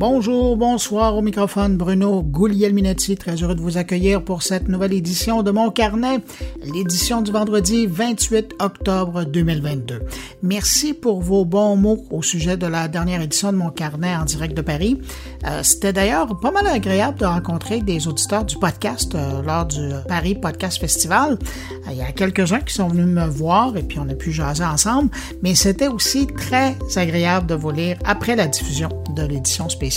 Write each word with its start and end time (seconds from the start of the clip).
Bonjour, 0.00 0.56
bonsoir 0.56 1.14
au 1.14 1.20
microphone 1.20 1.76
Bruno 1.76 2.22
Guglielminetti, 2.22 3.16
très 3.16 3.34
heureux 3.34 3.54
de 3.54 3.60
vous 3.60 3.76
accueillir 3.76 4.24
pour 4.24 4.42
cette 4.42 4.66
nouvelle 4.66 4.94
édition 4.94 5.42
de 5.42 5.50
mon 5.50 5.70
carnet, 5.70 6.20
l'édition 6.64 7.20
du 7.20 7.30
vendredi 7.30 7.86
28 7.86 8.54
octobre 8.60 9.24
2022. 9.24 10.00
Merci 10.42 10.94
pour 10.94 11.20
vos 11.20 11.44
bons 11.44 11.76
mots 11.76 12.06
au 12.10 12.22
sujet 12.22 12.56
de 12.56 12.66
la 12.66 12.88
dernière 12.88 13.20
édition 13.20 13.52
de 13.52 13.58
mon 13.58 13.68
carnet 13.68 14.16
en 14.16 14.24
direct 14.24 14.56
de 14.56 14.62
Paris. 14.62 14.98
Euh, 15.46 15.62
C'était 15.62 15.92
d'ailleurs 15.92 16.40
pas 16.40 16.50
mal 16.50 16.66
agréable 16.66 17.18
de 17.18 17.26
rencontrer 17.26 17.82
des 17.82 18.08
auditeurs 18.08 18.46
du 18.46 18.56
podcast 18.56 19.14
euh, 19.14 19.42
lors 19.42 19.66
du 19.66 19.90
Paris 20.08 20.34
Podcast 20.34 20.80
Festival. 20.80 21.32
Euh, 21.42 21.90
il 21.90 21.98
y 21.98 22.02
a 22.02 22.10
quelques-uns 22.12 22.60
qui 22.60 22.72
sont 22.72 22.88
venus 22.88 23.04
me 23.04 23.26
voir 23.26 23.76
et 23.76 23.82
puis 23.82 23.98
on 23.98 24.08
a 24.08 24.14
pu 24.14 24.32
jaser 24.32 24.64
ensemble, 24.64 25.10
mais 25.42 25.54
c'était 25.54 25.88
aussi 25.88 26.26
très 26.26 26.74
agréable 26.96 27.46
de 27.48 27.54
vous 27.54 27.70
lire 27.70 27.98
après 28.06 28.34
la 28.34 28.46
diffusion 28.46 28.88
de 29.14 29.24
l'édition 29.24 29.68
spéciale. 29.68 29.89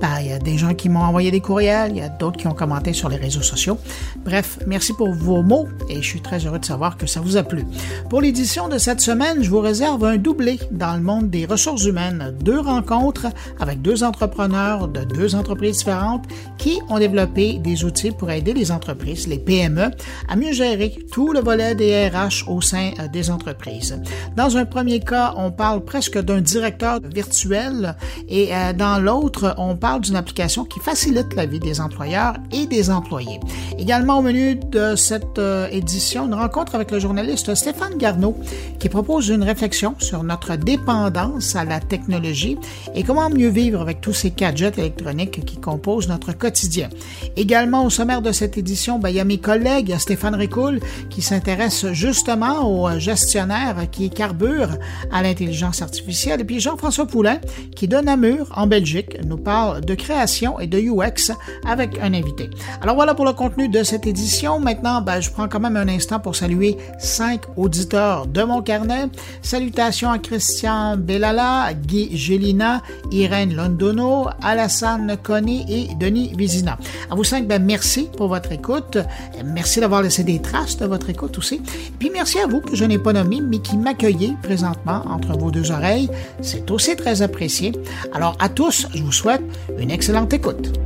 Ben, 0.00 0.20
il 0.20 0.26
y 0.28 0.32
a 0.32 0.38
des 0.38 0.58
gens 0.58 0.74
qui 0.74 0.88
m'ont 0.88 1.00
envoyé 1.00 1.30
des 1.30 1.40
courriels, 1.40 1.92
il 1.92 1.98
y 1.98 2.02
a 2.02 2.08
d'autres 2.08 2.36
qui 2.36 2.46
ont 2.46 2.54
commenté 2.54 2.92
sur 2.92 3.08
les 3.08 3.16
réseaux 3.16 3.42
sociaux. 3.42 3.78
Bref, 4.24 4.58
merci 4.66 4.92
pour 4.92 5.12
vos 5.12 5.42
mots 5.42 5.68
et 5.88 5.96
je 5.96 6.06
suis 6.06 6.20
très 6.20 6.38
heureux 6.44 6.58
de 6.58 6.64
savoir 6.64 6.96
que 6.96 7.06
ça 7.06 7.20
vous 7.20 7.36
a 7.36 7.42
plu. 7.42 7.64
Pour 8.08 8.20
l'édition 8.20 8.68
de 8.68 8.78
cette 8.78 9.00
semaine, 9.00 9.42
je 9.42 9.50
vous 9.50 9.60
réserve 9.60 10.04
un 10.04 10.16
doublé 10.16 10.58
dans 10.70 10.94
le 10.94 11.02
monde 11.02 11.30
des 11.30 11.46
ressources 11.46 11.84
humaines. 11.84 12.34
Deux 12.40 12.60
rencontres 12.60 13.26
avec 13.60 13.82
deux 13.82 14.02
entrepreneurs 14.02 14.88
de 14.88 15.04
deux 15.04 15.34
entreprises 15.34 15.78
différentes 15.78 16.26
qui 16.58 16.80
ont 16.88 16.98
développé 16.98 17.58
des 17.58 17.84
outils 17.84 18.10
pour 18.10 18.30
aider 18.30 18.52
les 18.52 18.70
entreprises, 18.72 19.26
les 19.26 19.38
PME, 19.38 19.90
à 20.28 20.36
mieux 20.36 20.52
gérer 20.52 20.96
tout 21.12 21.32
le 21.32 21.40
volet 21.40 21.74
des 21.74 22.08
RH 22.08 22.48
au 22.48 22.60
sein 22.60 22.90
euh, 22.98 23.08
des 23.08 23.30
entreprises. 23.30 24.00
Dans 24.36 24.56
un 24.56 24.64
premier 24.64 25.00
cas, 25.00 25.34
on 25.36 25.50
parle 25.50 25.84
presque 25.84 26.18
d'un 26.18 26.40
directeur 26.40 27.00
virtuel 27.02 27.96
et 28.28 28.54
euh, 28.54 28.72
dans 28.72 28.98
l'autre, 28.98 29.19
on 29.58 29.76
parle 29.76 30.00
d'une 30.00 30.16
application 30.16 30.64
qui 30.64 30.80
facilite 30.80 31.34
la 31.34 31.46
vie 31.46 31.60
des 31.60 31.80
employeurs 31.80 32.34
et 32.52 32.66
des 32.66 32.90
employés. 32.90 33.40
Également 33.78 34.18
au 34.18 34.22
menu 34.22 34.56
de 34.56 34.96
cette 34.96 35.38
euh, 35.38 35.68
édition, 35.70 36.26
une 36.26 36.34
rencontre 36.34 36.74
avec 36.74 36.90
le 36.90 36.98
journaliste 36.98 37.54
Stéphane 37.54 37.96
Garneau 37.96 38.36
qui 38.78 38.88
propose 38.88 39.28
une 39.28 39.42
réflexion 39.42 39.94
sur 39.98 40.22
notre 40.22 40.56
dépendance 40.56 41.56
à 41.56 41.64
la 41.64 41.80
technologie 41.80 42.58
et 42.94 43.02
comment 43.02 43.30
mieux 43.30 43.48
vivre 43.48 43.80
avec 43.80 44.00
tous 44.00 44.12
ces 44.12 44.30
gadgets 44.30 44.78
électroniques 44.78 45.44
qui 45.44 45.56
composent 45.56 46.08
notre 46.08 46.32
quotidien. 46.32 46.88
Également 47.36 47.84
au 47.84 47.90
sommaire 47.90 48.22
de 48.22 48.32
cette 48.32 48.58
édition, 48.58 48.98
ben, 48.98 49.10
il 49.10 49.16
y 49.16 49.20
a 49.20 49.24
mes 49.24 49.38
collègues, 49.38 49.96
Stéphane 49.98 50.34
Ricoul 50.34 50.80
qui 51.10 51.22
s'intéresse 51.22 51.92
justement 51.92 52.68
aux 52.68 52.98
gestionnaires 52.98 53.76
qui 53.90 54.10
carburent 54.10 54.76
à 55.12 55.22
l'intelligence 55.22 55.82
artificielle 55.82 56.40
et 56.40 56.44
puis 56.44 56.60
Jean-François 56.60 57.06
Poulain 57.06 57.38
qui 57.74 57.88
donne 57.88 58.08
à 58.08 58.16
mur 58.16 58.46
en 58.54 58.66
Belgique 58.66 59.09
nous 59.24 59.36
parle 59.36 59.80
de 59.82 59.94
création 59.94 60.58
et 60.60 60.66
de 60.66 60.78
UX 60.78 61.32
avec 61.66 61.98
un 62.00 62.14
invité. 62.14 62.50
Alors 62.82 62.94
voilà 62.94 63.14
pour 63.14 63.24
le 63.24 63.32
contenu 63.32 63.68
de 63.68 63.82
cette 63.82 64.06
édition. 64.06 64.60
Maintenant, 64.60 65.00
ben, 65.00 65.20
je 65.20 65.30
prends 65.30 65.48
quand 65.48 65.60
même 65.60 65.76
un 65.76 65.88
instant 65.88 66.20
pour 66.20 66.36
saluer 66.36 66.76
cinq 66.98 67.42
auditeurs 67.56 68.26
de 68.26 68.42
mon 68.42 68.62
carnet. 68.62 69.08
Salutations 69.42 70.10
à 70.10 70.18
Christian 70.18 70.96
Bellala, 70.96 71.72
Guy 71.74 72.16
Gélina, 72.16 72.82
Irène 73.10 73.54
Londono, 73.54 74.28
Alassane 74.42 75.16
Conny 75.22 75.64
et 75.68 75.94
Denis 75.94 76.32
Vizina. 76.36 76.78
À 77.10 77.14
vous 77.14 77.24
cinq, 77.24 77.46
ben, 77.46 77.62
merci 77.62 78.08
pour 78.16 78.28
votre 78.28 78.52
écoute. 78.52 78.98
Merci 79.44 79.80
d'avoir 79.80 80.02
laissé 80.02 80.24
des 80.24 80.40
traces 80.40 80.76
de 80.76 80.86
votre 80.86 81.10
écoute 81.10 81.38
aussi. 81.38 81.60
Puis 81.98 82.10
merci 82.12 82.38
à 82.38 82.46
vous 82.46 82.60
que 82.60 82.76
je 82.76 82.84
n'ai 82.84 82.98
pas 82.98 83.12
nommé, 83.12 83.40
mais 83.40 83.58
qui 83.58 83.76
m'accueillez 83.76 84.34
présentement 84.42 85.02
entre 85.08 85.36
vos 85.36 85.50
deux 85.50 85.70
oreilles. 85.70 86.08
C'est 86.40 86.70
aussi 86.70 86.96
très 86.96 87.22
apprécié. 87.22 87.72
Alors 88.12 88.36
à 88.38 88.48
tous, 88.48 88.86
je 89.00 89.04
vous 89.06 89.12
souhaite 89.12 89.42
une 89.78 89.90
excellente 89.90 90.32
écoute. 90.34 90.78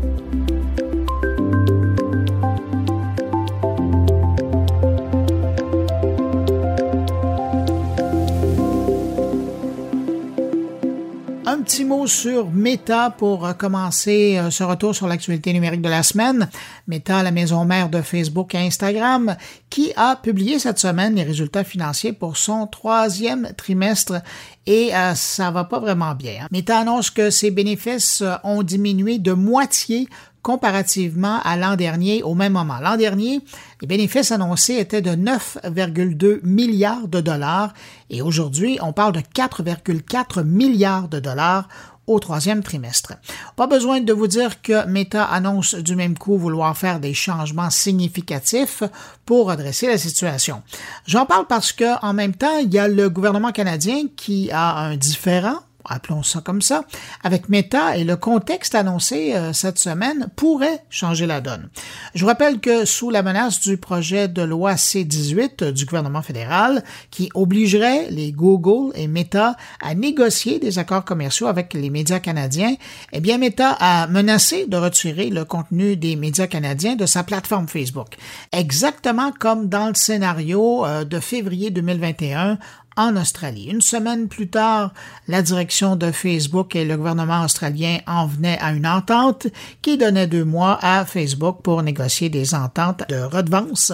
Un 11.47 11.63
petit 11.63 11.85
mot 11.85 12.07
sur 12.07 12.51
Meta 12.51 13.11
pour 13.11 13.57
commencer 13.57 14.39
euh, 14.39 14.51
ce 14.51 14.63
retour 14.63 14.95
sur 14.95 15.09
l'actualité 15.09 15.53
numérique 15.53 15.83
de 15.83 15.89
la 15.89 16.03
semaine. 16.03 16.49
Meta, 16.87 17.23
la 17.23 17.31
maison 17.31 17.65
mère 17.65 17.89
de 17.89 18.01
Facebook 18.01 18.55
et 18.55 18.59
Instagram, 18.59 19.37
qui 19.71 19.93
a 19.97 20.15
publié 20.17 20.59
cette 20.59 20.79
semaine 20.79 21.15
les 21.15 21.23
résultats 21.23 21.65
financiers 21.65 22.13
pour 22.13 22.37
son 22.37 22.67
troisième 22.67 23.53
trimestre 23.57 24.21
et 24.67 24.95
euh, 24.95 25.15
ça 25.15 25.51
va 25.51 25.65
pas 25.65 25.79
vraiment 25.79 26.15
bien. 26.15 26.43
Hein. 26.43 26.49
Meta 26.51 26.79
annonce 26.79 27.11
que 27.11 27.31
ses 27.31 27.51
bénéfices 27.51 28.23
euh, 28.23 28.35
ont 28.45 28.63
diminué 28.63 29.19
de 29.19 29.33
moitié 29.33 30.09
comparativement 30.43 31.41
à 31.43 31.57
l'an 31.57 31.75
dernier 31.75 32.23
au 32.23 32.35
même 32.35 32.53
moment. 32.53 32.79
L'an 32.79 32.97
dernier, 32.97 33.41
les 33.81 33.87
bénéfices 33.87 34.31
annoncés 34.31 34.75
étaient 34.75 35.01
de 35.01 35.13
9,2 35.13 36.41
milliards 36.43 37.09
de 37.09 37.21
dollars 37.21 37.73
et 38.11 38.21
aujourd'hui, 38.21 38.79
on 38.83 38.93
parle 38.93 39.15
de 39.15 39.21
4,4 39.21 40.45
milliards 40.45 41.09
de 41.09 41.19
dollars 41.19 41.69
au 42.07 42.19
troisième 42.19 42.63
trimestre. 42.63 43.15
Pas 43.57 43.67
besoin 43.67 44.01
de 44.01 44.13
vous 44.13 44.27
dire 44.27 44.61
que 44.63 44.87
Meta 44.87 45.25
annonce 45.25 45.75
du 45.75 45.97
même 45.97 46.19
coup 46.19 46.37
vouloir 46.37 46.77
faire 46.77 47.01
des 47.01 47.15
changements 47.15 47.71
significatifs 47.71 48.83
pour 49.25 49.49
redresser 49.49 49.87
la 49.87 49.99
situation. 49.99 50.63
J'en 51.07 51.27
parle 51.27 51.47
parce 51.47 51.73
que 51.73 51.99
en 52.05 52.13
même 52.13 52.35
temps, 52.35 52.59
il 52.59 52.73
y 52.73 52.79
a 52.79 52.89
le 52.89 53.09
gouvernement 53.09 53.53
canadien 53.53 54.05
qui 54.17 54.51
a 54.51 54.77
un 54.77 54.97
différent 54.97 55.61
appelons 55.89 56.23
ça 56.23 56.41
comme 56.41 56.63
ça, 56.63 56.85
avec 57.23 57.49
Meta 57.49 57.97
et 57.97 58.05
le 58.05 58.17
contexte 58.17 58.75
annoncé 58.75 59.35
euh, 59.35 59.53
cette 59.53 59.79
semaine 59.79 60.29
pourrait 60.37 60.85
changer 60.91 61.27
la 61.27 61.41
donne. 61.41 61.69
Je 62.15 62.21
vous 62.21 62.27
rappelle 62.27 62.61
que 62.61 62.85
sous 62.85 63.11
la 63.11 63.23
menace 63.23 63.61
du 63.61 63.77
projet 63.77 64.29
de 64.29 64.43
loi 64.43 64.77
C-18 64.77 65.71
du 65.73 65.85
gouvernement 65.85 66.23
fédéral 66.23 66.85
qui 67.11 67.31
obligerait 67.35 68.09
les 68.11 68.33
Google 68.33 68.93
et 68.95 69.07
Meta 69.07 69.57
à 69.81 69.95
négocier 69.95 70.59
des 70.59 70.79
accords 70.79 71.05
commerciaux 71.05 71.47
avec 71.47 71.75
les 71.75 71.91
médias 71.91 72.21
canadiens, 72.21 72.75
eh 73.13 73.21
bien 73.21 73.39
Meta 73.39 73.77
a 73.79 74.07
menacé 74.07 74.67
de 74.67 74.77
retirer 74.77 75.31
le 75.31 75.45
contenu 75.45 75.97
des 75.97 76.17
médias 76.17 76.47
canadiens 76.47 76.97
de 76.97 77.07
sa 77.07 77.23
plateforme 77.23 77.69
Facebook. 77.69 78.17
Exactement 78.53 79.33
comme 79.39 79.69
dans 79.69 79.89
le 79.89 79.95
scénario 79.95 80.85
euh, 80.85 81.05
de 81.05 81.21
février 81.21 81.71
2021 81.71 82.59
en 82.97 83.17
Australie. 83.17 83.69
Une 83.71 83.81
semaine 83.81 84.29
plus 84.29 84.49
tard, 84.49 84.93
la 85.29 85.43
direction 85.43 85.97
de 85.97 86.11
Facebook 86.11 86.77
et 86.77 86.85
le 86.85 86.97
gouvernement 86.97 87.45
australien 87.45 87.99
en 88.07 88.27
venaient 88.27 88.59
à 88.61 88.73
une 88.73 88.87
entente 88.87 89.47
qui 89.83 89.99
donnait 89.99 90.27
deux 90.27 90.45
mois 90.45 90.79
à 90.83 91.05
Facebook 91.05 91.63
pour 91.63 91.83
négocier 91.83 92.29
des 92.29 92.55
ententes 92.55 93.03
de 93.09 93.17
redevance 93.17 93.93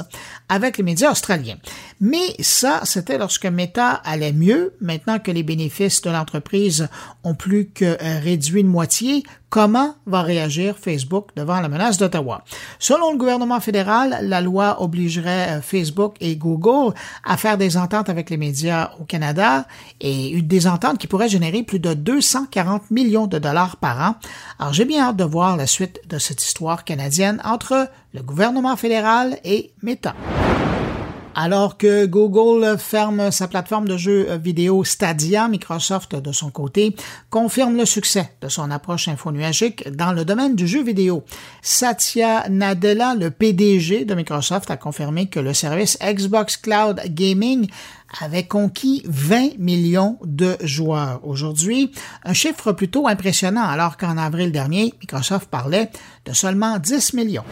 avec 0.49 0.79
les 0.79 0.85
médias 0.85 1.13
australiens. 1.13 1.59
Mais 2.01 2.35
ça, 2.41 2.81
c'était 2.85 3.19
lorsque 3.19 3.47
Meta 3.47 3.93
allait 4.05 4.33
mieux. 4.33 4.75
Maintenant 4.81 5.19
que 5.19 5.31
les 5.31 5.43
bénéfices 5.43 6.03
de 6.03 6.11
l'entreprise 6.11 6.89
ont 7.25 7.35
plus 7.35 7.69
que 7.69 7.97
réduit 8.23 8.65
de 8.65 8.69
moitié, 8.69 9.25
comment 9.51 9.95
va 10.07 10.23
réagir 10.23 10.77
Facebook 10.79 11.29
devant 11.37 11.61
la 11.61 11.69
menace 11.69 11.99
d'Ottawa? 11.99 12.45
Selon 12.79 13.13
le 13.13 13.19
gouvernement 13.19 13.61
fédéral, 13.61 14.21
la 14.23 14.41
loi 14.41 14.81
obligerait 14.81 15.59
euh, 15.59 15.61
Facebook 15.61 16.15
et 16.21 16.37
Google 16.37 16.95
à 17.25 17.37
faire 17.37 17.59
des 17.59 17.77
ententes 17.77 18.09
avec 18.09 18.31
les 18.31 18.37
médias 18.37 18.93
au 19.01 19.05
Canada 19.05 19.67
et 20.01 20.41
des 20.41 20.67
ententes 20.67 20.99
qui 20.99 21.09
pourraient 21.09 21.29
générer 21.29 21.63
plus 21.63 21.81
de 21.81 21.93
240 21.93 22.91
millions 22.91 23.27
de 23.27 23.39
dollars 23.39 23.77
par 23.77 24.01
an. 24.01 24.15
Alors 24.59 24.73
j'ai 24.73 24.85
bien 24.85 25.09
hâte 25.09 25.17
de 25.17 25.25
voir 25.25 25.57
la 25.57 25.67
suite 25.67 26.01
de 26.09 26.19
cette 26.19 26.43
histoire 26.43 26.85
canadienne 26.85 27.43
entre 27.45 27.89
le 28.15 28.23
gouvernement 28.23 28.77
fédéral 28.77 29.39
et 29.45 29.73
Meta. 29.83 30.15
Alors 31.35 31.79
que 31.79 32.07
Google 32.07 32.77
ferme 32.79 33.31
sa 33.31 33.47
plateforme 33.47 33.87
de 33.87 33.97
jeux 33.97 34.37
vidéo 34.37 34.83
Stadia, 34.83 35.49
Microsoft, 35.49 36.17
de 36.17 36.33
son 36.33 36.51
côté, 36.51 36.97
confirme 37.31 37.77
le 37.77 37.87
succès 37.87 38.33
de 38.41 38.49
son 38.49 38.71
approche 38.71 39.07
infonuagique 39.07 39.89
dans 39.91 40.13
le 40.13 40.25
domaine 40.25 40.57
du 40.57 40.67
jeu 40.67 40.83
vidéo. 40.83 41.25
Satya 41.63 42.49
Nadella, 42.49 43.15
le 43.15 43.31
PDG 43.31 44.05
de 44.05 44.15
Microsoft, 44.15 44.71
a 44.71 44.77
confirmé 44.77 45.27
que 45.29 45.39
le 45.39 45.55
service 45.55 45.99
Xbox 46.03 46.57
Cloud 46.57 47.01
Gaming 47.07 47.69
avait 48.21 48.47
conquis 48.47 49.03
20 49.07 49.59
millions 49.59 50.19
de 50.25 50.57
joueurs 50.63 51.21
aujourd'hui, 51.23 51.93
un 52.25 52.33
chiffre 52.33 52.73
plutôt 52.73 53.07
impressionnant 53.07 53.65
alors 53.65 53.97
qu'en 53.97 54.19
avril 54.19 54.51
dernier, 54.51 54.95
Microsoft 55.01 55.49
parlait 55.49 55.91
de 56.27 56.33
seulement 56.33 56.79
10 56.79 57.15
millions. 57.15 57.45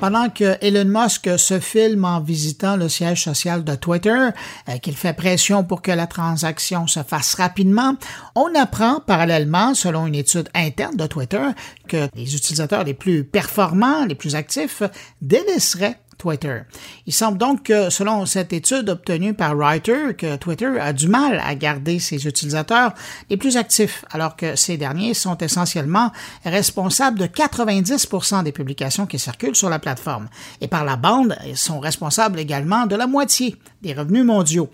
Pendant 0.00 0.28
que 0.28 0.58
Elon 0.60 0.84
Musk 0.84 1.38
se 1.38 1.58
filme 1.58 2.04
en 2.04 2.20
visitant 2.20 2.76
le 2.76 2.88
siège 2.88 3.24
social 3.24 3.64
de 3.64 3.74
Twitter, 3.74 4.28
euh, 4.68 4.76
qu'il 4.82 4.94
fait 4.94 5.14
pression 5.14 5.64
pour 5.64 5.80
que 5.80 5.90
la 5.90 6.06
transaction 6.06 6.86
se 6.86 7.02
fasse 7.02 7.34
rapidement, 7.34 7.96
on 8.34 8.54
apprend 8.54 9.00
parallèlement, 9.00 9.74
selon 9.74 10.06
une 10.06 10.14
étude 10.14 10.50
interne 10.54 10.96
de 10.96 11.06
Twitter, 11.06 11.42
que 11.88 12.08
les 12.14 12.36
utilisateurs 12.36 12.84
les 12.84 12.92
plus 12.92 13.24
performants, 13.24 14.04
les 14.04 14.14
plus 14.14 14.34
actifs, 14.34 14.82
délaisseraient 15.22 15.98
Twitter. 16.18 16.62
Il 17.06 17.12
semble 17.12 17.38
donc 17.38 17.64
que, 17.64 17.90
selon 17.90 18.26
cette 18.26 18.52
étude 18.52 18.88
obtenue 18.88 19.34
par 19.34 19.56
Reuters, 19.56 20.16
que 20.16 20.36
Twitter 20.36 20.78
a 20.80 20.92
du 20.92 21.08
mal 21.08 21.40
à 21.44 21.54
garder 21.54 21.98
ses 21.98 22.26
utilisateurs 22.26 22.94
les 23.30 23.36
plus 23.36 23.56
actifs, 23.56 24.04
alors 24.10 24.36
que 24.36 24.56
ces 24.56 24.76
derniers 24.76 25.14
sont 25.14 25.36
essentiellement 25.38 26.12
responsables 26.44 27.18
de 27.18 27.26
90% 27.26 28.42
des 28.42 28.52
publications 28.52 29.06
qui 29.06 29.18
circulent 29.18 29.56
sur 29.56 29.70
la 29.70 29.78
plateforme. 29.78 30.28
Et 30.60 30.68
par 30.68 30.84
la 30.84 30.96
bande, 30.96 31.36
ils 31.46 31.56
sont 31.56 31.80
responsables 31.80 32.38
également 32.38 32.86
de 32.86 32.96
la 32.96 33.06
moitié 33.06 33.56
des 33.86 33.94
revenus 33.94 34.24
mondiaux. 34.24 34.68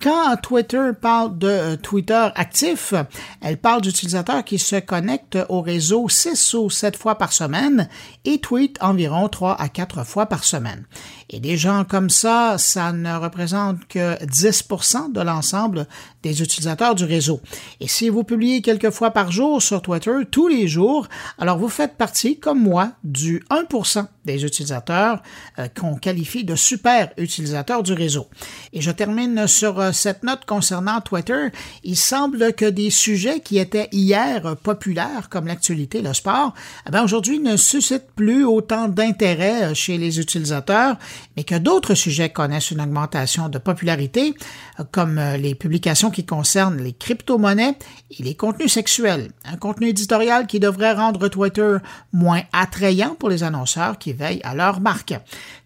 Quand 0.00 0.36
Twitter 0.36 0.90
parle 1.00 1.38
de 1.38 1.48
euh, 1.48 1.76
Twitter 1.76 2.28
actif, 2.36 2.94
elle 3.40 3.56
parle 3.56 3.80
d'utilisateurs 3.80 4.44
qui 4.44 4.58
se 4.58 4.76
connectent 4.76 5.38
au 5.48 5.60
réseau 5.60 6.08
6 6.08 6.54
ou 6.54 6.70
7 6.70 6.96
fois 6.96 7.16
par 7.16 7.32
semaine 7.32 7.88
et 8.24 8.38
tweetent 8.38 8.80
environ 8.80 9.28
3 9.28 9.60
à 9.60 9.68
4 9.68 10.04
fois 10.04 10.26
par 10.26 10.44
semaine. 10.44 10.84
Et 11.30 11.40
des 11.40 11.56
gens 11.56 11.84
comme 11.84 12.10
ça, 12.10 12.58
ça 12.58 12.92
ne 12.92 13.16
représente 13.16 13.86
que 13.88 14.14
10% 14.24 15.12
de 15.12 15.20
l'ensemble 15.20 15.88
des 16.22 16.42
utilisateurs 16.42 16.94
du 16.94 17.04
réseau. 17.04 17.40
Et 17.80 17.88
si 17.88 18.08
vous 18.08 18.24
publiez 18.24 18.62
quelques 18.62 18.90
fois 18.90 19.10
par 19.10 19.30
jour 19.30 19.62
sur 19.62 19.82
Twitter, 19.82 20.12
tous 20.30 20.48
les 20.48 20.68
jours, 20.68 21.08
alors 21.38 21.58
vous 21.58 21.68
faites 21.68 21.96
partie, 21.96 22.38
comme 22.38 22.62
moi, 22.62 22.92
du 23.04 23.44
1% 23.50 24.06
des 24.24 24.44
utilisateurs 24.44 25.22
euh, 25.58 25.68
qu'on 25.68 25.96
qualifie 25.96 26.44
de 26.44 26.54
super 26.54 27.10
utilisateurs 27.16 27.82
du 27.82 27.94
réseau. 27.94 28.28
Et 28.72 28.80
je 28.80 28.90
termine 28.90 29.46
sur 29.46 29.80
euh, 29.80 29.92
cette 29.92 30.22
note 30.22 30.44
concernant 30.44 31.00
Twitter. 31.00 31.48
Il 31.82 31.96
semble 31.96 32.52
que 32.52 32.66
des 32.66 32.90
sujets 32.90 33.40
qui 33.40 33.58
étaient 33.58 33.88
hier 33.92 34.56
populaires, 34.62 35.28
comme 35.30 35.46
l'actualité, 35.46 36.02
le 36.02 36.12
sport, 36.12 36.52
eh 36.92 36.98
aujourd'hui 36.98 37.38
ne 37.38 37.56
suscitent 37.56 38.10
plus 38.14 38.44
autant 38.44 38.88
d'intérêt 38.88 39.64
euh, 39.64 39.74
chez 39.74 39.96
les 39.96 40.20
utilisateurs 40.20 40.98
mais 41.36 41.44
que 41.44 41.54
d'autres 41.54 41.94
sujets 41.94 42.30
connaissent 42.30 42.70
une 42.70 42.80
augmentation 42.80 43.48
de 43.48 43.58
popularité, 43.58 44.34
comme 44.84 45.18
euh, 45.18 45.36
les 45.36 45.54
publications 45.54 46.10
qui 46.10 46.24
concernent 46.24 46.80
les 46.80 46.92
crypto-monnaies 46.92 47.76
et 48.18 48.22
les 48.22 48.34
contenus 48.34 48.72
sexuels. 48.72 49.30
Un 49.44 49.56
contenu 49.56 49.88
éditorial 49.88 50.46
qui 50.46 50.60
devrait 50.60 50.92
rendre 50.92 51.28
Twitter 51.28 51.76
moins 52.12 52.42
attrayant 52.52 53.14
pour 53.14 53.28
les 53.28 53.42
annonceurs 53.42 53.98
qui 53.98 54.12
veillent 54.12 54.42
à 54.44 54.54
leur 54.54 54.80
marque. 54.80 55.14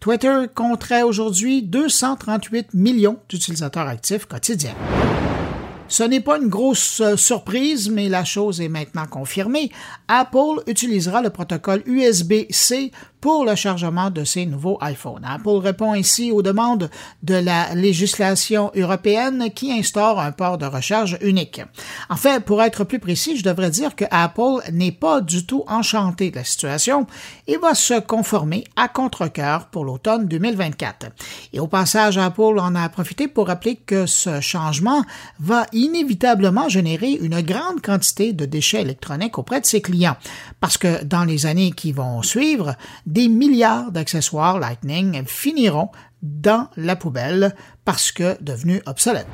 Twitter 0.01 0.47
compterait 0.55 1.03
aujourd'hui 1.03 1.63
238 1.63 2.75
millions 2.75 3.19
d'utilisateurs 3.29 3.89
actifs 3.89 4.27
quotidiens. 4.27 4.75
Ce 5.93 6.03
n'est 6.03 6.21
pas 6.21 6.39
une 6.39 6.49
grosse 6.49 7.03
euh, 7.03 7.17
surprise, 7.19 7.91
mais 7.91 8.09
la 8.09 8.25
chose 8.25 8.63
est 8.63 8.71
maintenant 8.71 9.05
confirmée. 9.05 9.71
Apple 10.09 10.63
utilisera 10.67 11.21
le 11.21 11.29
protocole 11.29 11.83
USB-C 11.85 12.93
pour 13.23 13.45
le 13.45 13.55
chargement 13.55 14.11
de 14.11 14.25
ses 14.25 14.47
nouveaux 14.47 14.79
iPhones. 14.83 15.25
Apple 15.25 15.61
répond 15.63 15.95
ici 15.95 16.33
aux 16.33 16.43
demandes 16.43 16.91
de 17.23 17.37
la 17.37 17.73
législation 17.73 18.73
européenne 18.75 19.49
qui 19.55 19.73
instaure 19.73 20.19
un 20.19 20.33
port 20.33 20.59
de 20.59 20.67
recharge 20.67 21.17
unique. 21.23 21.63
En 22.11 22.17
fait, 22.17 22.45
pour 22.45 22.61
être 22.63 22.83
plus 22.83 22.99
précis, 22.99 23.37
je 23.37 23.45
devrais 23.45 23.71
dire 23.71 23.95
que 23.95 24.05
Apple 24.11 24.69
n'est 24.73 24.91
pas 24.91 25.21
du 25.21 25.47
tout 25.47 25.63
enchanté 25.69 26.33
de 26.33 26.37
la 26.37 26.45
situation 26.45 27.07
et 27.47 27.59
va 27.59 27.77
se 27.77 28.01
conformer 28.01 28.65
à 28.75 28.89
contre-cœur 28.89 29.67
pour 29.67 29.85
l'automne 29.85 30.27
2024. 30.27 31.07
Et 31.53 31.61
au 31.61 31.69
passage, 31.69 32.19
Apple 32.19 32.59
en 32.59 32.75
a 32.75 32.89
profité 32.89 33.29
pour 33.29 33.47
rappeler 33.47 33.77
que 33.77 34.05
ce 34.07 34.41
changement 34.41 35.05
va 35.39 35.67
inévitablement 35.73 36.69
générer 36.69 37.13
une 37.13 37.41
grande 37.41 37.81
quantité 37.83 38.33
de 38.33 38.47
déchets 38.47 38.81
électroniques 38.81 39.39
auprès 39.39 39.61
de 39.61 39.67
ses 39.67 39.81
clients, 39.81 40.17
parce 40.59 40.77
que 40.77 41.05
dans 41.05 41.25
les 41.25 41.47
années 41.47 41.71
qui 41.71 41.93
vont 41.93 42.23
suivre, 42.23 42.75
des 43.13 43.29
milliards 43.29 43.93
d'accessoires 43.93 44.59
Lightning 44.59 45.25
finiront 45.27 45.91
dans 46.23 46.69
la 46.77 46.97
poubelle 46.97 47.55
parce 47.85 48.11
que 48.11 48.43
devenus 48.43 48.81
obsolètes. 48.87 49.27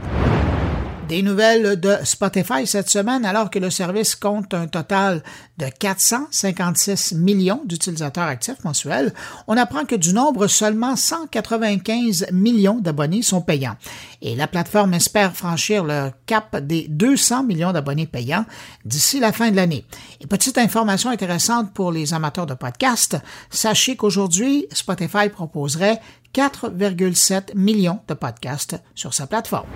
Des 1.08 1.22
nouvelles 1.22 1.80
de 1.80 1.96
Spotify 2.04 2.66
cette 2.66 2.90
semaine, 2.90 3.24
alors 3.24 3.48
que 3.48 3.58
le 3.58 3.70
service 3.70 4.14
compte 4.14 4.52
un 4.52 4.66
total 4.66 5.22
de 5.56 5.64
456 5.66 7.14
millions 7.14 7.62
d'utilisateurs 7.64 8.26
actifs 8.26 8.62
mensuels, 8.62 9.14
on 9.46 9.56
apprend 9.56 9.86
que 9.86 9.94
du 9.94 10.12
nombre, 10.12 10.48
seulement 10.48 10.96
195 10.96 12.26
millions 12.30 12.78
d'abonnés 12.78 13.22
sont 13.22 13.40
payants. 13.40 13.76
Et 14.20 14.36
la 14.36 14.46
plateforme 14.46 14.92
espère 14.92 15.34
franchir 15.34 15.82
le 15.82 16.10
cap 16.26 16.54
des 16.58 16.86
200 16.90 17.44
millions 17.44 17.72
d'abonnés 17.72 18.06
payants 18.06 18.44
d'ici 18.84 19.18
la 19.18 19.32
fin 19.32 19.50
de 19.50 19.56
l'année. 19.56 19.86
Et 20.20 20.26
petite 20.26 20.58
information 20.58 21.08
intéressante 21.08 21.72
pour 21.72 21.90
les 21.90 22.12
amateurs 22.12 22.44
de 22.44 22.52
podcasts, 22.52 23.16
sachez 23.48 23.96
qu'aujourd'hui, 23.96 24.66
Spotify 24.74 25.30
proposerait 25.30 26.00
4,7 26.34 27.56
millions 27.56 28.00
de 28.06 28.12
podcasts 28.12 28.76
sur 28.94 29.14
sa 29.14 29.26
plateforme. 29.26 29.68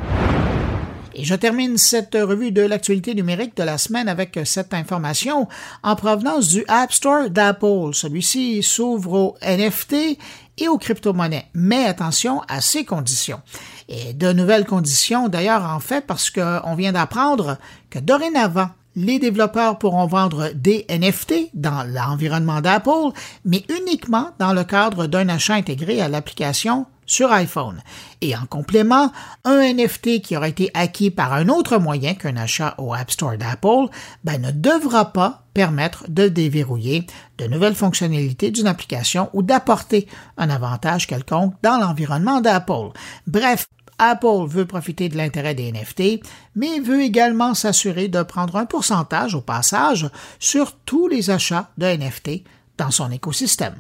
Et 1.14 1.24
je 1.24 1.34
termine 1.34 1.76
cette 1.76 2.14
revue 2.14 2.52
de 2.52 2.62
l'actualité 2.62 3.14
numérique 3.14 3.56
de 3.56 3.62
la 3.62 3.78
semaine 3.78 4.08
avec 4.08 4.38
cette 4.44 4.72
information 4.74 5.48
en 5.82 5.96
provenance 5.96 6.48
du 6.48 6.64
App 6.68 6.92
Store 6.92 7.28
d'Apple. 7.28 7.90
Celui-ci 7.92 8.62
s'ouvre 8.62 9.12
aux 9.12 9.36
NFT 9.42 10.18
et 10.58 10.68
aux 10.68 10.78
crypto-monnaies. 10.78 11.46
Mais 11.54 11.84
attention 11.84 12.42
à 12.48 12.60
ces 12.60 12.84
conditions. 12.84 13.40
Et 13.88 14.12
de 14.14 14.32
nouvelles 14.32 14.66
conditions, 14.66 15.28
d'ailleurs, 15.28 15.64
en 15.64 15.80
fait, 15.80 16.06
parce 16.06 16.30
qu'on 16.30 16.74
vient 16.74 16.92
d'apprendre 16.92 17.58
que 17.90 17.98
dorénavant, 17.98 18.68
les 18.94 19.18
développeurs 19.18 19.78
pourront 19.78 20.06
vendre 20.06 20.50
des 20.54 20.84
NFT 20.88 21.50
dans 21.54 21.82
l'environnement 21.84 22.60
d'Apple, 22.60 23.12
mais 23.44 23.64
uniquement 23.80 24.30
dans 24.38 24.52
le 24.52 24.64
cadre 24.64 25.06
d'un 25.06 25.28
achat 25.28 25.54
intégré 25.54 26.00
à 26.00 26.08
l'application 26.08 26.86
sur 27.06 27.32
iPhone. 27.32 27.82
Et 28.20 28.36
en 28.36 28.46
complément, 28.46 29.12
un 29.44 29.72
NFT 29.72 30.22
qui 30.22 30.36
aura 30.36 30.48
été 30.48 30.70
acquis 30.74 31.10
par 31.10 31.32
un 31.32 31.48
autre 31.48 31.78
moyen 31.78 32.14
qu'un 32.14 32.36
achat 32.36 32.74
au 32.78 32.94
App 32.94 33.10
Store 33.10 33.36
d'Apple 33.36 33.88
ben, 34.24 34.40
ne 34.40 34.50
devra 34.50 35.12
pas 35.12 35.44
permettre 35.54 36.04
de 36.08 36.28
déverrouiller 36.28 37.06
de 37.38 37.46
nouvelles 37.46 37.74
fonctionnalités 37.74 38.50
d'une 38.50 38.66
application 38.66 39.28
ou 39.32 39.42
d'apporter 39.42 40.08
un 40.38 40.50
avantage 40.50 41.06
quelconque 41.06 41.54
dans 41.62 41.78
l'environnement 41.78 42.40
d'Apple. 42.40 42.90
Bref, 43.26 43.66
Apple 43.98 44.46
veut 44.48 44.66
profiter 44.66 45.08
de 45.08 45.16
l'intérêt 45.16 45.54
des 45.54 45.70
NFT, 45.70 46.24
mais 46.56 46.80
veut 46.80 47.02
également 47.02 47.54
s'assurer 47.54 48.08
de 48.08 48.22
prendre 48.22 48.56
un 48.56 48.66
pourcentage 48.66 49.34
au 49.34 49.40
passage 49.40 50.08
sur 50.38 50.72
tous 50.72 51.08
les 51.08 51.30
achats 51.30 51.70
de 51.78 51.86
NFT 51.86 52.42
dans 52.78 52.90
son 52.90 53.10
écosystème. 53.10 53.76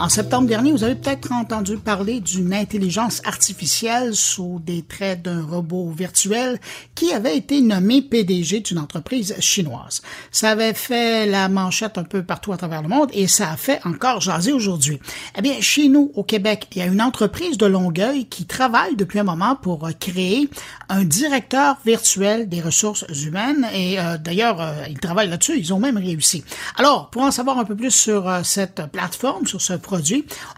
En 0.00 0.08
septembre 0.08 0.48
dernier, 0.48 0.72
vous 0.72 0.82
avez 0.82 0.94
peut-être 0.94 1.30
entendu 1.30 1.76
parler 1.76 2.20
d'une 2.20 2.54
intelligence 2.54 3.20
artificielle 3.26 4.14
sous 4.14 4.58
des 4.64 4.80
traits 4.80 5.20
d'un 5.20 5.42
robot 5.42 5.90
virtuel 5.90 6.58
qui 6.94 7.12
avait 7.12 7.36
été 7.36 7.60
nommé 7.60 8.00
PDG 8.00 8.60
d'une 8.60 8.78
entreprise 8.78 9.36
chinoise. 9.40 10.00
Ça 10.30 10.52
avait 10.52 10.72
fait 10.72 11.26
la 11.26 11.50
manchette 11.50 11.98
un 11.98 12.04
peu 12.04 12.22
partout 12.22 12.54
à 12.54 12.56
travers 12.56 12.80
le 12.80 12.88
monde 12.88 13.10
et 13.12 13.26
ça 13.26 13.50
a 13.50 13.58
fait 13.58 13.78
encore 13.84 14.22
jaser 14.22 14.52
aujourd'hui. 14.52 14.98
Eh 15.36 15.42
bien, 15.42 15.60
chez 15.60 15.88
nous, 15.88 16.12
au 16.14 16.24
Québec, 16.24 16.68
il 16.72 16.78
y 16.78 16.80
a 16.82 16.86
une 16.86 17.02
entreprise 17.02 17.58
de 17.58 17.66
Longueuil 17.66 18.24
qui 18.24 18.46
travaille 18.46 18.96
depuis 18.96 19.18
un 19.18 19.24
moment 19.24 19.54
pour 19.54 19.86
créer 20.00 20.48
un 20.88 21.04
directeur 21.04 21.76
virtuel 21.84 22.48
des 22.48 22.62
ressources 22.62 23.04
humaines 23.22 23.68
et 23.74 24.00
euh, 24.00 24.16
d'ailleurs, 24.16 24.62
euh, 24.62 24.72
ils 24.88 24.98
travaillent 24.98 25.28
là-dessus, 25.28 25.58
ils 25.58 25.74
ont 25.74 25.78
même 25.78 25.98
réussi. 25.98 26.42
Alors, 26.76 27.10
pour 27.10 27.20
en 27.20 27.30
savoir 27.30 27.58
un 27.58 27.66
peu 27.66 27.76
plus 27.76 27.90
sur 27.90 28.26
euh, 28.26 28.40
cette 28.44 28.86
plateforme, 28.90 29.46
sur 29.46 29.60
ce 29.60 29.74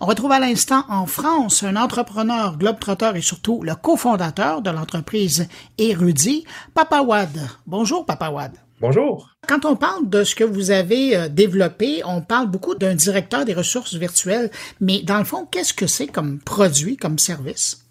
on 0.00 0.06
retrouve 0.06 0.32
à 0.32 0.40
l'instant 0.40 0.84
en 0.88 1.06
France 1.06 1.62
un 1.62 1.76
entrepreneur 1.76 2.56
globetrotter 2.56 3.12
et 3.14 3.20
surtout 3.20 3.62
le 3.62 3.74
cofondateur 3.74 4.62
de 4.62 4.70
l'entreprise 4.70 5.48
Érudit, 5.78 6.44
Papa 6.74 7.00
Wad. 7.02 7.38
Bonjour, 7.66 8.04
Papa 8.04 8.30
Wad. 8.30 8.52
Bonjour. 8.80 9.30
Quand 9.46 9.64
on 9.64 9.76
parle 9.76 10.08
de 10.08 10.24
ce 10.24 10.34
que 10.34 10.44
vous 10.44 10.72
avez 10.72 11.16
euh, 11.16 11.28
développé, 11.28 12.02
on 12.04 12.20
parle 12.20 12.48
beaucoup 12.48 12.74
d'un 12.74 12.94
directeur 12.94 13.44
des 13.44 13.54
ressources 13.54 13.94
virtuelles, 13.94 14.50
mais 14.80 15.02
dans 15.02 15.18
le 15.18 15.24
fond, 15.24 15.46
qu'est-ce 15.46 15.72
que 15.72 15.86
c'est 15.86 16.08
comme 16.08 16.40
produit, 16.40 16.96
comme 16.96 17.18
service? 17.18 17.82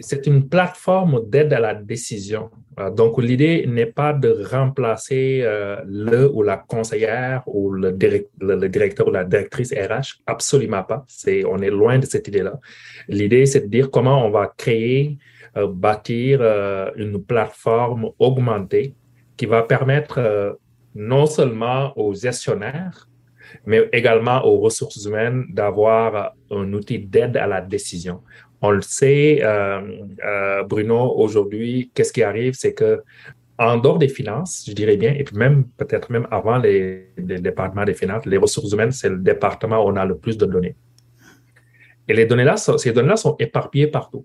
c'est 0.00 0.26
une 0.26 0.48
plateforme 0.48 1.28
d'aide 1.28 1.52
à 1.52 1.60
la 1.60 1.74
décision. 1.74 2.50
Euh, 2.78 2.90
donc, 2.90 3.20
l'idée 3.20 3.66
n'est 3.66 3.86
pas 3.86 4.12
de 4.12 4.44
remplacer 4.50 5.40
euh, 5.42 5.76
le 5.86 6.30
ou 6.30 6.42
la 6.42 6.56
conseillère 6.56 7.42
ou 7.46 7.70
le, 7.70 7.92
directeur 7.92 9.08
ou 9.08 9.10
la 9.10 9.24
directrice 9.24 9.72
RH, 9.72 10.20
absolument 10.26 10.82
pas. 10.82 11.04
C'est, 11.08 11.44
on 11.44 11.58
est 11.58 11.70
loin 11.70 11.98
de 11.98 12.06
cette 12.06 12.28
idée-là. 12.28 12.58
L'idée, 13.08 13.46
c'est 13.46 13.62
de 13.62 13.66
dire 13.66 13.90
comment 13.90 14.24
on 14.24 14.30
va 14.30 14.52
créer, 14.56 15.18
euh, 15.56 15.66
bâtir 15.66 16.42
une 16.96 17.22
plateforme 17.22 18.10
augmentée 18.18 18.94
qui 19.36 19.46
va 19.46 19.62
permettre 19.62 20.58
non 20.94 21.26
seulement 21.26 21.92
aux 21.96 22.14
gestionnaires, 22.14 23.08
mais 23.64 23.88
également 23.92 24.44
aux 24.44 24.58
ressources 24.58 25.04
humaines 25.04 25.46
d'avoir 25.50 26.34
un 26.50 26.72
outil 26.72 26.98
d'aide 26.98 27.36
à 27.36 27.46
la 27.46 27.60
décision 27.60 28.20
On 28.60 28.70
le 28.70 28.82
sait, 28.82 29.40
euh, 29.42 30.64
Bruno, 30.64 31.14
aujourd'hui, 31.16 31.90
qu'est-ce 31.94 32.12
qui 32.12 32.22
arrive, 32.22 32.54
c'est 32.54 32.74
que 32.74 33.02
en 33.58 33.76
dehors 33.76 33.98
des 33.98 34.08
finances, 34.08 34.64
je 34.66 34.72
dirais 34.72 34.96
bien, 34.96 35.12
et 35.12 35.24
puis 35.24 35.36
même 35.36 35.64
peut-être 35.76 36.10
même 36.10 36.28
avant 36.30 36.58
les, 36.58 37.08
départements 37.16 37.84
des 37.84 37.94
finances, 37.94 38.24
les 38.24 38.36
ressources 38.36 38.72
humaines, 38.72 38.92
c'est 38.92 39.08
le 39.08 39.18
département 39.18 39.84
où 39.84 39.88
on 39.88 39.96
a 39.96 40.04
le 40.04 40.16
plus 40.16 40.38
de 40.38 40.46
données. 40.46 40.76
Et 42.06 42.14
les 42.14 42.24
données-là, 42.24 42.56
ces 42.56 42.92
données-là 42.92 43.16
sont 43.16 43.36
éparpillées 43.38 43.88
partout. 43.88 44.24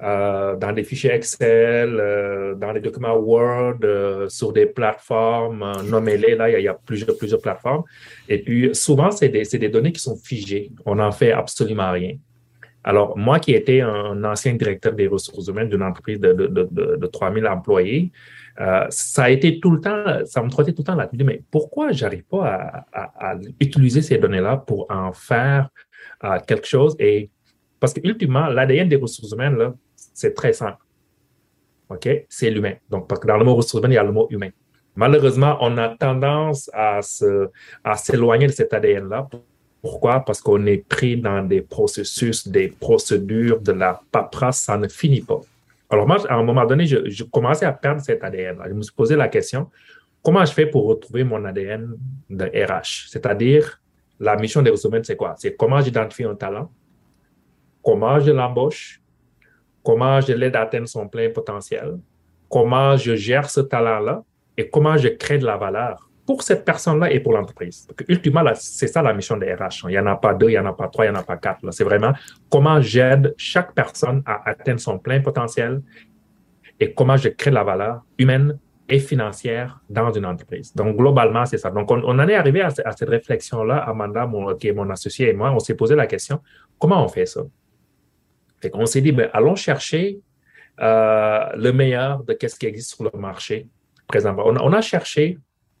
Euh, 0.00 0.54
dans 0.54 0.72
des 0.72 0.84
fichiers 0.84 1.10
Excel, 1.10 1.98
euh, 1.98 2.54
dans 2.54 2.70
les 2.70 2.80
documents 2.80 3.16
Word, 3.16 3.78
euh, 3.82 4.28
sur 4.28 4.52
des 4.52 4.66
plateformes, 4.66 5.72
nommez-les, 5.90 6.36
là, 6.36 6.48
il 6.48 6.62
y, 6.62 6.68
a, 6.68 6.74
plusieurs, 6.74 7.16
plusieurs 7.16 7.40
plateformes. 7.40 7.82
Et 8.28 8.38
puis, 8.38 8.72
souvent, 8.76 9.10
c'est 9.10 9.28
des, 9.28 9.42
des, 9.42 9.68
données 9.68 9.90
qui 9.90 10.00
sont 10.00 10.16
figées. 10.16 10.70
On 10.86 10.94
n'en 10.94 11.10
fait 11.10 11.32
absolument 11.32 11.90
rien. 11.90 12.14
Alors, 12.88 13.18
moi 13.18 13.38
qui 13.38 13.52
étais 13.52 13.82
un 13.82 14.24
ancien 14.24 14.54
directeur 14.54 14.94
des 14.94 15.08
ressources 15.08 15.46
humaines 15.48 15.68
d'une 15.68 15.82
entreprise 15.82 16.18
de, 16.20 16.32
de, 16.32 16.46
de, 16.46 16.96
de 16.96 17.06
3000 17.06 17.46
employés, 17.46 18.12
euh, 18.60 18.86
ça 18.88 19.24
a 19.24 19.28
été 19.28 19.60
tout 19.60 19.72
le 19.72 19.80
temps, 19.82 20.24
ça 20.24 20.42
me 20.42 20.48
trottait 20.48 20.72
tout 20.72 20.80
le 20.80 20.86
temps 20.86 20.94
là. 20.94 21.06
Mais 21.12 21.42
pourquoi 21.50 21.92
j'arrive 21.92 22.24
pas 22.24 22.46
à, 22.94 23.32
à, 23.32 23.36
utiliser 23.60 24.00
ces 24.00 24.16
données-là 24.16 24.64
pour 24.66 24.86
en 24.90 25.12
faire 25.12 25.68
euh, 26.24 26.38
quelque 26.46 26.66
chose? 26.66 26.96
Et 26.98 27.28
parce 27.78 27.92
que 27.92 28.00
ultimement, 28.04 28.46
l'ADN 28.46 28.88
des 28.88 28.96
ressources 28.96 29.32
humaines, 29.32 29.58
là, 29.58 29.74
c'est 29.94 30.32
très 30.32 30.54
simple. 30.54 30.82
OK? 31.90 32.08
C'est 32.30 32.50
l'humain. 32.50 32.76
Donc, 32.88 33.06
parce 33.06 33.20
que 33.20 33.26
dans 33.26 33.36
le 33.36 33.44
mot 33.44 33.54
ressources 33.54 33.80
humaines, 33.82 33.92
il 33.92 33.96
y 33.96 33.98
a 33.98 34.02
le 34.02 34.12
mot 34.12 34.28
humain. 34.30 34.48
Malheureusement, 34.96 35.58
on 35.60 35.76
a 35.76 35.90
tendance 35.90 36.70
à 36.72 37.02
se, 37.02 37.50
à 37.84 37.96
s'éloigner 37.96 38.46
de 38.46 38.52
cet 38.52 38.72
ADN-là. 38.72 39.28
Pourquoi? 39.80 40.20
Parce 40.20 40.40
qu'on 40.40 40.66
est 40.66 40.78
pris 40.88 41.16
dans 41.16 41.42
des 41.42 41.60
processus, 41.60 42.48
des 42.48 42.68
procédures, 42.68 43.60
de 43.60 43.72
la 43.72 44.00
paperasse, 44.10 44.62
ça 44.62 44.76
ne 44.76 44.88
finit 44.88 45.20
pas. 45.20 45.40
Alors 45.90 46.06
moi, 46.06 46.18
à 46.28 46.34
un 46.34 46.42
moment 46.42 46.66
donné, 46.66 46.86
je, 46.86 47.24
commençais 47.24 47.64
à 47.64 47.72
perdre 47.72 48.02
cet 48.02 48.22
ADN. 48.22 48.58
Je 48.66 48.72
me 48.72 48.82
suis 48.82 48.92
posé 48.92 49.16
la 49.16 49.28
question, 49.28 49.70
comment 50.22 50.44
je 50.44 50.52
fais 50.52 50.66
pour 50.66 50.86
retrouver 50.86 51.24
mon 51.24 51.44
ADN 51.44 51.96
de 52.28 52.44
RH? 52.44 53.08
C'est-à-dire, 53.08 53.80
la 54.20 54.36
mission 54.36 54.62
des 54.62 54.70
ressources 54.70 54.92
humaines, 54.92 55.04
c'est 55.04 55.16
quoi? 55.16 55.34
C'est 55.38 55.54
comment 55.56 55.80
j'identifie 55.80 56.24
un 56.24 56.34
talent, 56.34 56.70
comment 57.82 58.18
je 58.18 58.32
l'embauche, 58.32 59.00
comment 59.82 60.20
je 60.20 60.32
l'aide 60.32 60.56
à 60.56 60.62
atteindre 60.62 60.88
son 60.88 61.08
plein 61.08 61.30
potentiel, 61.30 61.98
comment 62.50 62.96
je 62.96 63.14
gère 63.14 63.48
ce 63.48 63.60
talent-là 63.60 64.24
et 64.56 64.68
comment 64.68 64.96
je 64.96 65.08
crée 65.08 65.38
de 65.38 65.46
la 65.46 65.56
valeur 65.56 66.07
pour 66.28 66.42
cette 66.42 66.62
personne-là 66.62 67.10
et 67.10 67.20
pour 67.20 67.32
l'entreprise. 67.32 67.88
Ultimement, 68.06 68.44
c'est 68.54 68.86
ça 68.86 69.00
la 69.00 69.14
mission 69.14 69.38
des 69.38 69.54
RH. 69.54 69.84
Il 69.84 69.92
n'y 69.92 69.98
en 69.98 70.04
a 70.04 70.16
pas 70.16 70.34
deux, 70.34 70.48
il 70.48 70.52
n'y 70.52 70.58
en 70.58 70.66
a 70.66 70.74
pas 70.74 70.88
trois, 70.88 71.06
il 71.06 71.10
n'y 71.10 71.16
en 71.16 71.20
a 71.20 71.22
pas 71.22 71.38
quatre. 71.38 71.60
C'est 71.70 71.84
vraiment 71.84 72.12
comment 72.50 72.82
j'aide 72.82 73.34
chaque 73.38 73.72
personne 73.72 74.22
à 74.26 74.46
atteindre 74.50 74.78
son 74.78 74.98
plein 74.98 75.20
potentiel 75.22 75.80
et 76.78 76.92
comment 76.92 77.16
je 77.16 77.30
crée 77.30 77.50
la 77.50 77.64
valeur 77.64 78.02
humaine 78.18 78.58
et 78.90 78.98
financière 78.98 79.80
dans 79.88 80.12
une 80.12 80.26
entreprise. 80.26 80.74
Donc, 80.74 80.98
globalement, 80.98 81.46
c'est 81.46 81.56
ça. 81.56 81.70
Donc, 81.70 81.90
on, 81.90 82.02
en 82.02 82.28
est 82.28 82.34
arrivé 82.34 82.60
à, 82.60 82.68
cette 82.68 83.08
réflexion-là, 83.08 83.78
Amanda, 83.78 84.30
qui 84.60 84.68
est 84.68 84.74
mon 84.74 84.90
associé 84.90 85.30
et 85.30 85.32
moi, 85.32 85.50
on 85.50 85.60
s'est 85.60 85.76
posé 85.76 85.94
la 85.94 86.06
question, 86.06 86.42
comment 86.78 87.02
on 87.02 87.08
fait 87.08 87.24
ça? 87.24 87.40
Fait 88.60 88.68
qu'on 88.68 88.84
s'est 88.84 89.00
dit, 89.00 89.12
ben, 89.12 89.30
allons 89.32 89.56
chercher 89.56 90.20
euh, 90.82 91.46
le 91.56 91.72
meilleur 91.72 92.22
de 92.22 92.36
ce 92.38 92.54
qui 92.54 92.66
existe 92.66 92.96
sur 92.96 93.04
le 93.04 93.18
marché 93.18 93.66
présentement. 94.06 94.44
On, 94.46 94.72
a 94.74 94.80
cherché 94.82 95.38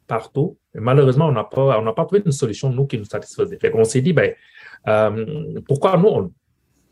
partout, 0.08 0.58
mais 0.74 0.80
malheureusement, 0.80 1.26
on 1.26 1.32
n'a 1.32 1.44
pas, 1.44 1.78
on 1.78 1.82
n'a 1.82 1.92
pas 1.92 2.04
trouvé 2.04 2.22
une 2.26 2.32
solution, 2.32 2.70
nous, 2.70 2.86
qui 2.86 2.98
nous 2.98 3.04
satisfaisait. 3.04 3.58
Fait 3.58 3.70
qu'on 3.70 3.84
s'est 3.84 4.00
dit, 4.00 4.12
ben, 4.12 4.32
euh, 4.88 5.60
pourquoi 5.68 5.96
nous, 5.96 6.08
on, 6.08 6.32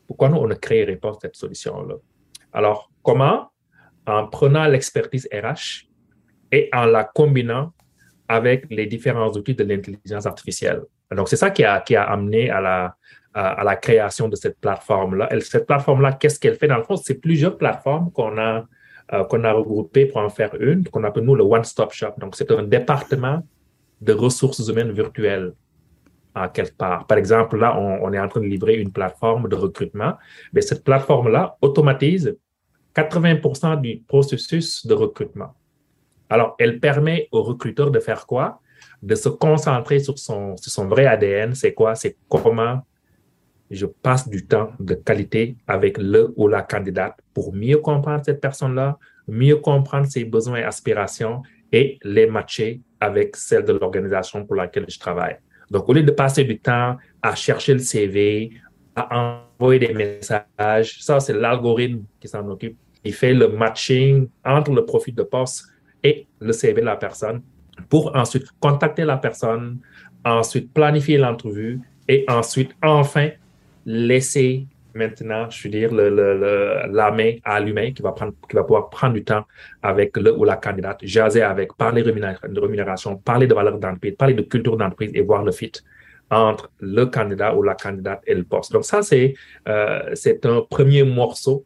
pourquoi 0.07 0.29
nous, 0.29 0.37
on 0.37 0.47
ne 0.47 0.55
créerait 0.55 0.97
pas 0.97 1.13
cette 1.21 1.35
solution-là? 1.35 1.95
Alors, 2.53 2.91
comment? 3.03 3.51
En 4.07 4.29
prenant 4.29 4.67
l'expertise 4.67 5.29
RH 5.33 5.89
et 6.53 6.69
en 6.73 6.87
la 6.87 7.03
combinant 7.03 7.73
avec 8.29 8.67
les 8.71 8.87
différents 8.87 9.31
outils 9.33 9.55
de 9.55 9.65
l'intelligence 9.65 10.27
artificielle. 10.27 10.83
Donc, 11.11 11.29
c'est 11.29 11.37
ça 11.37 11.51
qui 11.51 11.65
a, 11.65 11.81
qui 11.81 11.97
a 11.97 12.05
amené 12.05 12.51
à 12.51 12.61
la, 12.61 12.97
à, 13.35 13.65
la 13.65 13.77
création 13.77 14.29
de 14.29 14.37
cette 14.37 14.61
plateforme-là. 14.61 15.29
Cette 15.41 15.67
plateforme-là, 15.67 16.13
qu'est-ce 16.15 16.41
qu'elle 16.41 16.57
fait? 16.57 16.69
Dans 16.69 16.79
le 16.79 16.85
fond, 16.85 16.97
c'est 16.97 17.21
plusieurs 17.21 17.57
plateformes 17.57 18.11
qu'on 18.13 18.39
a, 18.39 18.65
euh, 19.13 19.25
qu'on 19.25 19.45
a 19.45 19.53
regroupées 19.53 20.07
pour 20.07 20.19
en 20.19 20.29
faire 20.29 20.55
une, 20.61 20.85
qu'on 20.89 21.05
appelle 21.05 21.25
nous 21.25 21.35
le 21.35 21.45
One-Stop 21.45 21.93
Shop. 21.93 22.13
Donc, 22.19 22.37
c'est 22.37 22.51
un 22.51 22.63
département 22.63 23.43
de 24.01 24.13
ressources 24.13 24.67
humaines 24.69 24.93
virtuelles 24.93 25.53
en 26.35 26.49
quelque 26.49 26.77
part. 26.77 27.07
Par 27.07 27.17
exemple, 27.17 27.57
là, 27.57 27.79
on, 27.79 28.13
est 28.13 28.19
en 28.19 28.29
train 28.29 28.41
de 28.41 28.47
livrer 28.47 28.75
une 28.75 28.93
plateforme 28.93 29.49
de 29.49 29.57
recrutement. 29.57 30.15
Mais 30.53 30.61
cette 30.61 30.85
plateforme-là 30.85 31.57
automatise 31.63 32.37
80% 32.95 33.81
du 33.81 34.03
processus 34.07 34.87
de 34.87 34.95
recrutement. 34.95 35.55
Alors, 36.29 36.55
elle 36.59 36.79
permet 36.81 37.29
au 37.33 37.43
recruteur 37.43 37.91
de 37.91 38.01
faire 38.01 38.27
quoi? 38.27 38.61
De 39.03 39.15
se 39.15 39.29
concentrer 39.29 40.01
sur 40.01 40.19
son, 40.19 40.57
sur 40.57 40.71
son 40.71 40.89
vrai 40.89 41.07
ADN. 41.07 41.55
C'est 41.55 41.73
quoi? 41.73 41.95
C'est 41.95 42.17
comment 42.29 42.83
je 43.71 43.87
passe 43.87 44.29
du 44.29 44.47
temps 44.47 44.71
de 44.79 44.95
qualité 44.95 45.57
avec 45.67 45.99
le 45.99 46.33
ou 46.37 46.49
la 46.49 46.63
candidate 46.63 47.17
pour 47.35 47.55
mieux 47.55 47.79
comprendre 47.79 48.23
cette 48.25 48.41
personne-là, 48.41 48.99
mieux 49.29 49.57
comprendre 49.57 50.07
ses 50.07 50.25
besoins 50.25 50.59
et 50.59 50.63
aspirations 50.63 51.43
et 51.73 51.99
les 52.05 52.27
matcher 52.27 52.81
avec 53.01 53.37
celles 53.37 53.65
de 53.65 53.73
l'organisation 53.73 54.45
pour 54.47 54.57
laquelle 54.57 54.87
je 54.89 54.99
travaille. 54.99 55.37
Donc, 55.71 55.89
au 55.89 55.93
lieu 55.93 56.03
de 56.03 56.13
passer 56.13 56.45
du 56.45 56.59
temps 56.59 56.97
à 57.23 57.35
chercher 57.35 57.73
le 57.75 57.81
CV, 57.81 58.51
à 58.95 59.43
envoyer 59.59 59.81
des 59.81 59.95
messages, 59.95 61.03
ça, 61.03 61.21
c'est 61.21 61.33
l'algorithme 61.33 62.05
qui 62.21 62.29
s'en 62.29 62.47
occupe. 62.49 62.79
Il 63.05 63.13
fait 63.13 63.35
le 63.35 63.49
matching 63.49 64.29
entre 64.45 64.73
le 64.73 64.85
profil 64.85 65.15
de 65.15 65.23
poste 65.23 65.67
et 66.03 66.27
le 66.41 66.53
CV 66.53 66.81
de 66.81 66.87
la 66.87 66.97
personne 66.97 67.43
pour 67.89 68.15
ensuite 68.17 68.47
contacter 68.61 69.05
la 69.05 69.17
personne, 69.17 69.81
ensuite 70.25 70.73
planifier 70.73 71.19
l'entrevue 71.19 71.81
et 72.09 72.25
ensuite, 72.29 72.71
enfin, 72.83 73.31
laisser 73.87 74.67
maintenant, 74.95 75.49
je 75.51 75.63
veux 75.63 75.71
dire, 75.71 75.91
la 75.93 77.11
main 77.13 77.35
à 77.45 77.61
l'humain 77.61 77.93
qui 77.93 78.03
va 78.03 78.13
qui 78.13 78.57
va 78.57 78.63
pouvoir 78.65 78.91
prendre 78.91 79.15
du 79.15 79.25
temps 79.25 79.45
avec 79.83 80.17
le 80.17 80.33
ou 80.37 80.45
la 80.45 80.57
candidate, 80.57 80.99
jaser 81.03 81.43
avec, 81.43 81.75
parler 81.75 82.03
de 82.03 82.61
rémunération, 82.61 83.17
parler 83.17 83.47
de 83.47 83.55
valeur 83.55 83.79
d'entreprise, 83.79 84.15
parler 84.17 84.35
de 84.35 84.43
culture 84.43 84.77
d'entreprise 84.77 85.11
et 85.15 85.21
voir 85.21 85.45
le 85.45 85.53
fit 85.53 85.73
entre 86.31 86.71
le 86.81 87.05
candidat 87.07 87.55
ou 87.55 87.63
la 87.63 87.75
candidate 87.75 88.23
et 88.27 88.35
le 88.35 88.43
poste. 88.43 88.73
Donc 88.73 88.85
ça, 88.85 89.03
c'est 89.03 89.35
euh, 89.69 90.15
un 90.45 90.61
premier 90.69 91.05
morceau 91.05 91.65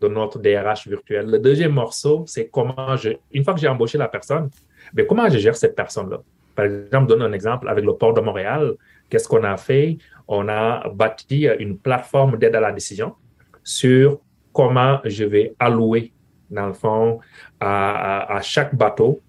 de 0.00 0.08
notre 0.08 0.38
DRH 0.38 0.86
virtuel. 0.88 1.30
Le 1.30 1.38
deuxième 1.38 1.72
morceau, 1.72 2.24
c'est 2.26 2.48
comment 2.48 2.96
je, 2.96 3.10
une 3.32 3.44
fois 3.44 3.54
que 3.54 3.60
j'ai 3.60 3.68
embauché 3.68 3.96
la 3.96 4.08
personne, 4.08 4.50
mais 4.92 5.06
comment 5.06 5.28
je 5.30 5.38
gère 5.38 5.56
cette 5.56 5.74
personne-là? 5.74 6.20
Par 6.54 6.66
exemple, 6.66 7.10
je 7.10 7.16
donne 7.16 7.22
un 7.22 7.32
exemple 7.32 7.68
avec 7.68 7.84
le 7.84 7.94
port 7.94 8.14
de 8.14 8.20
Montréal. 8.20 8.74
Qu'est-ce 9.08 9.26
qu'on 9.26 9.42
a 9.42 9.56
fait? 9.56 9.98
On 10.28 10.48
a 10.48 10.88
bâti 10.88 11.46
une 11.58 11.78
plateforme 11.78 12.38
d'aide 12.38 12.56
à 12.56 12.60
la 12.60 12.72
décision 12.72 13.14
sur 13.62 14.20
comment 14.52 15.00
je 15.04 15.24
vais 15.24 15.54
allouer, 15.58 16.12
dans 16.50 16.66
le 16.66 16.72
fond, 16.72 17.20
à, 17.60 18.38
chaque 18.42 18.74
bateau 18.74 19.20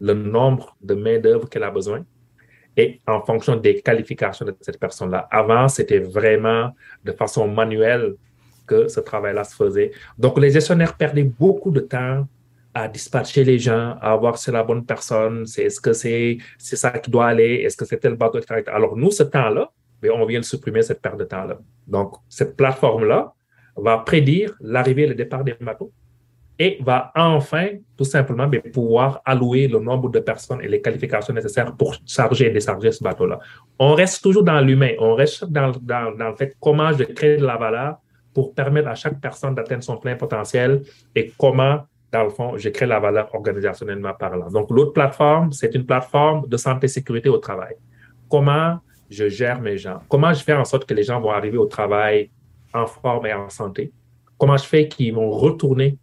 le 0.00 0.12
nombre 0.12 0.76
de 0.82 0.94
main-d'œuvre 0.94 1.48
qu'elle 1.48 1.62
a 1.62 1.70
besoin 1.70 2.04
et 2.76 3.00
en 3.06 3.22
fonction 3.22 3.56
des 3.56 3.80
qualifications 3.80 4.44
de 4.44 4.54
cette 4.60 4.78
personne-là. 4.78 5.26
Avant, 5.30 5.66
c'était 5.66 5.98
vraiment 5.98 6.72
de 7.02 7.12
façon 7.12 7.48
manuelle 7.48 8.14
que 8.66 8.88
ce 8.88 9.00
travail-là 9.00 9.44
se 9.44 9.56
faisait. 9.56 9.92
Donc, 10.18 10.38
les 10.38 10.50
gestionnaires 10.50 10.94
perdaient 10.94 11.22
beaucoup 11.22 11.70
de 11.70 11.80
temps 11.80 12.26
à 12.74 12.88
dispatcher 12.88 13.44
les 13.44 13.58
gens, 13.58 13.96
à 14.02 14.14
voir 14.16 14.36
si 14.36 14.44
c'est 14.44 14.52
la 14.52 14.62
bonne 14.62 14.84
personne, 14.84 15.46
c'est 15.46 15.62
est-ce 15.62 15.80
que 15.80 15.94
c'est 15.94 16.36
c'est 16.58 16.76
ça 16.76 16.90
qui 16.90 17.10
doit 17.10 17.28
aller, 17.28 17.62
est-ce 17.64 17.74
que 17.74 17.86
c'est 17.86 17.96
tel 17.96 18.16
bateau, 18.16 18.36
etc. 18.38 18.64
Alors 18.66 18.94
nous, 18.94 19.10
ce 19.10 19.22
temps-là, 19.22 19.70
ben, 20.08 20.20
on 20.20 20.26
vient 20.26 20.40
de 20.40 20.44
supprimer 20.44 20.82
cette 20.82 21.00
perte 21.00 21.18
de 21.18 21.24
temps-là. 21.24 21.58
Donc, 21.86 22.14
cette 22.28 22.56
plateforme-là 22.56 23.32
va 23.76 23.98
prédire 23.98 24.54
l'arrivée 24.60 25.02
et 25.02 25.06
le 25.08 25.14
départ 25.14 25.44
des 25.44 25.54
bateaux 25.60 25.92
et 26.58 26.78
va 26.82 27.12
enfin, 27.14 27.68
tout 27.96 28.04
simplement, 28.04 28.50
pouvoir 28.72 29.20
allouer 29.24 29.68
le 29.68 29.78
nombre 29.78 30.08
de 30.10 30.20
personnes 30.20 30.62
et 30.62 30.68
les 30.68 30.80
qualifications 30.80 31.34
nécessaires 31.34 31.76
pour 31.76 31.96
charger 32.06 32.46
et 32.46 32.50
décharger 32.50 32.92
ce 32.92 33.04
bateau-là. 33.04 33.38
On 33.78 33.94
reste 33.94 34.22
toujours 34.22 34.42
dans 34.42 34.60
l'humain, 34.60 34.92
on 34.98 35.14
reste 35.14 35.44
dans, 35.44 35.72
dans, 35.82 36.16
dans 36.16 36.30
le 36.30 36.34
fait 36.34 36.56
comment 36.58 36.92
je 36.92 37.04
crée 37.04 37.36
de 37.36 37.44
la 37.44 37.56
valeur 37.56 37.98
pour 38.32 38.54
permettre 38.54 38.88
à 38.88 38.94
chaque 38.94 39.20
personne 39.20 39.54
d'atteindre 39.54 39.82
son 39.82 39.98
plein 39.98 40.16
potentiel 40.16 40.82
et 41.14 41.32
comment 41.38 41.80
dans 42.12 42.22
le 42.22 42.30
fond, 42.30 42.56
je 42.56 42.68
crée 42.70 42.86
la 42.86 43.00
valeur 43.00 43.34
organisationnellement 43.34 44.14
parlant. 44.14 44.48
Donc, 44.48 44.70
l'autre 44.70 44.92
plateforme, 44.92 45.52
c'est 45.52 45.74
une 45.74 45.84
plateforme 45.84 46.46
de 46.46 46.56
santé 46.56 46.86
et 46.86 46.88
sécurité 46.88 47.28
au 47.28 47.38
travail. 47.38 47.74
Comment 48.30 48.78
je 49.10 49.28
gère 49.28 49.60
mes 49.60 49.78
gens? 49.78 50.00
Comment 50.08 50.32
je 50.32 50.42
fais 50.42 50.54
en 50.54 50.64
sorte 50.64 50.86
que 50.86 50.94
les 50.94 51.02
gens 51.02 51.20
vont 51.20 51.30
arriver 51.30 51.58
au 51.58 51.66
travail 51.66 52.30
en 52.72 52.86
forme 52.86 53.26
et 53.26 53.32
en 53.32 53.48
santé? 53.48 53.92
Comment 54.38 54.56
je 54.56 54.64
fais 54.64 54.88
qu'ils 54.88 55.14
vont 55.14 55.30
retourner 55.30 55.96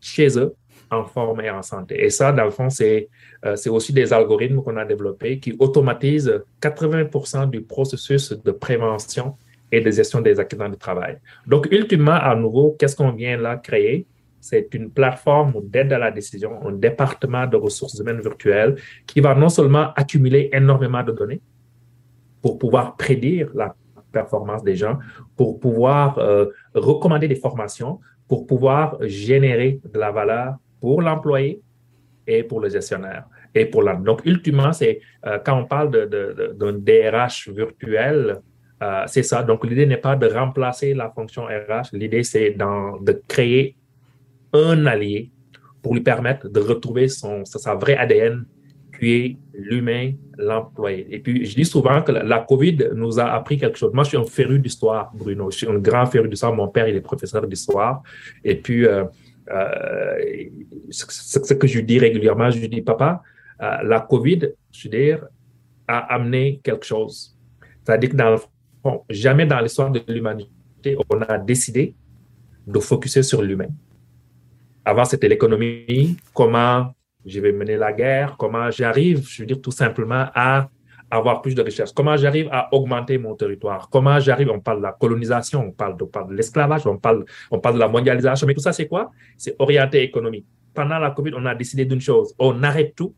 chez 0.00 0.38
eux 0.38 0.54
en 0.90 1.04
forme 1.04 1.40
et 1.40 1.50
en 1.50 1.62
santé? 1.62 2.04
Et 2.04 2.10
ça, 2.10 2.32
dans 2.32 2.44
le 2.44 2.50
fond, 2.50 2.70
c'est 2.70 3.08
euh, 3.44 3.56
aussi 3.70 3.92
des 3.92 4.12
algorithmes 4.12 4.62
qu'on 4.62 4.76
a 4.76 4.84
développés 4.84 5.38
qui 5.38 5.54
automatisent 5.58 6.42
80% 6.60 7.50
du 7.50 7.62
processus 7.62 8.32
de 8.32 8.50
prévention 8.50 9.34
et 9.70 9.80
de 9.80 9.90
gestion 9.90 10.20
des 10.20 10.40
accidents 10.40 10.68
de 10.68 10.76
travail. 10.76 11.18
Donc, 11.46 11.68
ultimement, 11.70 12.12
à 12.12 12.34
nouveau, 12.34 12.74
qu'est-ce 12.78 12.96
qu'on 12.96 13.12
vient 13.12 13.36
là 13.36 13.56
créer? 13.56 14.06
C'est 14.40 14.72
une 14.72 14.90
plateforme 14.90 15.52
d'aide 15.64 15.92
à 15.92 15.98
la 15.98 16.10
décision, 16.10 16.64
un 16.66 16.72
département 16.72 17.46
de 17.46 17.56
ressources 17.56 17.98
humaines 17.98 18.20
virtuelles 18.20 18.76
qui 19.06 19.20
va 19.20 19.34
non 19.34 19.48
seulement 19.48 19.92
accumuler 19.94 20.48
énormément 20.52 21.02
de 21.02 21.12
données 21.12 21.40
pour 22.42 22.58
pouvoir 22.58 22.96
prédire 22.96 23.50
la 23.54 23.74
performance 24.12 24.64
des 24.64 24.76
gens, 24.76 24.98
pour 25.36 25.60
pouvoir 25.60 26.18
euh, 26.18 26.46
recommander 26.74 27.28
des 27.28 27.36
formations, 27.36 28.00
pour 28.26 28.46
pouvoir 28.46 28.96
générer 29.02 29.80
de 29.92 29.98
la 29.98 30.10
valeur 30.10 30.56
pour 30.80 31.02
l'employé 31.02 31.60
et 32.26 32.42
pour 32.42 32.60
le 32.60 32.68
gestionnaire. 32.68 33.24
Et 33.54 33.66
pour. 33.66 33.82
Donc, 33.84 34.24
ultimement, 34.24 34.72
c'est 34.72 35.00
euh, 35.26 35.38
quand 35.44 35.58
on 35.58 35.64
parle 35.64 35.90
d'un 35.90 36.72
DRH 36.72 37.48
virtuel, 37.48 38.40
euh, 38.82 39.02
c'est 39.06 39.22
ça. 39.22 39.42
Donc, 39.42 39.64
l'idée 39.64 39.86
n'est 39.86 39.96
pas 39.96 40.14
de 40.14 40.26
remplacer 40.26 40.94
la 40.94 41.10
fonction 41.10 41.44
RH. 41.44 41.88
L'idée, 41.92 42.22
c'est 42.22 42.50
de 42.50 43.22
créer 43.26 43.76
un 44.52 44.86
allié 44.86 45.30
pour 45.82 45.94
lui 45.94 46.02
permettre 46.02 46.48
de 46.48 46.60
retrouver 46.60 47.08
son, 47.08 47.44
sa 47.44 47.74
vraie 47.74 47.96
ADN, 47.96 48.44
qui 48.98 49.12
est 49.12 49.38
l'humain, 49.58 50.12
l'employé. 50.38 51.06
Et 51.10 51.18
puis, 51.18 51.44
je 51.44 51.54
dis 51.54 51.64
souvent 51.64 52.00
que 52.02 52.12
la, 52.12 52.38
COVID 52.40 52.90
nous 52.94 53.18
a 53.18 53.24
appris 53.24 53.58
quelque 53.58 53.76
chose. 53.76 53.92
Moi, 53.92 54.04
je 54.04 54.10
suis 54.10 54.18
un 54.18 54.24
féru 54.24 54.58
d'histoire, 54.58 55.10
Bruno. 55.14 55.50
Je 55.50 55.58
suis 55.58 55.68
un 55.68 55.78
grand 55.78 56.06
féru 56.06 56.28
d'histoire. 56.28 56.54
Mon 56.54 56.68
père, 56.68 56.88
il 56.88 56.96
est 56.96 57.00
professeur 57.00 57.46
d'histoire. 57.46 58.02
Et 58.44 58.56
puis, 58.56 58.86
euh, 58.86 59.04
euh, 59.50 60.14
ce, 60.90 61.54
que 61.54 61.66
je 61.66 61.80
dis 61.80 61.98
régulièrement, 61.98 62.50
je 62.50 62.64
dis, 62.66 62.82
papa, 62.82 63.22
la 63.58 64.00
COVID, 64.00 64.50
je 64.70 64.88
veux 64.88 64.96
dire, 64.96 65.26
a 65.88 66.14
amené 66.14 66.60
quelque 66.62 66.86
chose. 66.86 67.36
C'est-à-dire 67.82 68.10
que 68.10 68.16
dans 68.16 68.30
le 68.30 68.38
jamais 69.10 69.46
dans 69.46 69.60
l'histoire 69.60 69.90
de 69.90 70.00
l'humanité, 70.08 70.96
on 71.10 71.20
a 71.22 71.38
décidé 71.38 71.94
de 72.66 72.78
focuser 72.78 73.22
sur 73.22 73.42
l'humain. 73.42 73.68
Avant, 74.84 75.04
c'était 75.04 75.28
l'économie, 75.28 76.16
comment 76.32 76.94
je 77.28 77.40
vais 77.40 77.52
mener 77.52 77.76
la 77.76 77.92
guerre, 77.92 78.36
comment 78.38 78.70
j'arrive, 78.70 79.26
je 79.28 79.42
veux 79.42 79.46
dire 79.46 79.60
tout 79.60 79.70
simplement, 79.70 80.26
à 80.34 80.68
avoir 81.10 81.40
plus 81.40 81.54
de 81.54 81.62
richesse, 81.62 81.92
comment 81.92 82.16
j'arrive 82.16 82.48
à 82.50 82.68
augmenter 82.74 83.16
mon 83.16 83.34
territoire, 83.34 83.88
comment 83.90 84.18
j'arrive, 84.20 84.50
on 84.50 84.60
parle 84.60 84.78
de 84.78 84.82
la 84.82 84.92
colonisation, 84.92 85.60
on 85.68 85.72
parle 85.72 85.96
de, 85.96 86.34
l'esclavage, 86.34 86.86
on 86.86 86.98
parle, 86.98 87.24
de 87.50 87.78
la 87.78 87.88
mondialisation, 87.88 88.46
mais 88.46 88.54
tout 88.54 88.60
ça, 88.60 88.72
c'est 88.72 88.86
quoi? 88.86 89.10
C'est 89.36 89.56
orienté 89.58 90.02
économie. 90.02 90.44
Pendant 90.74 90.98
la 90.98 91.10
COVID, 91.10 91.32
on 91.36 91.46
a 91.46 91.54
décidé 91.54 91.84
d'une 91.84 92.00
chose, 92.00 92.34
on 92.38 92.62
arrête 92.62 92.94
tout 92.94 93.14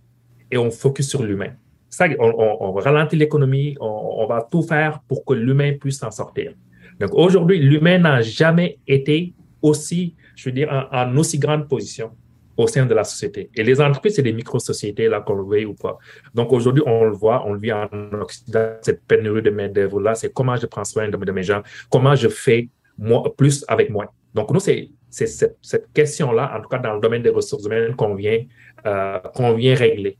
et 0.50 0.56
on 0.56 0.70
focus 0.70 1.08
sur 1.08 1.22
l'humain 1.22 1.52
ça, 1.90 2.06
on, 2.20 2.72
ralentit 2.74 3.16
l'économie, 3.16 3.76
on, 3.80 4.24
va 4.26 4.46
tout 4.48 4.62
faire 4.62 5.00
pour 5.08 5.24
que 5.24 5.34
l'humain 5.34 5.74
puisse 5.78 5.98
s'en 5.98 6.12
sortir. 6.12 6.54
Donc 7.00 7.10
aujourd'hui, 7.14 7.58
l'humain 7.58 7.98
n'a 7.98 8.22
jamais 8.22 8.78
été 8.86 9.34
aussi, 9.60 10.14
je 10.36 10.48
veux 10.48 10.54
dire, 10.54 10.88
en, 10.92 11.16
aussi 11.16 11.38
grande 11.38 11.68
position 11.68 12.12
au 12.56 12.66
sein 12.66 12.86
de 12.86 12.94
la 12.94 13.04
société. 13.04 13.50
Et 13.54 13.62
les 13.62 13.80
entreprises, 13.80 14.16
c'est 14.16 14.22
des 14.22 14.32
micro-sociétés, 14.32 15.08
là, 15.08 15.20
qu'on 15.20 15.34
le 15.34 15.44
veuille 15.44 15.64
ou 15.64 15.74
pas. 15.74 15.98
Donc 16.34 16.52
aujourd'hui, 16.52 16.82
on 16.86 17.04
le 17.04 17.12
voit, 17.12 17.46
on 17.46 17.54
le 17.54 17.60
vit 17.60 17.72
en 17.72 17.88
Occident, 18.20 18.74
cette 18.82 19.02
pénurie 19.06 19.42
de 19.42 19.50
main-d'œuvre-là, 19.50 20.14
c'est 20.14 20.32
comment 20.32 20.56
je 20.56 20.66
prends 20.66 20.84
soin 20.84 21.08
de, 21.08 21.32
mes 21.32 21.42
gens, 21.42 21.62
comment 21.90 22.14
je 22.14 22.28
fais 22.28 22.68
plus 23.36 23.64
avec 23.68 23.90
moins. 23.90 24.08
Donc 24.34 24.50
nous, 24.52 24.60
c'est 24.60 24.90
cette, 25.08 25.56
cette 25.60 25.92
question-là, 25.92 26.52
en 26.56 26.62
tout 26.62 26.68
cas 26.68 26.78
dans 26.78 26.94
le 26.94 27.00
domaine 27.00 27.22
des 27.22 27.30
ressources 27.30 27.64
humaines, 27.64 27.94
qu'on 27.96 28.14
vient, 28.14 28.44
euh, 28.86 29.18
qu'on 29.34 29.54
vient 29.54 29.74
régler 29.74 30.18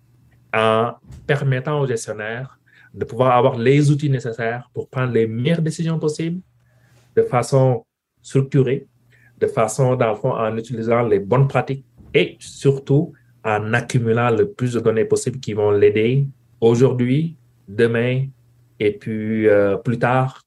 en 0.52 0.94
permettant 1.26 1.80
aux 1.80 1.86
gestionnaires 1.86 2.58
de 2.92 3.04
pouvoir 3.04 3.36
avoir 3.36 3.56
les 3.56 3.90
outils 3.90 4.10
nécessaires 4.10 4.68
pour 4.74 4.88
prendre 4.88 5.12
les 5.12 5.26
meilleures 5.26 5.62
décisions 5.62 5.98
possibles 5.98 6.40
de 7.14 7.22
façon 7.22 7.84
structurée, 8.22 8.86
de 9.38 9.46
façon, 9.46 9.96
dans 9.96 10.10
le 10.10 10.16
fond, 10.16 10.32
en 10.32 10.56
utilisant 10.56 11.02
les 11.02 11.18
bonnes 11.18 11.48
pratiques 11.48 11.84
et 12.14 12.36
surtout 12.38 13.12
en 13.44 13.72
accumulant 13.72 14.30
le 14.30 14.50
plus 14.50 14.74
de 14.74 14.80
données 14.80 15.04
possibles 15.04 15.40
qui 15.40 15.54
vont 15.54 15.70
l'aider 15.70 16.26
aujourd'hui, 16.60 17.36
demain 17.68 18.26
et 18.78 18.92
puis 18.92 19.48
euh, 19.48 19.76
plus 19.76 19.98
tard 19.98 20.42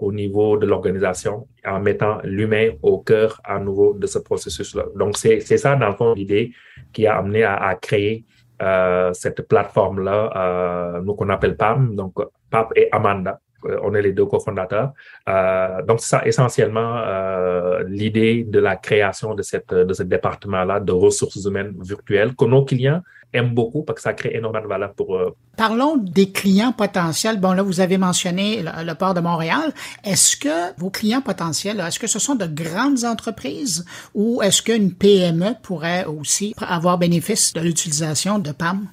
au 0.00 0.12
niveau 0.12 0.58
de 0.58 0.66
l'organisation 0.66 1.48
en 1.64 1.80
mettant 1.80 2.18
l'humain 2.22 2.72
au 2.82 2.98
cœur 2.98 3.40
à 3.44 3.58
nouveau 3.58 3.94
de 3.94 4.06
ce 4.06 4.18
processus-là. 4.18 4.84
Donc, 4.94 5.16
c'est 5.16 5.40
ça, 5.40 5.74
dans 5.74 5.88
le 5.88 5.94
fond, 5.94 6.12
l'idée 6.12 6.52
qui 6.92 7.06
a 7.06 7.16
amené 7.16 7.42
à 7.42 7.74
créer 7.80 8.26
euh, 8.62 9.12
cette 9.12 9.48
plateforme-là, 9.48 10.30
euh, 10.36 11.00
nous 11.00 11.14
qu'on 11.14 11.30
appelle 11.30 11.56
PAM, 11.56 11.96
donc 11.96 12.14
PAP 12.50 12.72
et 12.76 12.88
Amanda. 12.92 13.40
Euh, 13.66 13.78
on 13.82 13.94
est 13.94 14.02
les 14.02 14.12
deux 14.12 14.26
cofondateurs. 14.26 14.92
Euh, 15.28 15.82
donc, 15.82 16.00
c'est 16.00 16.08
ça 16.08 16.22
essentiellement 16.26 16.98
euh, 16.98 17.82
l'idée 17.86 18.44
de 18.44 18.58
la 18.58 18.76
création 18.76 19.34
de, 19.34 19.42
cette, 19.42 19.72
de 19.72 19.92
ce 19.92 20.02
département-là 20.02 20.80
de 20.80 20.92
ressources 20.92 21.44
humaines 21.44 21.74
virtuelles 21.80 22.34
que 22.34 22.44
nos 22.44 22.64
clients 22.64 23.02
aiment 23.32 23.54
beaucoup 23.54 23.82
parce 23.82 23.96
que 23.96 24.02
ça 24.02 24.12
crée 24.12 24.32
énormément 24.34 24.64
de 24.64 24.68
valeur 24.68 24.92
pour 24.92 25.16
eux. 25.16 25.34
Parlons 25.56 25.96
des 25.96 26.30
clients 26.30 26.72
potentiels. 26.72 27.40
Bon, 27.40 27.52
là, 27.52 27.62
vous 27.62 27.80
avez 27.80 27.98
mentionné 27.98 28.62
le, 28.62 28.94
port 28.94 29.14
de 29.14 29.20
Montréal. 29.20 29.72
Est-ce 30.04 30.36
que 30.36 30.78
vos 30.78 30.90
clients 30.90 31.22
potentiels, 31.22 31.80
est-ce 31.80 31.98
que 31.98 32.06
ce 32.06 32.18
sont 32.18 32.34
de 32.34 32.46
grandes 32.46 33.04
entreprises 33.04 33.84
ou 34.14 34.42
est-ce 34.42 34.62
qu'une 34.62 34.92
PME 34.92 35.54
pourrait 35.62 36.04
aussi 36.04 36.54
avoir 36.58 36.98
bénéfice 36.98 37.52
de 37.54 37.60
l'utilisation 37.60 38.38
de 38.38 38.52
PAM? 38.52 38.86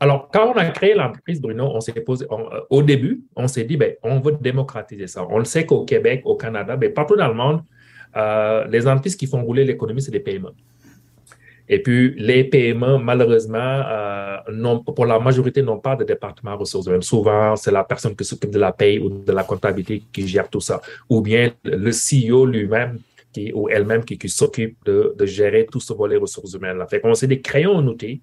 Alors, 0.00 0.28
quand 0.32 0.52
on 0.52 0.56
a 0.56 0.66
créé 0.66 0.94
l'entreprise, 0.94 1.40
Bruno, 1.40 1.70
on 1.72 1.80
s'est 1.80 1.92
posé, 1.92 2.26
euh, 2.30 2.60
au 2.70 2.82
début, 2.82 3.22
on 3.36 3.48
s'est 3.48 3.64
dit, 3.64 3.76
ben, 3.76 3.94
on 4.02 4.20
veut 4.20 4.36
démocratiser 4.40 5.06
ça. 5.06 5.26
On 5.28 5.38
le 5.38 5.44
sait 5.44 5.66
qu'au 5.66 5.84
Québec, 5.84 6.22
au 6.24 6.36
Canada, 6.36 6.76
ben, 6.76 6.92
partout 6.92 7.16
dans 7.16 7.28
le 7.28 7.34
monde, 7.34 7.62
euh, 8.16 8.66
les 8.68 8.86
entreprises 8.86 9.16
qui 9.16 9.26
font 9.26 9.42
rouler 9.42 9.64
l'économie, 9.64 10.02
c'est 10.02 10.10
des 10.10 10.20
PME. 10.20 10.50
Et 11.68 11.82
puis, 11.82 12.14
les 12.18 12.44
PME, 12.44 12.98
malheureusement, 12.98 13.58
euh, 13.58 14.36
pour 14.94 15.06
la 15.06 15.18
majorité, 15.18 15.62
n'ont 15.62 15.78
pas 15.78 15.96
de 15.96 16.04
département 16.04 16.56
ressources 16.56 16.86
humaines. 16.86 17.02
Souvent, 17.02 17.56
c'est 17.56 17.72
la 17.72 17.84
personne 17.84 18.14
qui 18.14 18.24
s'occupe 18.24 18.50
de 18.50 18.58
la 18.58 18.72
paye 18.72 18.98
ou 18.98 19.08
de 19.08 19.32
la 19.32 19.44
comptabilité 19.44 20.02
qui 20.12 20.28
gère 20.28 20.50
tout 20.50 20.60
ça. 20.60 20.82
Ou 21.08 21.22
bien 21.22 21.52
le 21.64 21.90
CEO 21.90 22.44
lui-même 22.44 22.98
ou 23.54 23.68
elle-même 23.68 24.04
qui, 24.04 24.28
s'occupe 24.28 24.76
de, 24.84 25.14
gérer 25.24 25.66
tout 25.70 25.80
ce 25.80 25.92
volet 25.92 26.16
ressources 26.16 26.52
humaines. 26.54 26.78
Là. 26.78 26.86
Fait 26.86 27.02
s'est 27.14 27.26
dit, 27.26 27.40
créons 27.40 27.78
un 27.78 27.86
outil 27.86 28.20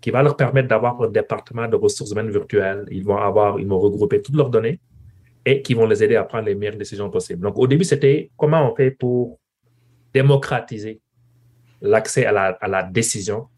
qui 0.00 0.10
va 0.10 0.22
leur 0.22 0.36
permettre 0.36 0.68
d'avoir 0.68 1.00
un 1.02 1.08
département 1.08 1.68
de 1.68 1.76
ressources 1.76 2.10
humaines 2.12 2.30
virtuelles. 2.30 2.86
Ils 2.90 3.04
vont 3.04 3.18
avoir, 3.18 3.60
ils 3.60 3.66
vont 3.66 3.78
regrouper 3.78 4.22
toutes 4.22 4.36
leurs 4.36 4.50
données 4.50 4.80
et 5.44 5.62
qui 5.62 5.74
vont 5.74 5.86
les 5.86 6.02
aider 6.02 6.16
à 6.16 6.24
prendre 6.24 6.46
les 6.46 6.54
meilleures 6.54 6.76
décisions 6.76 7.10
possibles. 7.10 7.42
Donc, 7.42 7.58
au 7.58 7.66
début, 7.66 7.84
c'était 7.84 8.30
comment 8.36 8.70
on 8.70 8.74
fait 8.74 8.90
pour 8.90 9.38
démocratiser 10.12 11.00
l'accès 11.80 12.26
à 12.26 12.32
la, 12.32 12.82
décision 12.82 13.48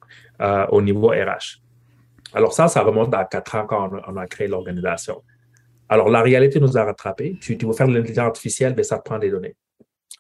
euh, 0.41 0.67
au 0.71 0.83
niveau 0.83 1.09
RH. 1.09 1.61
Alors 2.35 2.53
ça, 2.53 2.69
ça 2.69 2.83
remonte 2.83 3.13
à 3.15 3.25
quatre 3.25 3.55
ans 3.57 3.67
quand 3.67 3.91
on, 4.07 4.17
a 4.17 4.27
créé 4.27 4.49
l'organisation. 4.49 5.23
Alors 5.89 6.09
la 6.09 6.23
réalité 6.23 6.61
nous 6.61 6.79
a 6.79 6.85
rattrapés. 6.85 7.37
Tu, 7.41 7.59
tu 7.59 7.67
veux 7.67 7.73
faire 7.73 7.89
de 7.89 7.95
l'intelligence 7.95 8.27
artificielle, 8.27 8.75
mais 8.77 8.85
ça 8.85 8.99
te 8.99 9.03
prend 9.03 9.19
des 9.19 9.31
données. 9.31 9.57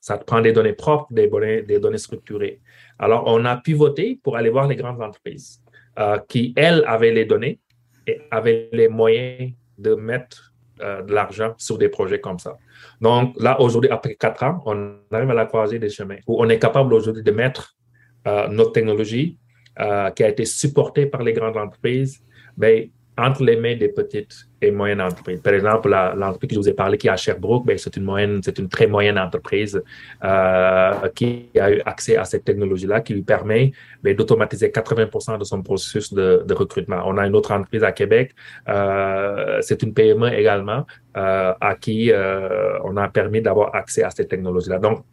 Ça 0.00 0.18
te 0.18 0.24
prend 0.24 0.40
des 0.40 0.52
données 0.52 0.72
propres, 0.72 1.06
des 1.10 1.28
données, 1.28 1.62
des 1.62 1.78
données 1.78 1.98
structurées. 1.98 2.60
Alors 2.98 3.24
on 3.26 3.44
a 3.44 3.56
pivoté 3.56 4.18
pour 4.22 4.36
aller 4.36 4.50
voir 4.50 4.66
les 4.66 4.76
grandes 4.76 5.00
entreprises 5.00 5.61
euh, 5.98 6.18
qui, 6.28 6.52
elles, 6.56 6.84
avaient 6.86 7.12
les 7.12 7.24
données 7.24 7.58
et 8.06 8.20
avaient 8.30 8.68
les 8.72 8.88
moyens 8.88 9.52
de 9.78 9.94
mettre 9.94 10.52
euh, 10.80 11.02
de 11.02 11.12
l'argent 11.12 11.54
sur 11.58 11.76
des 11.78 11.88
projets 11.88 12.20
comme 12.20 12.38
ça. 12.38 12.56
Donc 13.00 13.34
là, 13.38 13.60
aujourd'hui, 13.60 13.90
après 13.90 14.14
quatre 14.14 14.42
ans, 14.42 14.62
on 14.66 14.94
arrive 15.10 15.30
à 15.30 15.34
la 15.34 15.46
croisée 15.46 15.78
des 15.78 15.90
chemins 15.90 16.16
où 16.26 16.42
on 16.42 16.48
est 16.48 16.58
capable 16.58 16.94
aujourd'hui 16.94 17.22
de 17.22 17.30
mettre 17.30 17.76
euh, 18.26 18.48
notre 18.48 18.72
technologie 18.72 19.38
qui 20.14 20.22
a 20.22 20.28
été 20.28 20.44
supportée 20.44 21.06
par 21.06 21.22
les 21.22 21.32
grandes 21.32 21.56
entreprises, 21.56 22.22
mais 22.58 22.90
entre 23.18 23.44
les 23.44 23.56
mains 23.56 23.76
des 23.76 23.88
petites 23.88 24.48
et 24.62 24.70
moyennes 24.70 25.00
entreprises. 25.00 25.40
Par 25.40 25.52
exemple, 25.52 25.90
l'entreprise 25.90 26.48
que 26.48 26.54
je 26.54 26.60
vous 26.60 26.68
ai 26.68 26.72
parlé 26.72 26.96
qui 26.96 27.08
est 27.08 27.10
à 27.10 27.16
Sherbrooke, 27.16 27.66
ben, 27.66 27.76
c'est 27.76 27.96
une 27.96 28.04
moyenne, 28.04 28.40
c'est 28.42 28.58
une 28.58 28.68
très 28.68 28.86
moyenne 28.86 29.18
entreprise 29.18 29.82
euh, 30.24 31.08
qui 31.14 31.50
a 31.60 31.72
eu 31.72 31.82
accès 31.84 32.16
à 32.16 32.24
cette 32.24 32.44
technologie-là 32.44 33.00
qui 33.00 33.12
lui 33.12 33.22
permet 33.22 33.72
ben, 34.02 34.16
d'automatiser 34.16 34.68
80% 34.68 35.38
de 35.38 35.44
son 35.44 35.62
processus 35.62 36.12
de, 36.14 36.42
de, 36.46 36.54
recrutement. 36.54 37.02
On 37.04 37.18
a 37.18 37.26
une 37.26 37.36
autre 37.36 37.52
entreprise 37.52 37.84
à 37.84 37.92
Québec, 37.92 38.34
euh, 38.68 39.58
c'est 39.60 39.82
une 39.82 39.92
PME 39.92 40.32
également, 40.32 40.86
euh, 41.16 41.52
à 41.60 41.74
qui 41.74 42.10
euh, 42.10 42.78
on 42.84 42.96
a 42.96 43.08
permis 43.08 43.42
d'avoir 43.42 43.74
accès 43.74 44.04
à 44.04 44.10
cette 44.10 44.28
technologie-là. 44.28 44.78
Donc, 44.78 45.04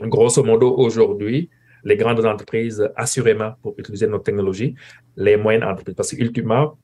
grosso 0.00 0.44
modo, 0.44 0.76
aujourd'hui, 0.76 1.50
les 1.82 1.96
grandes 1.96 2.24
entreprises, 2.24 2.88
assurément, 2.94 3.54
pour 3.62 3.74
utiliser 3.78 4.06
notre 4.06 4.24
technologie, 4.24 4.74
les 5.16 5.36
moyennes 5.36 5.64
entreprises. 5.64 5.94
Parce 5.94 6.10
qu'ultimement, 6.10 6.76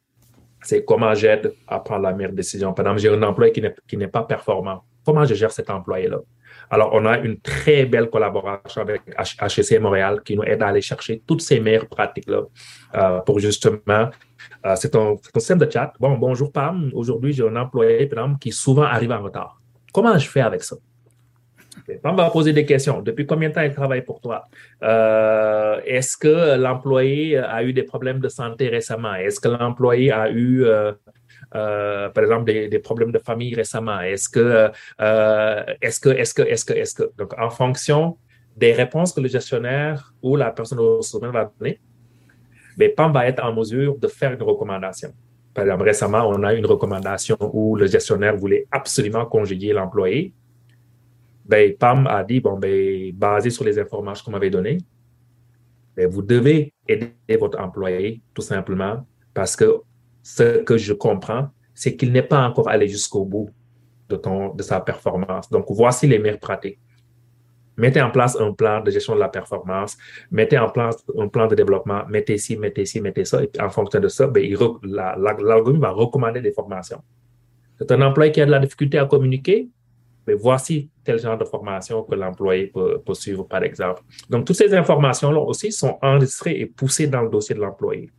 c'est 0.65 0.85
comment 0.85 1.15
j'aide 1.15 1.53
à 1.69 1.79
prendre 1.81 2.03
la 2.03 2.13
meilleure 2.13 2.33
décision. 2.33 2.73
Par 2.73 2.87
exemple, 2.87 3.01
j'ai 3.01 3.09
un 3.09 3.23
employé 3.23 3.53
qui 3.87 3.97
n'est 3.97 4.09
pas 4.09 4.23
performant. 4.23 4.83
Comment 5.05 5.25
je 5.25 5.35
gère 5.35 5.53
cet 5.53 5.71
employé-là? 5.71 6.19
Alors, 6.71 6.91
on 6.95 7.05
a 7.05 7.19
une 7.19 7.39
très 7.41 7.85
belle 7.85 8.09
collaboration 8.09 8.81
avec 8.81 9.03
HEC 9.19 9.81
Montréal 9.81 10.23
qui 10.25 10.37
nous 10.37 10.43
aide 10.45 10.63
à 10.63 10.69
aller 10.69 10.81
chercher 10.81 11.23
toutes 11.27 11.43
ces 11.43 11.61
meilleures 11.61 11.89
pratiques-là 11.89 12.43
euh, 12.95 13.21
pour 13.21 13.39
justement, 13.39 14.09
euh, 14.67 14.75
c'est 14.77 14.95
un, 14.97 15.17
système 15.35 15.59
de 15.59 15.71
chat. 15.71 15.93
Bon, 16.01 16.17
bonjour 16.17 16.51
Pam, 16.51 16.91
aujourd'hui 16.95 17.33
j'ai 17.33 17.47
un 17.47 17.57
employé, 17.57 18.09
qui 18.41 18.51
souvent 18.51 18.85
arrive 18.85 19.13
en 19.13 19.23
retard. 19.23 19.61
comment 19.93 20.17
je 20.17 20.29
fais 20.29 20.41
avec 20.41 20.63
ça? 20.63 20.77
On 22.05 22.15
va 22.15 22.31
poser 22.31 22.53
des 22.53 22.65
questions. 22.65 23.01
Depuis 23.03 23.27
combien 23.27 23.49
de 23.49 23.55
temps 23.55 23.63
il 23.63 23.73
travaille 23.73 24.03
pour 24.03 24.21
toi? 24.21 24.49
Euh, 24.83 25.81
est-ce 25.85 26.17
que 26.17 26.57
l'employé 26.57 27.39
a 27.39 27.63
eu 27.63 27.73
des 27.73 27.83
problèmes 27.83 28.21
de 28.21 28.29
santé 28.29 28.69
récemment? 28.69 29.15
Est-ce 29.15 29.41
que 29.41 29.49
l'employé 29.49 30.13
a 30.13 30.31
eu, 30.31 30.65
euh, 30.65 30.93
euh, 31.55 32.09
par 32.11 32.25
exemple, 32.25 32.45
des, 32.45 32.79
problèmes 32.79 33.13
de 33.13 33.19
famille 33.19 33.55
récemment? 33.55 34.01
Est-ce 34.01 34.29
que, 34.29 34.71
est-ce 35.81 36.01
que, 36.01 36.11
est-ce 36.11 36.35
que, 36.35 36.43
est-ce 36.43 36.65
que, 36.65 36.73
est-ce 36.73 36.95
que, 36.95 37.11
donc 37.19 37.39
en 37.39 37.51
fonction 37.51 38.17
des 38.57 38.73
réponses 38.73 39.13
que 39.13 39.21
le 39.21 39.29
gestionnaire 39.29 40.15
ou 40.23 40.37
la 40.37 40.51
personne 40.51 40.79
au 40.79 41.03
sommet 41.03 41.29
va 41.29 41.51
donner, 41.59 41.81
mais 42.79 42.89
PAM 42.89 43.13
va 43.13 43.27
être 43.27 43.45
en 43.45 43.53
mesure 43.53 43.99
de 43.99 44.09
faire 44.09 44.33
une 44.33 44.43
recommandation. 44.43 45.13
Par 45.53 45.65
exemple, 45.65 45.85
récemment, 45.85 46.29
on 46.29 46.43
a 46.43 46.55
une 46.55 46.67
recommandation 46.67 47.37
où 47.41 47.77
le 47.77 47.87
gestionnaire 47.87 48.37
voulait 48.37 48.67
absolument 48.71 49.25
conjuguer 49.27 49.73
l'employé 49.73 50.33
ben, 51.45 51.77
Pam 51.77 52.07
a 52.07 52.25
dit, 52.25 52.41
ben, 52.41 53.13
basé 53.15 53.51
sur 53.51 53.65
les 53.65 53.79
informations 53.79 54.25
qu'on 54.25 54.33
m'avait 54.33 54.51
données, 54.51 54.79
ben, 55.97 56.09
vous 56.09 56.23
devez 56.23 56.73
aider 56.89 57.13
votre 57.39 57.61
employé 57.61 58.23
tout 58.33 58.43
simplement 58.43 59.07
parce 59.33 59.57
que 59.57 59.81
ce 60.23 60.63
que 60.63 60.79
je 60.79 60.93
comprends, 60.93 61.51
c'est 61.75 61.97
qu'il 61.97 62.13
n'est 62.13 62.23
pas 62.23 62.47
encore 62.47 62.69
allé 62.69 62.89
jusqu'au 62.89 63.25
bout 63.25 63.51
de, 64.09 64.63
sa 64.63 64.81
performance. 64.81 65.51
Donc, 65.51 65.67
voici 65.69 66.07
les 66.07 66.19
meilleures 66.19 66.39
pratiques. 66.39 66.79
Mettez 67.77 68.01
en 68.01 68.11
place 68.11 68.37
un 68.41 68.53
plan 68.53 68.81
de 68.81 68.91
gestion 68.91 69.17
de 69.17 69.21
la 69.21 69.29
performance, 69.29 69.97
mettez 70.31 70.57
en 70.57 70.69
place 70.69 71.05
un 71.19 71.27
plan 71.27 71.49
de 71.49 71.57
développement, 71.57 72.05
mettez 72.09 72.39
ci, 72.39 72.57
mettez 72.57 72.87
ci, 72.87 73.01
mettez 73.01 73.25
ça, 73.25 73.43
et 73.43 73.51
en 73.61 73.69
fonction 73.69 73.99
de 73.99 74.07
ça, 74.07 74.29
ben, 74.29 74.49
l'algorithme 74.85 75.81
va 75.81 75.91
recommander 75.91 76.41
des 76.41 76.53
formations. 76.53 77.03
C'est 77.77 77.91
un 77.91 78.01
employé 78.03 78.31
qui 78.31 78.41
a 78.41 78.47
de 78.47 78.53
la 78.53 78.61
difficulté 78.61 78.99
à 78.99 79.07
communiquer, 79.07 79.69
mais 80.27 80.35
voici 80.35 80.91
tel 81.05 81.19
genre 81.19 81.37
de 81.37 81.45
formation 81.45 82.03
que 82.03 82.15
l'employé 82.15 82.67
peut, 82.67 83.01
suivre, 83.13 83.45
par 83.45 83.63
exemple. 83.63 84.03
Donc, 84.31 84.47
toutes 84.47 84.57
ces 84.57 84.75
informations-là 84.75 85.41
aussi 85.41 85.71
sont 85.71 85.99
enregistrées 86.03 86.59
et 86.61 86.67
poussées 86.67 87.07
dans 87.07 87.23
le 87.23 87.29
dossier 87.29 87.55
de 87.55 87.61
l'employé. 87.61 88.11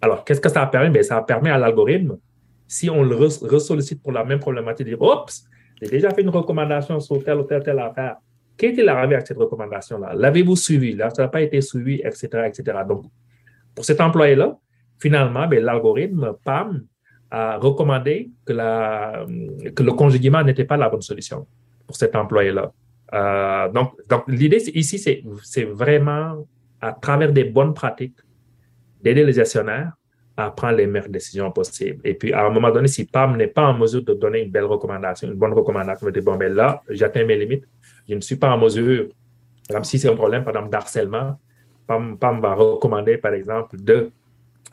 Alors, 0.00 0.24
qu'est-ce 0.24 0.40
que 0.40 0.48
ça 0.48 0.66
permet? 0.66 0.90
Bien, 0.90 1.02
ça 1.02 1.22
permet 1.22 1.50
à 1.50 1.58
l'algorithme, 1.58 2.18
si 2.66 2.90
on 2.90 3.02
le 3.02 3.14
ressollicite 3.16 4.02
pour 4.02 4.12
la 4.12 4.24
même 4.24 4.40
problématique, 4.40 4.86
de 4.86 4.90
dire, 4.90 5.02
oups, 5.02 5.44
j'ai 5.80 5.88
déjà 5.88 6.10
fait 6.10 6.22
une 6.22 6.30
recommandation 6.30 6.98
sur 7.00 7.22
telle 7.22 7.38
ou 7.38 7.44
telle, 7.44 7.62
telle 7.62 7.78
affaire. 7.78 8.16
Qu'est-il 8.56 8.88
arrivé 8.88 9.14
avec 9.14 9.26
cette 9.26 9.38
recommandation-là? 9.38 10.14
L'avez-vous 10.14 10.56
suivi? 10.56 10.94
Là, 10.94 11.10
ça 11.10 11.22
n'a 11.22 11.28
pas 11.28 11.42
été 11.42 11.60
suivi, 11.60 12.00
etc., 12.04 12.28
etc. 12.46 12.78
Donc, 12.88 13.04
pour 13.74 13.84
cet 13.84 14.00
employé-là, 14.00 14.56
finalement, 14.98 15.46
ben, 15.46 15.62
l'algorithme 15.62 16.34
PAM 16.44 16.84
a 17.34 17.58
recommandé 17.58 18.30
que, 18.46 18.52
la, 18.52 19.26
que 19.74 19.82
le 19.82 19.92
conjuguement 19.92 20.42
n'était 20.44 20.64
pas 20.64 20.76
la 20.76 20.88
bonne 20.88 21.02
solution 21.02 21.46
pour 21.86 21.96
cet 21.96 22.14
employé-là. 22.14 22.72
Euh, 23.12 23.68
donc, 23.70 23.88
donc 24.08 24.22
l'idée 24.28 24.62
ici, 24.74 24.98
c'est 24.98 25.64
vraiment 25.64 26.46
à 26.80 26.92
travers 26.92 27.32
des 27.32 27.44
bonnes 27.44 27.74
pratiques 27.74 28.18
d'aider 29.02 29.24
les 29.24 29.32
gestionnaires 29.32 29.92
à 30.36 30.50
prendre 30.50 30.76
les 30.76 30.86
meilleures 30.86 31.08
décisions 31.08 31.50
possibles. 31.50 32.00
Et 32.04 32.14
puis, 32.14 32.32
à 32.32 32.46
un 32.46 32.50
moment 32.50 32.70
donné, 32.70 32.88
si 32.88 33.04
PAM 33.04 33.36
n'est 33.36 33.48
pas 33.58 33.66
en 33.66 33.74
mesure 33.78 34.04
de 34.04 34.14
donner 34.14 34.42
une 34.42 34.50
belle 34.50 34.64
recommandation, 34.64 35.28
une 35.28 35.34
bonne 35.34 35.52
recommandation, 35.52 36.08
de 36.10 36.20
bon, 36.20 36.36
ben 36.36 36.52
là, 36.52 36.82
j'atteins 36.88 37.24
mes 37.24 37.36
limites, 37.36 37.64
je 38.08 38.14
ne 38.14 38.20
suis 38.20 38.36
pas 38.36 38.50
en 38.50 38.58
mesure, 38.58 39.08
par 39.68 39.76
exemple, 39.76 39.86
si 39.86 39.98
c'est 39.98 40.08
un 40.08 40.16
problème, 40.16 40.44
par 40.44 40.54
exemple, 40.54 40.70
d'harcèlement, 40.70 41.38
PAM, 41.86 42.40
va 42.40 42.54
recommander, 42.54 43.18
par 43.18 43.34
exemple, 43.34 43.76
de 43.80 44.10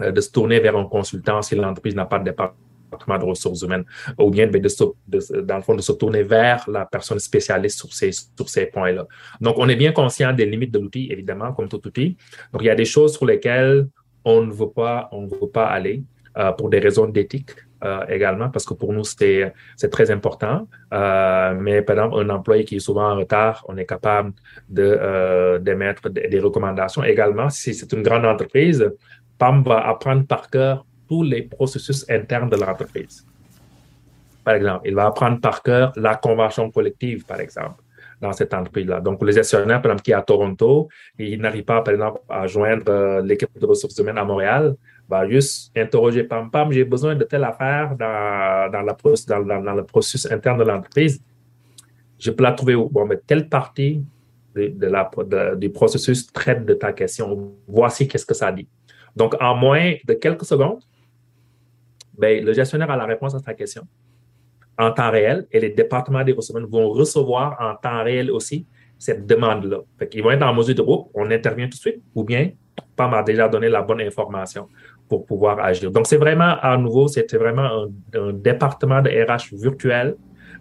de 0.02 0.22
se 0.22 0.32
tourner 0.32 0.60
vers 0.60 0.76
un 0.76 0.86
consultant 0.86 1.42
si 1.42 1.56
l'entreprise 1.56 1.96
n'a 1.96 2.06
pas 2.06 2.20
de 2.20 2.26
département 2.26 3.18
de 3.18 3.26
ressources 3.26 3.62
humaines, 3.62 3.86
ou 4.20 4.30
bien 4.30 4.48
de, 4.48 5.42
dans 5.42 5.56
le 5.56 5.62
fond 5.62 5.76
de 5.76 5.82
se 5.82 5.94
tourner 5.94 6.24
vers 6.24 6.70
la 6.70 6.86
personne 6.86 7.20
spécialiste 7.20 7.80
sur 7.80 7.94
ces, 7.94 8.12
sur 8.12 8.50
ces 8.50 8.66
points-là. 8.66 9.06
Donc, 9.40 9.56
on 9.58 9.70
est 9.70 9.76
bien 9.76 9.92
conscient 9.92 10.34
des 10.34 10.46
limites 10.46 10.72
de 10.72 10.80
l'outil, 10.80 11.08
évidemment, 11.10 11.54
comme 11.54 11.70
tout 11.70 11.86
outil. 11.88 12.18
Donc, 12.52 12.62
il 12.64 12.66
y 12.66 12.70
a 12.70 12.76
des 12.76 12.86
choses 12.86 13.14
sur 13.14 13.26
lesquelles 13.26 13.88
on 14.26 14.42
ne 14.42 14.52
veut 14.52 14.70
pas, 14.70 15.08
on 15.12 15.22
ne 15.22 15.30
veut 15.30 15.50
pas 15.52 15.68
aller 15.68 16.04
euh, 16.38 16.52
pour 16.52 16.70
des 16.70 16.80
raisons 16.80 17.08
d'éthique. 17.08 17.52
Euh, 17.84 18.06
également, 18.10 18.50
parce 18.50 18.64
que 18.64 18.76
pour 18.76 18.94
nous, 18.94 19.04
c'est 19.04 19.54
très 19.90 20.12
important. 20.12 20.68
Euh, 20.94 21.56
mais 21.60 21.82
par 21.82 21.96
exemple, 21.96 22.20
un 22.20 22.30
employé 22.30 22.64
qui 22.64 22.76
est 22.76 22.80
souvent 22.80 23.12
en 23.12 23.16
retard, 23.16 23.66
on 23.68 23.76
est 23.76 23.88
capable 23.88 24.34
de 24.70 25.58
d'émettre 25.58 26.08
des, 26.12 26.28
des 26.28 26.40
recommandations. 26.40 27.04
Également, 27.04 27.50
si 27.50 27.74
c'est 27.74 27.92
une 27.92 28.04
grande 28.04 28.26
entreprise, 28.26 28.88
PAM 29.42 29.64
va 29.64 29.80
apprendre 29.88 30.28
par 30.28 30.52
cœur 30.52 30.86
tous 31.10 31.24
les 31.24 31.42
processus 31.42 32.08
internes 32.08 32.48
de 32.48 32.58
l'entreprise. 32.58 33.26
Par 34.44 34.54
exemple, 34.54 34.88
il 34.88 34.94
va 34.94 35.08
apprendre 35.08 35.42
par 35.42 35.64
cœur 35.64 35.92
la 35.96 36.14
convention 36.16 36.70
collective, 36.70 37.26
par 37.26 37.40
exemple, 37.40 37.82
dans 38.22 38.34
cette 38.34 38.54
entreprise-là. 38.54 39.02
Donc, 39.02 39.24
le 39.24 39.32
gestionnaire, 39.32 39.82
par 39.82 39.92
exemple, 39.92 40.04
qui 40.04 40.12
est 40.12 40.14
à 40.14 40.22
Toronto, 40.22 40.90
il 41.18 41.42
n'arrive 41.42 41.64
pas, 41.64 41.82
par 41.82 41.92
exemple, 41.96 42.20
à 42.30 42.46
joindre 42.46 42.84
euh, 42.90 43.22
l'équipe 43.24 43.50
de 43.60 43.66
ressources 43.66 43.98
humaines 43.98 44.20
à 44.20 44.24
Montréal, 44.24 44.76
va 45.10 45.28
juste 45.28 45.72
interroger 45.76 46.24
Pam 46.24 46.52
Pam, 46.52 46.72
j'ai 46.72 46.86
besoin 46.86 47.16
de 47.16 47.24
telle 47.24 47.44
affaire 47.44 47.96
dans, 47.98 48.86
le 48.86 49.84
processus 49.84 50.32
interne 50.32 50.60
de 50.60 50.66
l'entreprise. 50.66 51.20
Je 52.20 52.30
peux 52.30 52.44
la 52.44 52.52
trouver 52.52 52.76
où? 52.76 52.88
Bon, 52.90 53.08
mais 53.08 53.18
telle 53.18 53.50
partie 53.50 54.04
du 54.56 55.70
processus 55.72 56.32
traite 56.32 56.64
de 56.64 56.76
ta 56.76 56.94
question. 56.94 57.54
Voici 57.68 58.08
qu'est-ce 58.08 58.26
que 58.26 58.36
ça 58.36 58.52
dit. 58.52 58.68
Donc, 59.16 59.36
en 59.42 59.56
moins 59.56 59.94
de 60.06 60.14
quelques 60.14 60.46
secondes, 60.46 60.82
ben, 62.18 62.44
le 62.44 62.54
gestionnaire 62.54 62.92
a 62.92 62.98
la 62.98 63.06
réponse 63.06 63.36
à 63.36 63.40
sa 63.40 63.54
question 63.54 63.84
en 64.78 64.92
temps 64.92 65.12
réel 65.12 65.48
et 65.52 65.60
les 65.60 65.70
départements 65.70 66.24
des 66.24 66.32
ressources 66.32 66.62
vont 66.64 66.90
recevoir 66.90 67.58
en 67.60 67.76
temps 67.76 68.04
réel 68.04 68.32
aussi 68.32 68.66
cette 68.98 69.26
demande-là. 69.26 69.80
Ils 70.14 70.24
vont 70.24 70.32
être 70.32 70.44
en 70.44 70.54
mesure 70.54 70.76
de, 70.76 70.84
oh, 70.86 71.10
on 71.14 71.30
intervient 71.32 71.66
tout 71.66 71.78
de 71.78 71.82
suite 71.82 72.02
ou 72.16 72.24
bien 72.24 72.52
PAM 72.96 73.14
a 73.14 73.24
déjà 73.24 73.48
donné 73.48 73.70
la 73.70 73.82
bonne 73.82 74.02
information 74.02 74.68
pour 75.08 75.26
pouvoir 75.26 75.60
agir. 75.60 75.92
Donc, 75.92 76.08
c'est 76.08 76.18
vraiment, 76.18 76.56
à 76.62 76.78
nouveau, 76.78 77.08
c'est 77.08 77.34
vraiment 77.36 77.88
un, 78.14 78.34
département 78.34 79.02
de 79.02 79.10
RH 79.10 79.56
virtuel. 79.56 80.16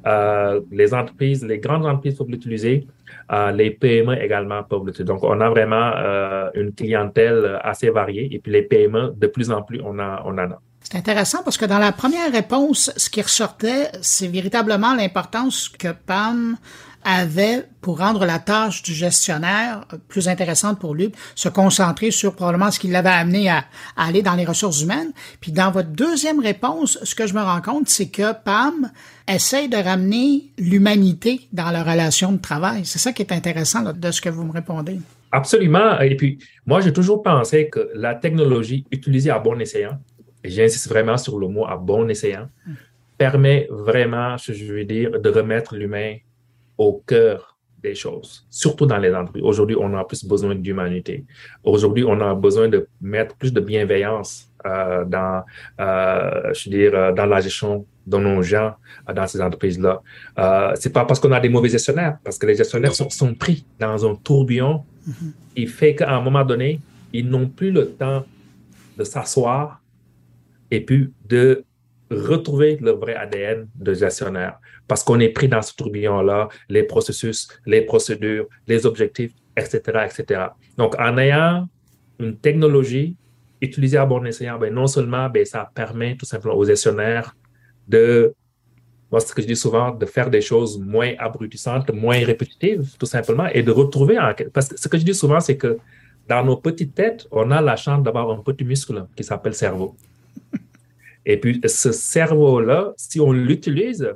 Euh, 0.06 0.60
les 0.70 0.92
entreprises, 0.94 1.44
les 1.44 1.58
grandes 1.58 1.86
entreprises 1.86 2.16
peuvent 2.16 2.28
l'utiliser. 2.28 2.86
Euh, 3.32 3.52
les 3.52 3.70
PME 3.70 4.20
également 4.20 4.62
peuvent. 4.64 4.90
Donc, 5.04 5.22
on 5.22 5.40
a 5.40 5.48
vraiment 5.48 5.92
euh, 5.96 6.50
une 6.54 6.72
clientèle 6.72 7.58
assez 7.62 7.90
variée 7.90 8.28
et 8.32 8.38
puis 8.40 8.50
les 8.52 8.62
PME, 8.62 9.14
de 9.16 9.26
plus 9.28 9.50
en 9.50 9.62
plus, 9.62 9.80
on, 9.84 9.98
a, 9.98 10.22
on 10.24 10.32
en 10.32 10.50
a. 10.50 10.60
C'est 10.80 10.96
intéressant 10.96 11.42
parce 11.44 11.56
que 11.56 11.66
dans 11.66 11.78
la 11.78 11.92
première 11.92 12.32
réponse, 12.32 12.90
ce 12.96 13.10
qui 13.10 13.22
ressortait, 13.22 13.88
c'est 14.00 14.26
véritablement 14.26 14.94
l'importance 14.94 15.68
que 15.68 15.88
PAM 15.92 16.56
avait 17.04 17.64
pour 17.80 17.98
rendre 17.98 18.26
la 18.26 18.38
tâche 18.38 18.82
du 18.82 18.92
gestionnaire 18.92 19.86
plus 20.08 20.28
intéressante 20.28 20.78
pour 20.78 20.94
lui, 20.94 21.12
se 21.34 21.48
concentrer 21.48 22.10
sur 22.10 22.34
probablement 22.34 22.70
ce 22.70 22.78
qui 22.78 22.88
l'avait 22.88 23.08
amené 23.08 23.48
à, 23.48 23.64
aller 23.96 24.22
dans 24.22 24.34
les 24.34 24.44
ressources 24.44 24.82
humaines. 24.82 25.12
Puis 25.40 25.52
dans 25.52 25.70
votre 25.70 25.88
deuxième 25.88 26.40
réponse, 26.40 26.98
ce 27.02 27.14
que 27.14 27.26
je 27.26 27.34
me 27.34 27.40
rends 27.40 27.62
compte, 27.62 27.88
c'est 27.88 28.08
que 28.08 28.32
PAM 28.44 28.90
essaye 29.26 29.68
de 29.68 29.76
ramener 29.76 30.50
l'humanité 30.58 31.48
dans 31.52 31.70
la 31.70 31.82
relation 31.82 32.32
de 32.32 32.38
travail. 32.38 32.84
C'est 32.84 32.98
ça 32.98 33.12
qui 33.12 33.22
est 33.22 33.32
intéressant 33.32 33.92
de 33.92 34.10
ce 34.10 34.20
que 34.20 34.28
vous 34.28 34.44
me 34.44 34.52
répondez. 34.52 34.98
Absolument. 35.32 36.00
Et 36.00 36.16
puis, 36.16 36.38
moi, 36.66 36.80
j'ai 36.80 36.92
toujours 36.92 37.22
pensé 37.22 37.68
que 37.68 37.90
la 37.94 38.14
technologie 38.14 38.84
utilisée 38.90 39.30
à 39.30 39.38
bon 39.38 39.58
escient, 39.60 39.98
et 40.42 40.50
j'insiste 40.50 40.88
vraiment 40.88 41.16
sur 41.16 41.38
le 41.38 41.48
mot 41.48 41.66
à 41.66 41.76
bon 41.76 42.08
escient, 42.08 42.48
permet 43.16 43.68
vraiment, 43.70 44.36
je 44.38 44.72
veux 44.72 44.84
dire, 44.84 45.20
de 45.20 45.30
remettre 45.30 45.76
l'humain 45.76 46.16
au 46.80 47.02
cœur 47.06 47.58
des 47.82 47.94
choses, 47.94 48.46
surtout 48.48 48.86
dans 48.86 48.96
les 48.96 49.14
entreprises. 49.14 49.42
Aujourd'hui, 49.42 49.76
on 49.78 49.94
a 49.94 50.02
plus 50.04 50.24
besoin 50.24 50.54
d'humanité. 50.54 51.24
Aujourd'hui, 51.62 52.04
on 52.04 52.18
a 52.20 52.34
besoin 52.34 52.68
de 52.68 52.88
mettre 53.02 53.36
plus 53.36 53.52
de 53.52 53.60
bienveillance 53.60 54.50
euh, 54.66 55.04
dans, 55.04 55.44
euh, 55.78 56.52
je 56.54 56.70
veux 56.70 56.76
dire, 56.76 56.94
euh, 56.94 57.12
dans 57.12 57.26
la 57.26 57.40
gestion 57.40 57.84
de 58.06 58.16
nos 58.16 58.40
gens 58.42 58.74
dans 59.14 59.26
ces 59.26 59.40
entreprises-là. 59.42 60.02
Euh, 60.38 60.72
c'est 60.74 60.92
pas 60.92 61.04
parce 61.04 61.20
qu'on 61.20 61.32
a 61.32 61.40
des 61.40 61.50
mauvais 61.50 61.68
gestionnaires, 61.68 62.16
parce 62.24 62.38
que 62.38 62.46
les 62.46 62.56
gestionnaires 62.56 62.94
sont, 62.94 63.10
sont 63.10 63.34
pris 63.34 63.66
dans 63.78 64.10
un 64.10 64.14
tourbillon. 64.14 64.82
Mm-hmm. 65.06 65.32
Il 65.56 65.68
fait 65.68 65.94
qu'à 65.94 66.10
un 66.16 66.22
moment 66.22 66.44
donné, 66.44 66.80
ils 67.12 67.28
n'ont 67.28 67.48
plus 67.48 67.70
le 67.70 67.90
temps 67.90 68.24
de 68.96 69.04
s'asseoir 69.04 69.82
et 70.70 70.80
puis 70.80 71.12
de 71.28 71.64
retrouver 72.10 72.76
le 72.80 72.92
vrai 72.92 73.14
ADN 73.14 73.68
de 73.74 73.94
gestionnaire 73.94 74.58
parce 74.88 75.04
qu'on 75.04 75.20
est 75.20 75.28
pris 75.28 75.48
dans 75.48 75.62
ce 75.62 75.74
tourbillon-là, 75.74 76.48
les 76.68 76.82
processus, 76.82 77.48
les 77.66 77.82
procédures, 77.82 78.46
les 78.66 78.86
objectifs, 78.86 79.32
etc., 79.56 79.80
etc. 80.06 80.46
Donc, 80.76 80.98
en 80.98 81.16
ayant 81.18 81.68
une 82.18 82.36
technologie 82.36 83.16
utilisée 83.60 83.98
à 83.98 84.06
bon 84.06 84.24
escient, 84.24 84.58
ben, 84.58 84.72
non 84.72 84.86
seulement 84.86 85.28
ben, 85.28 85.44
ça 85.44 85.70
permet 85.74 86.16
tout 86.16 86.26
simplement 86.26 86.54
aux 86.54 86.64
gestionnaires 86.64 87.36
de, 87.86 88.34
moi, 89.10 89.20
ce 89.20 89.32
que 89.32 89.42
je 89.42 89.46
dis 89.46 89.56
souvent, 89.56 89.92
de 89.92 90.06
faire 90.06 90.30
des 90.30 90.40
choses 90.40 90.78
moins 90.78 91.12
abrutissantes, 91.18 91.92
moins 91.92 92.24
répétitives, 92.24 92.96
tout 92.98 93.06
simplement, 93.06 93.46
et 93.46 93.62
de 93.62 93.70
retrouver, 93.70 94.18
parce 94.52 94.68
que 94.68 94.78
ce 94.78 94.88
que 94.88 94.98
je 94.98 95.04
dis 95.04 95.14
souvent, 95.14 95.40
c'est 95.40 95.56
que 95.56 95.78
dans 96.28 96.44
nos 96.44 96.56
petites 96.56 96.94
têtes, 96.94 97.26
on 97.30 97.50
a 97.50 97.60
la 97.60 97.76
chance 97.76 98.02
d'avoir 98.02 98.30
un 98.30 98.38
petit 98.42 98.64
muscle 98.64 99.06
qui 99.16 99.24
s'appelle 99.24 99.54
cerveau. 99.54 99.96
Et 101.26 101.38
puis, 101.38 101.60
ce 101.64 101.92
cerveau-là, 101.92 102.92
si 102.96 103.20
on 103.20 103.32
l'utilise, 103.32 104.14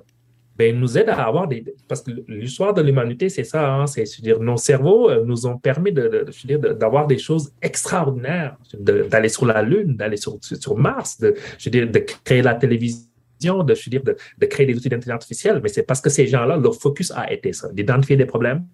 ben, 0.56 0.78
nous 0.78 0.96
aide 0.96 1.08
à 1.08 1.26
avoir 1.26 1.48
des... 1.48 1.64
Parce 1.88 2.02
que 2.02 2.12
l'histoire 2.28 2.72
de 2.72 2.80
l'humanité, 2.80 3.28
c'est 3.28 3.44
ça, 3.44 3.74
hein, 3.74 3.86
c'est 3.86 4.04
dire 4.22 4.40
nos 4.40 4.56
cerveaux 4.56 5.10
euh, 5.10 5.24
nous 5.24 5.46
ont 5.46 5.58
permis 5.58 5.92
de, 5.92 6.26
d'avoir 6.72 7.06
des 7.06 7.18
choses 7.18 7.52
extraordinaires, 7.60 8.56
d'aller 8.78 9.28
sur 9.28 9.46
la 9.46 9.62
Lune, 9.62 9.96
d'aller 9.96 10.16
sur, 10.16 10.38
Mars, 10.76 11.18
de, 11.18 11.34
je 11.58 11.64
veux 11.64 11.70
dire, 11.70 11.90
de 11.90 11.98
créer 11.98 12.40
la 12.40 12.54
télévision, 12.54 13.64
de, 13.64 13.74
je 13.74 13.90
dire, 13.90 14.02
de, 14.04 14.46
créer 14.46 14.66
des 14.66 14.76
outils 14.76 14.88
d'intelligence 14.88 15.22
artificielle, 15.22 15.60
mais 15.62 15.68
c'est 15.68 15.82
parce 15.82 16.00
que 16.00 16.08
ces 16.08 16.28
gens-là, 16.28 16.56
leur 16.56 16.76
focus 16.76 17.10
a 17.10 17.32
été 17.32 17.52
ça, 17.52 17.72
d'identifier 17.72 18.16
des 18.16 18.26
problèmes 18.26 18.64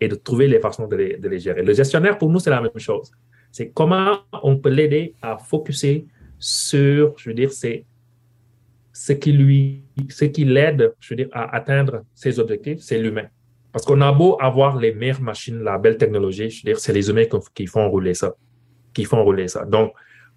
et 0.00 0.08
de 0.08 0.14
trouver 0.14 0.48
les 0.48 0.60
façons 0.60 0.86
de 0.88 0.96
de 1.20 1.28
les 1.28 1.38
gérer. 1.38 1.62
Le 1.62 1.74
gestionnaire, 1.74 2.16
pour 2.16 2.30
nous, 2.30 2.40
c'est 2.40 2.50
la 2.50 2.62
même 2.62 2.78
chose. 2.78 3.12
C'est 3.52 3.68
comment 3.68 4.20
on 4.42 4.56
peut 4.56 4.70
l'aider 4.70 5.14
à 5.20 5.36
focuser 5.36 6.06
sur, 6.42 7.14
je 7.18 7.30
veux 7.30 7.34
dire, 7.34 7.52
c'est 7.52 7.86
ce 8.92 9.12
qui 9.12 9.32
lui, 9.32 9.84
ce 10.08 10.24
qui 10.24 10.44
l'aide, 10.44 10.92
je 10.98 11.10
veux 11.10 11.16
dire, 11.16 11.28
à 11.32 11.54
atteindre 11.54 12.02
ses 12.14 12.40
objectifs, 12.40 12.80
c'est 12.80 12.98
l'humain. 12.98 13.28
Parce 13.70 13.86
qu'on 13.86 14.00
a 14.00 14.10
beau 14.12 14.36
avoir 14.40 14.76
les 14.76 14.92
meilleures 14.92 15.22
machines, 15.22 15.62
la 15.62 15.78
belle 15.78 15.96
technologie, 15.96 16.50
je 16.50 16.58
veux 16.58 16.72
dire, 16.72 16.80
c'est 16.80 16.92
les 16.92 17.08
humains 17.08 17.26
qui 17.54 17.66
font 17.68 17.88
rouler 17.88 18.14
ça, 18.14 18.34
qui 18.92 19.04
font 19.04 19.22
rouler 19.22 19.46
ça. 19.46 19.64
Donc, 19.64 19.92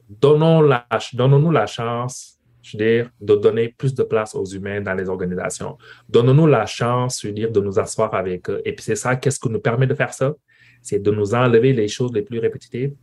donnons 0.07 0.61
la, 0.61 0.87
donnons-nous 1.13 1.51
la 1.51 1.65
chance, 1.65 2.39
je 2.61 2.77
veux 2.77 2.85
dire, 2.85 3.09
de 3.19 3.35
donner 3.35 3.69
plus 3.69 3.95
de 3.95 4.03
place 4.03 4.35
aux 4.35 4.45
humains 4.45 4.81
dans 4.81 4.93
les 4.93 5.09
organisations. 5.09 5.75
Donnons-nous 6.07 6.47
la 6.47 6.67
chance, 6.67 7.21
je 7.23 7.27
veux 7.27 7.33
dire, 7.33 7.51
de 7.51 7.59
nous 7.59 7.79
asseoir 7.79 8.13
avec 8.13 8.47
eux. 8.47 8.61
Et 8.63 8.73
puis 8.73 8.83
c'est 8.83 8.95
ça, 8.95 9.15
qu'est-ce 9.15 9.39
qui 9.39 9.49
nous 9.49 9.59
permet 9.59 9.87
de 9.87 9.95
faire 9.95 10.13
ça? 10.13 10.35
C'est 10.83 10.99
de 10.99 11.09
nous 11.09 11.33
enlever 11.33 11.73
les 11.73 11.87
choses 11.87 12.13
les 12.13 12.21
plus 12.21 12.37
répétitives 12.37 12.93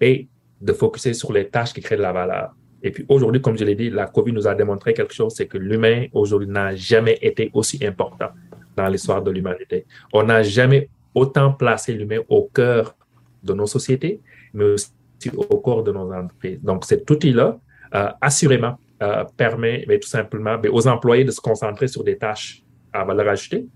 et 0.00 0.28
de 0.60 0.72
focuser 0.72 1.14
sur 1.14 1.32
les 1.32 1.48
tâches 1.48 1.72
qui 1.72 1.80
créent 1.80 1.96
de 1.96 2.02
la 2.02 2.12
valeur. 2.12 2.54
Et 2.82 2.90
puis 2.90 3.04
aujourd'hui, 3.08 3.40
comme 3.40 3.56
je 3.56 3.64
l'ai 3.64 3.74
dit, 3.74 3.90
la 3.90 4.06
COVID 4.06 4.32
nous 4.32 4.46
a 4.46 4.54
démontré 4.54 4.94
quelque 4.94 5.14
chose, 5.14 5.34
c'est 5.34 5.46
que 5.46 5.58
l'humain 5.58 6.06
aujourd'hui 6.12 6.48
n'a 6.48 6.74
jamais 6.74 7.18
été 7.20 7.50
aussi 7.52 7.84
important 7.84 8.28
dans 8.76 8.86
l'histoire 8.88 9.22
de 9.22 9.30
l'humanité. 9.30 9.86
On 10.12 10.22
n'a 10.22 10.42
jamais 10.42 10.88
autant 11.14 11.52
placé 11.52 11.94
l'humain 11.94 12.20
au 12.28 12.50
cœur 12.52 12.94
de 13.42 13.52
nos 13.54 13.66
sociétés, 13.66 14.20
mais 14.52 14.64
aussi 14.64 14.90
au 15.34 15.58
cœur 15.58 15.82
de 15.82 15.92
nos 15.92 16.12
entreprises. 16.12 16.60
Donc 16.62 16.84
cet 16.84 17.10
outil-là, 17.10 17.58
euh, 17.94 18.08
assurément, 18.20 18.78
euh, 19.02 19.24
permet 19.36 19.84
mais 19.88 19.98
tout 19.98 20.08
simplement 20.08 20.56
aux 20.70 20.86
employés 20.88 21.24
de 21.24 21.30
se 21.30 21.40
concentrer 21.40 21.88
sur 21.88 22.04
des 22.04 22.16
tâches 22.16 22.62
à 22.92 23.04
valeur 23.04 23.28
ajoutée, 23.28 23.66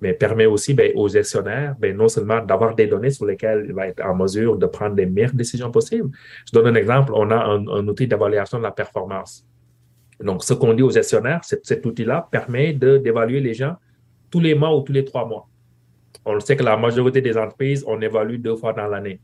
mais 0.00 0.14
permet 0.14 0.46
aussi 0.46 0.74
ben, 0.74 0.92
aux 0.94 1.08
gestionnaires 1.08 1.74
ben, 1.78 1.96
non 1.96 2.08
seulement 2.08 2.42
d'avoir 2.42 2.74
des 2.74 2.86
données 2.86 3.10
sur 3.10 3.26
lesquelles 3.26 3.66
il 3.68 3.74
va 3.74 3.88
être 3.88 4.04
en 4.04 4.14
mesure 4.14 4.56
de 4.56 4.66
prendre 4.66 4.96
les 4.96 5.06
meilleures 5.06 5.34
décisions 5.34 5.70
possibles. 5.70 6.10
Je 6.46 6.52
donne 6.52 6.68
un 6.68 6.74
exemple, 6.74 7.12
on 7.14 7.30
a 7.30 7.36
un, 7.36 7.88
outil 7.88 8.06
d'évaluation 8.06 8.58
de 8.58 8.62
la 8.62 8.70
performance. 8.70 9.44
Donc, 10.20 10.44
ce 10.44 10.54
qu'on 10.54 10.74
dit 10.74 10.82
aux 10.82 10.90
gestionnaires, 10.90 11.40
cet 11.44 11.84
outil-là 11.86 12.28
permet 12.30 12.72
d'évaluer 12.72 13.40
les 13.40 13.54
gens 13.54 13.76
tous 14.30 14.40
les 14.40 14.54
mois 14.54 14.76
ou 14.76 14.82
tous 14.82 14.92
les 14.92 15.04
trois 15.04 15.26
mois. 15.26 15.48
On 16.24 16.38
sait 16.40 16.56
que 16.56 16.62
la 16.62 16.76
majorité 16.76 17.20
des 17.20 17.36
entreprises, 17.36 17.84
on 17.86 18.00
évalue 18.00 18.36
deux 18.36 18.56
fois 18.56 18.72
dans 18.72 18.86
l'année. 18.86 19.20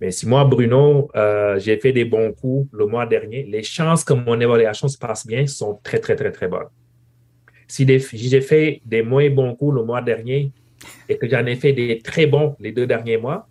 Mais 0.00 0.10
si 0.10 0.28
moi, 0.28 0.44
Bruno, 0.44 1.10
euh, 1.16 1.58
j'ai 1.58 1.78
fait 1.78 1.92
des 1.92 2.04
bons 2.04 2.32
coups 2.32 2.68
le 2.72 2.86
mois 2.86 3.06
dernier, 3.06 3.44
les 3.44 3.62
chances 3.62 4.04
que 4.04 4.12
mon 4.12 4.38
évaluation 4.40 4.88
se 4.88 4.98
passe 4.98 5.26
bien 5.26 5.46
sont 5.46 5.80
très, 5.82 5.98
très, 5.98 6.14
très, 6.14 6.30
très 6.30 6.48
bonnes. 6.48 6.68
Si 7.68 7.86
j'ai 8.12 8.40
fait 8.40 8.80
des 8.84 9.02
moins 9.02 9.28
bons 9.30 9.54
coups 9.54 9.74
le 9.76 9.84
mois 9.84 10.02
dernier 10.02 10.52
et 11.08 11.16
que 11.18 11.28
j'en 11.28 11.44
ai 11.46 11.56
fait 11.56 11.72
des 11.72 11.98
très 11.98 12.26
bons 12.26 12.56
les 12.60 12.72
deux 12.72 12.86
derniers 12.86 13.16
mois, 13.16 13.48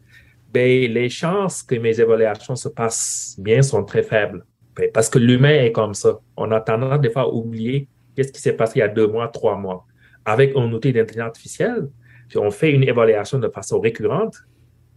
ben, 0.53 0.91
les 0.91 1.09
chances 1.09 1.63
que 1.63 1.75
mes 1.75 1.99
évaluations 1.99 2.55
se 2.55 2.69
passent 2.69 3.35
bien 3.37 3.61
sont 3.61 3.83
très 3.83 4.03
faibles. 4.03 4.45
Ben, 4.75 4.89
parce 4.93 5.09
que 5.09 5.19
l'humain 5.19 5.63
est 5.63 5.71
comme 5.71 5.93
ça. 5.93 6.19
On 6.37 6.51
a 6.51 6.61
tendance 6.61 7.01
des 7.01 7.09
fois 7.09 7.23
à 7.23 7.27
oublier 7.27 7.89
qu'est-ce 8.15 8.31
qui 8.31 8.41
s'est 8.41 8.53
passé 8.55 8.73
il 8.77 8.79
y 8.79 8.83
a 8.83 8.87
deux 8.87 9.07
mois, 9.07 9.27
trois 9.27 9.57
mois. 9.57 9.85
Avec 10.23 10.55
un 10.55 10.71
outil 10.71 10.93
d'intelligence 10.93 11.27
artificielle, 11.27 11.89
si 12.29 12.37
on 12.37 12.49
fait 12.51 12.71
une 12.71 12.83
évaluation 12.83 13.37
de 13.37 13.49
façon 13.49 13.79
récurrente, 13.79 14.37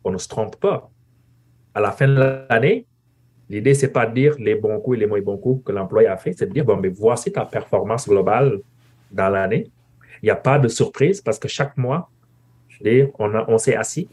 on 0.05 0.11
ne 0.11 0.19
se 0.19 0.29
trompe 0.29 0.57
pas. 0.57 0.91
À 1.75 1.81
la 1.81 1.93
fin 1.93 2.09
de 2.09 2.47
l'année, 2.49 2.87
l'idée, 3.49 3.75
c'est 3.75 3.93
pas 3.93 4.07
de 4.07 4.15
dire 4.15 4.37
les 4.39 4.55
bons 4.55 4.81
coups 4.81 4.97
et 4.97 5.01
les 5.01 5.07
moins 5.07 5.21
bons 5.21 5.39
coups 5.39 5.65
que 5.65 5.73
l'employé 5.73 6.09
a 6.09 6.17
fait, 6.17 6.33
c'est 6.33 6.47
de 6.47 6.53
dire, 6.53 6.65
bon, 6.65 6.77
mais 6.77 6.89
voici 6.89 7.33
ta 7.33 7.45
performance 7.45 8.09
globale 8.09 8.61
dans 9.11 9.29
l'année. 9.29 9.71
Il 10.23 10.27
n'y 10.27 10.31
a 10.31 10.37
pas 10.37 10.59
de 10.59 10.69
surprise 10.69 11.21
parce 11.21 11.39
que 11.39 11.49
chaque 11.49 11.77
mois, 11.77 12.11
je 12.69 12.79
veux 12.79 12.91
dire, 12.91 13.09
on, 13.19 13.33
on 13.49 13.59
s'est 13.59 13.77
assis 13.77 14.09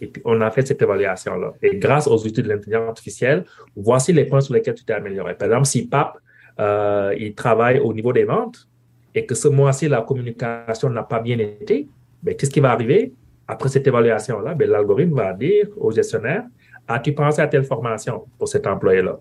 et 0.00 0.06
puis 0.06 0.22
on 0.24 0.40
a 0.40 0.50
fait 0.50 0.66
cette 0.66 0.80
évaluation-là. 0.80 1.52
Et 1.62 1.76
grâce 1.76 2.06
aux 2.06 2.16
outils 2.26 2.42
de 2.42 2.48
l'intelligence 2.48 2.88
artificielle, 2.88 3.44
voici 3.76 4.12
les 4.12 4.24
points 4.24 4.40
sur 4.40 4.54
lesquels 4.54 4.74
tu 4.74 4.84
t'es 4.84 4.94
amélioré. 4.94 5.34
Par 5.34 5.48
exemple, 5.48 5.66
si 5.66 5.86
PAP, 5.86 6.16
euh, 6.58 7.14
il 7.18 7.34
travaille 7.34 7.78
au 7.78 7.92
niveau 7.92 8.12
des 8.12 8.24
ventes 8.24 8.68
et 9.14 9.26
que 9.26 9.34
ce 9.34 9.48
mois-ci, 9.48 9.88
la 9.88 10.02
communication 10.02 10.88
n'a 10.90 11.02
pas 11.02 11.20
bien 11.20 11.38
été, 11.38 11.88
ben, 12.22 12.34
qu'est-ce 12.34 12.50
qui 12.50 12.60
va 12.60 12.70
arriver? 12.70 13.12
Après 13.46 13.68
cette 13.68 13.86
évaluation-là, 13.86 14.54
ben, 14.54 14.70
l'algorithme 14.70 15.14
va 15.14 15.32
dire 15.32 15.68
au 15.76 15.90
gestionnaire, 15.90 16.44
as-tu 16.88 17.12
pensé 17.12 17.42
à 17.42 17.46
telle 17.46 17.64
formation 17.64 18.24
pour 18.38 18.48
cet 18.48 18.66
employé-là? 18.66 19.18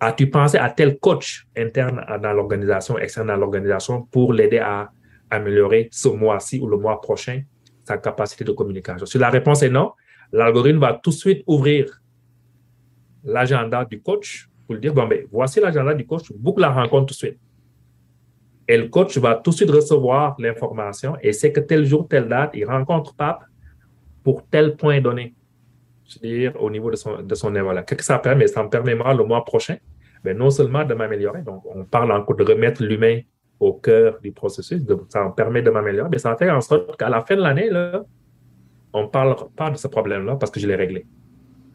As-tu 0.00 0.28
pensé 0.28 0.58
à 0.58 0.70
tel 0.70 0.98
coach 0.98 1.46
interne 1.56 2.04
dans 2.22 2.32
l'organisation, 2.32 2.98
externe 2.98 3.28
dans 3.28 3.36
l'organisation 3.36 4.02
pour 4.02 4.32
l'aider 4.32 4.58
à 4.58 4.90
améliorer 5.30 5.88
ce 5.90 6.08
mois-ci 6.08 6.60
ou 6.60 6.66
le 6.66 6.76
mois 6.76 7.00
prochain 7.00 7.42
sa 7.84 7.98
capacité 7.98 8.44
de 8.44 8.52
communication? 8.52 9.06
Si 9.06 9.18
la 9.18 9.30
réponse 9.30 9.62
est 9.62 9.70
non, 9.70 9.92
l'algorithme 10.32 10.78
va 10.78 10.94
tout 10.94 11.10
de 11.10 11.14
suite 11.14 11.42
ouvrir 11.46 12.02
l'agenda 13.22 13.84
du 13.84 14.00
coach 14.02 14.48
pour 14.66 14.74
lui 14.74 14.80
dire, 14.80 14.94
bon, 14.94 15.06
ben, 15.06 15.24
voici 15.30 15.60
l'agenda 15.60 15.94
du 15.94 16.06
coach, 16.06 16.32
boucle 16.32 16.60
la 16.60 16.70
rencontre 16.70 17.06
tout 17.06 17.14
de 17.14 17.18
suite. 17.18 17.38
Et 18.66 18.78
le 18.78 18.88
coach 18.88 19.16
va 19.18 19.34
tout 19.36 19.50
de 19.50 19.56
suite 19.56 19.70
recevoir 19.70 20.36
l'information 20.38 21.16
et 21.22 21.32
c'est 21.32 21.52
que 21.52 21.60
tel 21.60 21.84
jour, 21.84 22.08
telle 22.08 22.28
date, 22.28 22.52
il 22.54 22.64
rencontre 22.64 23.14
Pape 23.14 23.44
pour 24.22 24.46
tel 24.48 24.76
point 24.76 25.00
donné 25.00 25.34
dire, 26.20 26.52
au 26.60 26.70
niveau 26.70 26.90
de 26.90 26.96
son, 26.96 27.22
de 27.22 27.34
son 27.34 27.52
Qu'est-ce 27.52 27.94
que 27.94 28.04
ça 28.04 28.18
permet? 28.18 28.46
Ça 28.46 28.62
me 28.62 28.68
permet, 28.68 28.94
moi, 28.94 29.14
le 29.14 29.24
mois 29.24 29.44
prochain, 29.44 29.76
mais 30.24 30.32
ben, 30.32 30.38
non 30.38 30.50
seulement 30.50 30.84
de 30.84 30.94
m'améliorer, 30.94 31.42
donc 31.42 31.62
on 31.66 31.84
parle 31.84 32.12
encore 32.12 32.36
de 32.36 32.44
remettre 32.44 32.82
l'humain 32.82 33.20
au 33.60 33.74
cœur 33.74 34.18
du 34.22 34.32
processus, 34.32 34.82
ça 35.08 35.24
me 35.24 35.34
permet 35.34 35.62
de 35.62 35.70
m'améliorer, 35.70 36.08
mais 36.10 36.18
ça 36.18 36.36
fait 36.36 36.50
en 36.50 36.60
sorte 36.60 36.96
qu'à 36.96 37.08
la 37.08 37.22
fin 37.22 37.36
de 37.36 37.42
l'année, 37.42 37.70
là, 37.70 38.04
on 38.92 39.02
ne 39.02 39.08
parle 39.08 39.36
pas 39.56 39.70
de 39.70 39.76
ce 39.76 39.88
problème-là 39.88 40.36
parce 40.36 40.50
que 40.50 40.60
je 40.60 40.66
l'ai 40.66 40.76
réglé. 40.76 41.06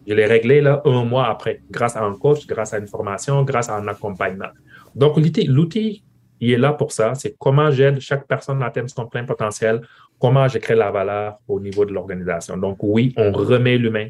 Je 0.08 0.13
l'ai 0.13 0.26
réglé 0.26 0.62
là, 0.62 0.82
un 0.86 1.04
mois 1.04 1.28
après, 1.28 1.62
grâce 1.70 1.96
à 1.96 2.04
un 2.04 2.15
coach, 2.15 2.48
grâce 2.48 2.74
à 2.74 2.80
une 2.80 2.88
formation, 2.88 3.44
grâce 3.44 3.70
à 3.70 3.76
un 3.76 3.88
accompagnement. 3.88 4.50
Donc, 4.96 5.18
l'outil, 5.18 6.04
il 6.39 6.52
est 6.52 6.58
là 6.58 6.74
pour 6.74 6.92
ça. 6.92 7.13
C'est 7.15 7.36
comment 7.38 7.70
j'aide 7.70 8.00
chaque 8.00 8.26
personne 8.26 8.63
à 8.63 8.68
atteindre 8.68 8.89
son 8.89 9.06
plein 9.06 9.26
potentiel, 9.26 9.82
comment 10.20 10.48
je 10.48 10.58
crée 10.58 10.76
la 10.76 10.89
valeur 10.89 11.39
au 11.48 11.60
niveau 11.60 11.86
de 11.86 11.94
l'organisation. 11.94 12.58
Donc, 12.58 12.78
oui, 12.82 13.13
on 13.18 13.32
remet 13.32 13.78
l'humain 13.78 14.08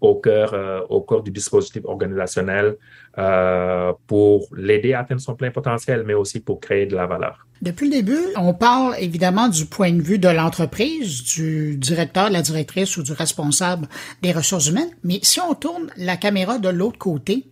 au 0.00 0.14
cœur, 0.14 0.54
euh, 0.54 0.80
au 0.88 1.00
cœur 1.02 1.22
du 1.22 1.30
dispositif 1.30 1.82
organisationnel 1.84 2.76
euh, 3.18 3.92
pour 4.06 4.48
l'aider 4.56 4.94
à 4.94 5.00
atteindre 5.00 5.20
son 5.20 5.34
plein 5.34 5.50
potentiel, 5.50 6.04
mais 6.06 6.14
aussi 6.14 6.40
pour 6.40 6.60
créer 6.60 6.86
de 6.86 6.96
la 6.96 7.06
valeur. 7.06 7.46
Depuis 7.60 7.86
le 7.86 7.96
début, 7.96 8.20
on 8.36 8.54
parle 8.54 8.94
évidemment 8.98 9.48
du 9.48 9.66
point 9.66 9.92
de 9.92 10.00
vue 10.00 10.18
de 10.18 10.28
l'entreprise, 10.28 11.24
du 11.24 11.76
directeur, 11.76 12.28
de 12.28 12.32
la 12.32 12.42
directrice 12.42 12.96
ou 12.96 13.02
du 13.02 13.12
responsable 13.12 13.88
des 14.22 14.32
ressources 14.32 14.68
humaines, 14.68 14.90
mais 15.04 15.20
si 15.22 15.40
on 15.40 15.54
tourne 15.54 15.90
la 15.96 16.16
caméra 16.16 16.58
de 16.58 16.70
l'autre 16.70 16.98
côté, 16.98 17.46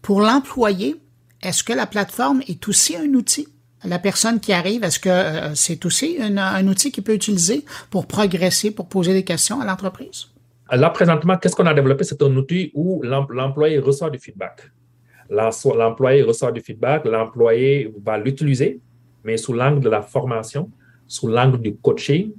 pour 0.00 0.20
l'employé, 0.20 0.96
est-ce 1.42 1.64
que 1.64 1.72
la 1.72 1.86
plateforme 1.86 2.42
est 2.46 2.68
aussi 2.68 2.96
un 2.96 3.12
outil? 3.14 3.48
La 3.84 3.98
personne 3.98 4.40
qui 4.40 4.52
arrive, 4.52 4.82
est-ce 4.82 4.98
que 4.98 5.08
euh, 5.08 5.54
c'est 5.54 5.84
aussi 5.86 6.16
un 6.20 6.66
outil 6.66 6.90
qu'il 6.90 7.04
peut 7.04 7.14
utiliser 7.14 7.64
pour 7.90 8.06
progresser, 8.06 8.72
pour 8.72 8.88
poser 8.88 9.12
des 9.12 9.24
questions 9.24 9.60
à 9.60 9.64
l'entreprise? 9.64 10.26
Là, 10.70 10.90
présentement, 10.90 11.36
qu'est-ce 11.38 11.56
qu'on 11.56 11.66
a 11.66 11.74
développé? 11.74 12.04
C'est 12.04 12.22
un 12.22 12.36
outil 12.36 12.70
où 12.74 13.02
l'employé 13.02 13.78
reçoit 13.78 14.10
du 14.10 14.18
feedback. 14.18 14.70
L'employé 15.30 16.22
reçoit 16.22 16.52
du 16.52 16.60
feedback, 16.60 17.04
l'employé 17.04 17.92
va 18.04 18.18
l'utiliser, 18.18 18.80
mais 19.24 19.36
sous 19.36 19.52
l'angle 19.52 19.80
de 19.80 19.88
la 19.88 20.02
formation, 20.02 20.70
sous 21.06 21.28
l'angle 21.28 21.60
du 21.60 21.76
coaching 21.76 22.32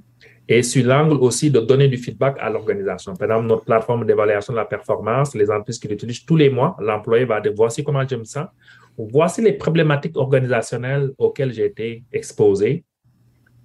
et 0.48 0.62
sous 0.64 0.82
l'angle 0.82 1.14
aussi 1.14 1.50
de 1.50 1.60
donner 1.60 1.86
du 1.86 1.96
feedback 1.96 2.36
à 2.40 2.50
l'organisation. 2.50 3.14
Par 3.14 3.30
exemple, 3.30 3.46
notre 3.46 3.64
plateforme 3.64 4.04
d'évaluation 4.04 4.52
de 4.52 4.58
la 4.58 4.64
performance, 4.64 5.34
les 5.36 5.48
entreprises 5.48 5.78
qui 5.78 5.86
l'utilisent 5.86 6.24
tous 6.24 6.36
les 6.36 6.50
mois, 6.50 6.76
l'employé 6.80 7.24
va 7.24 7.40
dire 7.40 7.52
voici 7.54 7.84
comment 7.84 8.06
j'aime 8.06 8.24
ça, 8.24 8.52
voici 8.98 9.42
les 9.42 9.52
problématiques 9.52 10.16
organisationnelles 10.16 11.12
auxquelles 11.18 11.52
j'ai 11.52 11.66
été 11.66 12.02
exposé. 12.12 12.84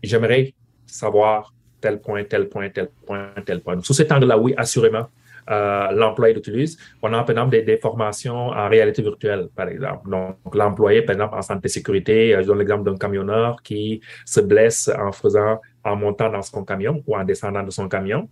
J'aimerais 0.04 0.54
savoir 0.86 1.55
tel 1.82 2.00
point, 2.00 2.24
tel 2.24 2.50
point, 2.50 2.70
tel 2.70 2.90
point, 3.06 3.30
tel 3.46 3.62
point. 3.62 3.80
sous 3.82 3.94
cet 3.94 4.12
angle-là, 4.12 4.38
oui, 4.38 4.54
assurément, 4.58 5.08
euh, 5.50 5.92
l'employé 5.92 6.34
l'utilise. 6.34 6.78
On 7.02 7.14
a, 7.14 7.24
par 7.24 7.30
exemple, 7.32 7.64
des, 7.64 7.78
formations 7.78 8.50
en 8.50 8.68
réalité 8.68 9.02
virtuelle, 9.04 9.50
par 9.56 9.68
exemple. 9.68 10.10
Donc, 10.10 10.38
l'employé, 10.56 11.04
par 11.04 11.14
exemple, 11.14 11.36
en 11.36 11.42
santé 11.42 11.68
sécurité, 11.68 12.36
euh, 12.36 12.42
je 12.42 12.48
donne 12.48 12.60
l'exemple 12.60 12.84
d'un 12.84 12.98
camionneur 12.98 13.62
qui 13.62 14.02
se 14.26 14.40
blesse 14.40 14.90
en 14.98 15.12
faisant, 15.12 15.62
en 15.84 15.96
montant 15.96 16.30
dans 16.30 16.42
son 16.42 16.64
camion 16.64 17.04
ou 17.06 17.16
en 17.16 17.24
descendant 17.24 17.62
de 17.62 17.70
son 17.70 17.88
camion. 17.88 18.28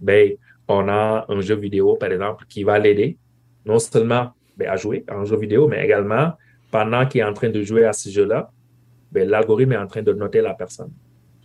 Ben, 0.00 0.32
on 0.66 0.88
a 0.88 1.24
un 1.28 1.40
jeu 1.40 1.54
vidéo, 1.54 1.94
par 1.94 2.10
exemple, 2.10 2.44
qui 2.48 2.64
va 2.64 2.78
l'aider 2.78 3.16
non 3.64 3.78
seulement 3.78 4.32
ben, 4.56 4.68
à 4.68 4.76
jouer 4.76 5.04
un 5.08 5.24
jeu 5.24 5.36
vidéo, 5.36 5.68
mais 5.68 5.84
également 5.84 6.32
pendant 6.70 7.06
qu'il 7.06 7.20
est 7.20 7.24
en 7.24 7.32
train 7.32 7.50
de 7.50 7.62
jouer 7.62 7.84
à 7.84 7.92
ce 7.92 8.08
jeu-là, 8.08 8.50
ben, 9.12 9.28
l'algorithme 9.28 9.72
est 9.72 9.78
en 9.78 9.86
train 9.86 10.02
de 10.02 10.12
noter 10.12 10.40
la 10.40 10.54
personne. 10.54 10.90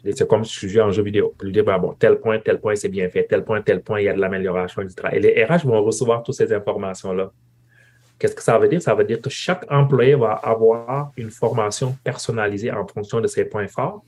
C'est 0.04 0.28
comme 0.28 0.44
si 0.44 0.68
je 0.68 0.74
joue 0.74 0.80
en 0.80 0.92
jeu 0.92 1.04
vidéo. 1.04 1.36
Dire, 1.44 1.64
ben, 1.64 1.78
bon, 1.78 1.94
tel 1.94 2.20
point, 2.20 2.40
tel 2.40 2.60
point, 2.60 2.76
c'est 2.76 2.90
bien 2.90 3.08
fait, 3.10 3.24
tel 3.24 3.44
point, 3.44 3.62
tel 3.62 3.82
point, 3.82 4.02
il 4.02 4.06
y 4.06 4.10
a 4.10 4.14
de 4.14 4.20
l'amélioration, 4.20 4.82
etc. 4.82 5.10
Et 5.14 5.20
les 5.20 5.44
RH 5.44 5.66
vont 5.66 5.84
recevoir 5.84 6.24
toutes 6.24 6.36
ces 6.36 6.52
informations-là. 6.52 7.32
Qu'est-ce 8.18 8.36
que 8.36 8.44
ça 8.44 8.58
veut 8.58 8.68
dire? 8.68 8.82
Ça 8.82 8.96
veut 8.96 9.04
dire 9.04 9.22
que 9.22 9.30
chaque 9.30 9.66
employé 9.72 10.16
va 10.16 10.34
avoir 10.34 11.12
une 11.18 11.32
formation 11.32 11.96
personnalisée 12.04 12.72
en 12.72 12.88
fonction 12.88 13.20
de 13.20 13.28
ses 13.28 13.46
points 13.46 13.68
forts 13.68 14.04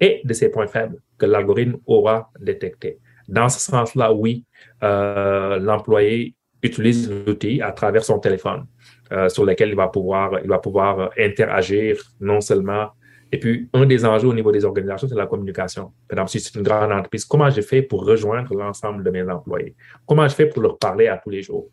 et 0.00 0.20
de 0.24 0.32
ses 0.32 0.50
points 0.50 0.66
faibles 0.66 1.00
que 1.18 1.26
l'algorithme 1.26 1.76
aura 1.86 2.30
détectés. 2.38 2.98
Dans 3.28 3.48
ce 3.48 3.58
sens-là, 3.58 4.12
oui, 4.12 4.44
euh, 4.82 5.58
l'employé 5.58 6.34
utilise 6.62 7.10
l'outil 7.10 7.60
à 7.60 7.72
travers 7.72 8.04
son 8.04 8.18
téléphone 8.18 8.66
euh, 9.12 9.28
sur 9.28 9.44
lequel 9.44 9.70
il 9.70 9.76
va 9.76 9.88
pouvoir, 9.88 10.38
il 10.42 10.48
va 10.48 10.58
pouvoir 10.58 11.10
interagir 11.18 11.96
non 12.20 12.40
seulement 12.40 12.90
et 13.32 13.38
puis, 13.38 13.68
un 13.72 13.86
des 13.86 14.04
enjeux 14.04 14.28
au 14.28 14.34
niveau 14.34 14.52
des 14.52 14.64
organisations, 14.64 15.08
c'est 15.08 15.16
la 15.16 15.26
communication. 15.26 15.92
Par 16.08 16.18
exemple, 16.18 16.30
si 16.30 16.40
c'est 16.40 16.54
une 16.54 16.62
grande 16.62 16.92
entreprise, 16.92 17.24
comment 17.24 17.50
je 17.50 17.60
fais 17.60 17.82
pour 17.82 18.04
rejoindre 18.04 18.54
l'ensemble 18.54 19.02
de 19.02 19.10
mes 19.10 19.28
employés? 19.28 19.74
Comment 20.06 20.28
je 20.28 20.34
fais 20.34 20.46
pour 20.46 20.62
leur 20.62 20.78
parler 20.78 21.08
à 21.08 21.18
tous 21.18 21.30
les 21.30 21.42
jours? 21.42 21.68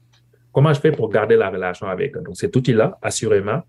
Comment 0.52 0.74
je 0.74 0.80
fais 0.80 0.92
pour 0.92 1.10
garder 1.10 1.36
la 1.36 1.50
relation 1.50 1.88
avec 1.88 2.18
eux? 2.18 2.22
Donc, 2.22 2.38
cet 2.38 2.56
outil-là, 2.56 2.98
assurément, 3.02 3.62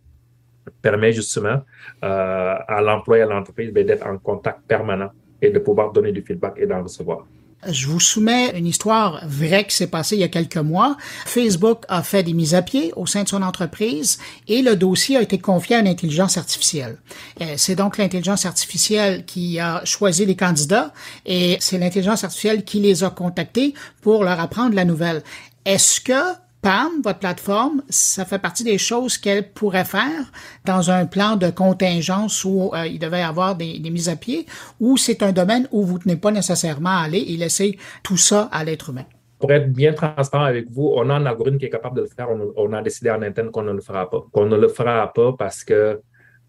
permet 0.81 1.12
justement 1.12 1.61
euh, 2.03 2.55
à 2.66 2.81
l'employé, 2.81 3.23
à 3.23 3.27
l'entreprise 3.27 3.70
ben, 3.70 3.87
d'être 3.87 4.07
en 4.07 4.16
contact 4.16 4.61
permanent 4.66 5.11
et 5.42 5.51
de 5.51 5.59
pouvoir 5.59 5.92
donner 5.92 6.12
du 6.12 6.23
feedback 6.23 6.55
et 6.57 6.66
d'en 6.66 6.83
recevoir. 6.83 7.27
Je 7.68 7.87
vous 7.87 8.00
soumets 8.00 8.57
une 8.59 8.66
histoire 8.66 9.20
vraie 9.27 9.66
qui 9.66 9.74
s'est 9.74 9.87
passée 9.87 10.16
il 10.16 10.20
y 10.20 10.24
a 10.24 10.29
quelques 10.29 10.57
mois. 10.57 10.96
Facebook 11.24 11.85
a 11.88 12.03
fait 12.03 12.22
des 12.22 12.33
mises 12.33 12.55
à 12.55 12.62
pied 12.62 12.92
au 12.96 13.07
sein 13.07 13.22
de 13.22 13.29
son 13.29 13.42
entreprise 13.42 14.18
et 14.48 14.62
le 14.62 14.77
dossier 14.77 15.16
a 15.16 15.22
été 15.22 15.38
confié 15.38 15.77
à 15.77 15.81
une 15.81 15.88
intelligence 15.88 16.37
artificielle. 16.37 16.98
Euh, 17.40 17.55
c'est 17.57 17.74
donc 17.74 17.98
l'intelligence 17.98 18.46
artificielle 18.46 19.24
qui 19.24 19.59
a 19.59 19.85
choisi 19.85 20.27
les 20.27 20.37
candidats 20.37 20.92
et 21.27 21.57
c'est 21.61 21.79
l'intelligence 21.79 22.24
artificielle 22.24 22.64
qui 22.64 22.81
les 22.81 23.05
a 23.05 23.11
contactés 23.11 23.74
pour 24.00 24.24
leur 24.24 24.40
apprendre 24.40 24.74
la 24.74 24.85
nouvelle. 24.85 25.22
Est-ce 25.64 26.00
que 26.00 26.43
PAM, 26.64 27.03
votre 27.03 27.18
plateforme, 27.18 27.83
ça 27.90 28.24
fait 28.24 28.38
partie 28.38 28.64
des 28.64 28.79
choses 28.79 29.18
qu'elle 29.18 29.53
pourrait 29.53 29.85
faire 29.85 30.33
dans 30.64 30.90
un 30.90 31.05
plan 31.05 31.37
de 31.37 31.50
contingence 31.50 32.42
où 32.42 32.70
euh, 32.72 32.87
il 32.87 32.98
devait 32.98 33.20
y 33.20 33.22
avoir 33.22 33.55
des, 33.55 33.79
mises 33.90 34.09
à 34.09 34.16
pied, 34.16 34.46
ou 34.81 34.96
c'est 34.96 35.22
un 35.22 35.33
domaine 35.33 35.68
où 35.72 35.83
vous 35.83 35.98
ne 35.98 36.03
tenez 36.05 36.16
pas 36.16 36.31
nécessairement 36.31 36.88
à 37.00 37.03
aller 37.03 37.18
et 37.18 37.37
laisser 37.37 37.79
tout 38.03 38.16
ça 38.16 38.48
à 38.50 38.64
l'être 38.64 38.88
humain? 38.88 39.05
Pour 39.38 39.53
être 39.53 39.70
bien 39.70 39.92
transparent 39.92 40.44
avec 40.44 40.70
vous, 40.70 40.90
on 40.96 41.11
a 41.11 41.12
un 41.12 41.27
algorithme 41.27 41.59
qui 41.59 41.66
est 41.66 41.70
capable 41.70 41.96
de 41.96 42.00
le 42.00 42.09
faire. 42.09 42.29
On, 42.57 42.72
a 42.72 42.81
décidé 42.81 43.11
en 43.11 43.20
interne 43.20 43.50
qu'on 43.50 43.62
ne 43.62 43.72
le 43.72 43.83
fera 43.83 44.09
pas. 44.09 44.24
Qu'on 44.33 44.46
ne 44.46 44.57
le 44.57 44.68
fera 44.68 45.12
pas 45.12 45.35
parce 45.38 45.64
que 45.64 46.00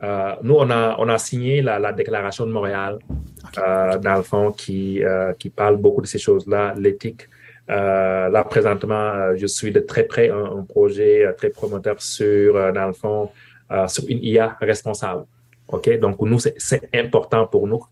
euh, 0.01 0.35
nous, 0.43 0.55
on 0.55 0.69
a, 0.69 0.95
on 0.97 1.09
a 1.09 1.17
signé 1.17 1.61
la, 1.61 1.91
déclaration 1.91 2.45
de 2.45 2.53
Montréal, 2.53 2.99
euh, 3.57 3.97
dans 3.97 4.15
le 4.15 4.23
fond, 4.23 4.53
qui, 4.53 5.01
qui 5.39 5.49
parle 5.49 5.75
beaucoup 5.75 5.99
de 5.99 6.07
ces 6.07 6.19
choses-là, 6.19 6.73
l'éthique 6.77 7.27
là, 7.67 8.43
présentement, 8.43 8.93
euh, 8.93 9.35
je 9.35 9.47
suis 9.47 9.71
de 9.71 9.79
très 9.79 10.03
près 10.03 10.29
un, 10.29 10.63
projet 10.67 11.25
euh, 11.25 11.33
très 11.33 11.49
promoteur 11.49 12.01
sur, 12.01 12.53
dans 12.73 12.87
le 12.87 12.93
fond, 12.93 13.31
sur 13.87 14.03
une 14.07 14.23
IA 14.23 14.57
responsable. 14.61 15.25
OK? 15.69 15.97
Donc, 15.99 16.21
nous, 16.21 16.39
c'est 16.39 16.89
important 16.93 17.47
pour 17.47 17.67
nous. 17.67 17.83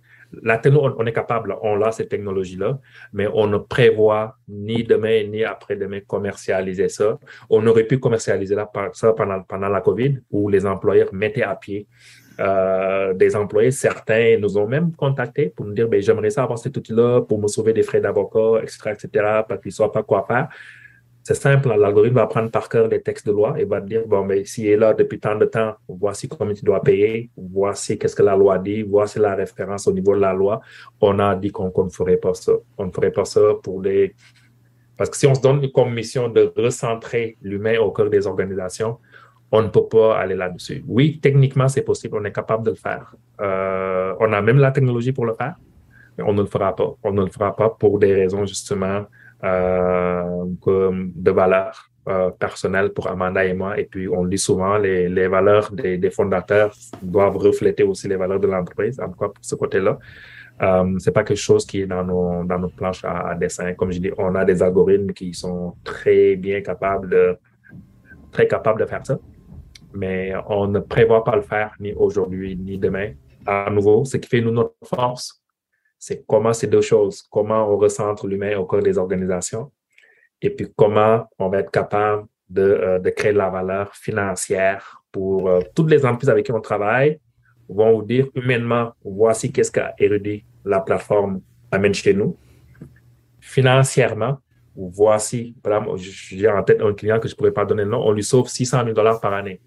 La 0.41 0.57
technologie, 0.57 0.95
on 0.97 1.05
est 1.05 1.13
capable, 1.13 1.55
on 1.61 1.81
a 1.83 1.91
cette 1.91 2.09
technologie-là, 2.09 2.79
mais 3.13 3.27
on 3.33 3.45
ne 3.45 3.57
prévoit 3.57 4.37
ni 4.47 4.83
demain 4.83 5.23
ni 5.23 5.43
après-demain 5.43 5.99
commercialiser 6.07 6.89
ça. 6.89 7.19
On 7.51 7.65
aurait 7.67 7.83
pu 7.83 7.99
commercialiser 7.99 8.55
ça 8.93 9.13
pendant, 9.13 9.41
pendant 9.43 9.69
la 9.69 9.81
COVID 9.81 10.21
où 10.31 10.49
les 10.49 10.65
employeurs 10.65 11.13
mettaient 11.13 11.43
à 11.43 11.55
pied 11.55 11.87
euh, 12.39 13.13
des 13.13 13.35
employés, 13.35 13.71
certains 13.71 14.37
nous 14.39 14.57
ont 14.57 14.67
même 14.67 14.91
contactés 14.95 15.53
pour 15.55 15.65
nous 15.65 15.73
dire 15.73 15.87
ben, 15.87 16.01
j'aimerais 16.01 16.29
ça 16.29 16.43
avoir 16.43 16.57
cet 16.57 16.75
outil-là 16.75 17.21
pour 17.21 17.39
me 17.39 17.47
sauver 17.47 17.73
des 17.73 17.83
frais 17.83 18.01
d'avocat, 18.01 18.61
etc., 18.61 18.91
etc., 18.91 19.09
parce 19.47 19.61
qu'ils 19.61 19.69
ne 19.69 19.73
savent 19.73 19.91
pas 19.91 20.03
quoi 20.03 20.25
faire. 20.27 20.49
C'est 21.25 21.35
simple, 21.35 21.69
l'algorithme 21.69 22.15
va 22.15 22.27
prendre 22.27 22.51
par 22.51 22.67
cœur 22.67 22.89
les 22.89 23.01
textes 23.01 23.25
de 23.25 23.31
loi 23.31 23.55
et 23.57 23.63
va 23.63 23.79
dire 23.79 24.05
bon, 24.05 24.25
ben, 24.25 24.43
s'il 24.43 24.67
est 24.67 24.75
là 24.75 24.93
depuis 24.93 25.19
tant 25.19 25.37
de 25.37 25.45
temps, 25.45 25.73
voici 25.87 26.27
combien 26.27 26.53
tu 26.53 26.65
dois 26.65 26.81
payer, 26.81 27.29
voici 27.37 27.97
qu'est-ce 27.97 28.15
que 28.15 28.23
la 28.23 28.35
loi 28.35 28.59
dit, 28.59 28.81
voici 28.81 29.19
la 29.19 29.33
référence 29.33 29.87
au 29.87 29.93
niveau 29.93 30.15
de 30.15 30.19
la 30.19 30.33
loi. 30.33 30.59
On 30.99 31.17
a 31.19 31.33
dit 31.35 31.49
qu'on 31.49 31.71
ne 31.77 31.89
ferait 31.89 32.17
pas 32.17 32.33
ça. 32.33 32.51
On 32.77 32.87
ne 32.87 32.91
ferait 32.91 33.11
pas 33.11 33.23
ça 33.23 33.39
pour 33.63 33.81
les. 33.81 34.15
Parce 34.97 35.09
que 35.09 35.15
si 35.15 35.25
on 35.25 35.33
se 35.33 35.41
donne 35.41 35.71
comme 35.71 35.93
mission 35.93 36.27
de 36.27 36.51
recentrer 36.57 37.37
l'humain 37.41 37.79
au 37.79 37.91
cœur 37.91 38.09
des 38.09 38.27
organisations, 38.27 38.97
on 39.55 39.61
ne 39.61 39.67
peut 39.67 39.85
pas 39.85 40.17
aller 40.17 40.33
là-dessus. 40.33 40.83
Oui, 40.87 41.19
techniquement, 41.21 41.67
c'est 41.67 41.83
possible, 41.83 42.17
on 42.19 42.25
est 42.25 42.31
capable 42.31 42.65
de 42.65 42.71
le 42.71 42.75
faire. 42.75 43.15
Euh, 43.39 44.15
on 44.19 44.33
a 44.33 44.41
même 44.41 44.57
la 44.57 44.71
technologie 44.71 45.11
pour 45.11 45.27
le 45.27 45.35
faire, 45.35 45.55
mais 46.17 46.23
on 46.23 46.33
ne 46.33 46.41
le 46.41 46.47
fera 46.47 46.75
pas. 46.75 46.91
On 47.03 47.11
ne 47.11 47.23
le 47.23 47.29
fera 47.29 47.55
pas 47.55 47.69
pour 47.69 47.99
des 47.99 48.15
raisons 48.15 48.47
justement 48.47 49.05
euh, 49.43 50.45
de 50.65 51.31
valeur 51.31 51.91
euh, 52.09 52.31
personnelle 52.31 52.93
pour 52.93 53.07
Amanda 53.07 53.45
et 53.45 53.53
moi. 53.53 53.79
Et 53.79 53.83
puis, 53.83 54.07
on 54.07 54.25
dit 54.25 54.39
souvent, 54.39 54.79
les, 54.79 55.27
valeurs 55.27 55.71
des, 55.71 56.09
fondateurs 56.09 56.73
doivent 57.03 57.37
refléter 57.37 57.83
aussi 57.83 58.07
les 58.07 58.15
valeurs 58.15 58.39
de 58.39 58.47
l'entreprise, 58.47 58.99
en 58.99 59.07
tout 59.07 59.19
cas 59.19 59.27
pour 59.27 59.45
ce 59.45 59.53
côté-là. 59.53 59.99
Euh, 60.63 60.95
c'est 60.97 61.11
pas 61.11 61.23
quelque 61.23 61.37
chose 61.37 61.63
qui 61.63 61.81
est 61.81 61.85
dans 61.85 62.03
nos, 62.03 62.43
dans 62.43 62.57
nos 62.57 62.69
planches 62.69 63.05
à, 63.05 63.35
dessin. 63.35 63.75
Comme 63.75 63.91
je 63.91 63.99
dis, 63.99 64.11
on 64.17 64.33
a 64.33 64.45
des 64.45 64.63
algorithmes 64.63 65.13
qui 65.13 65.31
sont 65.35 65.75
très 65.83 66.37
bien 66.37 66.61
capables 66.61 67.37
très 68.31 68.47
capables 68.47 68.79
de 68.79 68.87
faire 68.87 69.05
ça 69.05 69.19
mais 69.93 70.33
on 70.47 70.67
ne 70.67 70.79
prévoit 70.79 71.23
pas 71.23 71.35
le 71.35 71.41
faire 71.41 71.75
ni 71.79 71.93
aujourd'hui 71.93 72.55
ni 72.55 72.77
demain. 72.77 73.13
À 73.45 73.69
nouveau, 73.69 74.05
ce 74.05 74.17
qui 74.17 74.27
fait 74.27 74.41
nous 74.41 74.51
notre 74.51 74.75
force, 74.83 75.41
c'est 75.99 76.25
comment 76.27 76.53
ces 76.53 76.67
deux 76.67 76.81
choses, 76.81 77.23
comment 77.29 77.71
on 77.71 77.77
recentre 77.77 78.27
l'humain 78.27 78.57
au 78.57 78.65
cœur 78.65 78.81
des 78.81 78.97
organisations 78.97 79.71
et 80.41 80.49
puis 80.49 80.67
comment 80.75 81.25
on 81.39 81.49
va 81.49 81.59
être 81.59 81.71
capable 81.71 82.25
de, 82.49 82.61
euh, 82.61 82.99
de 82.99 83.09
créer 83.09 83.31
de 83.31 83.37
la 83.37 83.49
valeur 83.49 83.95
financière 83.95 85.01
pour 85.11 85.49
euh, 85.49 85.61
toutes 85.73 85.89
les 85.89 86.05
entreprises 86.05 86.29
avec 86.29 86.45
qui 86.45 86.51
on 86.51 86.59
travaille 86.59 87.19
vont 87.69 87.93
vous 87.95 88.03
dire 88.03 88.27
humainement, 88.35 88.91
voici 89.03 89.51
qu'est-ce 89.51 89.71
qu'a 89.71 89.93
érudit 89.97 90.43
la 90.65 90.81
plateforme 90.81 91.41
amène 91.71 91.93
chez 91.93 92.13
nous. 92.13 92.37
Financièrement, 93.39 94.39
voici, 94.75 95.55
j'ai 96.07 96.49
en 96.49 96.63
tête 96.63 96.81
un 96.81 96.93
client 96.93 97.19
que 97.19 97.27
je 97.27 97.33
ne 97.33 97.37
pourrais 97.37 97.51
pas 97.51 97.65
donner 97.65 97.83
le 97.83 97.91
nom, 97.91 98.05
on 98.05 98.11
lui 98.11 98.23
sauve 98.23 98.47
600 98.47 98.83
000 98.83 98.93
dollars 98.93 99.21
par 99.21 99.33
année 99.33 99.61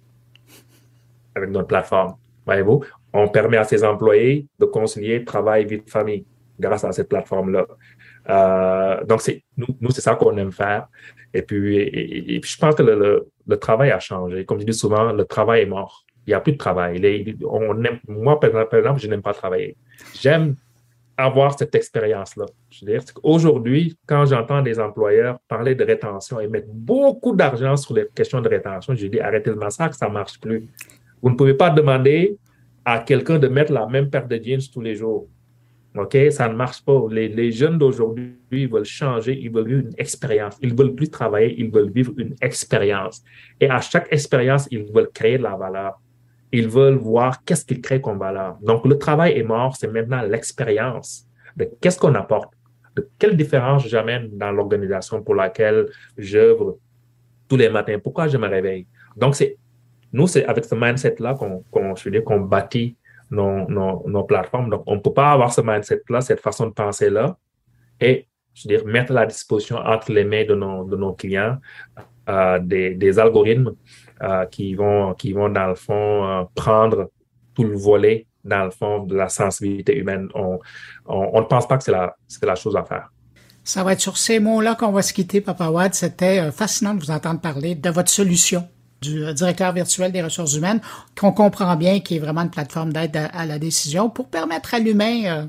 avec 1.36 1.50
notre 1.50 1.68
plateforme. 1.68 2.14
Voyez-vous, 2.46 2.82
on 3.12 3.28
permet 3.28 3.56
à 3.56 3.64
ses 3.64 3.84
employés 3.84 4.46
de 4.58 4.64
concilier 4.64 5.24
travail, 5.24 5.64
vie 5.66 5.80
de 5.80 5.90
famille 5.90 6.24
grâce 6.58 6.84
à 6.84 6.92
cette 6.92 7.08
plateforme-là. 7.08 7.66
Euh, 8.28 9.04
donc, 9.04 9.20
c'est 9.20 9.44
nous, 9.56 9.90
c'est 9.90 10.00
ça 10.00 10.14
qu'on 10.14 10.36
aime 10.38 10.52
faire. 10.52 10.88
Et 11.34 11.42
puis, 11.42 12.40
je 12.42 12.58
pense 12.58 12.74
que 12.74 12.82
le, 12.82 13.56
travail 13.58 13.90
a 13.90 14.00
changé. 14.00 14.44
Comme 14.44 14.60
je 14.60 14.64
dis 14.64 14.74
souvent, 14.74 15.12
le 15.12 15.24
travail 15.24 15.62
est 15.62 15.66
mort. 15.66 16.04
Il 16.26 16.30
n'y 16.30 16.34
a 16.34 16.40
plus 16.40 16.52
de 16.52 16.58
travail. 16.58 16.98
Il 16.98 17.36
on 17.48 17.84
aime, 17.84 18.00
moi, 18.08 18.40
par 18.40 18.50
exemple, 18.74 19.00
je 19.00 19.08
n'aime 19.08 19.22
pas 19.22 19.34
travailler. 19.34 19.76
J'aime 20.14 20.56
avoir 21.16 21.58
cette 21.58 21.74
expérience-là. 21.74 22.46
Aujourd'hui, 23.22 23.96
quand 24.06 24.26
j'entends 24.26 24.60
des 24.60 24.78
employeurs 24.78 25.38
parler 25.48 25.74
de 25.74 25.84
rétention 25.84 26.40
et 26.40 26.48
mettre 26.48 26.68
beaucoup 26.68 27.34
d'argent 27.34 27.76
sur 27.76 27.94
les 27.94 28.06
questions 28.14 28.40
de 28.40 28.48
rétention, 28.48 28.94
je 28.94 29.06
dis 29.06 29.20
arrêtez 29.20 29.50
le 29.50 29.56
massacre, 29.56 29.94
ça 29.94 30.08
ne 30.08 30.12
marche 30.12 30.38
plus. 30.40 30.68
Vous 31.26 31.32
ne 31.32 31.36
pouvez 31.36 31.54
pas 31.54 31.70
demander 31.70 32.38
à 32.84 33.00
quelqu'un 33.00 33.40
de 33.40 33.48
mettre 33.48 33.72
la 33.72 33.84
même 33.88 34.08
paire 34.08 34.28
de 34.28 34.40
jeans 34.40 34.60
tous 34.72 34.80
les 34.80 34.94
jours. 34.94 35.26
OK? 35.96 36.16
Ça 36.30 36.48
ne 36.48 36.54
marche 36.54 36.84
pas. 36.84 37.02
Les, 37.10 37.50
jeunes 37.50 37.78
d'aujourd'hui, 37.78 38.66
veulent 38.68 38.84
changer, 38.84 39.36
ils 39.36 39.50
veulent 39.50 39.66
vivre 39.66 39.80
une 39.88 39.94
expérience. 39.98 40.56
Ils 40.62 40.72
ne 40.72 40.78
veulent 40.78 40.94
plus 40.94 41.10
travailler, 41.10 41.52
ils 41.58 41.68
veulent 41.68 41.90
vivre 41.90 42.12
une 42.16 42.36
expérience. 42.40 43.24
Et 43.60 43.68
à 43.68 43.80
chaque 43.80 44.06
expérience, 44.12 44.68
ils 44.70 44.84
veulent 44.84 45.10
créer 45.12 45.36
de 45.36 45.42
la 45.42 45.56
valeur. 45.56 46.00
Ils 46.52 46.68
veulent 46.68 46.94
voir 46.94 47.42
qu'est-ce 47.42 47.64
qu'ils 47.64 47.80
créent 47.80 48.00
comme 48.00 48.20
valeur. 48.20 48.58
Donc, 48.62 48.86
le 48.86 48.96
travail 48.96 49.32
est 49.36 49.42
mort, 49.42 49.74
c'est 49.74 49.88
maintenant 49.88 50.22
l'expérience 50.22 51.26
de 51.56 51.68
qu'est-ce 51.80 51.98
qu'on 51.98 52.14
apporte, 52.14 52.52
de 52.94 53.10
quelle 53.18 53.36
différence 53.36 53.88
j'amène 53.88 54.28
dans 54.38 54.52
l'organisation 54.52 55.20
pour 55.24 55.34
laquelle 55.34 55.86
j'œuvre 56.16 56.78
tous 57.48 57.56
les 57.56 57.68
matins, 57.68 57.98
pourquoi 57.98 58.28
je 58.28 58.38
me 58.38 58.46
réveille? 58.46 58.86
Donc, 59.16 59.34
c'est 59.34 59.56
nous, 60.16 60.26
c'est 60.26 60.46
avec 60.46 60.64
ce 60.64 60.74
mindset-là 60.74 61.34
qu'on 61.34 61.62
qu'on 61.70 62.40
bâtit 62.40 62.96
nos, 63.30 63.68
nos, 63.68 64.02
nos, 64.08 64.24
plateformes. 64.24 64.70
Donc, 64.70 64.82
on 64.86 64.94
ne 64.94 65.00
peut 65.00 65.12
pas 65.12 65.30
avoir 65.32 65.52
ce 65.52 65.60
mindset-là, 65.60 66.22
cette 66.22 66.40
façon 66.40 66.66
de 66.68 66.72
penser-là, 66.72 67.36
et 68.00 68.26
je 68.54 68.68
veux 68.68 68.84
mettre 68.84 69.12
à 69.12 69.14
la 69.16 69.26
disposition 69.26 69.76
entre 69.76 70.12
les 70.12 70.24
mains 70.24 70.46
de 70.46 70.54
nos, 70.54 70.84
de 70.84 70.96
nos 70.96 71.12
clients 71.12 71.58
euh, 72.30 72.58
des, 72.58 72.94
des, 72.94 73.18
algorithmes 73.18 73.74
euh, 74.22 74.46
qui, 74.46 74.74
vont, 74.74 75.12
qui 75.12 75.34
vont, 75.34 75.50
dans 75.50 75.66
le 75.66 75.74
fond, 75.74 76.26
euh, 76.26 76.44
prendre 76.54 77.10
tout 77.54 77.64
le 77.64 77.76
volet, 77.76 78.26
dans 78.42 78.64
le 78.64 78.70
fond, 78.70 79.04
de 79.04 79.14
la 79.14 79.28
sensibilité 79.28 79.98
humaine. 79.98 80.28
On, 80.34 80.58
on, 81.04 81.40
ne 81.40 81.46
pense 81.46 81.68
pas 81.68 81.76
que 81.76 81.84
c'est 81.84 81.92
la, 81.92 82.16
la 82.42 82.54
chose 82.54 82.74
à 82.74 82.84
faire. 82.84 83.12
Ça 83.64 83.84
va 83.84 83.92
être 83.92 84.00
sur 84.00 84.16
ces 84.16 84.40
mots-là 84.40 84.76
qu'on 84.76 84.92
va 84.92 85.02
se 85.02 85.12
quitter, 85.12 85.42
Papa 85.42 85.68
Wad. 85.68 85.92
C'était 85.92 86.50
fascinant 86.52 86.94
de 86.94 87.00
vous 87.00 87.10
entendre 87.10 87.40
parler 87.40 87.74
de 87.74 87.90
votre 87.90 88.10
solution 88.10 88.66
du 89.08 89.32
directeur 89.34 89.72
virtuel 89.72 90.12
des 90.12 90.22
ressources 90.22 90.54
humaines, 90.54 90.80
qu'on 91.18 91.32
comprend 91.32 91.76
bien 91.76 92.00
qui 92.00 92.16
est 92.16 92.18
vraiment 92.18 92.42
une 92.42 92.50
plateforme 92.50 92.92
d'aide 92.92 93.16
à, 93.32 93.46
la 93.46 93.58
décision 93.58 94.10
pour 94.10 94.28
permettre 94.28 94.74
à 94.74 94.78
l'humain 94.78 95.48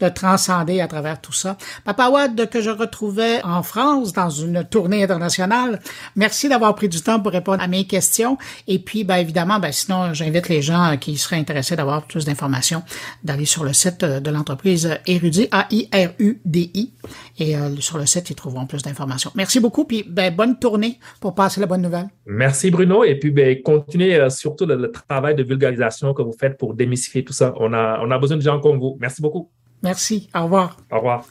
de 0.00 0.08
transcender 0.08 0.80
à 0.80 0.88
travers 0.88 1.20
tout 1.20 1.32
ça. 1.32 1.56
Papa 1.84 2.08
Wad, 2.08 2.48
que 2.50 2.60
je 2.60 2.70
retrouvais 2.70 3.42
en 3.44 3.62
France 3.62 4.12
dans 4.12 4.30
une 4.30 4.64
tournée 4.64 5.02
internationale, 5.02 5.80
merci 6.16 6.48
d'avoir 6.48 6.74
pris 6.74 6.88
du 6.88 7.00
temps 7.00 7.20
pour 7.20 7.32
répondre 7.32 7.62
à 7.62 7.68
mes 7.68 7.86
questions. 7.86 8.38
Et 8.66 8.78
puis, 8.78 9.04
ben, 9.04 9.16
évidemment, 9.16 9.58
ben, 9.58 9.72
sinon, 9.72 10.14
j'invite 10.14 10.48
les 10.48 10.62
gens 10.62 10.96
qui 10.98 11.16
seraient 11.16 11.36
intéressés 11.36 11.76
d'avoir 11.76 12.06
plus 12.06 12.24
d'informations 12.24 12.82
d'aller 13.24 13.44
sur 13.44 13.64
le 13.64 13.72
site 13.72 14.04
de 14.04 14.30
l'entreprise 14.30 14.98
Erudi, 15.06 15.48
A-I-R-U-D-I. 15.50 16.92
Et 17.38 17.56
euh, 17.56 17.76
sur 17.76 17.98
le 17.98 18.06
site, 18.06 18.30
ils 18.30 18.34
trouveront 18.34 18.66
plus 18.66 18.82
d'informations. 18.82 19.30
Merci 19.34 19.60
beaucoup, 19.60 19.84
puis 19.84 20.04
ben, 20.08 20.34
bonne 20.34 20.58
tournée 20.58 20.98
pour 21.20 21.34
passer 21.34 21.60
la 21.60 21.66
bonne 21.66 21.82
nouvelle. 21.82 22.08
Merci, 22.26 22.70
Bruno. 22.70 23.04
Et 23.04 23.18
puis, 23.18 23.30
ben, 23.30 23.60
continuez 23.62 24.16
euh, 24.16 24.30
surtout 24.30 24.66
le, 24.66 24.76
le, 24.76 24.90
travail 24.90 25.34
de 25.34 25.42
vulgarisation 25.42 26.14
que 26.14 26.22
vous 26.22 26.34
faites 26.38 26.58
pour 26.58 26.74
démystifier 26.74 27.24
tout 27.24 27.32
ça. 27.32 27.54
On 27.56 27.72
a, 27.72 28.00
on 28.02 28.10
a 28.10 28.18
besoin 28.18 28.36
de 28.36 28.42
gens 28.42 28.60
comme 28.60 28.78
vous. 28.78 28.96
Merci 29.00 29.22
beaucoup. 29.22 29.50
Merci. 29.82 30.28
Au 30.34 30.44
revoir. 30.44 30.76
Au 30.90 30.96
revoir. 30.96 31.24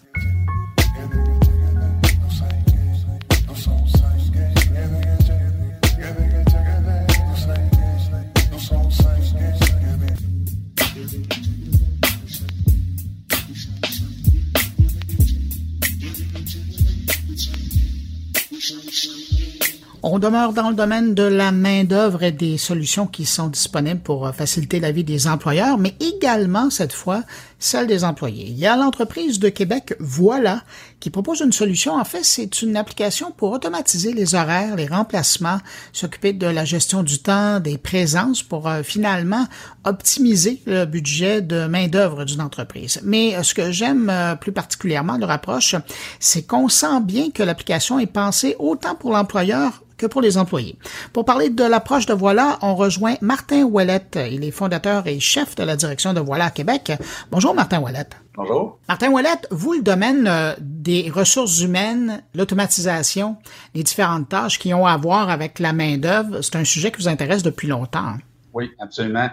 On 20.09 20.19
demeure 20.19 20.53
dans 20.53 20.69
le 20.69 20.75
domaine 20.75 21.13
de 21.13 21.23
la 21.23 21.51
main-d'œuvre 21.51 22.23
et 22.23 22.31
des 22.31 22.57
solutions 22.57 23.07
qui 23.07 23.25
sont 23.25 23.47
disponibles 23.49 23.99
pour 23.99 24.25
euh, 24.25 24.31
faciliter 24.31 24.79
la 24.79 24.91
vie 24.91 25.03
des 25.03 25.27
employeurs, 25.27 25.77
mais 25.77 25.95
également, 25.99 26.69
cette 26.69 26.93
fois, 26.93 27.23
celle 27.59 27.87
des 27.87 28.03
employés. 28.03 28.45
Il 28.47 28.57
y 28.57 28.67
a 28.67 28.75
l'entreprise 28.75 29.39
de 29.39 29.49
Québec 29.49 29.95
Voilà 29.99 30.63
qui 30.99 31.09
propose 31.09 31.41
une 31.41 31.51
solution. 31.51 31.95
En 31.95 32.03
fait, 32.03 32.23
c'est 32.23 32.61
une 32.61 32.75
application 32.75 33.31
pour 33.31 33.51
automatiser 33.51 34.13
les 34.13 34.35
horaires, 34.35 34.75
les 34.75 34.87
remplacements, 34.87 35.59
s'occuper 35.93 36.33
de 36.33 36.47
la 36.47 36.65
gestion 36.65 37.03
du 37.03 37.19
temps, 37.19 37.59
des 37.59 37.77
présences 37.77 38.43
pour 38.43 38.67
euh, 38.67 38.83
finalement 38.83 39.45
optimiser 39.85 40.61
le 40.65 40.85
budget 40.85 41.41
de 41.41 41.65
main-d'œuvre 41.65 42.25
d'une 42.25 42.41
entreprise. 42.41 42.99
Mais 43.03 43.35
euh, 43.35 43.43
ce 43.43 43.53
que 43.53 43.71
j'aime 43.71 44.11
plus 44.39 44.51
particulièrement 44.51 45.17
de 45.17 45.25
l'approche, 45.25 45.75
c'est 46.19 46.43
qu'on 46.43 46.69
sent 46.69 47.01
bien 47.01 47.31
que 47.31 47.43
l'application 47.43 47.99
est 47.99 48.05
pensée 48.05 48.55
autant 48.59 48.95
pour 48.95 49.11
l'employeur 49.11 49.83
que 49.97 50.05
pour 50.05 50.21
les 50.21 50.37
employés. 50.37 50.77
Pour 51.13 51.25
parler 51.25 51.49
de 51.49 51.63
l'approche 51.63 52.05
de 52.05 52.13
Voilà, 52.13 52.57
on 52.61 52.75
rejoint 52.75 53.15
Martin 53.21 53.63
Ouellette. 53.63 54.19
Il 54.31 54.43
est 54.43 54.51
fondateur 54.51 55.07
et 55.07 55.19
chef 55.19 55.55
de 55.55 55.63
la 55.63 55.75
direction 55.75 56.13
de 56.13 56.19
Voilà 56.19 56.45
à 56.45 56.51
Québec. 56.51 56.93
Bonjour 57.31 57.53
Martin 57.53 57.81
Ouellette. 57.81 58.15
Bonjour. 58.35 58.77
Martin 58.87 59.11
Ouellette, 59.11 59.47
vous, 59.49 59.73
le 59.73 59.81
domaine 59.81 60.27
euh, 60.27 60.53
des 60.59 61.09
ressources 61.09 61.61
humaines, 61.61 62.21
l'automatisation, 62.35 63.37
les 63.73 63.81
différentes 63.81 64.29
tâches 64.29 64.59
qui 64.59 64.73
ont 64.75 64.85
à 64.85 64.95
voir 64.95 65.31
avec 65.31 65.57
la 65.57 65.73
main-d'œuvre, 65.73 66.41
c'est 66.41 66.55
un 66.55 66.63
sujet 66.63 66.91
qui 66.91 67.01
vous 67.01 67.07
intéresse 67.07 67.41
depuis 67.41 67.67
longtemps. 67.67 68.13
Oui, 68.53 68.69
absolument. 68.79 69.29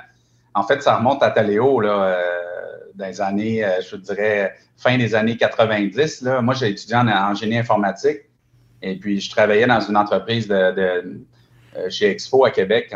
En 0.54 0.62
fait, 0.62 0.82
ça 0.82 0.96
remonte 0.96 1.22
à 1.22 1.30
Taléo, 1.30 1.80
là, 1.80 2.04
euh, 2.04 2.22
dans 2.94 3.06
les 3.06 3.20
années, 3.20 3.64
euh, 3.64 3.80
je 3.82 3.96
dirais, 3.96 4.54
fin 4.76 4.96
des 4.96 5.14
années 5.14 5.36
90. 5.36 6.22
Là. 6.22 6.40
Moi, 6.40 6.54
j'ai 6.54 6.70
étudié 6.70 6.96
en, 6.96 7.06
en 7.08 7.34
génie 7.34 7.58
informatique. 7.58 8.20
Et 8.86 8.96
puis, 8.96 9.18
je 9.18 9.30
travaillais 9.30 9.66
dans 9.66 9.80
une 9.80 9.96
entreprise 9.96 10.46
euh, 10.50 11.88
chez 11.88 12.10
Expo 12.10 12.44
à 12.44 12.50
Québec 12.50 12.94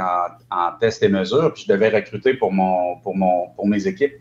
en, 0.51 0.71
test 0.79 1.03
et 1.03 1.09
mesure, 1.09 1.53
puis 1.55 1.65
je 1.67 1.73
devais 1.73 1.89
recruter 1.89 2.35
pour, 2.35 2.53
mon, 2.53 2.97
pour, 2.97 3.17
mon, 3.17 3.49
pour 3.57 3.67
mes 3.67 3.87
équipes. 3.87 4.13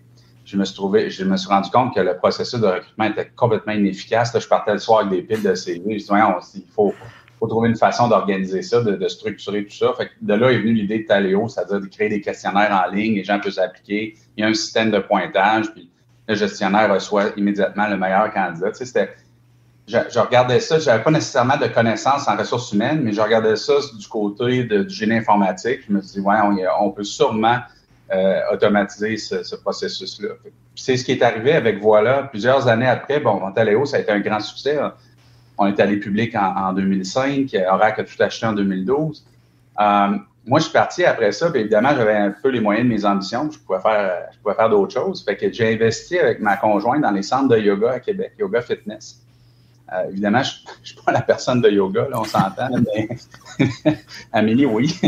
Je 0.45 0.55
me, 0.55 0.63
suis 0.63 0.75
trouvé, 0.75 1.09
je 1.09 1.25
me 1.25 1.35
suis 1.35 1.49
rendu 1.49 1.69
compte 1.69 1.93
que 1.93 1.99
le 1.99 2.15
processus 2.15 2.61
de 2.61 2.67
recrutement 2.67 3.03
était 3.03 3.29
complètement 3.35 3.73
inefficace. 3.73 4.31
je 4.39 4.47
partais 4.47 4.71
le 4.71 4.79
soir 4.79 4.99
avec 4.99 5.11
des 5.11 5.21
piles 5.23 5.43
de 5.43 5.53
CV. 5.53 5.99
Je 5.99 6.13
me 6.13 6.41
suis 6.41 6.61
dit, 6.61 6.65
il 6.65 6.73
faut, 6.73 6.93
trouver 7.41 7.67
une 7.67 7.75
façon 7.75 8.07
d'organiser 8.07 8.61
ça, 8.61 8.81
de, 8.81 9.07
structurer 9.09 9.65
tout 9.65 9.75
ça. 9.75 9.93
Fait 9.97 10.09
de 10.21 10.33
là 10.33 10.49
est 10.49 10.59
venue 10.59 10.73
l'idée 10.73 10.99
de 10.99 11.05
Taléo, 11.05 11.49
c'est-à-dire 11.49 11.81
de 11.81 11.87
créer 11.87 12.07
des 12.07 12.21
questionnaires 12.21 12.71
en 12.71 12.89
ligne, 12.89 13.15
les 13.15 13.25
gens 13.25 13.41
peuvent 13.41 13.51
s'appliquer. 13.51 14.15
Il 14.37 14.41
y 14.41 14.43
a 14.45 14.47
un 14.47 14.53
système 14.53 14.89
de 14.89 14.99
pointage, 14.99 15.69
puis 15.73 15.89
le 16.29 16.35
gestionnaire 16.35 16.93
reçoit 16.93 17.25
immédiatement 17.35 17.89
le 17.89 17.97
meilleur 17.97 18.33
candidat. 18.33 18.71
Tu 18.71 18.85
sais, 18.85 19.09
c'était 19.87 20.09
je, 20.09 20.19
regardais 20.19 20.59
ça, 20.59 20.79
je 20.79 20.85
n'avais 20.85 21.03
pas 21.03 21.11
nécessairement 21.11 21.57
de 21.57 21.67
connaissances 21.67 22.27
en 22.27 22.35
ressources 22.35 22.73
humaines, 22.73 23.01
mais 23.03 23.13
je 23.13 23.21
regardais 23.21 23.55
ça 23.55 23.73
du 23.97 24.07
côté 24.07 24.63
du 24.63 24.89
génie 24.89 25.15
informatique. 25.15 25.81
Je 25.87 25.93
me 25.93 26.01
suis 26.01 26.19
dit, 26.19 26.27
ouais, 26.27 26.35
on, 26.79 26.91
peut 26.91 27.05
sûrement 27.05 27.59
euh, 28.11 28.41
automatiser 28.51 29.15
ce, 29.17 29.55
processus-là. 29.55 30.29
C'est 30.75 30.97
ce 30.97 31.05
qui 31.05 31.13
est 31.13 31.23
arrivé 31.23 31.53
avec 31.53 31.81
Voilà. 31.81 32.23
Plusieurs 32.23 32.67
années 32.67 32.87
après, 32.87 33.19
bon, 33.19 33.39
Montaléo, 33.39 33.85
ça 33.85 33.97
a 33.97 33.99
été 34.01 34.11
un 34.11 34.19
grand 34.19 34.41
succès. 34.41 34.77
On 35.57 35.67
est 35.67 35.79
allé 35.79 35.97
public 35.97 36.35
en, 36.35 36.73
2005. 36.73 37.55
Oracle 37.69 38.01
a 38.01 38.03
tout 38.03 38.21
acheté 38.21 38.45
en 38.45 38.53
2012. 38.53 39.25
Euh, 39.79 40.07
moi, 40.45 40.59
je 40.59 40.63
suis 40.65 40.73
parti 40.73 41.05
après 41.05 41.31
ça, 41.31 41.49
puis 41.49 41.61
évidemment, 41.61 41.89
j'avais 41.95 42.15
un 42.15 42.31
peu 42.31 42.49
les 42.49 42.59
moyens 42.59 42.87
de 42.87 42.93
mes 42.93 43.05
ambitions. 43.05 43.49
Je 43.51 43.59
pouvais 43.59 43.79
faire, 43.79 44.27
je 44.33 44.39
pouvais 44.39 44.55
faire 44.55 44.69
d'autres 44.69 44.93
choses. 44.93 45.23
Fait 45.23 45.35
que 45.37 45.51
j'ai 45.51 45.73
investi 45.73 46.19
avec 46.19 46.39
ma 46.39 46.57
conjointe 46.57 47.01
dans 47.01 47.11
les 47.11 47.23
centres 47.23 47.49
de 47.49 47.57
yoga 47.57 47.91
à 47.91 47.99
Québec, 47.99 48.33
Yoga 48.37 48.61
Fitness. 48.61 49.21
Euh, 49.93 50.09
évidemment, 50.09 50.43
je 50.43 50.51
ne 50.81 50.85
suis 50.85 50.95
pas 50.97 51.11
la 51.11 51.21
personne 51.21 51.61
de 51.61 51.69
yoga, 51.69 52.07
là, 52.09 52.19
on 52.19 52.23
s'entend, 52.23 52.69
mais 52.93 53.09
Amélie, 54.33 54.65
oui. 54.65 54.99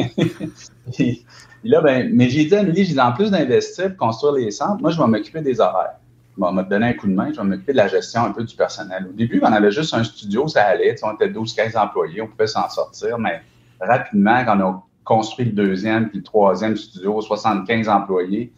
là, 1.64 1.82
ben, 1.82 2.10
mais 2.14 2.30
j'ai 2.30 2.46
dit 2.46 2.56
à 2.56 2.60
Amélie, 2.60 2.86
j'ai 2.86 2.94
dit 2.94 3.00
en 3.00 3.12
plus 3.12 3.32
d'investir 3.32 3.96
construire 3.98 4.34
les 4.34 4.52
centres, 4.52 4.82
moi, 4.82 4.92
je 4.92 5.02
vais 5.02 5.08
m'occuper 5.08 5.42
des 5.42 5.60
horaires. 5.60 5.96
Bon, 6.38 6.48
on 6.48 6.54
m'a 6.54 6.64
donné 6.64 6.88
un 6.88 6.94
coup 6.94 7.08
de 7.08 7.14
main, 7.14 7.32
je 7.34 7.42
vais 7.42 7.48
m'occuper 7.48 7.74
de 7.74 7.78
la 7.78 7.90
gestion 7.90 8.24
un 8.24 8.32
peu 8.32 8.46
du 8.46 8.56
personnel. 8.56 9.08
Au 9.10 9.14
début, 9.14 9.42
on 9.44 9.52
avait 9.52 9.72
juste 9.72 9.94
un 9.94 10.04
studio, 10.06 10.48
ça 10.48 10.64
allait, 10.64 10.96
on 11.04 11.14
était 11.14 11.30
12-15 11.30 11.78
employés, 11.78 12.22
on 12.22 12.28
pouvait 12.28 12.48
s'en 12.48 12.70
sortir, 12.70 13.20
mais 13.20 13.42
rapidement, 13.82 14.46
quand 14.46 14.58
on 14.58 14.70
a 14.70 14.84
construit 15.04 15.46
le 15.46 15.52
deuxième 15.52 16.10
puis 16.10 16.20
le 16.20 16.24
troisième 16.24 16.78
studio, 16.78 17.20
75 17.20 17.90
employés, 17.90 18.54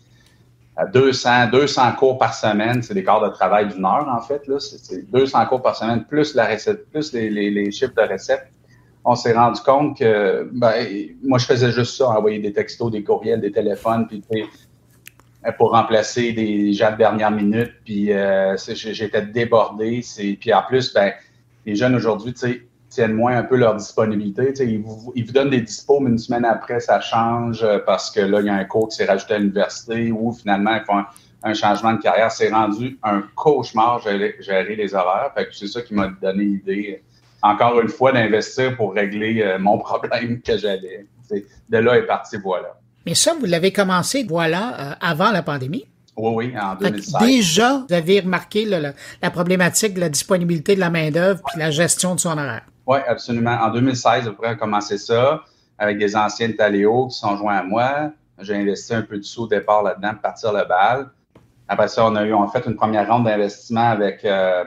200, 0.93 1.49
200 1.51 1.91
cours 1.93 2.17
par 2.17 2.33
semaine, 2.33 2.81
c'est 2.81 2.93
des 2.93 3.03
quarts 3.03 3.21
de 3.21 3.29
travail 3.29 3.67
d'une 3.67 3.85
heure, 3.85 4.07
en 4.07 4.21
fait. 4.21 4.47
Là. 4.47 4.59
C'est 4.59 5.09
200 5.11 5.45
cours 5.47 5.61
par 5.61 5.75
semaine, 5.75 6.05
plus 6.05 6.33
la 6.33 6.47
recette, 6.47 6.89
plus 6.89 7.13
les, 7.13 7.71
chiffres 7.71 7.93
de 7.95 8.13
recettes. 8.13 8.47
On 9.03 9.15
s'est 9.15 9.33
rendu 9.33 9.59
compte 9.61 9.97
que 9.97 10.49
ben, 10.53 10.85
moi, 11.23 11.39
je 11.39 11.45
faisais 11.45 11.71
juste 11.71 11.97
ça, 11.97 12.09
envoyer 12.09 12.39
des 12.39 12.53
textos, 12.53 12.91
des 12.91 13.03
courriels, 13.03 13.41
des 13.41 13.51
téléphones, 13.51 14.07
puis 14.07 14.23
pour 15.57 15.71
remplacer 15.71 16.33
des 16.33 16.71
gens 16.73 16.91
de 16.91 16.97
dernière 16.97 17.31
minute. 17.31 17.73
Puis 17.83 18.13
euh, 18.13 18.55
j'étais 18.57 19.23
débordé. 19.23 20.01
Puis 20.39 20.53
en 20.53 20.61
plus, 20.63 20.93
ben, 20.93 21.13
les 21.65 21.75
jeunes 21.75 21.95
aujourd'hui, 21.95 22.33
tu 22.33 22.39
sais, 22.39 22.61
tiennent 22.91 23.13
moins 23.13 23.37
un 23.37 23.43
peu 23.43 23.55
leur 23.55 23.75
disponibilité. 23.75 24.53
Ils 24.59 24.81
vous, 24.81 25.11
ils 25.15 25.25
vous, 25.25 25.31
donnent 25.31 25.49
des 25.49 25.61
dispos, 25.61 25.99
mais 26.01 26.11
une 26.11 26.17
semaine 26.17 26.45
après, 26.45 26.79
ça 26.79 26.99
change 26.99 27.63
euh, 27.63 27.79
parce 27.83 28.11
que 28.11 28.19
là, 28.19 28.41
il 28.41 28.47
y 28.47 28.49
a 28.49 28.53
un 28.53 28.65
cours 28.65 28.89
qui 28.89 28.97
s'est 28.97 29.05
rajouté 29.05 29.33
à 29.33 29.39
l'université 29.39 30.11
ou 30.11 30.33
finalement, 30.33 30.75
ils 30.75 30.85
font 30.85 31.03
un, 31.43 31.53
changement 31.53 31.93
de 31.93 32.01
carrière. 32.01 32.31
C'est 32.31 32.51
rendu 32.51 32.99
un 33.01 33.23
cauchemar 33.33 34.01
gérer, 34.01 34.35
gérer 34.41 34.75
les 34.75 34.93
horaires. 34.93 35.31
Fait 35.33 35.47
que 35.47 35.55
c'est 35.55 35.67
ça 35.67 35.81
qui 35.81 35.93
m'a 35.93 36.09
donné 36.21 36.43
l'idée, 36.43 37.01
encore 37.41 37.79
une 37.79 37.89
fois, 37.89 38.11
d'investir 38.11 38.75
pour 38.75 38.93
régler 38.93 39.41
euh, 39.41 39.57
mon 39.57 39.79
problème 39.79 40.41
que 40.41 40.57
j'avais. 40.57 41.07
De 41.69 41.77
là 41.77 41.97
est 41.97 42.05
parti, 42.05 42.35
voilà. 42.43 42.77
Mais 43.05 43.15
ça, 43.15 43.33
vous 43.39 43.45
l'avez 43.45 43.71
commencé, 43.71 44.25
voilà, 44.27 44.79
euh, 44.79 44.93
avant 44.99 45.31
la 45.31 45.41
pandémie? 45.41 45.85
Oui, 46.17 46.33
oui, 46.35 46.53
en 46.61 46.75
2016. 46.75 47.15
Déjà, 47.21 47.85
vous 47.87 47.95
avez 47.95 48.19
remarqué 48.19 48.65
la 48.65 49.31
problématique 49.31 49.93
de 49.93 50.01
la 50.01 50.09
disponibilité 50.09 50.75
de 50.75 50.81
la 50.81 50.89
main-d'œuvre 50.89 51.41
puis 51.47 51.57
la 51.57 51.71
gestion 51.71 52.15
de 52.15 52.19
son 52.19 52.37
horaire. 52.37 52.65
Oui, 52.87 52.97
absolument. 53.07 53.57
En 53.61 53.69
2016, 53.69 54.27
on 54.27 54.33
pourrait 54.33 54.57
commencer 54.57 54.97
ça 54.97 55.43
avec 55.77 55.97
des 55.97 56.15
anciens 56.15 56.49
de 56.49 56.53
Taléo 56.53 57.07
qui 57.07 57.17
sont 57.17 57.37
joints 57.37 57.57
à 57.57 57.63
moi. 57.63 58.11
J'ai 58.39 58.55
investi 58.55 58.93
un 58.93 59.03
peu 59.03 59.17
de 59.17 59.23
sous 59.23 59.43
au 59.43 59.47
départ 59.47 59.83
là-dedans 59.83 60.11
pour 60.11 60.21
partir 60.21 60.53
le 60.53 60.65
bal. 60.67 61.09
Après 61.67 61.87
ça, 61.87 62.05
on 62.05 62.15
a 62.15 62.25
eu, 62.25 62.33
on 62.33 62.47
fait 62.47 62.65
une 62.65 62.75
première 62.75 63.07
ronde 63.07 63.25
d'investissement 63.25 63.89
avec, 63.91 64.25
euh, 64.25 64.65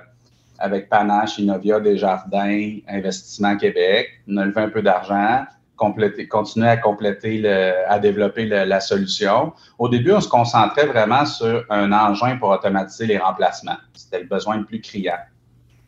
avec 0.59 0.89
Panache, 0.89 1.39
Innovia, 1.39 1.81
Desjardins, 1.81 2.79
Investissement 2.89 3.57
Québec. 3.57 4.09
On 4.29 4.37
a 4.39 4.45
levé 4.45 4.61
un 4.63 4.69
peu 4.69 4.81
d'argent, 4.81 5.45
continuer 5.77 6.69
à 6.69 6.77
compléter, 6.77 7.39
le, 7.39 7.73
à 7.89 7.99
développer 7.99 8.47
la 8.47 8.81
solution. 8.81 9.53
Au 9.79 9.89
début, 9.89 10.13
on 10.13 10.21
se 10.21 10.29
concentrait 10.29 10.87
vraiment 10.87 11.27
sur 11.27 11.65
un 11.69 11.93
engin 11.93 12.37
pour 12.39 12.51
automatiser 12.51 13.07
les 13.07 13.19
remplacements. 13.19 13.77
C'était 13.93 14.21
le 14.21 14.27
besoin 14.27 14.57
le 14.57 14.65
plus 14.65 14.81
criant. 14.81 15.19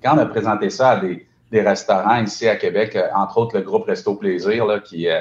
Quand 0.03 0.16
on 0.16 0.18
a 0.18 0.27
présenté 0.27 0.70
ça 0.70 0.91
à 0.91 0.97
des, 0.97 1.27
des 1.51 1.62
restaurants 1.62 2.22
ici 2.22 2.49
à 2.49 2.57
Québec, 2.57 2.97
euh, 2.97 3.09
entre 3.14 3.38
autres 3.38 3.57
le 3.57 3.62
groupe 3.62 3.84
Resto 3.84 4.14
Plaisir, 4.14 4.66
là, 4.66 4.80
qui, 4.80 5.09
euh, 5.09 5.20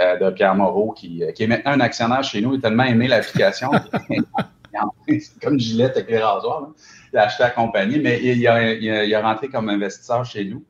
euh, 0.00 0.16
de 0.18 0.30
Pierre 0.34 0.54
Moreau, 0.54 0.92
qui, 0.92 1.22
qui, 1.34 1.44
est 1.44 1.46
maintenant 1.46 1.72
un 1.72 1.80
actionnaire 1.80 2.22
chez 2.24 2.40
nous. 2.40 2.54
Il 2.54 2.58
a 2.58 2.62
tellement 2.62 2.84
aimé 2.84 3.08
l'application. 3.08 3.70
comme 5.42 5.58
Gillette 5.58 5.96
avec 5.96 6.10
les 6.10 6.18
rasoirs. 6.18 6.68
Il 7.12 7.18
a 7.18 7.24
acheté 7.24 7.42
la 7.42 7.50
compagnie, 7.50 7.98
mais 7.98 8.20
il, 8.22 8.46
a, 8.46 8.72
il, 8.72 9.14
a, 9.14 9.22
rentré 9.22 9.48
comme 9.48 9.68
investisseur 9.68 10.24
chez 10.24 10.44
nous. 10.44 10.64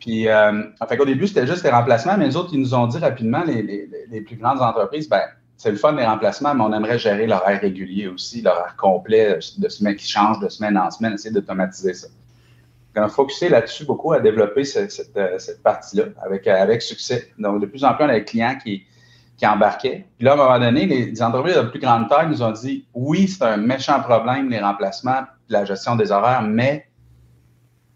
Puis, 0.00 0.28
euh, 0.28 0.62
fait 0.88 0.96
qu'au 0.96 1.04
début, 1.04 1.26
c'était 1.26 1.46
juste 1.46 1.64
les 1.64 1.70
remplacements, 1.70 2.16
mais 2.18 2.26
les 2.26 2.36
autres, 2.36 2.50
ils 2.52 2.60
nous 2.60 2.74
ont 2.74 2.86
dit 2.86 2.98
rapidement, 2.98 3.42
les, 3.44 3.62
les, 3.62 3.88
les 4.10 4.20
plus 4.20 4.36
grandes 4.36 4.60
entreprises, 4.60 5.08
ben, 5.08 5.22
c'est 5.56 5.70
le 5.70 5.76
fun 5.76 5.94
des 5.94 6.04
remplacements, 6.04 6.54
mais 6.54 6.62
on 6.62 6.72
aimerait 6.72 6.98
gérer 6.98 7.26
l'horaire 7.26 7.60
régulier 7.60 8.08
aussi, 8.08 8.42
l'horaire 8.42 8.76
complet 8.76 9.38
de 9.58 9.68
semaine 9.68 9.96
qui 9.96 10.06
change 10.06 10.38
de 10.40 10.48
semaine 10.48 10.76
en 10.76 10.90
semaine, 10.90 11.14
essayer 11.14 11.32
d'automatiser 11.32 11.94
ça. 11.94 12.08
On 12.98 13.02
a 13.02 13.08
focusé 13.08 13.48
là-dessus 13.50 13.84
beaucoup 13.84 14.12
à 14.12 14.20
développer 14.20 14.62
euh, 14.76 15.38
cette 15.38 15.62
partie-là 15.62 16.04
avec, 16.22 16.46
avec 16.46 16.80
succès. 16.80 17.30
Donc, 17.38 17.60
de 17.60 17.66
plus 17.66 17.84
en 17.84 17.92
plus, 17.94 18.04
on 18.04 18.08
a 18.08 18.14
des 18.14 18.24
clients 18.24 18.56
qui, 18.62 18.86
embarquaient. 19.44 20.06
Puis 20.16 20.24
là, 20.24 20.32
à 20.32 20.34
un 20.34 20.36
moment 20.38 20.58
donné, 20.58 20.86
les, 20.86 21.22
entreprises 21.22 21.56
de 21.56 21.62
plus 21.62 21.78
grande 21.78 22.08
taille 22.08 22.28
nous 22.28 22.42
ont 22.42 22.52
dit 22.52 22.86
oui, 22.94 23.28
c'est 23.28 23.44
un 23.44 23.58
méchant 23.58 24.00
problème, 24.00 24.48
les 24.48 24.60
remplacements, 24.60 25.24
la 25.50 25.66
gestion 25.66 25.94
des 25.94 26.10
horaires, 26.10 26.42
mais 26.42 26.86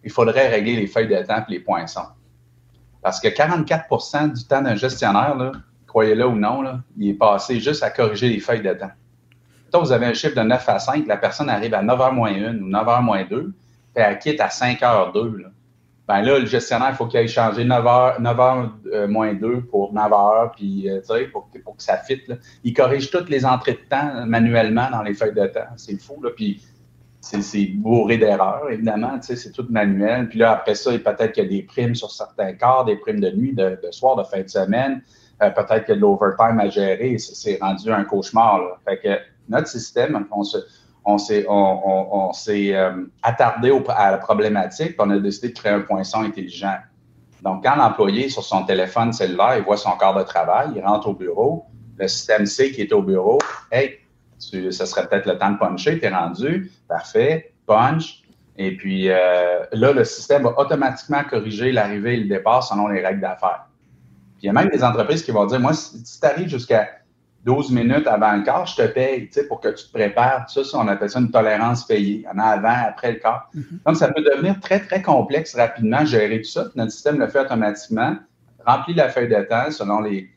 il 0.05 0.11
faudrait 0.11 0.49
régler 0.49 0.77
les 0.77 0.87
feuilles 0.87 1.09
de 1.09 1.23
temps 1.23 1.43
et 1.49 1.51
les 1.51 1.61
poinçons. 1.61 2.07
Parce 3.03 3.21
que 3.21 3.29
44% 3.29 4.35
du 4.35 4.45
temps 4.45 4.61
d'un 4.61 4.77
gestionnaire, 4.77 5.35
croyez-le 5.87 6.27
ou 6.27 6.37
non, 6.37 6.63
il 6.99 7.09
est 7.09 7.15
passé 7.15 7.59
juste 7.59 7.83
à 7.83 7.91
corriger 7.91 8.29
les 8.29 8.39
feuilles 8.39 8.63
de 8.63 8.75
temps. 8.75 8.91
Vous 9.81 9.93
avez 9.93 10.07
un 10.07 10.15
chiffre 10.15 10.37
de 10.37 10.43
9 10.43 10.69
à 10.69 10.79
5, 10.79 11.07
la 11.07 11.17
personne 11.17 11.49
arrive 11.49 11.73
à 11.75 11.83
9h 11.83 12.13
moins 12.13 12.33
1 12.33 12.59
ou 12.59 12.69
9h 12.69 13.03
moins 13.03 13.25
2, 13.25 13.55
puis 13.95 14.05
elle 14.05 14.19
quitte 14.19 14.41
à 14.41 14.49
5h02 14.49 15.51
ben 16.11 16.23
là, 16.23 16.41
le 16.41 16.47
gestionnaire, 16.47 16.89
il 16.91 16.97
faut 16.97 17.07
qu'il 17.07 17.21
aille 17.21 17.29
changer 17.29 17.65
9 17.65 17.85
h 17.85 18.21
9 18.21 18.37
h 18.37 19.07
moins 19.07 19.33
2 19.33 19.61
pour 19.61 19.93
9 19.93 20.11
h 20.11 20.51
puis, 20.57 20.91
euh, 20.91 21.01
pour, 21.31 21.49
pour, 21.65 21.77
que 21.77 21.83
ça 21.85 21.99
fitte. 21.99 22.33
Il 22.65 22.75
corrige 22.75 23.13
toutes 23.13 23.29
les 23.29 23.47
entrées 23.47 23.75
de 23.75 23.89
temps 23.89 24.27
manuellement 24.27 24.91
dans 24.91 25.03
les 25.03 25.15
feuilles 25.15 25.35
de 25.35 25.47
temps. 25.47 25.69
C'est 25.77 26.03
fou, 26.03 26.21
là. 26.21 26.31
Puis, 26.35 26.65
c'est 27.21 27.67
bourré 27.77 28.19
d'erreurs, 28.19 28.69
évidemment, 28.71 29.21
c'est 29.21 29.53
tout 29.53 29.67
manuel. 29.71 30.29
Puis 30.29 30.41
là, 30.41 30.51
après 30.51 30.75
ça, 30.75 30.91
peut-être 30.91 31.31
qu'il 31.31 31.45
y 31.45 31.47
a 31.47 31.49
des 31.49 31.63
primes 31.63 31.95
sur 31.95 32.11
certains 32.11 32.55
corps, 32.55 32.85
des 32.87 32.97
primes 32.97 33.21
de 33.21 33.31
nuit, 33.31 33.55
de, 33.55 33.79
soir, 33.93 34.17
de 34.17 34.25
fin 34.25 34.43
de 34.43 34.49
semaine. 34.49 35.03
Euh, 35.43 35.51
peut-être 35.51 35.85
qu'il 35.85 35.91
y 35.91 35.93
a 35.93 35.95
de 35.97 36.01
l'overtime 36.01 36.59
à 36.59 36.69
gérer. 36.69 37.19
C'est 37.19 37.59
rendu 37.61 37.89
un 37.93 38.03
cauchemar, 38.03 38.59
là. 38.59 38.79
Fait 38.85 38.99
que 38.99 39.17
notre 39.49 39.69
système, 39.69 40.27
on 40.33 40.43
se 40.43 40.59
on 41.05 41.19
s'est 41.19 41.47
euh, 42.75 43.05
attardé 43.23 43.73
à 43.89 44.11
la 44.11 44.19
problématique, 44.19 44.95
on 44.99 45.11
a 45.11 45.19
décidé 45.19 45.49
de 45.49 45.55
créer 45.55 45.73
un 45.73 45.81
poinçon 45.81 46.23
intelligent. 46.23 46.77
Donc, 47.43 47.65
quand 47.65 47.77
l'employé, 47.77 48.29
sur 48.29 48.45
son 48.45 48.65
téléphone 48.65 49.13
cellulaire, 49.13 49.57
il 49.57 49.65
voit 49.65 49.79
son 49.79 49.93
corps 49.93 50.15
de 50.15 50.23
travail, 50.23 50.71
il 50.77 50.85
rentre 50.85 51.09
au 51.09 51.15
bureau, 51.15 51.65
le 51.97 52.09
système 52.09 52.47
sait 52.47 52.71
qu'il 52.71 52.85
est 52.85 52.93
au 52.93 53.03
bureau. 53.03 53.39
Hey, 53.71 53.99
ce 54.39 54.71
serait 54.71 55.07
peut-être 55.09 55.27
le 55.27 55.39
temps 55.39 55.51
de 55.51 55.59
puncher, 55.59 55.99
tu 55.99 56.07
es 56.07 56.09
rendu, 56.09 56.71
parfait, 56.89 57.53
punch. 57.67 58.23
Et 58.57 58.77
puis 58.77 59.09
euh, 59.09 59.65
là, 59.73 59.93
le 59.93 60.05
système 60.05 60.43
va 60.43 60.59
automatiquement 60.59 61.23
corriger 61.25 61.73
l'arrivée 61.73 62.15
et 62.15 62.17
le 62.19 62.29
départ 62.29 62.63
selon 62.63 62.89
les 62.89 63.05
règles 63.05 63.21
d'affaires. 63.21 63.67
Puis 64.37 64.45
il 64.45 64.47
y 64.47 64.49
a 64.51 64.53
même 64.53 64.69
des 64.71 64.83
entreprises 64.83 65.23
qui 65.23 65.31
vont 65.31 65.47
dire, 65.47 65.61
moi, 65.61 65.73
si 65.73 66.03
tu 66.03 66.27
arrives 66.27 66.49
jusqu'à 66.49 66.89
12 67.45 67.73
minutes 67.73 68.07
avant 68.07 68.33
le 68.33 68.43
quart, 68.43 68.67
je 68.67 68.77
te 68.77 68.87
paye, 68.87 69.27
tu 69.27 69.33
sais, 69.33 69.47
pour 69.47 69.61
que 69.61 69.69
tu 69.69 69.87
te 69.87 69.93
prépares. 69.93 70.49
Ça, 70.51 70.61
on 70.75 70.89
appelle 70.89 71.09
ça 71.09 71.21
une 71.21 71.31
tolérance 71.31 71.87
payée. 71.87 72.17
Il 72.17 72.21
y 72.23 72.29
en 72.29 72.39
a 72.39 72.45
avant, 72.45 72.89
après 72.89 73.13
le 73.13 73.19
quart. 73.19 73.51
Mm-hmm. 73.55 73.85
Donc, 73.87 73.97
ça 73.97 74.09
peut 74.13 74.23
devenir 74.23 74.61
très, 74.61 74.81
très 74.81 75.01
complexe 75.01 75.55
rapidement, 75.55 76.05
gérer 76.05 76.43
tout 76.43 76.51
ça. 76.51 76.67
notre 76.75 76.93
système 76.93 77.19
le 77.19 77.29
fait 77.29 77.41
automatiquement, 77.41 78.17
remplit 78.67 78.95
la 78.95 79.09
feuille 79.09 79.29
de 79.29 79.43
temps 79.43 79.71
selon 79.71 80.01
les, 80.01 80.29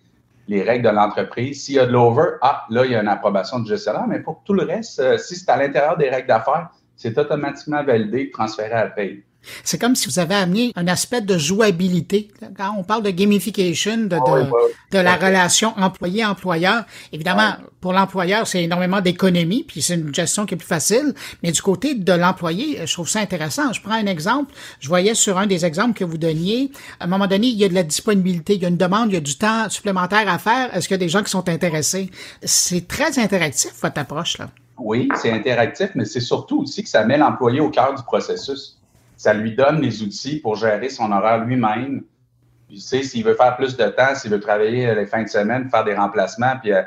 les 0.47 0.63
règles 0.63 0.85
de 0.85 0.95
l'entreprise. 0.95 1.63
S'il 1.63 1.75
y 1.75 1.79
a 1.79 1.85
de 1.85 1.91
l'over, 1.91 2.37
ah, 2.41 2.65
là, 2.69 2.85
il 2.85 2.91
y 2.91 2.95
a 2.95 3.01
une 3.01 3.07
approbation 3.07 3.59
du 3.59 3.69
gestionnaire. 3.69 4.07
Mais 4.07 4.19
pour 4.19 4.41
tout 4.45 4.53
le 4.53 4.63
reste, 4.63 4.99
euh, 4.99 5.17
si 5.17 5.35
c'est 5.35 5.49
à 5.49 5.57
l'intérieur 5.57 5.97
des 5.97 6.09
règles 6.09 6.27
d'affaires, 6.27 6.69
c'est 6.95 7.17
automatiquement 7.17 7.83
validé, 7.83 8.31
transféré 8.31 8.71
à 8.71 8.85
la 8.85 8.89
paye. 8.91 9.23
C'est 9.63 9.79
comme 9.79 9.95
si 9.95 10.07
vous 10.07 10.19
avez 10.19 10.35
amené 10.35 10.71
un 10.75 10.87
aspect 10.87 11.21
de 11.21 11.37
jouabilité. 11.37 12.29
Quand 12.57 12.75
on 12.77 12.83
parle 12.83 13.03
de 13.03 13.09
gamification, 13.09 13.97
de, 13.97 14.15
ah 14.15 14.49
de, 14.91 14.99
la 14.99 15.15
relation 15.15 15.73
employé-employeur, 15.77 16.83
évidemment, 17.11 17.53
pour 17.81 17.93
l'employeur, 17.93 18.47
c'est 18.47 18.63
énormément 18.63 19.01
d'économie, 19.01 19.63
puis 19.67 19.81
c'est 19.81 19.95
une 19.95 20.13
gestion 20.13 20.45
qui 20.45 20.53
est 20.53 20.57
plus 20.57 20.67
facile. 20.67 21.13
Mais 21.41 21.51
du 21.51 21.61
côté 21.61 21.95
de 21.95 22.13
l'employé, 22.13 22.79
je 22.85 22.93
trouve 22.93 23.09
ça 23.09 23.19
intéressant. 23.19 23.73
Je 23.73 23.81
prends 23.81 23.93
un 23.93 24.05
exemple. 24.05 24.53
Je 24.79 24.87
voyais 24.87 25.15
sur 25.15 25.37
un 25.37 25.47
des 25.47 25.65
exemples 25.65 25.93
que 25.93 26.05
vous 26.05 26.17
donniez, 26.17 26.71
à 26.99 27.05
un 27.05 27.07
moment 27.07 27.27
donné, 27.27 27.47
il 27.47 27.57
y 27.57 27.65
a 27.65 27.69
de 27.69 27.73
la 27.73 27.83
disponibilité, 27.83 28.55
il 28.55 28.61
y 28.61 28.65
a 28.65 28.69
une 28.69 28.77
demande, 28.77 29.09
il 29.09 29.15
y 29.15 29.17
a 29.17 29.21
du 29.21 29.37
temps 29.37 29.69
supplémentaire 29.69 30.29
à 30.29 30.37
faire. 30.37 30.75
Est-ce 30.75 30.87
qu'il 30.87 30.95
y 30.95 31.01
a 31.01 31.05
des 31.05 31.09
gens 31.09 31.23
qui 31.23 31.31
sont 31.31 31.47
intéressés? 31.49 32.09
C'est 32.43 32.87
très 32.87 33.19
interactif, 33.19 33.71
votre 33.81 33.99
approche, 33.99 34.37
là. 34.37 34.49
Oui, 34.77 35.07
c'est 35.15 35.31
interactif, 35.31 35.89
mais 35.95 36.05
c'est 36.05 36.19
surtout 36.19 36.61
aussi 36.61 36.83
que 36.83 36.89
ça 36.89 37.05
met 37.05 37.17
l'employé 37.17 37.59
au 37.59 37.69
cœur 37.69 37.93
du 37.93 38.03
processus 38.03 38.79
ça 39.23 39.33
lui 39.33 39.55
donne 39.55 39.79
les 39.79 40.03
outils 40.03 40.41
pour 40.41 40.57
gérer 40.57 40.89
son 40.89 41.09
horaire 41.13 41.45
lui-même. 41.45 42.03
Tu 42.67 42.77
sais, 42.77 43.03
s'il 43.03 43.23
veut 43.23 43.35
faire 43.35 43.55
plus 43.55 43.77
de 43.77 43.85
temps, 43.85 44.15
s'il 44.15 44.31
veut 44.31 44.39
travailler 44.41 44.93
les 44.93 45.05
fins 45.05 45.23
de 45.23 45.29
semaine, 45.29 45.69
faire 45.69 45.85
des 45.85 45.95
remplacements, 45.95 46.57
puis 46.61 46.73
euh, 46.73 46.81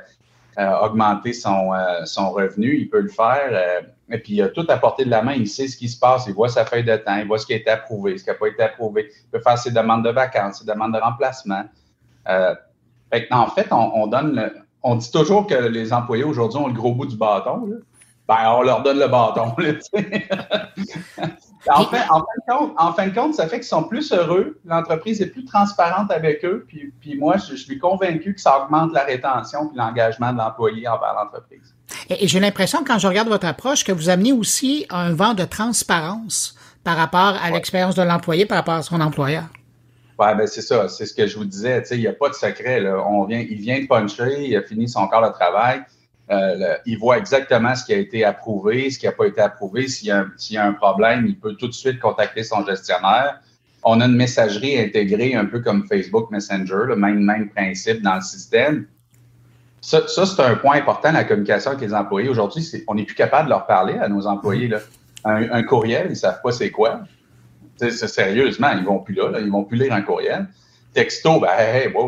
euh, 0.59 0.79
augmenter 0.81 1.33
son, 1.33 1.73
euh, 1.73 2.05
son 2.05 2.31
revenu, 2.31 2.77
il 2.77 2.91
peut 2.91 3.01
le 3.01 3.09
faire. 3.09 3.87
et 4.11 4.19
puis, 4.19 4.35
il 4.35 4.43
a 4.43 4.51
tout 4.51 4.67
à 4.69 4.77
portée 4.77 5.07
de 5.07 5.11
la 5.11 5.23
main. 5.23 5.33
Il 5.33 5.49
sait 5.49 5.67
ce 5.67 5.79
qui 5.79 5.89
se 5.89 5.99
passe. 5.99 6.27
Il 6.27 6.35
voit 6.35 6.51
sa 6.51 6.67
feuille 6.67 6.85
de 6.85 6.95
temps. 6.97 7.17
Il 7.17 7.27
voit 7.27 7.39
ce 7.39 7.47
qui 7.47 7.55
a 7.55 7.57
été 7.57 7.71
approuvé, 7.71 8.19
ce 8.19 8.25
qui 8.25 8.29
n'a 8.29 8.37
pas 8.37 8.49
été 8.49 8.63
approuvé. 8.65 9.09
Il 9.25 9.31
peut 9.31 9.41
faire 9.41 9.57
ses 9.57 9.71
demandes 9.71 10.05
de 10.05 10.11
vacances, 10.11 10.59
ses 10.59 10.67
demandes 10.67 10.93
de 10.93 10.99
remplacement. 10.99 11.65
en 12.27 13.47
fait, 13.47 13.69
on, 13.71 14.07
donne 14.09 14.51
on 14.83 14.97
dit 14.97 15.11
toujours 15.11 15.47
que 15.47 15.55
les 15.55 15.91
employés 15.91 16.25
aujourd'hui 16.25 16.59
ont 16.59 16.67
le 16.67 16.75
gros 16.75 16.95
bout 16.95 17.07
du 17.07 17.17
bâton. 17.17 17.67
Ben, 18.29 18.37
on 18.59 18.61
leur 18.61 18.83
donne 18.83 18.99
le 18.99 19.09
bâton. 19.09 19.55
En 21.69 22.93
fin, 22.93 23.07
de 23.07 23.15
compte, 23.15 23.35
ça 23.35 23.49
fait 23.49 23.57
qu'ils 23.57 23.65
sont 23.65 23.85
plus 23.85 24.13
heureux, 24.13 24.59
l'entreprise 24.65 25.21
est 25.21 25.27
plus 25.27 25.45
transparente 25.45 26.11
avec 26.11 26.45
eux, 26.45 26.65
puis, 26.67 26.93
puis 27.01 27.17
moi, 27.17 27.37
je, 27.37 27.57
suis 27.57 27.79
convaincu 27.79 28.35
que 28.35 28.41
ça 28.41 28.63
augmente 28.63 28.93
la 28.93 29.05
rétention 29.05 29.71
et 29.73 29.77
l'engagement 29.77 30.33
de 30.33 30.39
l'employé 30.39 30.87
envers 30.89 31.15
l'entreprise. 31.15 31.75
Et, 32.09 32.29
j'ai 32.29 32.41
l'impression, 32.41 32.85
quand 32.85 32.99
je 32.99 33.07
regarde 33.07 33.29
votre 33.29 33.47
approche, 33.47 33.85
que 33.85 33.93
vous 33.93 34.09
amenez 34.09 34.33
aussi 34.33 34.87
un 34.91 35.13
vent 35.13 35.35
de 35.35 35.45
transparence 35.45 36.57
par 36.85 36.97
rapport 36.97 37.37
à 37.43 37.51
l'expérience 37.51 37.95
de 37.95 38.03
l'employé, 38.03 38.47
par 38.47 38.59
rapport 38.59 38.75
à 38.75 38.83
son 38.83 39.01
employeur. 39.01 39.45
Oui, 40.19 40.29
ben 40.37 40.47
c'est 40.47 40.63
ça, 40.63 40.89
c'est 40.89 41.05
ce 41.05 41.13
que 41.13 41.27
je 41.27 41.37
vous 41.37 41.45
disais. 41.45 41.83
Il 41.91 41.99
n'y 41.99 42.07
a 42.07 42.13
pas 42.13 42.31
de 42.31 42.35
secret. 42.35 42.81
Là. 42.81 43.05
On 43.07 43.25
vient, 43.25 43.41
il 43.41 43.59
vient 43.59 43.81
de 43.81 43.87
puncher, 43.87 44.47
il 44.47 44.57
a 44.57 44.63
fini 44.63 44.89
son 44.89 45.07
corps 45.09 45.27
de 45.27 45.33
travail 45.33 45.83
euh, 46.31 46.77
il 46.87 46.99
voit 46.99 47.19
exactement 47.19 47.75
ce 47.77 47.85
qui 47.85 47.95
a 47.95 47.99
été 47.99 48.25
approuvé, 48.25 48.91
ce 48.91 48.99
qui 48.99 49.07
n'a 49.07 49.13
pas 49.13 49.27
été 49.27 49.41
approuvé. 49.41 49.87
S'il 49.87 50.09
y, 50.09 50.57
a 50.57 50.67
un 50.67 50.73
problème, 50.73 51.27
il 51.27 51.39
peut 51.39 51.55
tout 51.55 51.69
de 51.69 51.73
suite 51.73 52.01
contacter 52.01 52.43
son 52.43 52.65
gestionnaire. 52.65 53.41
On 53.85 54.01
a 54.01 54.07
une 54.07 54.17
messagerie 54.17 54.79
intégrée, 54.81 55.35
un 55.35 55.45
peu 55.45 55.61
comme 55.61 55.87
Facebook 55.87 56.31
Messenger, 56.33 56.87
le 56.89 56.97
même, 56.97 57.51
principe 57.51 58.03
dans 58.03 58.17
le 58.17 58.23
système. 58.23 58.87
Ça, 59.81 60.03
c'est 60.09 60.41
un 60.41 60.57
point 60.57 60.79
important, 60.79 61.13
la 61.13 61.23
communication 61.23 61.71
avec 61.71 61.83
les 61.83 61.95
employés. 61.95 62.29
Aujourd'hui, 62.29 62.67
on 62.89 62.97
n'est 62.97 63.05
plus 63.05 63.15
capable 63.15 63.45
de 63.45 63.51
leur 63.51 63.67
parler 63.67 63.97
à 63.99 64.09
nos 64.09 64.27
employés. 64.27 64.69
Un, 65.25 65.63
courriel, 65.63 66.07
ils 66.07 66.11
ne 66.11 66.15
savent 66.15 66.41
pas 66.43 66.51
c'est 66.51 66.71
quoi. 66.71 67.03
Sérieusement, 67.77 68.71
ils 68.73 68.81
ne 68.81 68.87
vont 68.87 68.99
plus 68.99 69.15
là, 69.15 69.39
ils 69.39 69.51
vont 69.51 69.65
plus 69.65 69.79
lire 69.79 69.93
un 69.93 70.03
courriel. 70.03 70.49
Texto, 70.93 71.39
ben, 71.39 71.49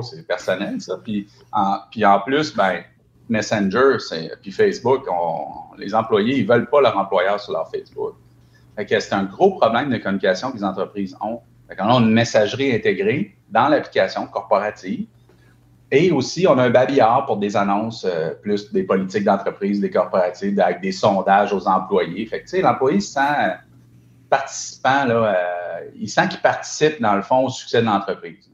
c'est 0.03 0.27
personnel, 0.27 0.81
ça. 0.81 0.99
Puis 1.05 1.29
en, 1.53 1.79
puis 1.91 2.05
en 2.05 2.19
plus, 2.21 2.57
ben, 2.57 2.83
Messenger, 3.29 3.97
puis 4.41 4.51
Facebook, 4.51 5.05
les 5.77 5.95
employés, 5.95 6.39
ils 6.39 6.47
ne 6.47 6.53
veulent 6.53 6.69
pas 6.69 6.81
leur 6.81 6.97
employeur 6.97 7.41
sur 7.41 7.53
leur 7.53 7.71
Facebook. 7.71 8.15
c'est 8.77 9.13
un 9.13 9.25
gros 9.25 9.59
problème 9.59 9.91
de 9.91 9.99
communication 9.99 10.51
que 10.51 10.57
les 10.57 10.65
entreprises 10.65 11.17
ont. 11.21 11.41
on 11.79 11.97
a 11.97 11.99
une 11.99 12.13
messagerie 12.13 12.75
intégrée 12.75 13.37
dans 13.51 13.69
l'application 13.69 14.27
corporative. 14.27 15.07
Et 15.91 16.11
aussi, 16.11 16.47
on 16.47 16.59
a 16.59 16.65
un 16.65 16.71
babillard 16.71 17.25
pour 17.25 17.39
des 17.39 17.57
annonces 17.57 18.05
euh, 18.05 18.35
plus 18.43 18.71
des 18.73 18.83
politiques 18.83 19.25
d'entreprise, 19.25 19.81
des 19.81 19.91
corporatives, 19.91 20.61
avec 20.61 20.83
des 20.83 20.93
sondages 20.93 21.53
aux 21.55 21.67
employés. 21.67 22.27
Fait 22.27 22.45
l'employé 22.61 23.01
se 23.01 23.13
sent 23.13 23.57
participant, 24.29 25.07
là, 25.07 25.15
euh, 25.15 25.89
il 25.97 26.09
sent 26.09 26.29
qu'il 26.29 26.41
participe, 26.41 27.01
dans 27.01 27.15
le 27.15 27.23
fond, 27.23 27.47
au 27.47 27.49
succès 27.49 27.81
de 27.81 27.87
l'entreprise. 27.87 28.51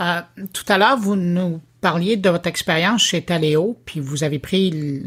Euh, 0.00 0.20
tout 0.52 0.64
à 0.68 0.78
l'heure, 0.78 0.96
vous 0.96 1.14
nous 1.14 1.60
parliez 1.86 2.16
de 2.16 2.30
votre 2.30 2.48
expérience 2.48 3.02
chez 3.02 3.22
Taléo, 3.22 3.78
puis 3.84 4.00
vous 4.00 4.24
avez 4.24 4.40
pris 4.40 5.04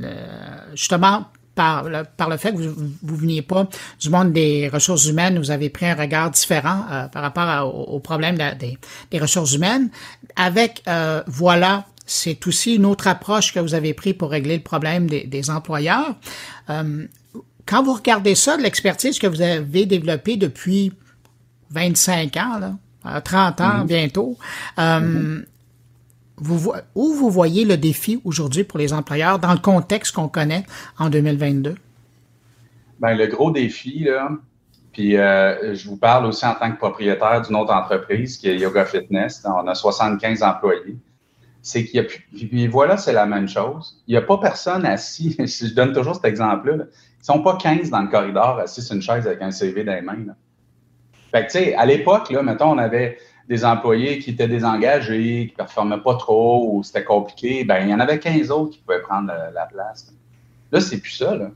justement 0.75 1.25
par 1.53 1.83
le, 1.83 2.03
par 2.15 2.29
le 2.29 2.37
fait 2.37 2.53
que 2.53 2.57
vous 2.57 2.83
ne 3.03 3.17
veniez 3.17 3.41
pas 3.41 3.67
du 3.99 4.09
monde 4.09 4.31
des 4.31 4.69
ressources 4.69 5.07
humaines, 5.07 5.37
vous 5.37 5.51
avez 5.51 5.69
pris 5.69 5.87
un 5.87 5.95
regard 5.95 6.31
différent 6.31 6.85
euh, 6.89 7.07
par 7.09 7.21
rapport 7.21 7.91
au, 7.93 7.99
problème 7.99 8.37
des, 9.11 9.19
ressources 9.19 9.55
humaines. 9.55 9.89
Avec 10.37 10.81
euh, 10.87 11.21
voilà, 11.27 11.85
c'est 12.05 12.47
aussi 12.47 12.75
une 12.75 12.85
autre 12.85 13.07
approche 13.09 13.53
que 13.53 13.59
vous 13.59 13.73
avez 13.73 13.93
pris 13.93 14.13
pour 14.13 14.29
régler 14.31 14.55
le 14.55 14.63
problème 14.63 15.09
des, 15.09 15.49
employeurs. 15.49 16.15
Euh, 16.69 17.05
quand 17.65 17.83
vous 17.83 17.93
regardez 17.93 18.35
ça, 18.35 18.55
l'expertise 18.55 19.19
que 19.19 19.27
vous 19.27 19.41
avez 19.41 19.85
développée 19.85 20.37
depuis 20.37 20.93
25 21.71 22.37
ans, 22.37 22.59
là, 23.03 23.19
30 23.19 23.59
ans 23.59 23.63
mm-hmm. 23.65 23.85
bientôt, 23.85 24.37
mm-hmm 24.77 25.43
vous, 26.41 26.73
où 26.95 27.13
vous 27.13 27.29
voyez 27.29 27.65
le 27.65 27.77
défi 27.77 28.21
aujourd'hui 28.23 28.63
pour 28.63 28.79
les 28.79 28.93
employeurs 28.93 29.39
dans 29.39 29.53
le 29.53 29.59
contexte 29.59 30.15
qu'on 30.15 30.27
connaît 30.27 30.65
en 30.97 31.09
2022? 31.09 31.75
Bien, 33.01 33.15
le 33.15 33.27
gros 33.27 33.51
défi, 33.51 33.99
là, 34.05 34.29
Puis 34.91 35.17
euh, 35.17 35.73
je 35.75 35.87
vous 35.87 35.97
parle 35.97 36.25
aussi 36.25 36.45
en 36.45 36.55
tant 36.55 36.71
que 36.71 36.77
propriétaire 36.77 37.41
d'une 37.41 37.55
autre 37.55 37.73
entreprise 37.73 38.37
qui 38.37 38.49
est 38.49 38.57
Yoga 38.57 38.85
Fitness. 38.85 39.45
On 39.45 39.67
a 39.67 39.75
75 39.75 40.43
employés. 40.43 40.97
C'est 41.61 41.85
qu'il 41.85 41.95
y 41.95 41.99
a 41.99 42.03
puis 42.03 42.67
voilà, 42.67 42.97
c'est 42.97 43.13
la 43.13 43.25
même 43.25 43.47
chose. 43.47 44.01
Il 44.07 44.11
n'y 44.11 44.17
a 44.17 44.21
pas 44.21 44.37
personne 44.37 44.85
assis. 44.85 45.35
je 45.39 45.73
donne 45.73 45.93
toujours 45.93 46.15
cet 46.15 46.25
exemple-là. 46.25 46.85
Ils 47.21 47.25
sont 47.25 47.41
pas 47.41 47.57
15 47.57 47.89
dans 47.89 48.01
le 48.01 48.07
corridor 48.07 48.59
assis 48.59 48.81
sur 48.81 48.95
une 48.95 49.01
chaise 49.01 49.27
avec 49.27 49.41
un 49.41 49.51
CV 49.51 49.83
dans 49.83 49.93
les 49.93 50.01
mains. 50.01 50.33
Fait 51.31 51.45
que, 51.45 51.51
tu 51.51 51.59
sais, 51.59 51.75
à 51.75 51.85
l'époque, 51.85 52.31
là, 52.31 52.41
mettons, 52.41 52.71
on 52.71 52.77
avait 52.77 53.17
des 53.49 53.65
employés 53.65 54.19
qui 54.19 54.29
étaient 54.29 54.47
désengagés, 54.47 55.47
qui 55.47 55.53
ne 55.53 55.57
performaient 55.57 56.01
pas 56.01 56.15
trop 56.15 56.69
ou 56.71 56.83
c'était 56.83 57.03
compliqué. 57.03 57.63
Ben, 57.63 57.83
il 57.83 57.89
y 57.89 57.93
en 57.93 57.99
avait 57.99 58.19
15 58.19 58.51
autres 58.51 58.73
qui 58.73 58.79
pouvaient 58.79 59.01
prendre 59.01 59.33
la 59.53 59.65
place. 59.65 60.13
Là, 60.71 60.79
c'est 60.79 60.99
plus 60.99 61.11
ça, 61.11 61.35
là. 61.35 61.49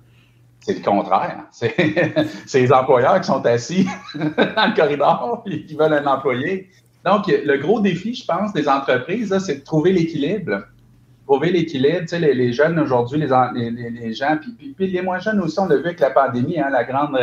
C'est 0.59 0.75
le 0.75 0.83
contraire. 0.83 1.43
C'est 1.51 2.61
les 2.61 2.71
employeurs 2.71 3.19
qui 3.19 3.27
sont 3.27 3.45
assis 3.45 3.85
dans 4.15 4.67
le 4.69 4.75
corridor 4.75 5.43
et 5.45 5.65
qui 5.65 5.75
veulent 5.75 5.93
un 5.93 6.05
employé. 6.05 6.69
Donc, 7.03 7.27
le 7.27 7.57
gros 7.57 7.81
défi, 7.81 8.13
je 8.13 8.25
pense, 8.25 8.53
des 8.53 8.69
entreprises, 8.69 9.37
c'est 9.39 9.55
de 9.55 9.63
trouver 9.63 9.91
l'équilibre. 9.91 10.63
Trouver 11.25 11.51
l'équilibre. 11.51 11.99
Tu 12.01 12.07
sais, 12.07 12.19
les, 12.19 12.53
jeunes 12.53 12.79
aujourd'hui, 12.79 13.19
les, 13.19 13.71
les, 13.71 14.13
gens, 14.13 14.37
puis, 14.39 14.73
puis, 14.73 14.87
les 14.87 15.01
moins 15.01 15.19
jeunes 15.19 15.41
aussi, 15.41 15.59
on 15.59 15.65
l'a 15.65 15.75
vu 15.75 15.87
avec 15.87 15.99
la 15.99 16.11
pandémie, 16.11 16.57
hein, 16.57 16.69
la 16.71 16.85
grande, 16.85 17.19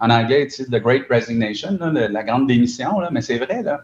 en 0.00 0.08
anglais, 0.08 0.46
tu 0.46 0.64
sais, 0.64 0.64
the 0.64 0.82
great 0.82 1.02
resignation, 1.10 1.78
la 1.78 2.24
grande 2.24 2.46
démission, 2.46 2.98
là, 2.98 3.10
mais 3.12 3.20
c'est 3.20 3.36
vrai, 3.36 3.62
là. 3.62 3.82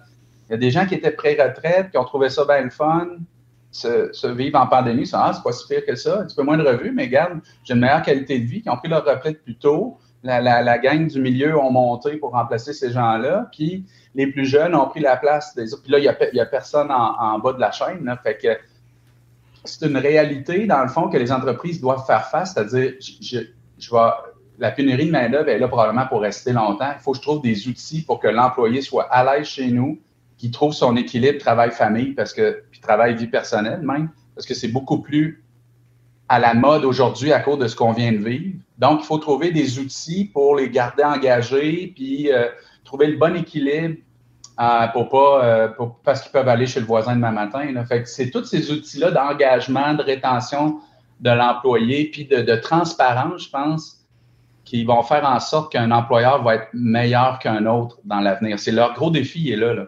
Il 0.49 0.53
y 0.53 0.55
a 0.55 0.59
des 0.59 0.71
gens 0.71 0.87
qui 0.87 0.95
étaient 0.95 1.11
pré-retraite, 1.11 1.91
qui 1.91 1.99
ont 1.99 2.05
trouvé 2.05 2.31
ça 2.31 2.45
bien 2.45 2.63
le 2.63 2.71
fun, 2.71 3.09
se, 3.71 4.27
vivre 4.29 4.59
en 4.59 4.67
pandémie, 4.67 5.09
ah, 5.13 5.33
c'est 5.35 5.43
pas 5.43 5.53
si 5.53 5.67
pire 5.67 5.85
que 5.85 5.95
ça, 5.97 6.21
un 6.21 6.25
petit 6.25 6.37
peu 6.37 6.43
moins 6.43 6.57
de 6.57 6.65
revues, 6.65 6.93
mais 6.93 7.05
regarde, 7.05 7.41
j'ai 7.65 7.75
une 7.75 7.81
meilleure 7.81 8.03
qualité 8.03 8.39
de 8.39 8.47
vie, 8.47 8.63
qui 8.63 8.71
ont 8.71 8.77
pris 8.77 8.89
leur 8.89 9.05
retraite 9.05 9.43
plus 9.43 9.57
tôt. 9.57 9.99
La, 10.23 10.41
la, 10.41 10.79
gang 10.79 11.07
du 11.07 11.21
milieu 11.21 11.57
ont 11.57 11.71
monté 11.71 12.17
pour 12.17 12.33
remplacer 12.33 12.73
ces 12.73 12.91
gens-là, 12.91 13.49
puis 13.53 13.85
les 14.15 14.27
plus 14.27 14.45
jeunes 14.45 14.75
ont 14.75 14.89
pris 14.89 15.01
la 15.01 15.17
place 15.17 15.55
des 15.55 15.73
autres. 15.73 15.85
Puis 15.85 15.93
là, 15.93 15.99
il 15.99 16.33
n'y 16.33 16.41
a, 16.41 16.47
personne 16.47 16.91
en, 16.91 17.39
bas 17.39 17.53
de 17.53 17.61
la 17.61 17.71
chaîne. 17.71 18.13
Fait 18.25 18.37
que 18.37 18.49
c'est 19.65 19.87
une 19.87 19.97
réalité, 19.97 20.67
dans 20.67 20.83
le 20.83 20.89
fond, 20.89 21.09
que 21.09 21.17
les 21.17 21.31
entreprises 21.31 21.81
doivent 21.81 22.05
faire 22.07 22.27
face, 22.27 22.55
c'est-à-dire, 22.55 22.95
je, 22.99 23.39
je, 23.79 23.91
vais, 23.91 24.11
la 24.59 24.73
pénurie 24.73 25.07
de 25.07 25.13
main-d'œuvre 25.13 25.49
est 25.49 25.59
là 25.59 25.69
probablement 25.69 26.07
pour 26.07 26.23
rester 26.23 26.53
longtemps. 26.53 26.93
Il 26.99 27.03
faut 27.03 27.13
que 27.13 27.19
je 27.19 27.23
trouve 27.23 27.43
des 27.43 27.69
outils 27.69 28.03
pour 28.03 28.19
que 28.19 28.29
l'employé 28.29 28.81
soit 28.81 29.05
à 29.05 29.23
l'aise 29.23 29.47
chez 29.47 29.69
nous, 29.69 30.01
qu'il 30.37 30.51
trouve 30.51 30.73
son 30.73 30.97
équilibre 30.97 31.39
travail-famille, 31.39 32.13
parce 32.13 32.33
que 32.33 32.63
travail-vie 32.83 33.27
personnelle 33.27 33.81
même, 33.83 34.11
parce 34.35 34.47
que 34.47 34.55
c'est 34.55 34.69
beaucoup 34.69 35.01
plus 35.01 35.43
à 36.29 36.39
la 36.39 36.55
mode 36.55 36.85
aujourd'hui 36.85 37.33
à 37.33 37.41
cause 37.41 37.59
de 37.59 37.69
ce 37.69 37.77
qu'on 37.77 37.93
vient 37.93 38.13
de 38.13 38.19
vivre. 38.19 38.59
Donc, 38.79 39.01
il 39.03 39.07
faut 39.07 39.19
trouver 39.19 39.53
des 39.53 39.79
outils 39.79 40.25
pour 40.25 40.57
les 40.57 40.71
garder 40.71 41.05
engagés, 41.05 41.93
puis 41.95 42.33
euh, 42.33 42.49
trouver 42.85 43.07
le 43.07 43.17
bon 43.17 43.37
équilibre 43.37 43.97
euh, 44.61 44.87
pour 44.89 45.09
pas, 45.09 45.45
euh, 45.45 45.69
parce 46.05 46.23
qu'ils 46.23 46.33
peuvent 46.33 46.49
aller 46.49 46.67
chez 46.67 46.81
le 46.81 46.87
voisin 46.87 47.15
demain 47.15 47.31
matin. 47.31 47.73
C'est 48.05 48.31
tous 48.31 48.45
ces 48.45 48.71
outils-là 48.71 49.11
d'engagement, 49.11 49.95
de 49.95 50.03
rétention 50.03 50.81
de 51.21 51.31
l'employé, 51.31 52.11
puis 52.11 52.27
de, 52.27 52.43
de, 52.43 52.57
transparence, 52.57 53.45
je 53.45 53.51
pense, 53.51 54.07
qui 54.65 54.85
vont 54.85 55.03
faire 55.03 55.25
en 55.25 55.41
sorte 55.41 55.73
qu'un 55.73 55.91
employeur 55.91 56.43
va 56.43 56.57
être 56.57 56.69
meilleur 56.75 57.39
qu'un 57.39 57.65
autre 57.67 57.99
dans 58.05 58.21
l'avenir. 58.21 58.59
C'est 58.59 58.73
leur 58.73 58.93
gros 58.95 59.11
défi, 59.11 59.51
est 59.51 59.57
là. 59.57 59.73
là 59.73 59.87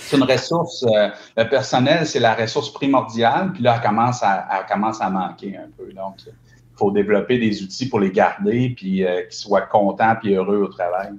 c'est 0.00 0.16
une 0.16 0.24
ressource, 0.24 0.84
euh, 0.84 1.10
le 1.36 1.48
personnel, 1.48 2.06
c'est 2.06 2.20
la 2.20 2.34
ressource 2.34 2.72
primordiale, 2.72 3.52
puis 3.52 3.62
là, 3.62 3.76
elle 3.76 3.86
commence 3.86 4.22
à, 4.22 4.64
commence 4.70 5.00
à 5.00 5.10
manquer 5.10 5.56
un 5.56 5.68
peu. 5.76 5.92
Donc, 5.92 6.16
il 6.26 6.32
faut 6.76 6.90
développer 6.90 7.38
des 7.38 7.62
outils 7.62 7.88
pour 7.88 8.00
les 8.00 8.10
garder, 8.10 8.72
puis 8.76 9.04
euh, 9.04 9.22
qu'ils 9.22 9.32
soient 9.32 9.62
contents 9.62 10.14
puis 10.20 10.34
heureux 10.34 10.62
au 10.62 10.68
travail. 10.68 11.10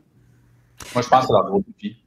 Moi, 0.93 1.01
je 1.01 1.07
pense 1.07 1.21
que 1.21 1.27
c'est 1.27 1.33
leur 1.33 1.45
gros 1.45 1.63
défi. 1.67 1.97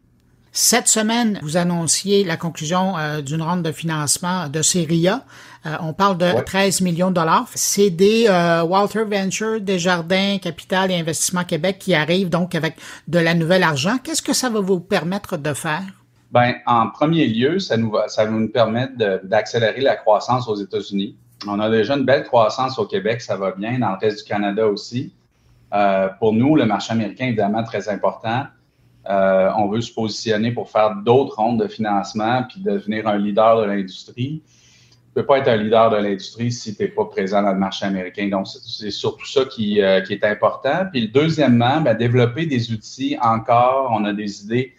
Cette 0.53 0.89
semaine, 0.89 1.39
vous 1.43 1.59
annonciez 1.59 2.25
la 2.25 2.37
conclusion 2.37 2.97
euh, 2.97 3.21
d'une 3.21 3.43
ronde 3.43 3.63
de 3.63 3.73
financement 3.73 4.49
de 4.49 4.63
Seria. 4.63 5.23
on 5.81 5.93
parle 5.93 6.17
de 6.17 6.41
13 6.41 6.81
millions 6.81 7.11
de 7.11 7.15
dollars. 7.15 7.47
C'est 7.55 7.91
des 7.91 8.29
Walter 8.67 9.05
Venture, 9.05 9.61
Desjardins, 9.61 10.39
Capital 10.39 10.91
et 10.91 10.99
Investissement 10.99 11.45
Québec 11.45 11.79
qui 11.79 11.95
arrivent 11.95 12.31
donc 12.31 12.55
avec 12.55 12.77
de 13.07 13.19
la 13.19 13.35
nouvelle 13.35 13.65
argent. 13.65 13.99
Qu'est-ce 14.03 14.23
que 14.23 14.33
ça 14.33 14.49
va 14.49 14.61
vous 14.61 14.81
permettre 14.81 15.37
de 15.37 15.53
faire? 15.53 15.96
Ben, 16.33 16.55
en 16.67 16.89
premier 16.91 17.27
lieu, 17.27 17.59
ça, 17.59 17.77
nous 17.77 17.91
va, 17.91 18.09
ça 18.09 18.25
va 18.25 18.31
nous 18.31 18.49
permettre 18.49 18.95
d'accélérer 19.25 19.81
la 19.81 19.97
croissance 19.97 20.49
aux 20.49 20.57
États-Unis. 20.57 21.17
On 21.47 21.61
a 21.61 21.71
déjà 21.71 21.97
une 21.97 22.05
belle 22.05 22.25
croissance 22.25 22.79
au 22.79 22.87
Québec, 22.87 23.21
ça 23.21 23.37
va 23.37 23.53
bien, 23.53 23.79
dans 23.79 23.91
le 23.91 23.99
reste 23.99 24.25
du 24.25 24.25
Canada 24.25 24.67
aussi. 24.67 25.15
Euh, 25.75 26.09
pour 26.19 26.33
nous, 26.33 26.57
le 26.57 26.65
marché 26.65 26.93
américain 26.93 27.27
est 27.27 27.29
évidemment 27.29 27.63
très 27.63 27.89
important. 27.89 28.45
Euh, 29.09 29.51
on 29.57 29.69
veut 29.69 29.81
se 29.81 29.93
positionner 29.93 30.51
pour 30.51 30.71
faire 30.71 30.97
d'autres 30.97 31.37
rondes 31.37 31.61
de 31.63 31.69
financement 31.69 32.43
puis 32.49 32.61
devenir 32.61 33.07
un 33.07 33.19
leader 33.19 33.61
de 33.61 33.65
l'industrie. 33.65 34.43
Tu 34.43 35.21
ne 35.21 35.23
peux 35.23 35.27
pas 35.27 35.39
être 35.39 35.49
un 35.49 35.57
leader 35.57 35.91
de 35.91 35.97
l'industrie 35.97 36.51
si 36.51 36.75
tu 36.75 36.83
n'es 36.83 36.89
pas 36.89 37.05
présent 37.05 37.43
dans 37.43 37.53
le 37.53 37.59
marché 37.59 37.87
américain. 37.87 38.29
Donc, 38.29 38.49
c'est 38.49 38.91
surtout 38.91 39.27
ça 39.27 39.45
qui, 39.45 39.81
euh, 39.81 40.01
qui, 40.01 40.13
est 40.13 40.25
important. 40.25 40.87
Puis, 40.93 41.09
deuxièmement, 41.09 41.81
ben, 41.81 41.95
développer 41.95 42.47
des 42.47 42.73
outils 42.73 43.17
encore. 43.23 43.93
On 43.93 44.05
a 44.05 44.13
des 44.13 44.43
idées 44.43 44.75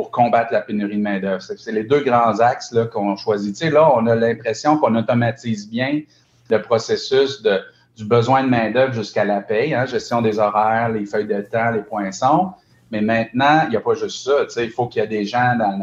pour 0.00 0.10
combattre 0.10 0.50
la 0.50 0.62
pénurie 0.62 0.96
de 0.96 1.02
main-d'œuvre. 1.02 1.42
C'est 1.42 1.72
les 1.72 1.84
deux 1.84 2.00
grands 2.00 2.40
axes 2.40 2.74
qu'on 2.90 3.16
choisit. 3.16 3.54
Tu 3.54 3.66
sais, 3.66 3.70
là, 3.70 3.86
on 3.94 4.06
a 4.06 4.14
l'impression 4.14 4.78
qu'on 4.78 4.94
automatise 4.94 5.68
bien 5.68 6.00
le 6.48 6.62
processus 6.62 7.42
du 7.42 8.04
besoin 8.06 8.42
de 8.42 8.48
main-d'œuvre 8.48 8.94
jusqu'à 8.94 9.26
la 9.26 9.42
paye, 9.42 9.74
hein, 9.74 9.84
gestion 9.84 10.22
des 10.22 10.38
horaires, 10.38 10.88
les 10.88 11.04
feuilles 11.04 11.26
de 11.26 11.42
temps, 11.42 11.70
les 11.70 11.82
poinçons. 11.82 12.52
Mais 12.90 13.02
maintenant, 13.02 13.64
il 13.66 13.72
n'y 13.72 13.76
a 13.76 13.80
pas 13.80 13.92
juste 13.92 14.24
ça. 14.24 14.46
Tu 14.46 14.52
sais, 14.52 14.64
il 14.64 14.70
faut 14.70 14.86
qu'il 14.86 15.02
y 15.02 15.04
ait 15.04 15.08
des 15.08 15.26
gens 15.26 15.54
dans, 15.58 15.78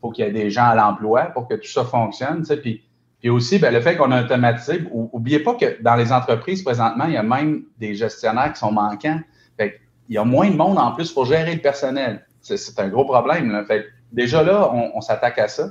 faut 0.00 0.10
qu'il 0.10 0.26
y 0.26 0.32
des 0.32 0.50
gens 0.50 0.70
à 0.70 0.74
l'emploi 0.74 1.26
pour 1.26 1.46
que 1.46 1.54
tout 1.54 1.68
ça 1.68 1.84
fonctionne. 1.84 2.44
Puis, 2.44 2.82
puis 3.20 3.30
aussi, 3.30 3.60
ben, 3.60 3.72
le 3.72 3.80
fait 3.80 3.96
qu'on 3.96 4.10
a 4.10 4.24
automatisé, 4.24 4.82
oubliez 4.90 5.38
pas 5.38 5.54
que 5.54 5.80
dans 5.80 5.94
les 5.94 6.10
entreprises 6.10 6.64
présentement, 6.64 7.04
il 7.04 7.12
y 7.12 7.18
a 7.18 7.22
même 7.22 7.62
des 7.78 7.94
gestionnaires 7.94 8.52
qui 8.52 8.58
sont 8.58 8.72
manquants. 8.72 9.20
Il 9.60 10.14
y 10.14 10.18
a 10.18 10.24
moins 10.24 10.50
de 10.50 10.56
monde 10.56 10.76
en 10.76 10.90
plus 10.90 11.12
pour 11.12 11.24
gérer 11.24 11.54
le 11.54 11.60
personnel. 11.60 12.26
C'est 12.42 12.78
un 12.78 12.88
gros 12.88 13.04
problème. 13.04 13.64
Fait, 13.66 13.86
déjà 14.12 14.42
là, 14.42 14.70
on, 14.72 15.00
s'attaque 15.00 15.38
à 15.38 15.48
ça. 15.48 15.70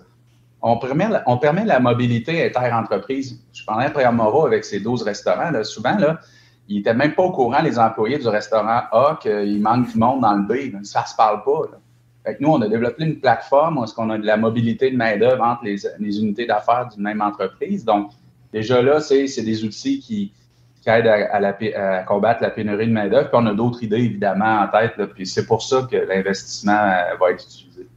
On 0.61 0.77
permet, 0.77 1.07
on 1.25 1.37
permet 1.37 1.65
la 1.65 1.79
mobilité 1.79 2.45
inter-entreprise. 2.45 3.41
Je 3.53 3.63
parlais 3.65 3.85
après 3.85 4.09
Moro 4.11 4.45
avec 4.45 4.65
ses 4.65 4.79
12 4.79 5.03
restaurants. 5.03 5.51
Là, 5.51 5.63
souvent, 5.63 5.97
là, 5.97 6.19
ils 6.67 6.77
n'étaient 6.77 6.93
même 6.93 7.15
pas 7.15 7.23
au 7.23 7.31
courant, 7.31 7.61
les 7.61 7.79
employés 7.79 8.19
du 8.19 8.27
restaurant 8.27 8.83
A, 8.91 9.17
qu'il 9.21 9.61
manque 9.61 9.91
du 9.91 9.97
monde 9.97 10.21
dans 10.21 10.33
le 10.33 10.43
B. 10.43 10.83
Ça 10.83 11.01
ne 11.01 11.07
se 11.07 11.15
parle 11.15 11.43
pas. 11.43 11.61
Fait 12.25 12.35
que 12.35 12.43
nous, 12.43 12.49
on 12.49 12.61
a 12.61 12.67
développé 12.67 13.05
une 13.05 13.19
plateforme 13.19 13.77
où 13.79 13.85
on 13.97 14.09
a 14.09 14.17
de 14.17 14.25
la 14.25 14.37
mobilité 14.37 14.91
de 14.91 14.97
main-d'œuvre 14.97 15.43
entre 15.43 15.63
les, 15.63 15.77
les 15.99 16.19
unités 16.19 16.45
d'affaires 16.45 16.89
d'une 16.89 17.01
même 17.01 17.21
entreprise. 17.21 17.85
Donc, 17.85 18.11
déjà 18.53 18.81
là, 18.81 18.99
c'est 18.99 19.25
des 19.41 19.63
outils 19.63 19.99
qui, 19.99 20.33
qui 20.81 20.89
aide 20.89 21.07
à, 21.07 22.03
combattre 22.03 22.41
la 22.41 22.49
pénurie 22.49 22.87
de 22.87 22.93
main-d'œuvre. 22.93 23.29
Puis 23.29 23.39
on 23.41 23.45
a 23.45 23.53
d'autres 23.53 23.83
idées, 23.83 23.97
évidemment, 23.97 24.61
en 24.61 24.67
tête. 24.67 24.93
puis 25.13 25.27
c'est 25.27 25.45
pour 25.45 25.61
ça 25.61 25.87
que 25.89 25.97
l'investissement 25.97 26.71
euh, 26.71 27.15
va 27.19 27.31
être 27.31 27.43
utilisé. 27.43 27.87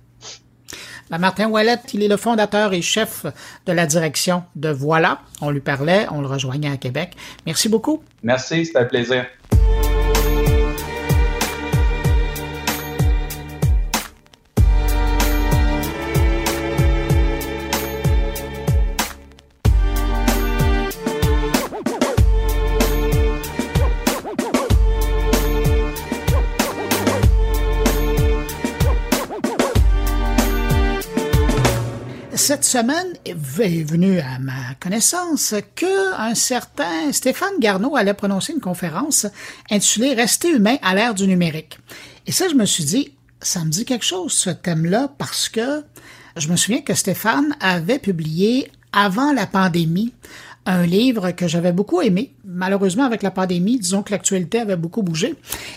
Ben, 1.11 1.19
Martin 1.19 1.49
Wallet, 1.49 1.79
il 1.93 2.03
est 2.03 2.09
le 2.09 2.17
fondateur 2.17 2.73
et 2.73 2.83
chef 2.83 3.27
de 3.67 3.73
la 3.73 3.87
direction 3.87 4.45
de 4.57 4.71
Voilà. 4.71 5.19
On 5.41 5.51
lui 5.51 5.61
parlait, 5.61 6.07
on 6.11 6.21
le 6.21 6.27
rejoignait 6.27 6.71
à 6.71 6.77
Québec. 6.77 7.15
Merci 7.47 7.69
beaucoup. 7.69 8.03
Merci, 8.23 8.67
c'était 8.67 8.79
un 8.79 8.85
plaisir. 8.85 9.27
Semaine 32.73 33.13
est 33.27 33.35
venu 33.35 34.19
à 34.21 34.39
ma 34.39 34.75
connaissance 34.81 35.55
que 35.75 36.15
un 36.19 36.35
certain 36.35 37.13
Stéphane 37.13 37.59
Garneau 37.61 37.97
allait 37.97 38.15
prononcer 38.15 38.55
une 38.55 38.63
conférence 38.63 39.27
intitulée 39.71 40.15
Rester 40.15 40.49
humain 40.49 40.77
à 40.81 40.95
l'ère 40.95 41.13
du 41.13 41.29
numérique. 41.29 41.79
Et 42.27 42.33
ça, 42.33 42.49
je 42.49 42.55
me 42.55 42.65
suis 42.65 42.85
dit, 42.85 43.13
ça 43.43 43.63
me 43.63 43.69
dit 43.69 43.85
quelque 43.85 44.07
chose, 44.07 44.33
ce 44.33 44.49
thème-là, 44.49 45.13
parce 45.19 45.51
que 45.51 45.85
je 46.39 46.49
me 46.49 46.57
souviens 46.57 46.81
que 46.81 46.95
Stéphane 46.95 47.55
avait 47.61 47.99
publié 47.99 48.73
avant 48.95 49.35
la 49.35 49.47
pandémie 49.47 50.15
un 50.65 50.87
livre 50.87 51.33
que 51.33 51.49
j'avais 51.49 51.73
beaucoup 51.73 52.01
aimé. 52.01 52.33
Malheureusement, 52.45 53.05
avec 53.05 53.23
la 53.23 53.31
pandémie, 53.31 53.79
disons 53.79 54.03
que 54.03 54.13
l'actualité 54.13 54.61
avait 54.61 54.77
beaucoup 54.77 55.03
bougé 55.03 55.35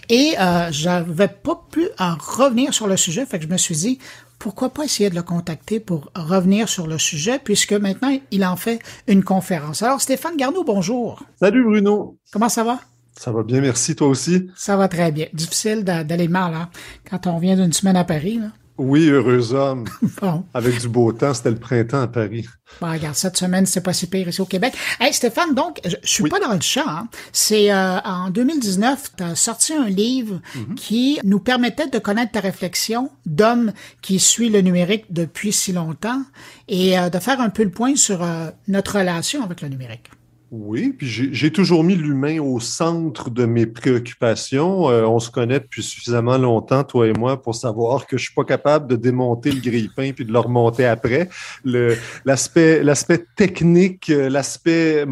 et 0.10 0.36
euh, 0.40 0.72
j'avais 0.72 1.28
pas 1.28 1.62
pu 1.72 1.88
en 2.00 2.16
revenir 2.16 2.74
sur 2.74 2.88
le 2.88 2.96
sujet. 2.96 3.26
Fait 3.26 3.40
que 3.40 3.46
je 3.46 3.50
me 3.50 3.58
suis 3.58 3.76
dit, 3.76 4.00
pourquoi 4.46 4.70
pas 4.70 4.84
essayer 4.84 5.10
de 5.10 5.16
le 5.16 5.24
contacter 5.24 5.80
pour 5.80 6.12
revenir 6.16 6.70
sur 6.70 6.86
le 6.86 7.00
sujet, 7.00 7.40
puisque 7.44 7.74
maintenant, 7.74 8.16
il 8.30 8.46
en 8.46 8.56
fait 8.56 8.78
une 9.08 9.24
conférence. 9.24 9.82
Alors, 9.82 10.00
Stéphane 10.00 10.38
Garneau, 10.38 10.64
bonjour. 10.64 11.24
Salut 11.40 11.64
Bruno. 11.64 12.20
Comment 12.32 12.48
ça 12.48 12.64
va? 12.64 12.80
Ça 13.18 13.32
va 13.32 13.42
bien, 13.42 13.60
merci. 13.60 13.96
Toi 13.96 14.08
aussi? 14.08 14.52
Ça 14.56 14.78
va 14.78 14.88
très 14.88 15.12
bien. 15.12 15.26
Difficile 15.34 15.84
d'aller 15.84 16.28
mal 16.28 16.54
hein, 16.54 16.70
quand 17.10 17.26
on 17.26 17.40
vient 17.40 17.56
d'une 17.56 17.74
semaine 17.74 17.96
à 17.96 18.04
Paris. 18.04 18.38
Là. 18.38 18.50
Oui, 18.78 19.08
heureux 19.10 19.54
homme. 19.54 19.86
bon. 20.22 20.44
Avec 20.54 20.80
du 20.82 20.90
beau 20.90 21.12
temps, 21.14 21.34
c'était 21.34 21.52
le 21.52 21.58
printemps 21.58 22.02
à 22.02 22.08
Paris. 22.08 22.46
Bon, 22.82 22.92
regarde, 22.92 23.16
cette 23.16 23.38
semaine, 23.38 23.66
c'est 23.66 23.82
pas 23.82 23.94
si 23.94 24.08
pire 24.08 24.28
ici 24.28 24.42
au 24.42 24.46
Québec. 24.46 24.74
Hey, 25.00 25.14
Stéphane, 25.14 25.54
donc, 25.54 25.80
je, 25.86 25.96
suis 26.04 26.28
pas 26.28 26.40
dans 26.40 26.54
le 26.54 26.62
champ. 26.62 26.88
Hein. 26.88 27.08
C'est 27.32 27.72
euh, 27.72 28.00
en 28.02 28.30
2019, 28.30 29.12
tu 29.18 29.24
as 29.24 29.36
sorti 29.36 29.74
un 29.74 29.88
livre 29.88 30.42
mhm. 30.56 30.76
qui 30.76 31.20
nous 31.24 31.40
permettait 31.40 31.88
de 31.88 32.00
connaître 32.00 32.34
ta 32.34 32.42
réflexion 32.42 33.12
d'homme 33.26 33.72
qui 34.02 34.20
suit 34.20 34.50
le 34.50 34.62
numérique 34.62 35.06
depuis 35.10 35.54
si 35.54 35.72
longtemps 35.72 36.22
et 36.68 37.00
euh, 37.00 37.10
de 37.10 37.20
faire 37.20 37.40
un 37.40 37.50
peu 37.50 37.64
le 37.64 37.72
point 37.72 37.96
sur 37.96 38.24
euh, 38.24 38.50
notre 38.68 38.98
relation 38.98 39.44
avec 39.44 39.62
le 39.62 39.70
numérique. 39.70 40.10
Oui, 40.58 40.94
puis 40.98 41.06
j'ai 41.34 41.52
toujours 41.52 41.84
mis 41.84 41.96
l'humain 41.96 42.40
au 42.40 42.62
centre 42.62 43.30
de 43.30 43.46
mes 43.46 43.66
préoccupations. 43.66 44.90
Euh, 44.90 45.04
on 45.04 45.20
se 45.20 45.30
connaît 45.30 45.60
depuis 45.60 45.84
suffisamment 45.84 46.38
longtemps, 46.38 46.86
toi 46.86 47.08
et 47.08 47.12
moi, 47.14 47.42
pour 47.42 47.56
savoir 47.56 48.08
que 48.08 48.18
je 48.18 48.24
suis 48.24 48.34
pas 48.34 48.46
capable 48.46 48.88
de 48.88 48.96
démonter 48.96 49.52
le 49.52 49.60
grille-pain 49.60 50.14
puis 50.16 50.24
de 50.24 50.32
le 50.32 50.40
remonter 50.40 50.86
après. 50.86 51.28
L'aspect 51.66 53.26
technique, 53.36 54.10
euh, 54.10 54.30
l'aspect 54.30 55.06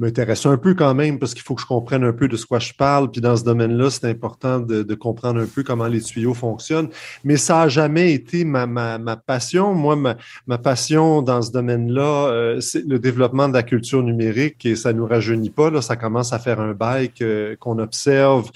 m'intéresse 0.00 0.44
un 0.46 0.56
peu 0.56 0.74
quand 0.74 0.94
même 0.94 1.20
parce 1.20 1.32
qu'il 1.32 1.44
faut 1.44 1.54
que 1.54 1.62
je 1.62 1.66
comprenne 1.66 2.02
un 2.02 2.12
peu 2.12 2.26
de 2.26 2.36
ce 2.36 2.44
quoi 2.44 2.58
je 2.58 2.72
parle. 2.72 3.08
Puis 3.12 3.20
dans 3.20 3.36
ce 3.36 3.44
domaine-là, 3.44 3.88
c'est 3.90 4.06
important 4.06 4.58
de, 4.58 4.94
comprendre 4.96 5.40
un 5.40 5.46
peu 5.46 5.62
comment 5.62 5.86
les 5.86 6.00
tuyaux 6.00 6.34
fonctionnent. 6.34 6.88
Mais 7.22 7.36
ça 7.36 7.62
a 7.62 7.68
jamais 7.68 8.12
été 8.12 8.44
ma, 8.44 8.66
passion. 9.24 9.74
Moi, 9.74 9.94
ma, 9.94 10.16
ma 10.48 10.58
passion 10.58 11.22
dans 11.22 11.40
ce 11.40 11.52
domaine-là, 11.52 12.26
euh, 12.26 12.60
c'est 12.60 12.84
le 12.84 12.98
développement 12.98 13.48
de 13.48 13.54
la 13.54 13.62
culture 13.62 14.02
numérique 14.02 14.39
et 14.64 14.76
ça 14.76 14.92
nous 14.92 15.06
rajeunit 15.06 15.50
pas. 15.50 15.70
Là, 15.70 15.82
ça 15.82 15.96
commence 15.96 16.32
à 16.32 16.38
faire 16.38 16.60
un 16.60 16.72
bail 16.72 17.10
qu'on 17.58 17.78
observe 17.78 18.50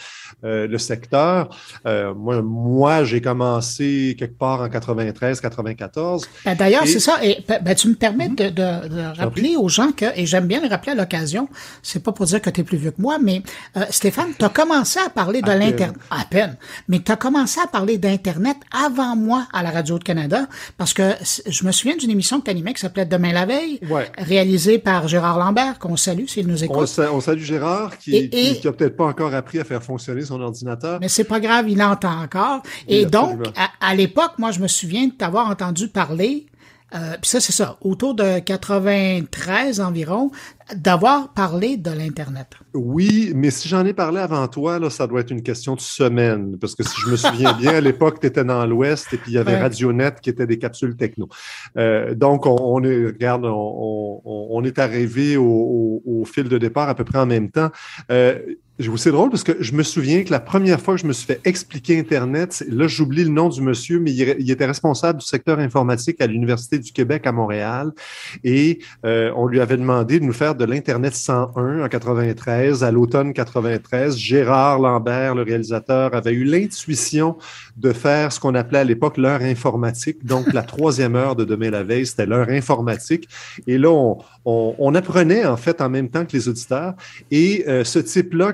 euh, 0.44 0.66
le 0.66 0.78
secteur. 0.78 1.48
Euh, 1.86 2.12
moi, 2.12 2.42
moi 2.42 3.04
j'ai 3.04 3.22
commencé 3.22 4.14
quelque 4.18 4.38
part 4.38 4.60
en 4.60 4.68
93, 4.68 5.40
94. 5.40 6.28
Ben, 6.44 6.54
d'ailleurs, 6.54 6.86
c'est 6.86 7.00
ça. 7.00 7.18
Et 7.22 7.42
ben, 7.48 7.60
ben, 7.62 7.74
tu 7.74 7.88
me 7.88 7.94
permets 7.94 8.28
de, 8.28 8.50
de, 8.50 9.16
rappeler 9.16 9.56
aux 9.56 9.68
gens 9.68 9.92
que, 9.92 10.04
et 10.14 10.26
j'aime 10.26 10.46
bien 10.46 10.60
le 10.60 10.68
rappeler 10.68 10.92
à 10.92 10.94
l'occasion, 10.96 11.48
c'est 11.82 12.02
pas 12.02 12.12
pour 12.12 12.26
dire 12.26 12.42
que 12.42 12.50
tu 12.50 12.60
es 12.60 12.64
plus 12.64 12.76
vieux 12.76 12.90
que 12.90 13.00
moi, 13.00 13.18
mais 13.18 13.42
euh, 13.78 13.84
Stéphane, 13.88 14.32
tu 14.38 14.44
as 14.44 14.48
commencé 14.50 14.98
à 15.00 15.08
parler 15.08 15.40
de 15.40 15.50
l'Internet, 15.50 15.96
à 16.10 16.24
peine, 16.24 16.56
mais 16.88 17.00
tu 17.00 17.10
as 17.10 17.16
commencé 17.16 17.60
à 17.62 17.66
parler 17.66 17.96
d'Internet 17.96 18.56
avant 18.70 19.16
moi 19.16 19.46
à 19.52 19.62
la 19.62 19.70
Radio 19.70 19.98
de 19.98 20.04
Canada, 20.04 20.46
parce 20.76 20.92
que 20.92 21.12
je 21.46 21.64
me 21.64 21.72
souviens 21.72 21.96
d'une 21.96 22.10
émission 22.10 22.40
que 22.40 22.44
tu 22.44 22.50
animais 22.50 22.74
qui 22.74 22.80
s'appelait 22.80 23.06
Demain 23.06 23.32
la 23.32 23.46
veille, 23.46 23.80
réalisée 24.18 24.78
par 24.78 25.08
Gérard 25.08 25.38
Lambert, 25.38 25.63
qu'on 25.72 25.96
salue 25.96 26.26
s'il 26.26 26.46
nous 26.46 26.62
écoute. 26.62 26.76
On, 27.12 27.20
salue 27.20 27.42
Gérard, 27.42 27.98
qui, 27.98 28.28
qui, 28.30 28.66
a 28.66 28.72
peut-être 28.72 28.96
pas 28.96 29.06
encore 29.06 29.34
appris 29.34 29.58
à 29.58 29.64
faire 29.64 29.82
fonctionner 29.82 30.22
son 30.22 30.40
ordinateur. 30.40 30.98
Mais 31.00 31.08
c'est 31.08 31.24
pas 31.24 31.40
grave, 31.40 31.68
il 31.68 31.82
entend 31.82 32.22
encore. 32.22 32.62
Et 32.88 33.06
donc, 33.06 33.40
à, 33.80 33.94
l'époque, 33.94 34.32
moi, 34.38 34.50
je 34.50 34.60
me 34.60 34.68
souviens 34.68 35.06
de 35.06 35.12
t'avoir 35.12 35.48
entendu 35.48 35.88
parler 35.88 36.46
euh, 36.94 37.16
puis 37.20 37.28
ça, 37.28 37.40
c'est 37.40 37.52
ça, 37.52 37.76
autour 37.80 38.14
de 38.14 38.38
93 38.38 39.80
environ, 39.80 40.30
d'avoir 40.76 41.32
parlé 41.32 41.76
de 41.76 41.90
l'Internet. 41.90 42.48
Oui, 42.72 43.32
mais 43.34 43.50
si 43.50 43.68
j'en 43.68 43.84
ai 43.84 43.92
parlé 43.92 44.20
avant 44.20 44.46
toi, 44.48 44.78
là, 44.78 44.90
ça 44.90 45.06
doit 45.06 45.20
être 45.20 45.30
une 45.30 45.42
question 45.42 45.74
de 45.74 45.80
semaine. 45.80 46.56
Parce 46.58 46.74
que 46.74 46.82
si 46.82 46.94
je 47.00 47.10
me 47.10 47.16
souviens 47.16 47.52
bien, 47.52 47.76
à 47.76 47.80
l'époque, 47.80 48.20
tu 48.20 48.26
étais 48.26 48.44
dans 48.44 48.64
l'Ouest 48.66 49.12
et 49.12 49.16
puis 49.16 49.32
il 49.32 49.34
y 49.34 49.38
avait 49.38 49.58
Radionet 49.58 50.14
qui 50.22 50.30
était 50.30 50.46
des 50.46 50.58
capsules 50.58 50.96
techno. 50.96 51.28
Euh, 51.76 52.14
donc, 52.14 52.46
on, 52.46 52.82
est, 52.82 53.06
regarde, 53.06 53.44
on, 53.44 54.62
est 54.64 54.78
arrivé 54.78 55.36
au, 55.36 56.02
au, 56.04 56.24
fil 56.24 56.48
de 56.48 56.58
départ 56.58 56.88
à 56.88 56.94
peu 56.94 57.04
près 57.04 57.18
en 57.18 57.26
même 57.26 57.50
temps. 57.50 57.70
Euh, 58.10 58.38
c'est 58.96 59.12
drôle 59.12 59.30
parce 59.30 59.44
que 59.44 59.56
je 59.60 59.72
me 59.72 59.82
souviens 59.82 60.24
que 60.24 60.30
la 60.30 60.40
première 60.40 60.80
fois 60.80 60.94
que 60.94 61.00
je 61.00 61.06
me 61.06 61.12
suis 61.12 61.26
fait 61.26 61.40
expliquer 61.44 61.98
Internet, 61.98 62.64
là, 62.68 62.88
j'oublie 62.88 63.22
le 63.22 63.30
nom 63.30 63.48
du 63.48 63.62
monsieur, 63.62 64.00
mais 64.00 64.12
il, 64.12 64.50
était 64.50 64.66
responsable 64.66 65.20
du 65.20 65.26
secteur 65.26 65.60
informatique 65.60 66.20
à 66.20 66.26
l'Université 66.26 66.78
du 66.78 66.90
Québec 66.92 67.26
à 67.26 67.32
Montréal. 67.32 67.92
Et 68.42 68.80
euh, 69.04 69.32
on 69.36 69.46
lui 69.46 69.60
avait 69.60 69.76
demandé 69.76 70.18
de 70.18 70.24
nous 70.24 70.32
faire 70.32 70.53
de 70.56 70.64
l'Internet 70.64 71.14
101 71.14 71.84
en 71.84 71.88
93, 71.88 72.84
à 72.84 72.90
l'automne 72.90 73.32
93. 73.32 74.16
Gérard 74.16 74.78
Lambert, 74.78 75.34
le 75.34 75.42
réalisateur, 75.42 76.14
avait 76.14 76.32
eu 76.32 76.44
l'intuition 76.44 77.36
de 77.76 77.92
faire 77.92 78.32
ce 78.32 78.40
qu'on 78.40 78.54
appelait 78.54 78.80
à 78.80 78.84
l'époque 78.84 79.16
l'heure 79.16 79.42
informatique. 79.42 80.24
Donc, 80.24 80.52
la 80.52 80.62
troisième 80.74 81.16
heure 81.16 81.36
de 81.36 81.44
demain 81.44 81.70
la 81.70 81.82
veille, 81.82 82.06
c'était 82.06 82.26
l'heure 82.26 82.48
informatique. 82.48 83.28
Et 83.66 83.78
là, 83.78 83.90
on, 83.90 84.18
on, 84.44 84.94
apprenait 84.94 85.44
en 85.44 85.56
fait 85.56 85.80
en 85.80 85.88
même 85.88 86.08
temps 86.08 86.24
que 86.24 86.32
les 86.32 86.48
auditeurs. 86.48 86.94
Et 87.30 87.64
euh, 87.66 87.84
ce 87.84 87.98
type-là, 87.98 88.52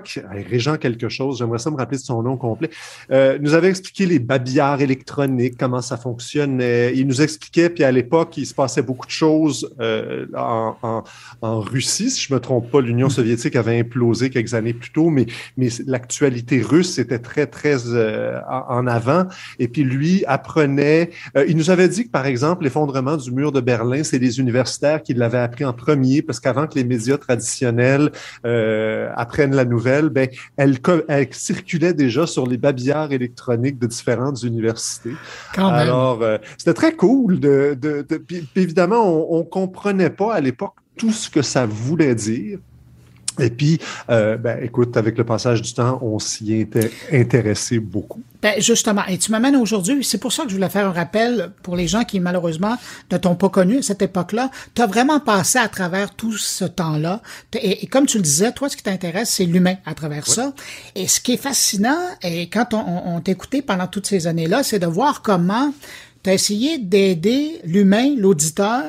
Régent 0.49 0.77
quelque 0.77 1.09
chose, 1.09 1.39
j'aimerais 1.39 1.59
ça 1.59 1.71
me 1.71 1.77
rappeler 1.77 1.99
de 1.99 2.03
son 2.03 2.23
nom 2.23 2.37
complet, 2.37 2.71
euh, 3.11 3.39
nous 3.41 3.55
avait 3.55 3.69
expliqué 3.69 4.07
les 4.07 4.19
babillards 4.19 4.81
électroniques, 4.81 5.57
comment 5.59 5.83
ça 5.83 5.97
fonctionnait. 5.97 6.97
Il 6.97 7.07
nous 7.07 7.21
expliquait, 7.23 7.71
puis 7.71 7.85
à 7.85 7.93
l'époque, 7.93 8.37
il 8.37 8.47
se 8.47 8.55
passait 8.55 8.83
beaucoup 8.83 9.07
de 9.07 9.13
choses 9.13 9.75
euh, 9.81 10.27
en, 10.37 11.03
en, 11.43 11.61
Russie, 11.61 12.11
si 12.11 12.23
je 12.23 12.33
me 12.33 12.41
trompe 12.41 12.71
pas, 12.71 12.81
l'Union 12.81 13.09
soviétique 13.09 13.57
avait 13.57 13.79
implosé 13.79 14.31
quelques 14.31 14.55
années 14.55 14.73
plus 14.73 14.91
tôt, 14.91 15.11
mais, 15.11 15.27
mais 15.57 15.69
l'actualité 15.87 16.63
russe 16.63 16.99
était 16.99 17.19
très, 17.19 17.47
très 17.47 17.77
en 18.49 18.87
avant. 18.87 19.10
Et 19.59 19.69
puis 19.69 19.83
lui 19.83 20.25
apprenait, 20.27 21.11
il 21.49 21.57
nous 21.57 21.71
avait 21.71 21.89
dit 21.89 22.05
que, 22.05 22.11
par 22.11 22.27
exemple, 22.27 22.65
l'effondrement 22.65 23.17
du 23.17 23.31
mur 23.31 23.53
de 23.53 23.61
Berlin, 23.61 24.03
c'est 24.05 24.19
des 24.19 24.39
universitaires 24.39 25.03
qui 25.03 25.15
l'avaient 25.15 25.39
appris 25.39 25.65
en 25.65 25.73
premier, 25.73 26.23
parce 26.23 26.41
qu'avant 26.41 26.67
que 26.67 26.75
les 26.75 26.85
médias 26.85 27.19
traditionnels 27.19 28.11
euh, 28.47 29.11
apprennent 29.17 29.55
la 29.55 29.65
nouvelle, 29.65 30.09
ben, 30.09 30.29
elle, 30.57 30.79
circulait 31.33 31.95
déjà 31.95 32.27
sur 32.27 32.47
les 32.47 32.57
babillards 32.57 33.13
électroniques 33.13 33.79
de 33.79 33.87
différentes 33.87 34.43
universités. 34.43 35.15
Alors, 35.57 36.23
euh, 36.23 36.39
c'était 36.59 36.75
très 36.75 36.93
cool. 36.93 37.41
De, 37.41 37.77
de, 37.81 38.07
évidemment, 38.57 39.09
on, 39.09 39.41
on 39.41 39.45
comprenait 39.45 40.11
pas 40.11 40.35
à 40.35 40.41
l'époque 40.41 40.75
tout 40.97 41.13
ce 41.13 41.31
que 41.31 41.43
ça 41.43 41.67
voulait 41.67 42.15
dire. 42.15 42.59
Et 43.41 43.51
puis, 43.51 43.79
euh, 44.11 44.37
ben, 44.37 44.63
écoute, 44.63 44.97
avec 44.97 45.17
le 45.19 45.25
passage 45.25 45.63
du 45.63 45.73
temps, 45.73 45.99
on 46.03 46.19
s'y 46.19 46.55
était 46.55 46.91
intéressé 47.13 47.79
beaucoup. 47.79 48.23
Ben, 48.43 48.55
justement, 48.59 49.03
et 49.07 49.19
tu 49.19 49.31
m'amènes 49.31 49.57
aujourd'hui, 49.57 50.03
c'est 50.03 50.19
pour 50.19 50.33
ça 50.33 50.45
que 50.45 50.49
je 50.49 50.55
voulais 50.55 50.71
faire 50.71 50.87
un 50.87 50.93
rappel 50.93 51.53
pour 51.63 51.77
les 51.77 51.87
gens 51.87 52.05
qui, 52.05 52.21
malheureusement, 52.21 52.77
ne 53.11 53.17
t'ont 53.19 53.35
pas 53.35 53.51
connu 53.51 53.79
à 53.79 53.83
cette 53.83 54.03
époque-là. 54.03 54.51
Tu 54.75 54.83
as 54.83 54.87
vraiment 54.87 55.21
passé 55.21 55.59
à 55.59 55.69
travers 55.69 56.15
tout 56.15 56.37
ce 56.37 56.65
temps-là. 56.65 57.21
Et, 57.55 57.87
comme 57.87 58.07
tu 58.07 58.17
le 58.17 58.23
disais, 58.23 58.53
toi, 58.53 58.69
ce 58.69 58.77
qui 58.77 58.83
t'intéresse, 58.83 59.31
c'est 59.31 59.45
l'humain 59.45 59.77
à 59.85 59.95
travers 59.95 60.27
ça. 60.27 60.53
Et 60.95 61.07
ce 61.07 61.21
qui 61.21 61.33
est 61.33 61.43
fascinant, 61.43 61.99
et 62.23 62.49
quand 62.49 62.73
on, 62.73 63.17
on 63.17 63.21
t'écoutait 63.21 63.63
pendant 63.63 63.87
toutes 63.87 64.07
ces 64.07 64.27
années-là, 64.27 64.63
c'est 64.63 64.79
de 64.79 64.87
voir 64.87 65.23
comment 65.23 65.73
tu 66.23 66.31
as 66.31 66.35
essayé 66.35 66.79
d'aider 66.79 67.61
l'humain, 67.65 68.15
l'auditeur 68.17 68.85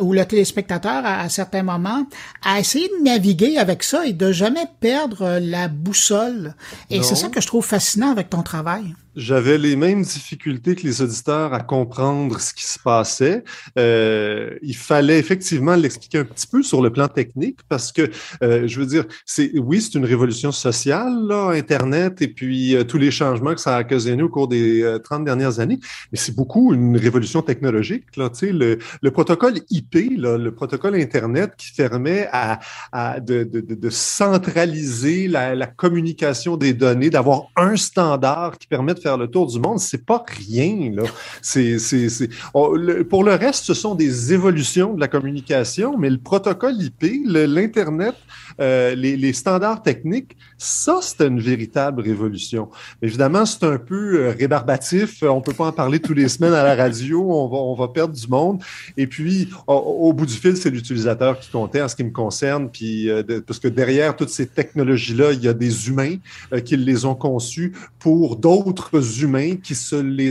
ou 0.00 0.12
le 0.12 0.24
téléspectateur 0.24 1.04
à, 1.04 1.28
certains 1.28 1.62
moments 1.62 2.06
à 2.42 2.58
essayer 2.58 2.88
de 2.88 3.04
naviguer 3.04 3.58
avec 3.58 3.82
ça 3.82 4.06
et 4.06 4.12
de 4.12 4.32
jamais 4.32 4.66
perdre 4.80 5.38
la 5.40 5.68
boussole? 5.68 6.54
Et 6.88 7.02
c'est 7.02 7.16
ça 7.16 7.28
que 7.28 7.40
je 7.40 7.46
trouve 7.46 7.64
fascinant 7.64 8.10
avec 8.10 8.30
ton 8.30 8.42
travail. 8.42 8.94
J'avais 9.16 9.58
les 9.58 9.74
mêmes 9.74 10.02
difficultés 10.02 10.76
que 10.76 10.82
les 10.82 11.02
auditeurs 11.02 11.52
à 11.52 11.60
comprendre 11.60 12.40
ce 12.40 12.54
qui 12.54 12.64
se 12.64 12.78
passait. 12.78 13.42
Euh, 13.78 14.56
il 14.62 14.76
fallait 14.76 15.18
effectivement 15.18 15.74
l'expliquer 15.74 16.18
un 16.18 16.24
petit 16.24 16.46
peu 16.46 16.62
sur 16.62 16.80
le 16.80 16.90
plan 16.90 17.08
technique 17.08 17.58
parce 17.68 17.90
que, 17.90 18.08
euh, 18.42 18.68
je 18.68 18.78
veux 18.78 18.86
dire, 18.86 19.04
c'est 19.26 19.50
oui, 19.58 19.80
c'est 19.80 19.98
une 19.98 20.04
révolution 20.04 20.52
sociale, 20.52 21.26
là, 21.26 21.50
Internet, 21.50 22.22
et 22.22 22.28
puis 22.28 22.76
euh, 22.76 22.84
tous 22.84 22.98
les 22.98 23.10
changements 23.10 23.54
que 23.54 23.60
ça 23.60 23.76
a 23.76 23.80
occasionné 23.80 24.22
au 24.22 24.28
cours 24.28 24.46
des 24.46 24.98
30 25.02 25.24
dernières 25.24 25.58
années, 25.58 25.80
mais 26.12 26.18
c'est 26.18 26.34
beaucoup 26.34 26.72
une 26.72 26.96
révolution 26.96 27.42
technologique. 27.42 28.04
Là, 28.16 28.30
le, 28.42 28.78
le 29.02 29.10
protocole 29.10 29.54
IP, 29.70 30.18
là, 30.18 30.38
le 30.38 30.54
protocole 30.54 30.94
Internet 30.94 31.54
qui 31.56 31.72
permet 31.72 32.28
à, 32.32 32.60
à 32.92 33.18
de, 33.18 33.42
de, 33.42 33.60
de, 33.60 33.90
centraliser 33.90 35.26
la, 35.26 35.54
la 35.54 35.66
communication 35.66 36.56
des 36.56 36.74
données, 36.74 37.10
d'avoir 37.10 37.48
un 37.56 37.76
standard 37.76 38.56
qui 38.58 38.66
permet 38.66 38.94
faire 39.00 39.16
le 39.16 39.28
tour 39.28 39.46
du 39.46 39.58
monde, 39.58 39.78
c'est 39.78 40.04
pas 40.04 40.24
rien. 40.26 40.92
Là. 40.92 41.02
C'est, 41.42 41.78
c'est... 41.78 42.28
pour 42.52 43.24
le 43.24 43.34
reste, 43.34 43.64
ce 43.64 43.74
sont 43.74 43.94
des 43.94 44.32
évolutions 44.32 44.94
de 44.94 45.00
la 45.00 45.08
communication, 45.08 45.96
mais 45.98 46.10
le 46.10 46.18
protocole 46.18 46.74
IP, 46.80 47.26
l'Internet, 47.26 48.14
euh, 48.60 48.94
les, 48.94 49.16
les, 49.16 49.32
standards 49.32 49.82
techniques, 49.82 50.36
ça, 50.58 50.98
c'est 51.02 51.26
une 51.26 51.40
véritable 51.40 52.02
révolution. 52.02 52.68
Évidemment, 53.02 53.46
c'est 53.46 53.64
un 53.64 53.78
peu 53.78 54.20
euh, 54.20 54.34
rébarbatif. 54.38 55.22
On 55.22 55.40
peut 55.40 55.52
pas 55.52 55.66
en 55.66 55.72
parler 55.72 56.00
tous 56.00 56.14
les 56.14 56.28
semaines 56.34 56.54
à 56.54 56.62
la 56.62 56.74
radio. 56.74 57.22
On 57.30 57.48
va, 57.48 57.56
on 57.56 57.74
va 57.74 57.88
perdre 57.88 58.14
du 58.14 58.28
monde. 58.28 58.62
Et 58.96 59.06
puis, 59.06 59.48
au, 59.66 60.12
bout 60.12 60.26
du 60.26 60.34
fil, 60.34 60.56
c'est 60.56 60.70
l'utilisateur 60.70 61.38
qui 61.38 61.50
comptait 61.50 61.82
en 61.82 61.88
ce 61.88 61.96
qui 61.96 62.04
me 62.04 62.10
concerne. 62.10 62.70
Puis, 62.70 63.08
euh, 63.08 63.22
parce 63.46 63.58
que 63.58 63.68
derrière 63.68 64.16
toutes 64.16 64.30
ces 64.30 64.46
technologies-là, 64.46 65.32
il 65.32 65.42
y 65.42 65.48
a 65.48 65.54
des 65.54 65.88
humains 65.88 66.16
qui 66.64 66.76
les 66.76 67.04
ont 67.04 67.14
conçus 67.14 67.72
pour 67.98 68.36
d'autres 68.36 69.22
humains 69.22 69.56
qui 69.56 69.74
se, 69.74 69.96
les, 69.96 70.30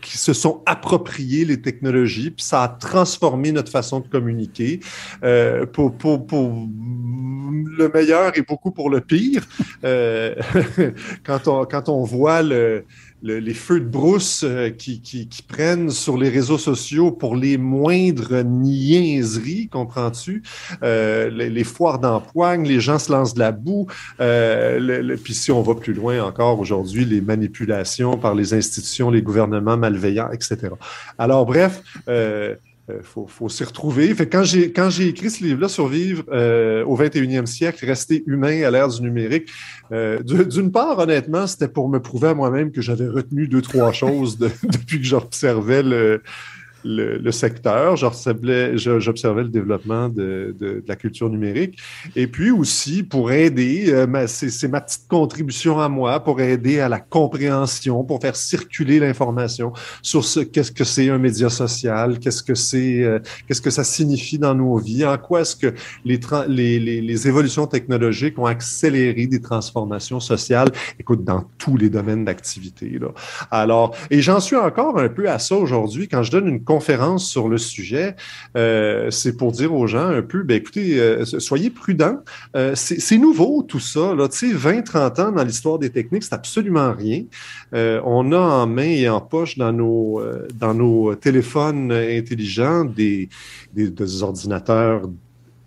qui 0.00 0.18
se 0.18 0.32
sont 0.32 0.62
appropriés 0.66 1.44
les 1.44 1.60
technologies, 1.60 2.30
puis 2.30 2.44
ça 2.44 2.62
a 2.62 2.68
transformé 2.68 3.52
notre 3.52 3.70
façon 3.72 4.00
de 4.00 4.08
communiquer 4.08 4.80
euh, 5.24 5.66
pour, 5.66 5.96
pour, 5.96 6.26
pour 6.26 6.66
le 7.66 7.90
meilleur 7.92 8.36
et 8.36 8.42
beaucoup 8.42 8.70
pour 8.70 8.90
le 8.90 9.00
pire. 9.00 9.46
Euh, 9.84 10.34
quand, 11.24 11.48
on, 11.48 11.64
quand 11.64 11.88
on 11.88 12.02
voit 12.02 12.42
le, 12.42 12.84
les 13.22 13.54
feux 13.54 13.80
de 13.80 13.86
brousse 13.86 14.44
euh, 14.44 14.70
qui, 14.70 15.00
prennent 15.48 15.90
sur 15.90 16.16
les 16.16 16.28
réseaux 16.28 16.58
sociaux 16.58 17.10
pour 17.10 17.36
les 17.36 17.56
moindres 17.56 18.44
niaiseries, 18.44 19.68
comprends-tu? 19.68 20.42
Euh, 20.82 21.30
les, 21.30 21.64
foires 21.64 21.98
d'empoigne, 21.98 22.66
les 22.66 22.80
gens 22.80 22.98
se 22.98 23.10
lancent 23.12 23.34
de 23.34 23.40
la 23.40 23.52
boue. 23.52 23.86
Puis 24.18 25.34
si 25.34 25.50
on 25.50 25.62
va 25.62 25.74
plus 25.74 25.94
loin 25.94 26.22
encore 26.22 26.58
aujourd'hui, 26.60 27.04
les 27.04 27.20
manipulations 27.20 28.16
par 28.16 28.34
les 28.34 28.54
institutions, 28.54 29.10
les 29.10 29.22
gouvernements 29.22 29.76
malveillants, 29.76 30.30
etc. 30.30 30.68
Alors 31.18 31.46
bref, 31.46 31.82
euh, 32.88 33.00
faut, 33.02 33.26
faut 33.26 33.48
s'y 33.48 33.64
retrouver. 33.64 34.14
Fait 34.14 34.28
quand 34.28 34.44
j'ai 34.44 34.72
quand 34.72 34.90
j'ai 34.90 35.08
écrit 35.08 35.28
ce 35.28 35.42
livre-là, 35.42 35.68
Survivre 35.68 36.22
euh, 36.30 36.84
au 36.84 36.96
21e 36.96 37.46
siècle, 37.46 37.84
rester 37.84 38.22
humain 38.26 38.62
à 38.62 38.70
l'ère 38.70 38.88
du 38.88 39.02
numérique, 39.02 39.48
euh, 39.90 40.22
d'une 40.22 40.70
part, 40.70 40.98
honnêtement, 41.00 41.48
c'était 41.48 41.68
pour 41.68 41.88
me 41.88 42.00
prouver 42.00 42.28
à 42.28 42.34
moi-même 42.34 42.70
que 42.70 42.80
j'avais 42.80 43.08
retenu 43.08 43.48
deux, 43.48 43.62
trois 43.62 43.90
choses 44.04 44.38
depuis 44.38 45.00
que 45.00 45.04
j'observais 45.04 45.82
le, 45.82 46.22
le, 46.84 47.30
secteur, 47.30 47.96
j'observais, 47.96 48.72
le 48.72 49.48
développement 49.48 50.08
de, 50.08 50.54
de, 50.58 50.84
la 50.86 50.96
culture 50.96 51.28
numérique. 51.28 51.78
Et 52.14 52.26
puis 52.26 52.50
aussi 52.50 53.02
pour 53.02 53.32
aider, 53.32 53.86
euh, 53.88 54.26
c'est, 54.26 54.68
ma 54.68 54.80
petite 54.80 55.08
contribution 55.08 55.80
à 55.80 55.88
moi, 55.88 56.22
pour 56.22 56.40
aider 56.40 56.80
à 56.80 56.88
la 56.88 57.00
compréhension, 57.00 58.04
pour 58.04 58.20
faire 58.20 58.36
circuler 58.36 58.98
l'information 58.98 59.72
sur 60.02 60.24
ce 60.24 60.40
qu'est-ce 60.40 60.72
que 60.72 60.84
c'est 60.84 61.08
un 61.08 61.18
média 61.18 61.48
social, 61.48 62.18
qu'est-ce 62.18 62.42
que 62.42 62.54
c'est, 62.54 63.02
euh, 63.02 63.18
qu'est-ce 63.46 63.62
que 63.62 63.70
ça 63.70 63.84
signifie 63.84 64.38
dans 64.38 64.54
nos 64.54 64.76
vies, 64.78 65.04
en 65.04 65.18
quoi 65.18 65.42
est-ce 65.42 65.56
que 65.56 65.74
les, 66.04 66.20
les, 66.48 66.78
les, 66.78 67.00
les 67.00 67.28
évolutions 67.28 67.66
technologiques 67.66 68.38
ont 68.38 68.46
accéléré 68.46 69.26
des 69.26 69.40
transformations 69.40 70.20
sociales, 70.20 70.70
écoute, 70.98 71.24
dans 71.24 71.44
tous 71.58 71.76
les 71.76 71.90
domaines 71.90 72.24
d'activité. 72.24 72.98
Alors, 73.50 73.94
et 74.10 74.20
j'en 74.20 74.40
suis 74.40 74.56
encore 74.56 74.98
un 74.98 75.08
peu 75.08 75.28
à 75.28 75.38
ça 75.38 75.56
aujourd'hui 75.56 76.08
quand 76.08 76.22
je 76.22 76.30
donne 76.30 76.48
une 76.48 76.62
conférence 76.66 77.26
sur 77.26 77.48
le 77.48 77.56
sujet, 77.56 78.16
euh, 78.56 79.10
c'est 79.10 79.36
pour 79.38 79.52
dire 79.52 79.72
aux 79.72 79.86
gens 79.86 80.08
un 80.08 80.20
peu, 80.20 80.42
ben 80.42 80.58
écoutez, 80.58 81.00
euh, 81.00 81.24
soyez 81.24 81.70
prudents. 81.70 82.18
Euh, 82.54 82.72
c'est 82.74 83.16
nouveau 83.16 83.62
tout 83.62 83.80
ça. 83.80 84.14
Là, 84.14 84.28
tu 84.28 84.50
sais, 84.50 84.52
20, 84.52 84.82
30 84.82 85.18
ans 85.20 85.32
dans 85.32 85.44
l'histoire 85.44 85.78
des 85.78 85.90
techniques, 85.90 86.24
c'est 86.24 86.34
absolument 86.34 86.92
rien. 86.92 87.22
on 87.72 88.32
a 88.32 88.38
en 88.38 88.66
main 88.66 88.82
et 88.82 89.08
en 89.08 89.20
poche 89.20 89.56
dans 89.56 89.72
nos, 89.72 90.20
dans 90.54 90.74
nos 90.74 91.14
téléphones 91.14 91.92
intelligents 91.92 92.84
des, 92.84 93.28
des, 93.72 93.88
des 93.90 94.22
ordinateurs 94.22 95.02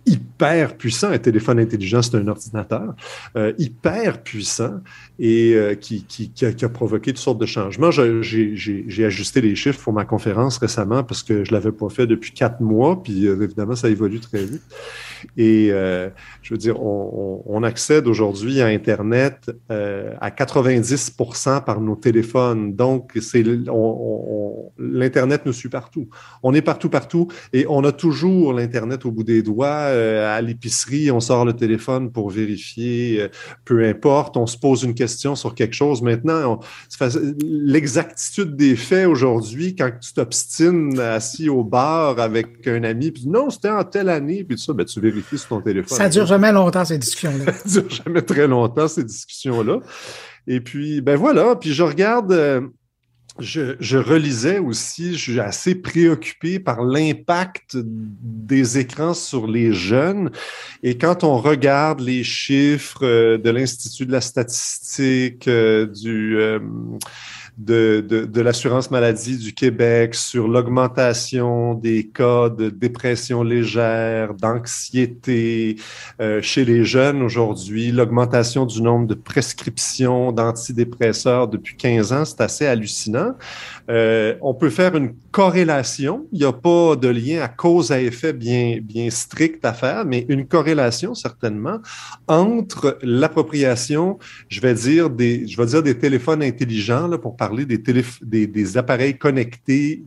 hyper 0.06 0.76
puissant. 0.76 1.10
Un 1.10 1.18
téléphone 1.18 1.58
intelligent, 1.58 2.02
c'est 2.02 2.16
un 2.16 2.26
ordinateur 2.26 2.94
euh, 3.36 3.52
hyper 3.58 4.22
puissant 4.22 4.80
et 5.18 5.54
euh, 5.54 5.74
qui, 5.74 6.04
qui, 6.04 6.30
qui, 6.30 6.44
a, 6.46 6.68
provoqué 6.68 7.12
toutes 7.12 7.22
sortes 7.22 7.40
de 7.40 7.46
changements. 7.46 7.90
J'ai 7.90 9.04
ajusté 9.04 9.40
les 9.40 9.54
chiffres 9.54 9.80
pour 9.80 9.92
ma 9.92 10.04
conférence 10.04 10.58
récemment 10.58 11.04
parce 11.04 11.22
que 11.22 11.44
je 11.44 11.52
l'avais 11.52 11.72
pas 11.72 11.88
fait 11.88 12.06
depuis 12.06 12.32
quatre 12.32 12.60
mois, 12.60 13.02
puis 13.02 13.26
euh, 13.26 13.42
évidemment, 13.42 13.76
ça 13.76 13.88
évolue 13.88 14.20
très 14.20 14.44
vite. 14.44 14.62
Et 15.36 15.68
euh, 15.70 16.08
je 16.42 16.54
veux 16.54 16.58
dire, 16.58 16.82
on, 16.82 17.62
accède 17.62 18.06
aujourd'hui 18.06 18.62
à 18.62 18.66
Internet 18.66 19.50
à 19.68 20.30
90% 20.30 21.62
par 21.62 21.80
nos 21.82 21.94
téléphones. 21.94 22.74
Donc, 22.74 23.12
c'est 23.20 23.44
l'Internet 24.78 25.42
nous 25.44 25.52
suit 25.52 25.68
partout. 25.68 26.08
On 26.42 26.54
est 26.54 26.62
partout, 26.62 26.88
partout, 26.88 27.28
et 27.52 27.66
on 27.68 27.84
a 27.84 27.92
toujours 27.92 28.54
l'Internet 28.54 29.04
au 29.04 29.10
bout 29.10 29.24
des 29.24 29.42
doigts 29.42 29.66
euh, 29.66 30.36
à 30.36 30.40
l'épicerie, 30.40 31.10
on 31.10 31.20
sort 31.20 31.44
le 31.44 31.52
téléphone 31.52 32.10
pour 32.10 32.30
vérifier, 32.30 33.20
euh, 33.20 33.28
peu 33.64 33.84
importe, 33.86 34.36
on 34.36 34.46
se 34.46 34.56
pose 34.56 34.82
une 34.82 34.94
question 34.94 35.34
sur 35.36 35.54
quelque 35.54 35.74
chose. 35.74 36.02
Maintenant, 36.02 36.60
l'exactitude 37.42 38.56
des 38.56 38.76
faits 38.76 39.06
aujourd'hui, 39.06 39.74
quand 39.76 39.90
tu 40.00 40.12
t'obstines 40.12 40.98
assis 40.98 41.48
au 41.48 41.64
bar 41.64 42.18
avec 42.18 42.66
un 42.66 42.84
ami, 42.84 43.10
puis 43.10 43.28
non, 43.28 43.50
c'était 43.50 43.70
en 43.70 43.84
telle 43.84 44.08
année, 44.08 44.44
puis 44.44 44.56
tout 44.56 44.62
ça, 44.62 44.72
ben, 44.72 44.84
tu 44.84 45.00
vérifies 45.10 45.38
sur 45.38 45.48
ton 45.48 45.60
téléphone. 45.60 45.96
Ça 45.96 46.08
dure 46.08 46.26
jamais 46.26 46.52
longtemps, 46.52 46.84
ces 46.84 46.98
discussions-là. 46.98 47.52
ça 47.64 47.80
dure 47.80 47.90
jamais 47.90 48.22
très 48.22 48.46
longtemps, 48.46 48.88
ces 48.88 49.04
discussions-là. 49.04 49.80
Et 50.46 50.60
puis, 50.60 51.00
ben 51.00 51.16
voilà, 51.16 51.56
puis 51.56 51.72
je 51.72 51.82
regarde... 51.82 52.32
Euh, 52.32 52.60
je, 53.40 53.96
relisais 53.96 54.58
aussi, 54.58 55.14
je 55.14 55.18
suis 55.18 55.40
assez 55.40 55.74
préoccupé 55.74 56.58
par 56.58 56.82
l'impact 56.82 57.76
des 57.76 58.78
écrans 58.78 59.14
sur 59.14 59.46
les 59.46 59.72
jeunes. 59.72 60.30
Et 60.82 60.98
quand 60.98 61.24
on 61.24 61.38
regarde 61.38 62.00
les 62.00 62.24
chiffres 62.24 63.04
euh, 63.04 63.38
de 63.38 63.50
l'Institut 63.50 64.06
de 64.06 64.12
la 64.12 64.20
statistique, 64.20 65.48
euh, 65.48 65.86
du... 65.86 66.38
Euh, 66.38 66.58
de, 67.60 68.00
de, 68.00 68.40
l'assurance 68.40 68.90
maladie 68.90 69.36
du 69.36 69.52
Québec 69.52 70.14
sur 70.14 70.48
l'augmentation 70.48 71.74
des 71.74 72.06
cas 72.06 72.48
de 72.48 72.70
dépression 72.70 73.42
légère, 73.42 74.32
d'anxiété 74.32 75.76
euh, 76.22 76.40
chez 76.40 76.64
les 76.64 76.84
jeunes 76.86 77.22
aujourd'hui, 77.22 77.92
l'augmentation 77.92 78.64
du 78.64 78.80
nombre 78.80 79.06
de 79.06 79.14
prescriptions 79.14 80.32
d'antidépresseurs 80.32 81.48
depuis 81.48 81.76
15 81.76 82.12
ans, 82.14 82.24
c'est 82.24 82.40
assez 82.40 82.66
hallucinant. 82.66 83.34
Euh, 83.90 84.36
on 84.40 84.54
peut 84.54 84.70
faire 84.70 84.96
une 84.96 85.12
corrélation. 85.30 86.26
Il 86.32 86.38
n'y 86.38 86.46
a 86.46 86.52
pas 86.52 86.96
de 86.96 87.08
lien 87.08 87.42
à 87.42 87.48
cause 87.48 87.92
à 87.92 88.00
effet 88.00 88.32
bien, 88.32 88.78
bien 88.82 89.10
strict 89.10 89.62
à 89.66 89.74
faire, 89.74 90.06
mais 90.06 90.24
une 90.30 90.46
corrélation 90.46 91.14
certainement 91.14 91.78
entre 92.26 92.98
l'appropriation, 93.02 94.18
je 94.48 94.60
vais 94.62 94.72
dire 94.72 95.10
des, 95.10 95.46
je 95.46 95.60
vais 95.60 95.66
dire 95.66 95.82
des 95.82 95.98
téléphones 95.98 96.42
intelligents 96.42 97.06
là, 97.06 97.18
pour 97.18 97.36
parler 97.36 97.49
des, 97.66 97.82
des, 98.22 98.46
des 98.46 98.76
appareils 98.76 99.16
connectés 99.18 100.04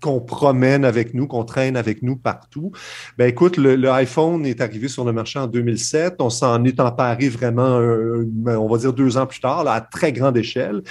qu'on 0.00 0.20
promène 0.20 0.84
avec 0.84 1.14
nous, 1.14 1.26
qu'on 1.26 1.44
traîne 1.44 1.76
avec 1.76 2.02
nous 2.02 2.16
partout. 2.16 2.72
Ben 3.18 3.28
écoute, 3.28 3.56
le, 3.56 3.90
iPhone 3.90 4.46
est 4.46 4.60
arrivé 4.60 4.88
sur 4.88 5.04
le 5.04 5.12
marché 5.12 5.38
en 5.38 5.46
2007. 5.46 6.16
On 6.20 6.30
s'en 6.30 6.64
est 6.64 6.80
emparé 6.80 7.28
vraiment, 7.28 7.78
on 7.78 8.68
va 8.68 8.78
dire 8.78 8.92
deux 8.92 9.16
ans 9.16 9.26
plus 9.26 9.40
tard, 9.40 9.64
là, 9.64 9.72
à 9.72 9.80
très 9.80 10.12
grande 10.12 10.36
échelle. 10.36 10.82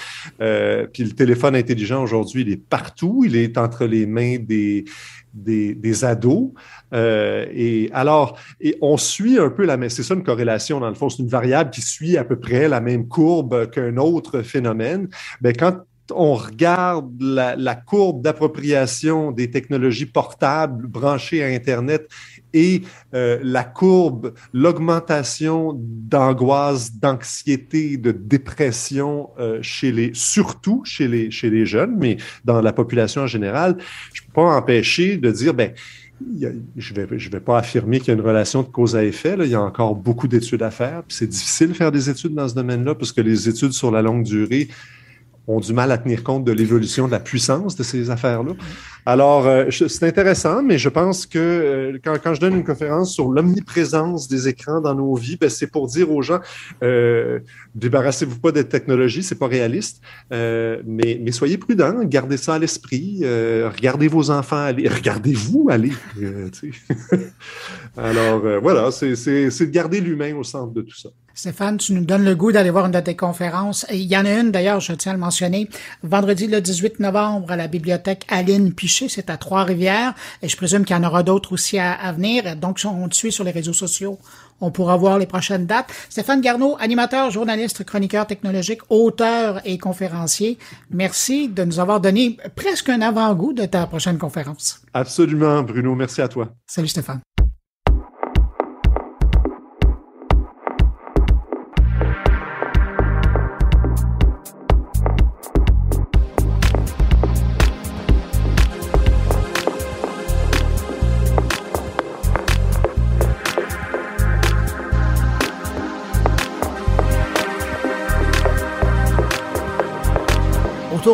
Euh, 0.41 0.87
puis 0.91 1.03
le 1.03 1.11
téléphone 1.11 1.55
intelligent 1.55 2.03
aujourd'hui, 2.03 2.41
il 2.41 2.51
est 2.51 2.57
partout. 2.57 3.23
Il 3.25 3.35
est 3.35 3.57
entre 3.57 3.85
les 3.85 4.05
mains 4.05 4.37
des 4.37 4.85
des, 5.33 5.75
des 5.75 6.05
ados. 6.05 6.51
Euh, 6.93 7.45
et 7.51 7.89
alors, 7.93 8.37
et 8.59 8.77
on 8.81 8.97
suit 8.97 9.37
un 9.37 9.49
peu 9.49 9.65
la 9.65 9.77
même, 9.77 9.89
c'est 9.89 10.03
ça 10.03 10.13
une 10.13 10.23
corrélation 10.23 10.79
dans 10.79 10.89
le 10.89 10.95
fond, 10.95 11.09
c'est 11.09 11.21
une 11.21 11.29
variable 11.29 11.69
qui 11.69 11.81
suit 11.81 12.17
à 12.17 12.23
peu 12.23 12.37
près 12.37 12.67
la 12.67 12.81
même 12.81 13.07
courbe 13.07 13.69
qu'un 13.69 13.97
autre 13.97 14.41
phénomène. 14.41 15.07
Ben, 15.41 15.53
quand 15.55 15.77
on 16.15 16.35
regarde 16.35 17.11
la, 17.21 17.75
courbe 17.75 18.21
d'appropriation 18.21 19.31
des 19.31 19.49
technologies 19.49 20.05
portables 20.05 20.87
branchées 20.87 21.43
à 21.43 21.47
Internet 21.47 22.07
et 22.53 22.81
euh, 23.13 23.39
la 23.43 23.63
courbe, 23.63 24.33
l'augmentation 24.53 25.75
d'angoisse, 25.77 26.95
d'anxiété, 26.95 27.97
de 27.97 28.11
dépression 28.11 29.29
euh, 29.39 29.59
chez 29.61 29.91
les, 29.91 30.11
surtout 30.13 30.81
chez 30.83 31.07
les, 31.07 31.31
chez 31.31 31.49
les 31.49 31.65
jeunes, 31.65 31.95
mais 31.97 32.17
dans 32.45 32.61
la 32.61 32.73
population 32.73 33.21
en 33.21 33.27
général, 33.27 33.77
je 34.13 34.21
peux 34.23 34.33
pas 34.33 34.55
empêcher 34.55 35.17
de 35.17 35.31
dire, 35.31 35.53
ben, 35.53 35.73
je 36.75 36.93
ne 36.93 37.05
vais, 37.05 37.19
je 37.19 37.29
vais 37.29 37.39
pas 37.39 37.57
affirmer 37.59 37.99
qu'il 37.99 38.09
y 38.09 38.11
a 38.11 38.13
une 38.13 38.25
relation 38.25 38.63
de 38.63 38.67
cause 38.67 38.95
à 38.95 39.03
effet. 39.03 39.37
Là. 39.37 39.45
Il 39.45 39.51
y 39.51 39.55
a 39.55 39.61
encore 39.61 39.95
beaucoup 39.95 40.27
d'études 40.27 40.63
à 40.63 40.71
faire. 40.71 41.03
C'est 41.07 41.27
difficile 41.27 41.69
de 41.69 41.73
faire 41.73 41.91
des 41.91 42.09
études 42.09 42.33
dans 42.33 42.47
ce 42.47 42.55
domaine-là 42.55 42.95
parce 42.95 43.11
que 43.11 43.21
les 43.21 43.47
études 43.47 43.71
sur 43.71 43.91
la 43.91 44.01
longue 44.01 44.23
durée 44.23 44.67
ont 45.49 45.59
du 45.59 45.73
mal 45.73 45.91
à 45.91 45.97
tenir 45.97 46.23
compte 46.23 46.43
de 46.45 46.51
l'évolution 46.51 47.07
de 47.07 47.11
la 47.11 47.19
puissance 47.19 47.75
de 47.75 47.83
ces 47.83 48.11
affaires-là. 48.11 48.53
Alors, 49.05 49.47
euh, 49.47 49.65
c'est 49.71 50.03
intéressant, 50.03 50.61
mais 50.61 50.77
je 50.77 50.89
pense 50.89 51.25
que 51.25 51.39
euh, 51.39 51.97
quand, 52.03 52.35
je 52.35 52.39
donne 52.39 52.53
une 52.53 52.63
conférence 52.63 53.13
sur 53.13 53.29
l'omniprésence 53.29 54.27
des 54.27 54.47
écrans 54.47 54.79
dans 54.79 54.93
nos 54.93 55.15
vies, 55.15 55.37
ben, 55.37 55.49
c'est 55.49 55.65
pour 55.65 55.87
dire 55.87 56.11
aux 56.11 56.21
gens, 56.21 56.39
euh, 56.83 57.39
débarrassez-vous 57.73 58.39
pas 58.39 58.51
des 58.51 58.65
technologies, 58.65 59.23
c'est 59.23 59.39
pas 59.39 59.47
réaliste, 59.47 60.01
mais, 60.29 61.19
mais 61.19 61.31
soyez 61.31 61.57
prudents, 61.57 62.03
gardez 62.03 62.37
ça 62.37 62.53
à 62.55 62.59
l'esprit, 62.59 63.21
regardez 63.23 64.07
vos 64.07 64.29
enfants 64.29 64.57
aller, 64.57 64.87
regardez-vous 64.87 65.67
aller. 65.71 65.93
Alors, 67.97 68.61
voilà, 68.61 68.91
c'est 68.91 69.15
de 69.15 69.65
garder 69.65 69.99
l'humain 69.99 70.35
au 70.35 70.43
centre 70.43 70.73
de 70.73 70.81
tout 70.81 70.95
ça. 70.95 71.09
Stéphane, 71.39 71.77
tu 71.77 71.93
nous 71.93 72.03
donnes 72.03 72.25
le 72.25 72.35
goût 72.35 72.51
d'aller 72.51 72.69
voir 72.69 72.87
une 72.87 72.91
de 72.91 72.99
tes 72.99 73.15
conférences. 73.15 73.85
il 73.89 74.01
y 74.01 74.17
en 74.17 74.25
a 74.25 74.33
une, 74.41 74.51
d'ailleurs, 74.51 74.81
je 74.81 74.91
tiens 74.91 75.13
à 75.13 75.15
le 75.15 75.21
mentionner, 75.21 75.69
vendredi 76.03 76.47
le 76.47 76.59
18 76.59 76.99
novembre 76.99 77.53
à 77.53 77.55
la 77.55 77.67
bibliothèque 77.67 78.25
Aline 78.27 78.73
Piché, 78.73 79.07
c'est 79.07 79.29
à 79.29 79.37
Trois-Rivières. 79.37 80.15
Et 80.41 80.49
je 80.49 80.57
présume 80.57 80.83
qu'il 80.83 80.97
y 80.97 80.99
en 80.99 81.03
aura 81.05 81.23
d'autres 81.23 81.53
aussi 81.53 81.79
à, 81.79 82.11
venir. 82.11 82.57
Donc, 82.57 82.81
on 82.83 83.07
te 83.07 83.15
suit 83.15 83.31
sur 83.31 83.45
les 83.45 83.51
réseaux 83.51 83.71
sociaux. 83.71 84.19
On 84.59 84.69
pourra 84.69 84.97
voir 84.97 85.17
les 85.17 85.27
prochaines 85.27 85.65
dates. 85.65 85.89
Stéphane 86.09 86.41
Garneau, 86.41 86.75
animateur, 86.77 87.31
journaliste, 87.31 87.85
chroniqueur 87.85 88.27
technologique, 88.27 88.81
auteur 88.89 89.61
et 89.63 89.77
conférencier. 89.77 90.57
Merci 90.89 91.47
de 91.47 91.63
nous 91.63 91.79
avoir 91.79 92.01
donné 92.01 92.35
presque 92.57 92.89
un 92.89 92.99
avant-goût 92.99 93.53
de 93.53 93.63
ta 93.63 93.87
prochaine 93.87 94.17
conférence. 94.17 94.81
Absolument, 94.93 95.63
Bruno. 95.63 95.95
Merci 95.95 96.21
à 96.21 96.27
toi. 96.27 96.49
Salut, 96.67 96.89
Stéphane. 96.89 97.21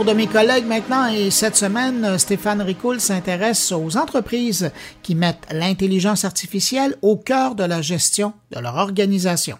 De 0.03 0.11
mes 0.11 0.27
collègues 0.27 0.65
maintenant 0.65 1.07
et 1.07 1.31
cette 1.31 1.55
semaine, 1.55 2.17
Stéphane 2.17 2.61
Ricoul 2.61 2.99
s'intéresse 2.99 3.71
aux 3.71 3.95
entreprises 3.95 4.69
qui 5.01 5.15
mettent 5.15 5.47
l'intelligence 5.51 6.25
artificielle 6.25 6.95
au 7.01 7.15
cœur 7.15 7.55
de 7.55 7.63
la 7.63 7.81
gestion 7.81 8.33
de 8.51 8.59
leur 8.59 8.75
organisation. 8.75 9.57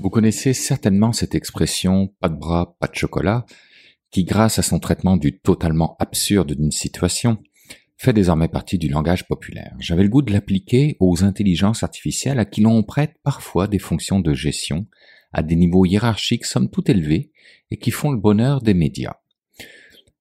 Vous 0.00 0.10
connaissez 0.10 0.52
certainement 0.52 1.12
cette 1.12 1.36
expression 1.36 2.08
pas 2.20 2.28
de 2.28 2.34
bras, 2.34 2.74
pas 2.80 2.88
de 2.88 2.96
chocolat, 2.96 3.46
qui 4.10 4.24
grâce 4.24 4.58
à 4.58 4.62
son 4.62 4.80
traitement 4.80 5.16
du 5.16 5.38
totalement 5.38 5.96
absurde 6.00 6.54
d'une 6.54 6.72
situation, 6.72 7.38
fait 8.02 8.12
désormais 8.12 8.48
partie 8.48 8.78
du 8.78 8.88
langage 8.88 9.28
populaire. 9.28 9.76
J'avais 9.78 10.02
le 10.02 10.08
goût 10.08 10.22
de 10.22 10.32
l'appliquer 10.32 10.96
aux 10.98 11.22
intelligences 11.22 11.84
artificielles 11.84 12.40
à 12.40 12.44
qui 12.44 12.60
l'on 12.60 12.82
prête 12.82 13.14
parfois 13.22 13.68
des 13.68 13.78
fonctions 13.78 14.18
de 14.18 14.34
gestion 14.34 14.86
à 15.32 15.44
des 15.44 15.54
niveaux 15.54 15.86
hiérarchiques 15.86 16.44
somme 16.44 16.68
tout 16.68 16.90
élevés 16.90 17.30
et 17.70 17.78
qui 17.78 17.92
font 17.92 18.10
le 18.10 18.18
bonheur 18.18 18.60
des 18.60 18.74
médias. 18.74 19.14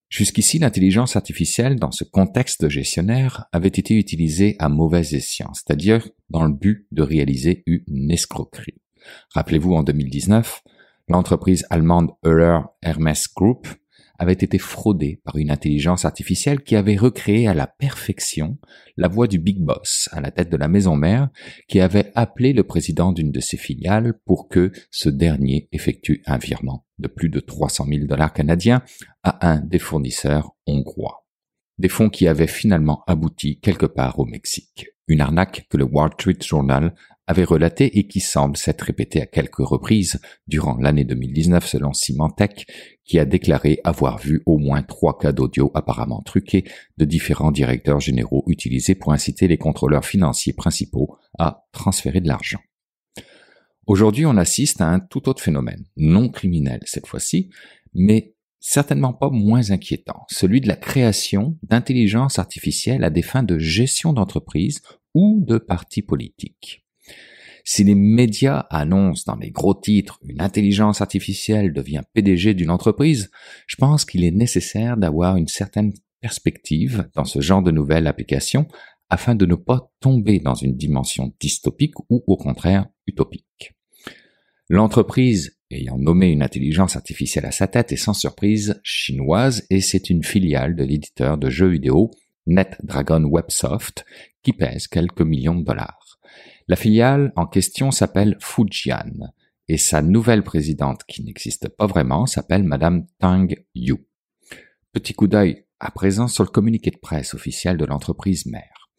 Jusqu'ici, 0.09 0.59
l'intelligence 0.59 1.15
artificielle, 1.15 1.77
dans 1.77 1.91
ce 1.91 2.03
contexte 2.03 2.61
de 2.61 2.69
gestionnaire, 2.69 3.45
avait 3.51 3.67
été 3.69 3.95
utilisée 3.95 4.57
à 4.59 4.69
mauvais 4.69 5.15
escient, 5.15 5.51
c'est-à-dire 5.53 6.07
dans 6.29 6.45
le 6.45 6.53
but 6.53 6.85
de 6.91 7.01
réaliser 7.01 7.63
une 7.65 8.11
escroquerie. 8.11 8.79
Rappelez-vous, 9.33 9.73
en 9.73 9.81
2019, 9.81 10.61
l'entreprise 11.07 11.65
allemande 11.71 12.11
Euler 12.23 12.59
Hermes 12.83 13.13
Group 13.35 13.67
avait 14.21 14.33
été 14.33 14.59
fraudé 14.59 15.19
par 15.23 15.37
une 15.37 15.49
intelligence 15.49 16.05
artificielle 16.05 16.61
qui 16.61 16.75
avait 16.75 16.95
recréé 16.95 17.47
à 17.47 17.55
la 17.55 17.65
perfection 17.65 18.59
la 18.95 19.07
voix 19.07 19.25
du 19.25 19.39
Big 19.39 19.57
Boss 19.59 20.09
à 20.11 20.21
la 20.21 20.29
tête 20.29 20.51
de 20.51 20.57
la 20.57 20.67
maison 20.67 20.95
mère 20.95 21.29
qui 21.67 21.79
avait 21.79 22.11
appelé 22.13 22.53
le 22.53 22.63
président 22.63 23.13
d'une 23.13 23.31
de 23.31 23.39
ses 23.39 23.57
filiales 23.57 24.13
pour 24.25 24.47
que 24.47 24.71
ce 24.91 25.09
dernier 25.09 25.67
effectue 25.71 26.21
un 26.27 26.37
virement 26.37 26.85
de 26.99 27.07
plus 27.07 27.29
de 27.29 27.39
300 27.39 27.87
000 27.89 28.05
dollars 28.05 28.31
canadiens 28.31 28.83
à 29.23 29.49
un 29.49 29.59
des 29.59 29.79
fournisseurs 29.79 30.55
hongrois. 30.67 31.25
Des 31.79 31.89
fonds 31.89 32.09
qui 32.09 32.27
avaient 32.27 32.45
finalement 32.45 33.03
abouti 33.07 33.59
quelque 33.59 33.87
part 33.87 34.19
au 34.19 34.25
Mexique. 34.25 34.89
Une 35.07 35.21
arnaque 35.21 35.65
que 35.67 35.77
le 35.77 35.85
Wall 35.85 36.11
Street 36.13 36.37
Journal 36.45 36.93
avait 37.31 37.43
relaté 37.43 37.97
et 37.97 38.07
qui 38.07 38.19
semble 38.19 38.57
s'être 38.57 38.81
répété 38.81 39.21
à 39.21 39.25
quelques 39.25 39.55
reprises 39.55 40.19
durant 40.47 40.77
l'année 40.77 41.05
2019 41.05 41.65
selon 41.65 41.93
Symantec, 41.93 42.67
qui 43.05 43.17
a 43.17 43.25
déclaré 43.25 43.79
avoir 43.83 44.19
vu 44.19 44.43
au 44.45 44.57
moins 44.57 44.83
trois 44.83 45.17
cas 45.17 45.31
d'audio 45.31 45.71
apparemment 45.73 46.21
truqués 46.21 46.65
de 46.97 47.05
différents 47.05 47.51
directeurs 47.51 47.99
généraux 47.99 48.43
utilisés 48.47 48.95
pour 48.95 49.13
inciter 49.13 49.47
les 49.47 49.57
contrôleurs 49.57 50.05
financiers 50.05 50.53
principaux 50.53 51.17
à 51.39 51.65
transférer 51.71 52.21
de 52.21 52.27
l'argent. 52.27 52.59
Aujourd'hui, 53.87 54.25
on 54.25 54.37
assiste 54.37 54.81
à 54.81 54.87
un 54.87 54.99
tout 54.99 55.27
autre 55.27 55.41
phénomène, 55.41 55.85
non 55.97 56.29
criminel 56.29 56.81
cette 56.85 57.07
fois-ci, 57.07 57.49
mais 57.93 58.35
certainement 58.59 59.13
pas 59.13 59.29
moins 59.29 59.71
inquiétant, 59.71 60.25
celui 60.29 60.61
de 60.61 60.67
la 60.67 60.75
création 60.75 61.57
d'intelligence 61.63 62.39
artificielle 62.39 63.03
à 63.03 63.09
des 63.09 63.23
fins 63.23 63.43
de 63.43 63.57
gestion 63.57 64.13
d'entreprise 64.13 64.81
ou 65.13 65.43
de 65.45 65.57
partis 65.57 66.03
politiques. 66.03 66.80
Si 67.63 67.83
les 67.83 67.95
médias 67.95 68.65
annoncent 68.69 69.23
dans 69.31 69.39
les 69.39 69.51
gros 69.51 69.73
titres 69.73 70.19
une 70.23 70.41
intelligence 70.41 71.01
artificielle 71.01 71.73
devient 71.73 72.01
PDG 72.13 72.53
d'une 72.53 72.71
entreprise, 72.71 73.29
je 73.67 73.75
pense 73.75 74.05
qu'il 74.05 74.23
est 74.23 74.31
nécessaire 74.31 74.97
d'avoir 74.97 75.37
une 75.37 75.47
certaine 75.47 75.93
perspective 76.21 77.09
dans 77.15 77.25
ce 77.25 77.41
genre 77.41 77.61
de 77.61 77.71
nouvelles 77.71 78.07
applications 78.07 78.67
afin 79.09 79.35
de 79.35 79.45
ne 79.45 79.55
pas 79.55 79.91
tomber 79.99 80.39
dans 80.39 80.55
une 80.55 80.77
dimension 80.77 81.33
dystopique 81.39 81.99
ou 82.09 82.23
au 82.27 82.37
contraire 82.37 82.87
utopique. 83.07 83.73
L'entreprise 84.69 85.57
ayant 85.69 85.97
nommé 85.97 86.27
une 86.27 86.43
intelligence 86.43 86.95
artificielle 86.95 87.45
à 87.45 87.51
sa 87.51 87.67
tête 87.67 87.91
est 87.91 87.97
sans 87.97 88.13
surprise 88.13 88.79
chinoise 88.83 89.65
et 89.69 89.81
c'est 89.81 90.09
une 90.09 90.23
filiale 90.23 90.75
de 90.75 90.83
l'éditeur 90.83 91.37
de 91.37 91.49
jeux 91.49 91.67
vidéo 91.67 92.11
NetDragon 92.47 93.25
Websoft 93.25 94.05
qui 94.43 94.53
pèse 94.53 94.87
quelques 94.87 95.21
millions 95.21 95.55
de 95.55 95.63
dollars. 95.63 96.00
La 96.67 96.75
filiale 96.75 97.33
en 97.35 97.47
question 97.47 97.91
s'appelle 97.91 98.37
Fujian 98.39 99.31
et 99.67 99.77
sa 99.77 100.01
nouvelle 100.01 100.43
présidente, 100.43 101.03
qui 101.07 101.23
n'existe 101.23 101.69
pas 101.69 101.87
vraiment, 101.87 102.25
s'appelle 102.25 102.63
Madame 102.63 103.05
Tang 103.19 103.47
Yu. 103.73 103.95
Petit 104.91 105.13
coup 105.13 105.27
d'œil 105.27 105.65
à 105.79 105.91
présent 105.91 106.27
sur 106.27 106.43
le 106.43 106.49
communiqué 106.49 106.91
de 106.91 106.97
presse 106.97 107.33
officiel 107.33 107.77
de 107.77 107.85
l'entreprise 107.85 108.45
mère. 108.45 108.89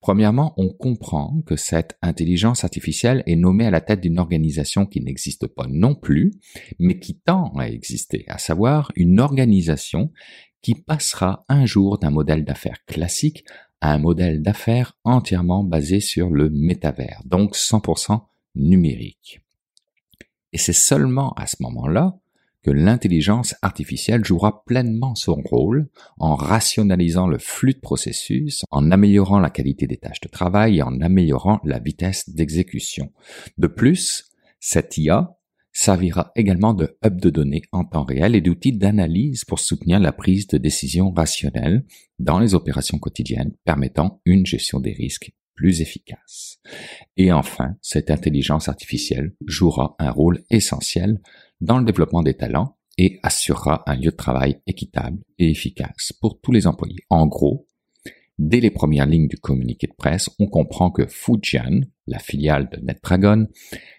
Premièrement, 0.00 0.52
on 0.56 0.68
comprend 0.68 1.42
que 1.46 1.54
cette 1.54 1.96
intelligence 2.02 2.64
artificielle 2.64 3.22
est 3.26 3.36
nommée 3.36 3.66
à 3.66 3.70
la 3.70 3.80
tête 3.80 4.00
d'une 4.00 4.18
organisation 4.18 4.84
qui 4.84 5.00
n'existe 5.00 5.46
pas 5.46 5.66
non 5.68 5.94
plus, 5.94 6.32
mais 6.80 6.98
qui 6.98 7.20
tend 7.20 7.52
à 7.56 7.68
exister, 7.68 8.24
à 8.26 8.38
savoir 8.38 8.90
une 8.96 9.20
organisation 9.20 10.10
qui 10.60 10.74
passera 10.74 11.44
un 11.48 11.66
jour 11.66 11.98
d'un 11.98 12.10
modèle 12.10 12.44
d'affaires 12.44 12.84
classique 12.86 13.44
un 13.90 13.98
modèle 13.98 14.42
d'affaires 14.42 14.96
entièrement 15.04 15.64
basé 15.64 16.00
sur 16.00 16.30
le 16.30 16.50
métavers, 16.50 17.20
donc 17.24 17.56
100% 17.56 18.20
numérique. 18.54 19.40
Et 20.52 20.58
c'est 20.58 20.72
seulement 20.72 21.32
à 21.32 21.46
ce 21.46 21.56
moment-là 21.60 22.16
que 22.62 22.70
l'intelligence 22.70 23.56
artificielle 23.60 24.24
jouera 24.24 24.64
pleinement 24.64 25.16
son 25.16 25.34
rôle 25.34 25.88
en 26.18 26.36
rationalisant 26.36 27.26
le 27.26 27.38
flux 27.38 27.74
de 27.74 27.80
processus, 27.80 28.64
en 28.70 28.90
améliorant 28.92 29.40
la 29.40 29.50
qualité 29.50 29.88
des 29.88 29.96
tâches 29.96 30.20
de 30.20 30.28
travail 30.28 30.78
et 30.78 30.82
en 30.82 31.00
améliorant 31.00 31.60
la 31.64 31.80
vitesse 31.80 32.30
d'exécution. 32.30 33.10
De 33.58 33.66
plus, 33.66 34.30
cette 34.60 34.96
IA 34.96 35.36
servira 35.72 36.32
également 36.36 36.74
de 36.74 36.98
hub 37.04 37.20
de 37.20 37.30
données 37.30 37.62
en 37.72 37.84
temps 37.84 38.04
réel 38.04 38.34
et 38.34 38.40
d'outil 38.40 38.72
d'analyse 38.72 39.44
pour 39.44 39.58
soutenir 39.58 39.98
la 39.98 40.12
prise 40.12 40.46
de 40.46 40.58
décision 40.58 41.10
rationnelle 41.10 41.84
dans 42.18 42.38
les 42.38 42.54
opérations 42.54 42.98
quotidiennes, 42.98 43.52
permettant 43.64 44.20
une 44.24 44.46
gestion 44.46 44.80
des 44.80 44.92
risques 44.92 45.32
plus 45.54 45.80
efficace. 45.80 46.58
Et 47.16 47.32
enfin, 47.32 47.76
cette 47.80 48.10
intelligence 48.10 48.68
artificielle 48.68 49.34
jouera 49.46 49.96
un 49.98 50.10
rôle 50.10 50.44
essentiel 50.50 51.20
dans 51.60 51.78
le 51.78 51.84
développement 51.84 52.22
des 52.22 52.36
talents 52.36 52.76
et 52.98 53.20
assurera 53.22 53.82
un 53.86 53.94
lieu 53.94 54.10
de 54.10 54.16
travail 54.16 54.60
équitable 54.66 55.18
et 55.38 55.50
efficace 55.50 56.12
pour 56.20 56.40
tous 56.40 56.52
les 56.52 56.66
employés. 56.66 57.04
En 57.10 57.26
gros, 57.26 57.66
Dès 58.38 58.60
les 58.60 58.70
premières 58.70 59.06
lignes 59.06 59.28
du 59.28 59.36
communiqué 59.36 59.86
de 59.86 59.94
presse, 59.96 60.30
on 60.38 60.46
comprend 60.46 60.90
que 60.90 61.06
Fujian, 61.06 61.82
la 62.06 62.18
filiale 62.18 62.68
de 62.72 62.80
NetDragon, 62.80 63.46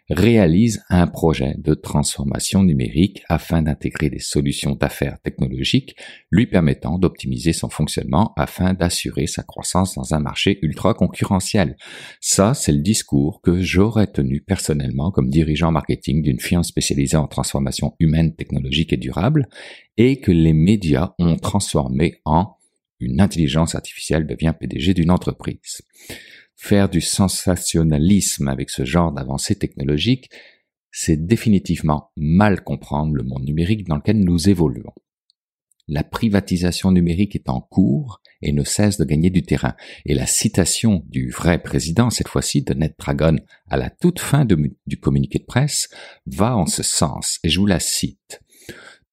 réalise 0.10 0.84
un 0.90 1.08
projet 1.08 1.56
de 1.60 1.74
transformation 1.76 2.64
numérique 2.64 3.24
afin 3.30 3.62
d'intégrer 3.62 4.10
des 4.10 4.20
solutions 4.20 4.76
d'affaires 4.76 5.20
technologiques 5.24 5.96
lui 6.32 6.48
permettant 6.48 6.98
d'optimiser 6.98 7.54
son 7.54 7.70
fonctionnement 7.70 8.34
afin 8.36 8.74
d'assurer 8.74 9.28
sa 9.28 9.44
croissance 9.44 9.96
dans 9.96 10.14
un 10.14 10.20
marché 10.20 10.60
ultra 10.62 10.94
concurrentiel. 10.94 11.78
Ça, 12.20 12.54
c'est 12.54 12.74
le 12.74 12.82
discours 12.82 13.40
que 13.42 13.62
j'aurais 13.62 14.08
tenu 14.08 14.42
personnellement 14.42 15.12
comme 15.12 15.30
dirigeant 15.30 15.72
marketing 15.72 16.22
d'une 16.22 16.40
firme 16.40 16.64
spécialisée 16.64 17.18
en 17.18 17.28
transformation 17.28 17.96
humaine, 18.00 18.36
technologique 18.36 18.94
et 18.94 18.98
durable 18.98 19.48
et 19.98 20.20
que 20.20 20.32
les 20.32 20.54
médias 20.54 21.14
ont 21.20 21.38
transformé 21.38 22.16
en 22.26 22.58
une 23.00 23.22
intelligence 23.22 23.76
artificielle 23.76 24.26
devient 24.28 24.54
PDG 24.60 24.94
d'une 24.94 25.12
entreprise. 25.12 25.82
Faire 26.56 26.90
du 26.90 27.02
sensationnalisme 27.02 28.48
avec 28.48 28.70
ce 28.70 28.86
genre 28.86 29.12
d'avancée 29.12 29.56
technologique, 29.56 30.30
c'est 30.92 31.26
définitivement 31.26 32.12
mal 32.16 32.64
comprendre 32.64 33.14
le 33.16 33.24
monde 33.24 33.44
numérique 33.44 33.88
dans 33.88 33.96
lequel 33.96 34.20
nous 34.20 34.50
évoluons. 34.50 34.94
la 35.88 36.04
privatisation 36.04 36.92
numérique 36.92 37.36
est 37.36 37.50
en 37.50 37.60
cours 37.60 38.22
et 38.42 38.52
ne 38.52 38.64
cesse 38.64 38.98
de 38.98 39.06
gagner 39.06 39.30
du 39.30 39.44
terrain. 39.44 39.76
Et 40.06 40.14
la 40.14 40.26
citation 40.26 41.04
du 41.10 41.30
vrai 41.30 41.62
président, 41.62 42.10
cette 42.10 42.28
fois-ci 42.28 42.62
de 42.62 42.74
Ned 42.74 42.96
Dragon, 42.98 43.36
à 43.70 43.78
la 43.78 43.90
toute 43.90 44.20
fin 44.20 44.46
du 44.46 45.00
communiqué 45.00 45.40
de 45.40 45.46
presse, 45.46 45.90
va 46.26 46.56
en 46.56 46.66
ce 46.66 46.84
sens, 46.84 47.40
et 47.44 47.50
je 47.50 47.60
vous 47.60 47.66
la 47.66 47.80
cite. 47.80 48.42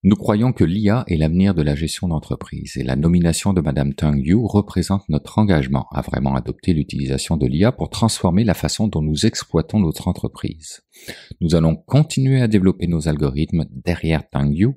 Nous 0.02 0.16
croyons 0.16 0.54
que 0.54 0.64
l'IA 0.64 1.04
est 1.08 1.18
l'avenir 1.18 1.54
de 1.54 1.60
la 1.60 1.74
gestion 1.74 2.08
d'entreprise 2.08 2.78
et 2.78 2.82
la 2.82 2.96
nomination 2.96 3.52
de 3.52 3.60
Madame 3.60 3.92
Tang 3.92 4.16
Yu 4.16 4.34
représente 4.34 5.06
notre 5.10 5.36
engagement 5.36 5.88
à 5.92 6.00
vraiment 6.00 6.34
adopter 6.34 6.72
l'utilisation 6.72 7.36
de 7.36 7.46
l'IA 7.46 7.70
pour 7.70 7.90
transformer 7.90 8.42
la 8.42 8.54
façon 8.54 8.88
dont 8.88 9.02
nous 9.02 9.26
exploitons 9.26 9.78
notre 9.78 10.08
entreprise. 10.08 10.80
Nous 11.42 11.54
allons 11.54 11.76
continuer 11.76 12.40
à 12.40 12.48
développer 12.48 12.86
nos 12.86 13.08
algorithmes 13.08 13.66
derrière 13.70 14.26
Tang 14.30 14.50
Yu 14.50 14.70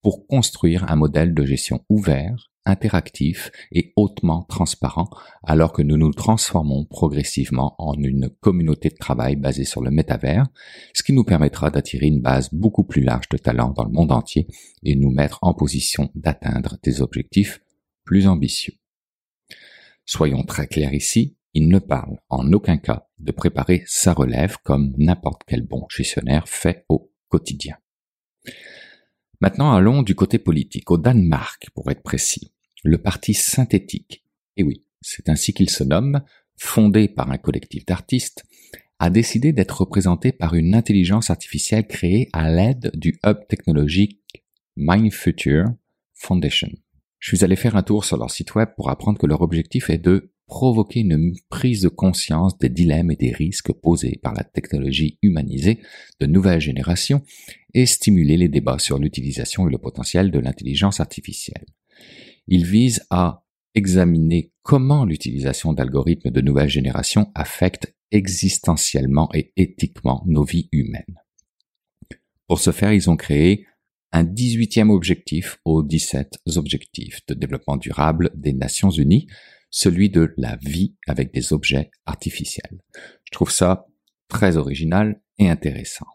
pour 0.00 0.28
construire 0.28 0.88
un 0.88 0.94
modèle 0.94 1.34
de 1.34 1.44
gestion 1.44 1.84
ouvert, 1.88 2.52
interactif 2.64 3.50
et 3.72 3.92
hautement 3.96 4.44
transparent 4.48 5.08
alors 5.42 5.72
que 5.72 5.82
nous 5.82 5.96
nous 5.96 6.12
transformons 6.12 6.84
progressivement 6.84 7.74
en 7.78 7.94
une 7.94 8.30
communauté 8.40 8.90
de 8.90 8.96
travail 8.96 9.36
basée 9.36 9.64
sur 9.64 9.82
le 9.82 9.90
métavers, 9.90 10.46
ce 10.94 11.02
qui 11.02 11.12
nous 11.12 11.24
permettra 11.24 11.70
d'attirer 11.70 12.06
une 12.06 12.20
base 12.20 12.50
beaucoup 12.52 12.84
plus 12.84 13.02
large 13.02 13.28
de 13.30 13.38
talents 13.38 13.72
dans 13.72 13.84
le 13.84 13.92
monde 13.92 14.12
entier 14.12 14.46
et 14.82 14.94
nous 14.94 15.10
mettre 15.10 15.38
en 15.42 15.54
position 15.54 16.10
d'atteindre 16.14 16.76
des 16.82 17.00
objectifs 17.00 17.60
plus 18.04 18.26
ambitieux. 18.26 18.74
Soyons 20.04 20.44
très 20.44 20.66
clairs 20.66 20.94
ici, 20.94 21.36
il 21.54 21.68
ne 21.68 21.78
parle 21.78 22.18
en 22.28 22.52
aucun 22.52 22.78
cas 22.78 23.08
de 23.18 23.32
préparer 23.32 23.82
sa 23.86 24.12
relève 24.12 24.56
comme 24.62 24.94
n'importe 24.96 25.42
quel 25.46 25.62
bon 25.62 25.86
gestionnaire 25.90 26.48
fait 26.48 26.84
au 26.88 27.12
quotidien. 27.28 27.76
Maintenant 29.40 29.72
allons 29.72 30.02
du 30.02 30.14
côté 30.14 30.38
politique, 30.38 30.90
au 30.90 30.98
Danemark 30.98 31.70
pour 31.74 31.90
être 31.90 32.02
précis 32.02 32.52
le 32.84 32.98
Parti 32.98 33.34
synthétique, 33.34 34.24
et 34.56 34.62
oui, 34.62 34.84
c'est 35.00 35.28
ainsi 35.28 35.52
qu'il 35.52 35.70
se 35.70 35.84
nomme, 35.84 36.22
fondé 36.56 37.08
par 37.08 37.30
un 37.30 37.38
collectif 37.38 37.84
d'artistes, 37.86 38.44
a 38.98 39.10
décidé 39.10 39.52
d'être 39.52 39.80
représenté 39.80 40.32
par 40.32 40.54
une 40.54 40.74
intelligence 40.74 41.30
artificielle 41.30 41.86
créée 41.86 42.28
à 42.32 42.50
l'aide 42.50 42.90
du 42.94 43.18
hub 43.24 43.46
technologique 43.48 44.20
MindFuture 44.76 45.66
Foundation. 46.14 46.70
Je 47.18 47.36
suis 47.36 47.44
allé 47.44 47.56
faire 47.56 47.76
un 47.76 47.82
tour 47.82 48.04
sur 48.04 48.16
leur 48.16 48.30
site 48.30 48.54
web 48.54 48.70
pour 48.76 48.90
apprendre 48.90 49.18
que 49.18 49.26
leur 49.26 49.42
objectif 49.42 49.90
est 49.90 49.98
de 49.98 50.32
provoquer 50.48 51.00
une 51.00 51.34
prise 51.50 51.82
de 51.82 51.88
conscience 51.88 52.58
des 52.58 52.70
dilemmes 52.70 53.10
et 53.10 53.16
des 53.16 53.32
risques 53.32 53.72
posés 53.72 54.18
par 54.22 54.34
la 54.34 54.42
technologie 54.42 55.18
humanisée 55.22 55.80
de 56.20 56.26
nouvelles 56.26 56.60
générations 56.60 57.22
et 57.74 57.86
stimuler 57.86 58.36
les 58.36 58.48
débats 58.48 58.78
sur 58.78 58.98
l'utilisation 58.98 59.68
et 59.68 59.70
le 59.70 59.78
potentiel 59.78 60.30
de 60.30 60.38
l'intelligence 60.38 61.00
artificielle. 61.00 61.66
Il 62.48 62.64
vise 62.64 63.06
à 63.10 63.44
examiner 63.74 64.50
comment 64.62 65.04
l'utilisation 65.04 65.74
d'algorithmes 65.74 66.30
de 66.30 66.40
nouvelle 66.40 66.70
génération 66.70 67.30
affecte 67.34 67.94
existentiellement 68.10 69.28
et 69.34 69.52
éthiquement 69.56 70.24
nos 70.26 70.44
vies 70.44 70.68
humaines. 70.72 71.20
Pour 72.46 72.58
ce 72.58 72.72
faire, 72.72 72.94
ils 72.94 73.10
ont 73.10 73.16
créé 73.16 73.66
un 74.12 74.24
18e 74.24 74.88
objectif 74.88 75.58
aux 75.66 75.82
17 75.82 76.38
objectifs 76.56 77.20
de 77.26 77.34
développement 77.34 77.76
durable 77.76 78.30
des 78.34 78.54
Nations 78.54 78.90
Unies, 78.90 79.26
celui 79.70 80.10
de 80.10 80.32
la 80.36 80.56
vie 80.56 80.96
avec 81.06 81.32
des 81.32 81.52
objets 81.52 81.90
artificiels. 82.06 82.80
Je 83.24 83.32
trouve 83.32 83.50
ça 83.50 83.86
très 84.28 84.56
original 84.56 85.20
et 85.38 85.48
intéressant. 85.48 86.06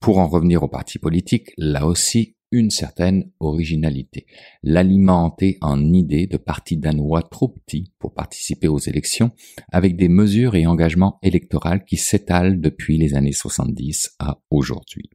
Pour 0.00 0.18
en 0.18 0.28
revenir 0.28 0.62
au 0.62 0.68
parti 0.68 0.98
politique, 0.98 1.52
là 1.58 1.86
aussi, 1.86 2.36
une 2.52 2.70
certaine 2.70 3.30
originalité, 3.38 4.26
l'alimenter 4.62 5.58
en 5.60 5.92
idées 5.92 6.26
de 6.26 6.36
partis 6.36 6.76
danois 6.76 7.22
trop 7.22 7.48
petits 7.48 7.92
pour 7.98 8.12
participer 8.12 8.66
aux 8.66 8.78
élections, 8.78 9.30
avec 9.70 9.96
des 9.96 10.08
mesures 10.08 10.56
et 10.56 10.66
engagements 10.66 11.18
électoraux 11.22 11.78
qui 11.86 11.96
s'étalent 11.96 12.60
depuis 12.60 12.98
les 12.98 13.14
années 13.14 13.32
70 13.32 14.16
à 14.18 14.40
aujourd'hui. 14.50 15.10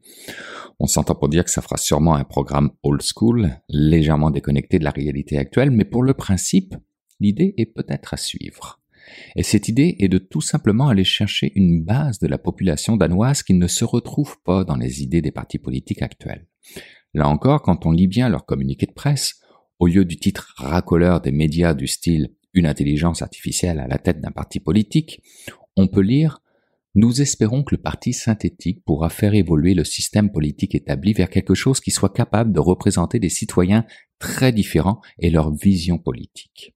On 0.80 0.88
s'entend 0.88 1.16
pour 1.16 1.30
dire 1.30 1.44
que 1.44 1.52
ça 1.52 1.62
fera 1.62 1.78
sûrement 1.78 2.16
un 2.16 2.24
programme 2.24 2.72
old 2.84 3.02
school, 3.02 3.58
légèrement 3.68 4.32
déconnecté 4.32 4.80
de 4.80 4.86
la 4.86 4.92
réalité 4.92 5.38
actuelle, 5.38 5.72
mais 5.72 5.86
pour 5.86 6.04
le 6.04 6.14
principe, 6.14 6.76
l'idée 7.20 7.54
est 7.58 7.66
peut-être 7.66 8.14
à 8.14 8.18
suivre. 8.18 8.82
Et 9.36 9.44
cette 9.44 9.68
idée 9.68 9.96
est 10.00 10.08
de 10.08 10.18
tout 10.18 10.42
simplement 10.42 10.88
aller 10.88 11.04
chercher 11.04 11.52
une 11.56 11.84
base 11.84 12.20
de 12.20 12.28
la 12.28 12.38
population 12.38 12.98
danoise 12.98 13.44
qui 13.44 13.54
ne 13.54 13.68
se 13.68 13.86
retrouve 13.86 14.42
pas 14.44 14.64
dans 14.64 14.76
les 14.76 15.04
idées 15.04 15.22
des 15.22 15.32
partis 15.32 15.60
politiques 15.60 16.02
actuels. 16.02 16.48
Là 17.14 17.28
encore, 17.30 17.62
quand 17.62 17.86
on 17.86 17.92
lit 17.92 18.08
bien 18.08 18.30
leur 18.30 18.46
communiqué 18.46 18.86
de 18.86 18.94
presse, 18.94 19.42
au 19.80 19.88
lieu 19.88 20.06
du 20.06 20.18
titre 20.18 20.54
racoleur 20.58 21.22
des 21.22 21.32
médias 21.32 21.74
du 21.74 21.88
style 21.88 22.34
Une 22.54 22.66
intelligence 22.66 23.22
artificielle 23.22 23.80
à 23.80 23.88
la 23.88 23.98
tête 23.98 24.22
d'un 24.22 24.32
parti 24.32 24.60
politique, 24.60 25.22
on 25.76 25.88
peut 25.88 26.02
lire 26.02 26.42
Nous 26.96 27.22
espérons 27.22 27.64
que 27.64 27.76
le 27.76 27.82
parti 27.82 28.14
synthétique 28.14 28.84
pourra 28.86 29.10
faire 29.10 29.34
évoluer 29.34 29.74
le 29.74 29.84
système 29.84 30.32
politique 30.32 30.76
établi 30.76 31.12
vers 31.12 31.30
quelque 31.30 31.54
chose 31.54 31.82
qui 31.82 31.92
soit 31.92 32.14
capable 32.14 32.54
de 32.54 32.60
représenter 32.62 33.20
des 33.20 33.30
citoyens 33.30 33.86
très 34.18 34.54
différents 34.54 35.02
et 35.20 35.30
leur 35.30 35.54
vision 35.54 35.98
politique. 35.98 36.74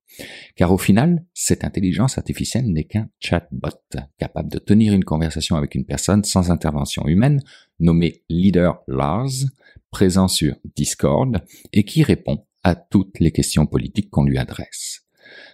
Car 0.57 0.73
au 0.73 0.77
final, 0.77 1.25
cette 1.33 1.63
intelligence 1.63 2.17
artificielle 2.17 2.69
n'est 2.69 2.83
qu'un 2.83 3.09
chatbot, 3.19 3.69
capable 4.17 4.51
de 4.51 4.59
tenir 4.59 4.93
une 4.93 5.05
conversation 5.05 5.55
avec 5.55 5.73
une 5.73 5.85
personne 5.85 6.25
sans 6.25 6.51
intervention 6.51 7.07
humaine, 7.07 7.41
nommé 7.79 8.23
Leader 8.29 8.81
Lars, 8.87 9.45
présent 9.89 10.27
sur 10.27 10.55
Discord 10.75 11.41
et 11.71 11.85
qui 11.85 12.03
répond 12.03 12.45
à 12.63 12.75
toutes 12.75 13.19
les 13.21 13.31
questions 13.31 13.65
politiques 13.65 14.09
qu'on 14.09 14.25
lui 14.25 14.37
adresse. 14.37 15.05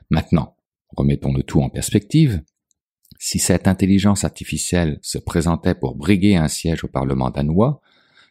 Maintenant, 0.09 0.57
remettons 0.97 1.33
le 1.33 1.43
tout 1.43 1.61
en 1.61 1.69
perspective. 1.69 2.41
Si 3.17 3.39
cette 3.39 3.67
intelligence 3.67 4.23
artificielle 4.23 4.99
se 5.01 5.17
présentait 5.17 5.75
pour 5.75 5.95
briguer 5.95 6.35
un 6.35 6.47
siège 6.47 6.83
au 6.83 6.87
Parlement 6.87 7.29
danois, 7.29 7.81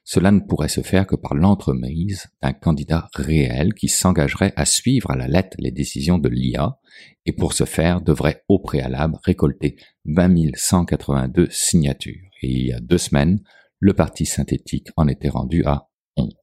cela 0.05 0.31
ne 0.31 0.41
pourrait 0.41 0.69
se 0.69 0.83
faire 0.83 1.07
que 1.07 1.17
par 1.17 1.35
l'entremise 1.35 2.27
d'un 2.43 2.53
candidat 2.53 3.09
réel 3.15 3.73
qui 3.73 3.89
s'engagerait 3.89 4.53
à 4.55 4.67
suivre 4.67 5.11
à 5.11 5.17
la 5.17 5.27
lettre 5.27 5.57
les 5.59 5.71
décisions 5.71 6.19
de 6.19 6.29
l'IA 6.29 6.79
et 7.25 7.33
pour 7.33 7.55
ce 7.55 7.65
faire 7.65 8.03
devrait 8.03 8.45
au 8.49 8.59
préalable 8.59 9.19
récolter 9.25 9.77
20 10.05 10.55
182 10.55 11.49
signatures. 11.51 12.29
Et 12.43 12.51
il 12.51 12.67
y 12.67 12.73
a 12.73 12.81
deux 12.81 12.99
semaines, 12.99 13.41
le 13.79 13.95
parti 13.95 14.27
synthétique 14.27 14.89
en 14.97 15.09
était 15.09 15.31
rendu 15.31 15.65
à 15.65 15.89
11. 16.19 16.35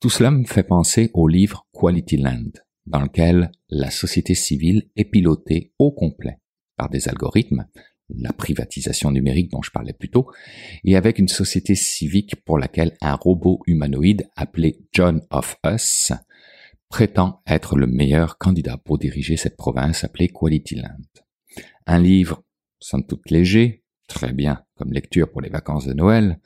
Tout 0.00 0.10
cela 0.10 0.30
me 0.30 0.44
fait 0.44 0.62
penser 0.62 1.10
au 1.14 1.28
livre 1.28 1.66
Quality 1.72 2.18
Land, 2.18 2.50
dans 2.86 3.00
lequel 3.00 3.50
la 3.70 3.90
société 3.90 4.34
civile 4.34 4.90
est 4.96 5.04
pilotée 5.04 5.72
au 5.78 5.92
complet 5.92 6.39
par 6.80 6.88
des 6.88 7.10
algorithmes, 7.10 7.66
la 8.08 8.32
privatisation 8.32 9.10
numérique 9.10 9.50
dont 9.50 9.60
je 9.60 9.70
parlais 9.70 9.92
plus 9.92 10.08
tôt, 10.08 10.30
et 10.82 10.96
avec 10.96 11.18
une 11.18 11.28
société 11.28 11.74
civique 11.74 12.42
pour 12.46 12.58
laquelle 12.58 12.96
un 13.02 13.16
robot 13.16 13.60
humanoïde 13.66 14.30
appelé 14.34 14.78
John 14.94 15.20
of 15.30 15.56
Us 15.66 16.12
prétend 16.88 17.42
être 17.46 17.76
le 17.76 17.86
meilleur 17.86 18.38
candidat 18.38 18.78
pour 18.78 18.96
diriger 18.96 19.36
cette 19.36 19.58
province 19.58 20.04
appelée 20.04 20.28
Quality 20.28 20.76
Land. 20.76 21.22
Un 21.86 21.98
livre, 21.98 22.42
somme 22.78 23.06
toute 23.06 23.30
léger, 23.30 23.84
très 24.08 24.32
bien 24.32 24.64
comme 24.76 24.94
lecture 24.94 25.30
pour 25.30 25.42
les 25.42 25.50
vacances 25.50 25.84
de 25.84 25.92
Noël, 25.92 26.40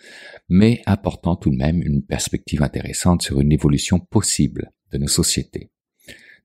mais 0.48 0.82
apportant 0.84 1.36
tout 1.36 1.50
de 1.50 1.56
même 1.56 1.80
une 1.80 2.04
perspective 2.04 2.64
intéressante 2.64 3.22
sur 3.22 3.40
une 3.40 3.52
évolution 3.52 4.00
possible 4.00 4.72
de 4.90 4.98
nos 4.98 5.06
sociétés. 5.06 5.70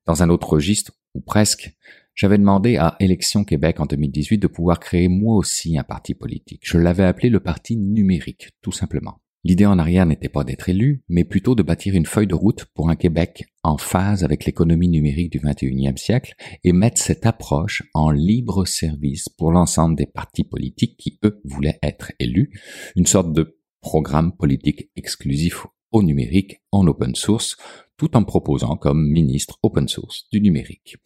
Dans 0.05 0.21
un 0.21 0.29
autre 0.29 0.49
registre, 0.49 0.91
ou 1.15 1.21
presque, 1.21 1.75
j'avais 2.15 2.37
demandé 2.37 2.77
à 2.77 2.95
Élections 2.99 3.43
Québec 3.43 3.79
en 3.79 3.85
2018 3.85 4.37
de 4.37 4.47
pouvoir 4.47 4.79
créer 4.79 5.07
moi 5.07 5.35
aussi 5.35 5.77
un 5.77 5.83
parti 5.83 6.13
politique. 6.13 6.61
Je 6.63 6.77
l'avais 6.77 7.05
appelé 7.05 7.29
le 7.29 7.39
parti 7.39 7.77
numérique, 7.77 8.49
tout 8.61 8.71
simplement. 8.71 9.21
L'idée 9.45 9.65
en 9.65 9.79
arrière 9.79 10.05
n'était 10.05 10.27
pas 10.27 10.43
d'être 10.43 10.67
élu, 10.67 11.01
mais 11.07 11.23
plutôt 11.23 11.55
de 11.55 11.63
bâtir 11.63 11.95
une 11.95 12.05
feuille 12.05 12.27
de 12.27 12.35
route 12.35 12.65
pour 12.73 12.89
un 12.89 12.97
Québec 12.97 13.45
en 13.63 13.77
phase 13.77 14.25
avec 14.25 14.43
l'économie 14.43 14.89
numérique 14.89 15.31
du 15.31 15.39
21e 15.39 15.95
siècle 15.95 16.35
et 16.65 16.73
mettre 16.73 17.01
cette 17.01 17.25
approche 17.25 17.83
en 17.93 18.11
libre 18.11 18.65
service 18.65 19.29
pour 19.29 19.53
l'ensemble 19.53 19.95
des 19.95 20.07
partis 20.07 20.43
politiques 20.43 20.97
qui, 20.97 21.19
eux, 21.23 21.39
voulaient 21.45 21.79
être 21.81 22.11
élus, 22.19 22.51
une 22.97 23.05
sorte 23.05 23.31
de 23.31 23.57
programme 23.79 24.35
politique 24.35 24.89
exclusif 24.97 25.65
au 25.93 26.03
numérique 26.03 26.61
en 26.73 26.85
open 26.87 27.15
source, 27.15 27.55
tout 27.95 28.17
en 28.17 28.25
proposant 28.25 28.75
comme 28.75 29.07
ministre 29.07 29.57
open 29.63 29.87
source 29.87 30.27
du 30.33 30.41
numérique. 30.41 30.97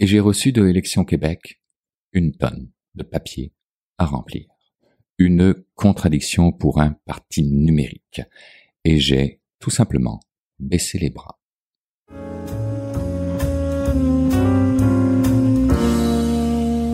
Et 0.00 0.06
j'ai 0.06 0.20
reçu 0.20 0.52
de 0.52 0.66
Élections 0.66 1.04
Québec 1.04 1.60
une 2.12 2.36
tonne 2.36 2.70
de 2.94 3.02
papier 3.02 3.52
à 3.98 4.06
remplir 4.06 4.46
une 5.18 5.54
contradiction 5.76 6.50
pour 6.50 6.80
un 6.80 6.96
parti 7.06 7.44
numérique. 7.44 8.22
Et 8.84 8.98
j'ai 8.98 9.40
tout 9.60 9.70
simplement 9.70 10.20
baissé 10.58 10.98
les 10.98 11.10
bras. 11.10 11.38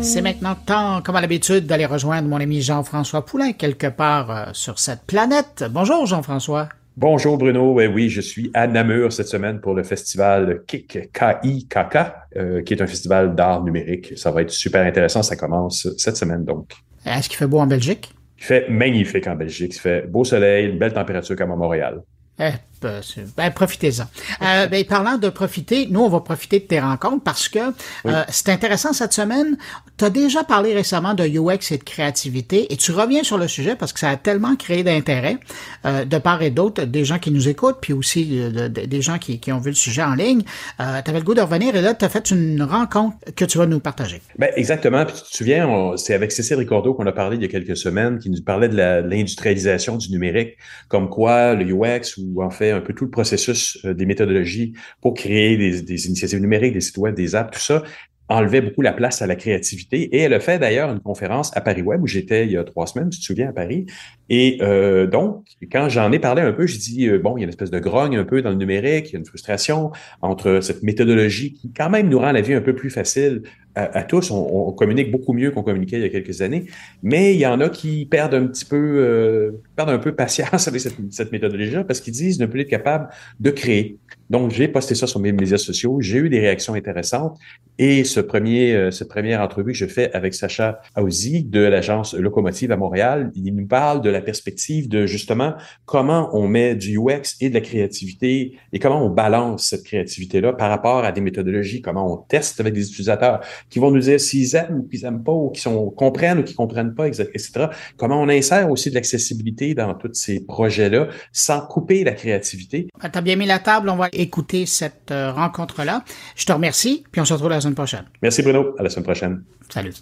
C'est 0.02 0.22
maintenant 0.22 0.54
temps, 0.54 1.02
comme 1.02 1.16
à 1.16 1.20
l'habitude, 1.20 1.66
d'aller 1.66 1.86
rejoindre 1.86 2.28
mon 2.28 2.40
ami 2.40 2.62
Jean-François 2.62 3.24
Poulain 3.24 3.52
quelque 3.52 3.86
part 3.86 4.30
euh, 4.30 4.50
sur 4.52 4.78
cette 4.78 5.02
planète. 5.02 5.64
Bonjour 5.70 6.06
Jean-François. 6.06 6.68
Bonjour 6.96 7.38
Bruno, 7.38 7.72
oui, 7.72 7.86
oui, 7.86 8.08
je 8.08 8.20
suis 8.20 8.50
à 8.52 8.66
Namur 8.66 9.12
cette 9.12 9.28
semaine 9.28 9.60
pour 9.60 9.74
le 9.74 9.82
festival 9.84 10.64
KIK, 10.66 11.10
K-I-K-K, 11.12 11.96
euh, 12.36 12.62
qui 12.62 12.74
est 12.74 12.82
un 12.82 12.86
festival 12.86 13.34
d'art 13.34 13.62
numérique. 13.62 14.12
Ça 14.16 14.30
va 14.30 14.42
être 14.42 14.50
super 14.50 14.84
intéressant, 14.84 15.22
ça 15.22 15.36
commence 15.36 15.88
cette 15.96 16.16
semaine 16.16 16.44
donc. 16.44 16.72
Est-ce 17.06 17.28
qu'il 17.28 17.38
fait 17.38 17.46
beau 17.46 17.60
en 17.60 17.66
Belgique? 17.66 18.12
Il 18.38 18.44
fait 18.44 18.68
magnifique 18.68 19.26
en 19.28 19.36
Belgique, 19.36 19.76
il 19.76 19.78
fait 19.78 20.06
beau 20.06 20.24
soleil, 20.24 20.68
une 20.68 20.78
belle 20.78 20.92
température 20.92 21.36
comme 21.36 21.52
à 21.52 21.56
Montréal. 21.56 22.02
Eh, 22.40 22.50
ben, 22.80 23.00
ben, 23.36 23.50
profitez-en. 23.50 24.04
Euh, 24.42 24.66
ben, 24.66 24.84
parlant 24.84 25.18
de 25.18 25.28
profiter, 25.28 25.86
nous, 25.90 26.00
on 26.00 26.08
va 26.08 26.20
profiter 26.20 26.60
de 26.60 26.64
tes 26.64 26.80
rencontres 26.80 27.22
parce 27.22 27.48
que 27.48 27.58
euh, 28.06 28.24
c'est 28.28 28.48
intéressant 28.48 28.92
cette 28.94 29.12
semaine. 29.12 29.58
Tu 29.98 30.04
as 30.06 30.10
déjà 30.10 30.44
parlé 30.44 30.72
récemment 30.72 31.12
de 31.12 31.24
UX 31.24 31.72
et 31.72 31.78
de 31.78 31.84
créativité 31.84 32.72
et 32.72 32.76
tu 32.76 32.92
reviens 32.92 33.22
sur 33.22 33.36
le 33.36 33.48
sujet 33.48 33.76
parce 33.76 33.92
que 33.92 34.00
ça 34.00 34.08
a 34.08 34.16
tellement 34.16 34.56
créé 34.56 34.82
d'intérêt 34.82 35.36
euh, 35.84 36.06
de 36.06 36.18
part 36.18 36.40
et 36.40 36.50
d'autre, 36.50 36.84
des 36.84 37.04
gens 37.04 37.18
qui 37.18 37.30
nous 37.30 37.48
écoutent, 37.48 37.78
puis 37.82 37.92
aussi 37.92 38.24
des 38.70 39.02
gens 39.02 39.18
qui, 39.18 39.40
qui, 39.40 39.52
ont 39.52 39.58
vu 39.58 39.70
le 39.70 39.76
sujet 39.76 40.02
en 40.02 40.14
ligne. 40.14 40.42
Euh, 40.80 41.02
tu 41.04 41.10
avais 41.10 41.18
le 41.18 41.24
goût 41.24 41.34
de 41.34 41.42
revenir 41.42 41.76
et 41.76 41.82
là, 41.82 41.92
tu 41.92 42.04
as 42.04 42.08
fait 42.08 42.30
une 42.30 42.62
rencontre 42.62 43.16
que 43.36 43.44
tu 43.44 43.58
vas 43.58 43.66
nous 43.66 43.80
partager. 43.80 44.22
Ben, 44.38 44.50
exactement. 44.56 45.04
Puis 45.04 45.16
tu 45.16 45.30
te 45.30 45.36
souviens, 45.36 45.96
c'est 45.96 46.14
avec 46.14 46.32
Cécile 46.32 46.56
Ricordo 46.56 46.94
qu'on 46.94 47.06
a 47.06 47.12
parlé 47.12 47.36
il 47.36 47.42
y 47.42 47.44
a 47.44 47.48
quelques 47.48 47.76
semaines, 47.76 48.18
qui 48.18 48.30
nous 48.30 48.42
parlait 48.42 48.68
de 48.68 48.76
l'industrialisation 48.76 49.96
du 49.96 50.10
numérique, 50.10 50.56
comme 50.88 51.10
quoi 51.10 51.54
le 51.54 51.64
UX 51.64 52.16
ou 52.16 52.42
en 52.42 52.50
fait 52.50 52.69
un 52.70 52.80
peu 52.80 52.92
tout 52.92 53.04
le 53.04 53.10
processus 53.10 53.78
euh, 53.84 53.94
des 53.94 54.06
méthodologies 54.06 54.74
pour 55.00 55.14
créer 55.14 55.56
des, 55.56 55.82
des, 55.82 56.06
initiatives 56.06 56.40
numériques, 56.40 56.74
des 56.74 56.80
sites 56.80 56.96
web, 56.98 57.14
des 57.14 57.34
apps, 57.34 57.58
tout 57.58 57.64
ça, 57.64 57.82
enlevait 58.30 58.60
beaucoup 58.60 58.80
la 58.80 58.92
place 58.92 59.20
à 59.22 59.26
la 59.26 59.34
créativité. 59.34 60.02
Et 60.16 60.20
elle 60.20 60.32
a 60.32 60.40
fait 60.40 60.58
d'ailleurs 60.58 60.90
une 60.90 61.00
conférence 61.00 61.54
à 61.56 61.60
Paris 61.60 61.82
Web 61.82 62.00
où 62.02 62.06
j'étais 62.06 62.46
il 62.46 62.52
y 62.52 62.56
a 62.56 62.64
trois 62.64 62.86
semaines, 62.86 63.10
tu 63.10 63.18
te 63.18 63.24
souviens, 63.24 63.48
à 63.48 63.52
Paris. 63.52 63.86
Et 64.28 64.58
euh, 64.62 65.08
donc, 65.08 65.44
quand 65.70 65.88
j'en 65.88 66.12
ai 66.12 66.20
parlé 66.20 66.40
un 66.40 66.52
peu, 66.52 66.64
j'ai 66.64 66.78
dit, 66.78 67.08
euh, 67.08 67.18
bon, 67.18 67.36
il 67.36 67.40
y 67.40 67.42
a 67.42 67.44
une 67.44 67.50
espèce 67.50 67.72
de 67.72 67.80
grogne 67.80 68.16
un 68.16 68.24
peu 68.24 68.40
dans 68.40 68.50
le 68.50 68.56
numérique, 68.56 69.08
il 69.08 69.12
y 69.14 69.16
a 69.16 69.18
une 69.18 69.26
frustration 69.26 69.90
entre 70.22 70.60
cette 70.60 70.84
méthodologie 70.84 71.52
qui 71.52 71.72
quand 71.72 71.90
même 71.90 72.08
nous 72.08 72.20
rend 72.20 72.30
la 72.30 72.40
vie 72.40 72.54
un 72.54 72.60
peu 72.60 72.74
plus 72.74 72.90
facile 72.90 73.42
à, 73.74 74.02
tous. 74.02 74.30
On, 74.30 74.72
communique 74.72 75.10
beaucoup 75.10 75.32
mieux 75.32 75.50
qu'on 75.50 75.62
communiquait 75.62 75.96
il 75.96 76.02
y 76.02 76.06
a 76.06 76.08
quelques 76.08 76.42
années, 76.42 76.66
mais 77.02 77.34
il 77.34 77.40
y 77.40 77.46
en 77.46 77.60
a 77.60 77.68
qui 77.68 78.06
perdent 78.06 78.34
un 78.34 78.46
petit 78.46 78.64
peu, 78.64 78.76
euh, 78.76 79.62
perdent 79.76 79.90
un 79.90 79.98
peu 79.98 80.14
patience 80.14 80.68
avec 80.68 80.80
cette, 80.80 80.96
cette 81.10 81.32
méthodologie-là 81.32 81.84
parce 81.84 82.00
qu'ils 82.00 82.12
disent 82.12 82.38
ne 82.40 82.46
plus 82.46 82.60
être 82.60 82.68
capable 82.68 83.08
de 83.40 83.50
créer. 83.50 83.98
Donc, 84.30 84.52
j'ai 84.52 84.68
posté 84.68 84.94
ça 84.94 85.06
sur 85.06 85.20
mes 85.20 85.32
médias 85.32 85.58
sociaux. 85.58 86.00
J'ai 86.00 86.18
eu 86.18 86.28
des 86.30 86.40
réactions 86.40 86.74
intéressantes. 86.74 87.38
Et 87.78 88.04
ce 88.04 88.20
premier, 88.20 88.74
euh, 88.74 88.90
cette 88.90 89.08
première 89.08 89.40
entrevue 89.40 89.72
que 89.72 89.78
je 89.78 89.86
fais 89.86 90.12
avec 90.12 90.34
Sacha 90.34 90.80
Aouzi 90.94 91.44
de 91.44 91.60
l'agence 91.60 92.14
Locomotive 92.14 92.72
à 92.72 92.76
Montréal, 92.76 93.32
il 93.34 93.54
nous 93.54 93.66
parle 93.66 94.02
de 94.02 94.10
la 94.10 94.20
perspective 94.20 94.88
de 94.88 95.06
justement 95.06 95.54
comment 95.86 96.28
on 96.32 96.46
met 96.46 96.74
du 96.74 96.98
UX 96.98 97.36
et 97.40 97.48
de 97.48 97.54
la 97.54 97.60
créativité 97.60 98.58
et 98.72 98.78
comment 98.78 99.04
on 99.04 99.10
balance 99.10 99.68
cette 99.68 99.84
créativité-là 99.84 100.52
par 100.52 100.68
rapport 100.68 101.04
à 101.04 101.12
des 101.12 101.20
méthodologies, 101.20 101.80
comment 101.80 102.12
on 102.12 102.18
teste 102.18 102.60
avec 102.60 102.74
des 102.74 102.86
utilisateurs 102.86 103.40
qui 103.70 103.78
vont 103.78 103.90
nous 103.90 104.00
dire 104.00 104.20
s'ils 104.20 104.54
aiment 104.54 104.80
ou 104.80 104.88
qu'ils 104.88 105.04
aiment 105.04 105.24
pas 105.24 105.32
ou 105.32 105.50
qui 105.50 105.60
sont, 105.60 105.90
comprennent 105.90 106.40
ou 106.40 106.44
qui 106.44 106.54
comprennent 106.54 106.94
pas, 106.94 107.08
etc. 107.08 107.66
Comment 107.96 108.20
on 108.20 108.28
insère 108.28 108.70
aussi 108.70 108.90
de 108.90 108.94
l'accessibilité 108.94 109.74
dans 109.74 109.94
tous 109.94 110.12
ces 110.12 110.44
projets-là 110.44 111.08
sans 111.32 111.60
couper 111.62 112.04
la 112.04 112.12
créativité. 112.12 112.88
Ah, 113.00 113.08
tu 113.08 113.20
bien 113.22 113.36
mis 113.36 113.46
la 113.46 113.58
table, 113.58 113.88
on 113.88 113.96
va 113.96 114.08
écouter 114.20 114.66
cette 114.66 115.10
euh, 115.10 115.32
rencontre-là. 115.32 116.04
Je 116.36 116.46
te 116.46 116.52
remercie, 116.52 117.04
puis 117.10 117.20
on 117.20 117.24
se 117.24 117.32
retrouve 117.32 117.50
la 117.50 117.60
semaine 117.60 117.74
prochaine. 117.74 118.04
Merci 118.22 118.42
Bruno, 118.42 118.74
à 118.78 118.82
la 118.82 118.90
semaine 118.90 119.04
prochaine. 119.04 119.42
Salut. 119.68 119.94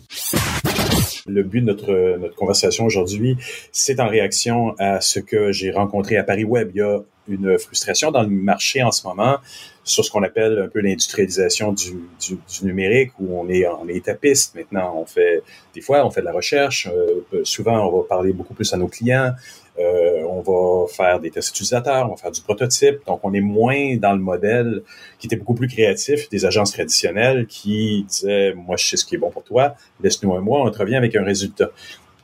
Le 1.27 1.43
but 1.43 1.61
de 1.61 1.67
notre, 1.67 2.17
notre 2.19 2.35
conversation 2.35 2.85
aujourd'hui, 2.87 3.37
c'est 3.71 4.01
en 4.01 4.09
réaction 4.09 4.75
à 4.79 5.01
ce 5.01 5.21
que 5.21 5.53
j'ai 5.53 5.71
rencontré 5.71 6.17
à 6.17 6.25
Paris 6.25 6.45
Web. 6.45 6.71
Il 6.75 6.79
y 6.79 6.83
a 6.83 7.01
une 7.29 7.59
frustration 7.59 8.11
dans 8.11 8.23
le 8.23 8.29
marché 8.29 8.83
en 8.83 8.91
ce 8.91 9.07
moment 9.07 9.39
sur 9.85 10.05
ce 10.05 10.11
qu'on 10.11 10.23
appelle 10.23 10.59
un 10.59 10.69
peu 10.69 10.81
l'industrialisation 10.81 11.73
du, 11.73 11.93
du, 12.21 12.37
du, 12.37 12.67
numérique, 12.67 13.13
où 13.19 13.39
on 13.39 13.49
est, 13.49 13.67
on 13.67 13.89
est 13.89 13.97
étapiste 13.97 14.55
maintenant. 14.55 14.95
On 14.97 15.07
fait 15.07 15.43
des 15.75 15.81
fois, 15.81 16.05
on 16.07 16.11
fait 16.11 16.21
de 16.21 16.27
la 16.27 16.33
recherche. 16.33 16.89
Euh, 16.93 17.43
souvent, 17.45 17.89
on 17.89 17.99
va 17.99 18.05
parler 18.07 18.33
beaucoup 18.33 18.55
plus 18.55 18.73
à 18.73 18.77
nos 18.77 18.89
clients. 18.89 19.33
Euh, 19.79 20.25
on 20.29 20.41
va 20.41 20.89
faire 20.89 21.21
des 21.21 21.31
tests 21.31 21.51
utilisateurs, 21.51 22.07
on 22.07 22.15
va 22.15 22.17
faire 22.17 22.31
du 22.31 22.41
prototype. 22.41 22.99
Donc, 23.07 23.21
on 23.23 23.33
est 23.33 23.41
moins 23.41 23.97
dans 23.97 24.13
le 24.13 24.19
modèle 24.19 24.83
qui 25.19 25.27
était 25.27 25.37
beaucoup 25.37 25.55
plus 25.55 25.69
créatif 25.69 26.29
des 26.31 26.45
agences 26.45 26.73
traditionnelles 26.73 27.47
qui 27.47 28.05
disaient, 28.09 28.55
moi, 28.55 28.77
je 28.77 28.87
sais 28.87 28.97
ce 28.97 29.05
qui 29.05 29.15
est 29.15 29.19
bon 29.19 29.31
pour 29.31 29.45
toi, 29.45 29.75
laisse-nous 30.03 30.35
un 30.35 30.41
mois, 30.41 30.63
on 30.63 30.71
te 30.71 30.79
revient 30.79 30.97
avec 30.97 31.15
un 31.17 31.23
résultat. 31.23 31.71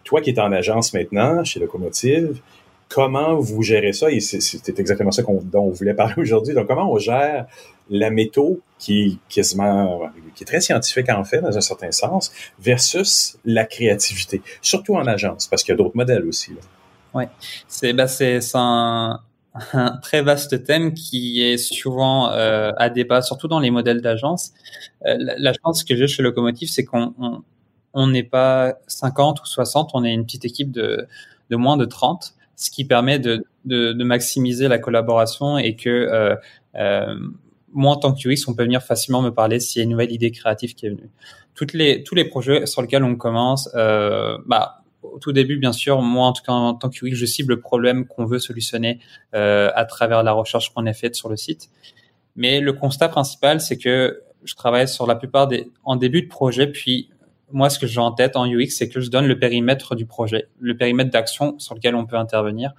Toi 0.02 0.20
qui 0.20 0.30
es 0.30 0.38
en 0.38 0.52
agence 0.52 0.92
maintenant, 0.92 1.44
chez 1.44 1.60
Locomotive, 1.60 2.40
comment 2.88 3.38
vous 3.38 3.62
gérez 3.62 3.92
ça? 3.92 4.10
Et 4.10 4.20
c'est 4.20 4.78
exactement 4.78 5.10
ça 5.10 5.22
dont 5.22 5.60
on 5.60 5.70
voulait 5.70 5.94
parler 5.94 6.14
aujourd'hui. 6.18 6.54
Donc, 6.54 6.66
comment 6.66 6.92
on 6.92 6.98
gère 6.98 7.46
la 7.90 8.10
métaux 8.10 8.60
qui 8.78 9.02
est 9.02 9.32
quasiment, 9.34 10.10
qui 10.34 10.42
est 10.42 10.46
très 10.46 10.60
scientifique 10.60 11.08
en 11.10 11.24
fait, 11.24 11.40
dans 11.40 11.56
un 11.56 11.60
certain 11.60 11.92
sens, 11.92 12.32
versus 12.58 13.38
la 13.44 13.64
créativité, 13.64 14.42
surtout 14.60 14.96
en 14.96 15.06
agence, 15.06 15.46
parce 15.46 15.62
qu'il 15.62 15.72
y 15.72 15.74
a 15.74 15.76
d'autres 15.76 15.96
modèles 15.96 16.26
aussi. 16.26 16.52
Là. 16.52 16.60
Ouais, 17.14 17.28
c'est 17.68 17.92
bah 17.92 18.08
c'est 18.08 18.40
un, 18.54 19.20
un, 19.72 19.96
très 20.02 20.22
vaste 20.22 20.64
thème 20.64 20.94
qui 20.94 21.42
est 21.42 21.58
souvent 21.58 22.30
euh, 22.30 22.72
à 22.76 22.90
débat, 22.90 23.22
surtout 23.22 23.48
dans 23.48 23.60
les 23.60 23.70
modèles 23.70 24.00
d'agence. 24.00 24.52
Euh, 25.06 25.16
la, 25.18 25.52
chance 25.52 25.84
que 25.84 25.94
j'ai 25.96 26.08
chez 26.08 26.22
Locomotive, 26.22 26.68
c'est 26.68 26.84
qu'on 26.84 27.42
on 27.92 28.06
n'est 28.08 28.24
pas 28.24 28.74
50 28.88 29.40
ou 29.42 29.46
60, 29.46 29.90
on 29.94 30.04
est 30.04 30.12
une 30.12 30.24
petite 30.24 30.44
équipe 30.44 30.72
de, 30.72 31.06
de 31.50 31.56
moins 31.56 31.76
de 31.76 31.84
30, 31.84 32.34
ce 32.56 32.70
qui 32.70 32.84
permet 32.84 33.18
de, 33.18 33.44
de, 33.64 33.92
de 33.92 34.04
maximiser 34.04 34.68
la 34.68 34.78
collaboration 34.78 35.58
et 35.58 35.76
que 35.76 35.88
euh, 35.88 36.34
euh, 36.76 37.14
moi, 37.72 37.92
en 37.92 37.96
tant 37.96 38.12
que 38.12 38.28
UX, 38.28 38.48
on 38.48 38.54
peut 38.54 38.62
venir 38.62 38.82
facilement 38.82 39.20
me 39.20 39.30
parler 39.30 39.58
s'il 39.60 39.80
y 39.80 39.82
a 39.82 39.84
une 39.84 39.90
nouvelle 39.90 40.12
idée 40.12 40.30
créative 40.30 40.74
qui 40.74 40.86
est 40.86 40.90
venue. 40.90 41.10
Toutes 41.54 41.72
les, 41.72 42.04
tous 42.04 42.14
les 42.14 42.24
projets 42.24 42.66
sur 42.66 42.82
lesquels 42.82 43.04
on 43.04 43.16
commence, 43.16 43.68
euh, 43.74 44.38
bah, 44.46 44.83
au 45.12 45.18
tout 45.18 45.32
début, 45.32 45.56
bien 45.56 45.72
sûr, 45.72 46.00
moi, 46.02 46.26
en 46.26 46.32
tout 46.32 46.42
cas, 46.42 46.52
en 46.52 46.74
tant 46.74 46.88
que 46.88 47.04
UX, 47.04 47.14
je 47.14 47.26
cible 47.26 47.54
le 47.54 47.60
problème 47.60 48.06
qu'on 48.06 48.24
veut 48.24 48.38
solutionner 48.38 48.98
euh, 49.34 49.70
à 49.74 49.84
travers 49.84 50.22
la 50.22 50.32
recherche 50.32 50.72
qu'on 50.72 50.86
a 50.86 50.92
faite 50.92 51.14
sur 51.14 51.28
le 51.28 51.36
site. 51.36 51.70
Mais 52.36 52.60
le 52.60 52.72
constat 52.72 53.08
principal, 53.08 53.60
c'est 53.60 53.78
que 53.78 54.22
je 54.44 54.54
travaille 54.54 54.88
sur 54.88 55.06
la 55.06 55.14
plupart 55.14 55.46
des 55.46 55.70
en 55.84 55.96
début 55.96 56.22
de 56.22 56.28
projet, 56.28 56.66
puis 56.66 57.10
moi, 57.52 57.70
ce 57.70 57.78
que 57.78 57.86
j'ai 57.86 58.00
en 58.00 58.12
tête 58.12 58.36
en 58.36 58.46
UX, 58.46 58.70
c'est 58.70 58.88
que 58.88 59.00
je 59.00 59.10
donne 59.10 59.26
le 59.26 59.38
périmètre 59.38 59.94
du 59.94 60.06
projet, 60.06 60.48
le 60.58 60.76
périmètre 60.76 61.10
d'action 61.10 61.58
sur 61.58 61.74
lequel 61.74 61.94
on 61.94 62.06
peut 62.06 62.16
intervenir. 62.16 62.72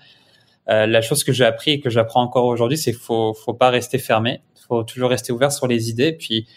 Euh, 0.68 0.88
la 0.88 1.02
chose 1.02 1.24
que 1.24 1.32
j'ai 1.32 1.46
appris 1.46 1.72
et 1.72 1.80
que 1.80 1.90
j'apprends 1.90 2.22
encore 2.22 2.46
aujourd'hui, 2.46 2.78
c'est 2.78 2.92
qu'il 2.92 3.00
faut, 3.00 3.34
faut 3.34 3.54
pas 3.54 3.70
rester 3.70 4.00
fermé, 4.00 4.42
faut 4.68 4.84
toujours 4.84 5.10
rester 5.10 5.32
ouvert 5.32 5.52
sur 5.52 5.68
les 5.68 5.90
idées, 5.90 6.12
puis 6.12 6.48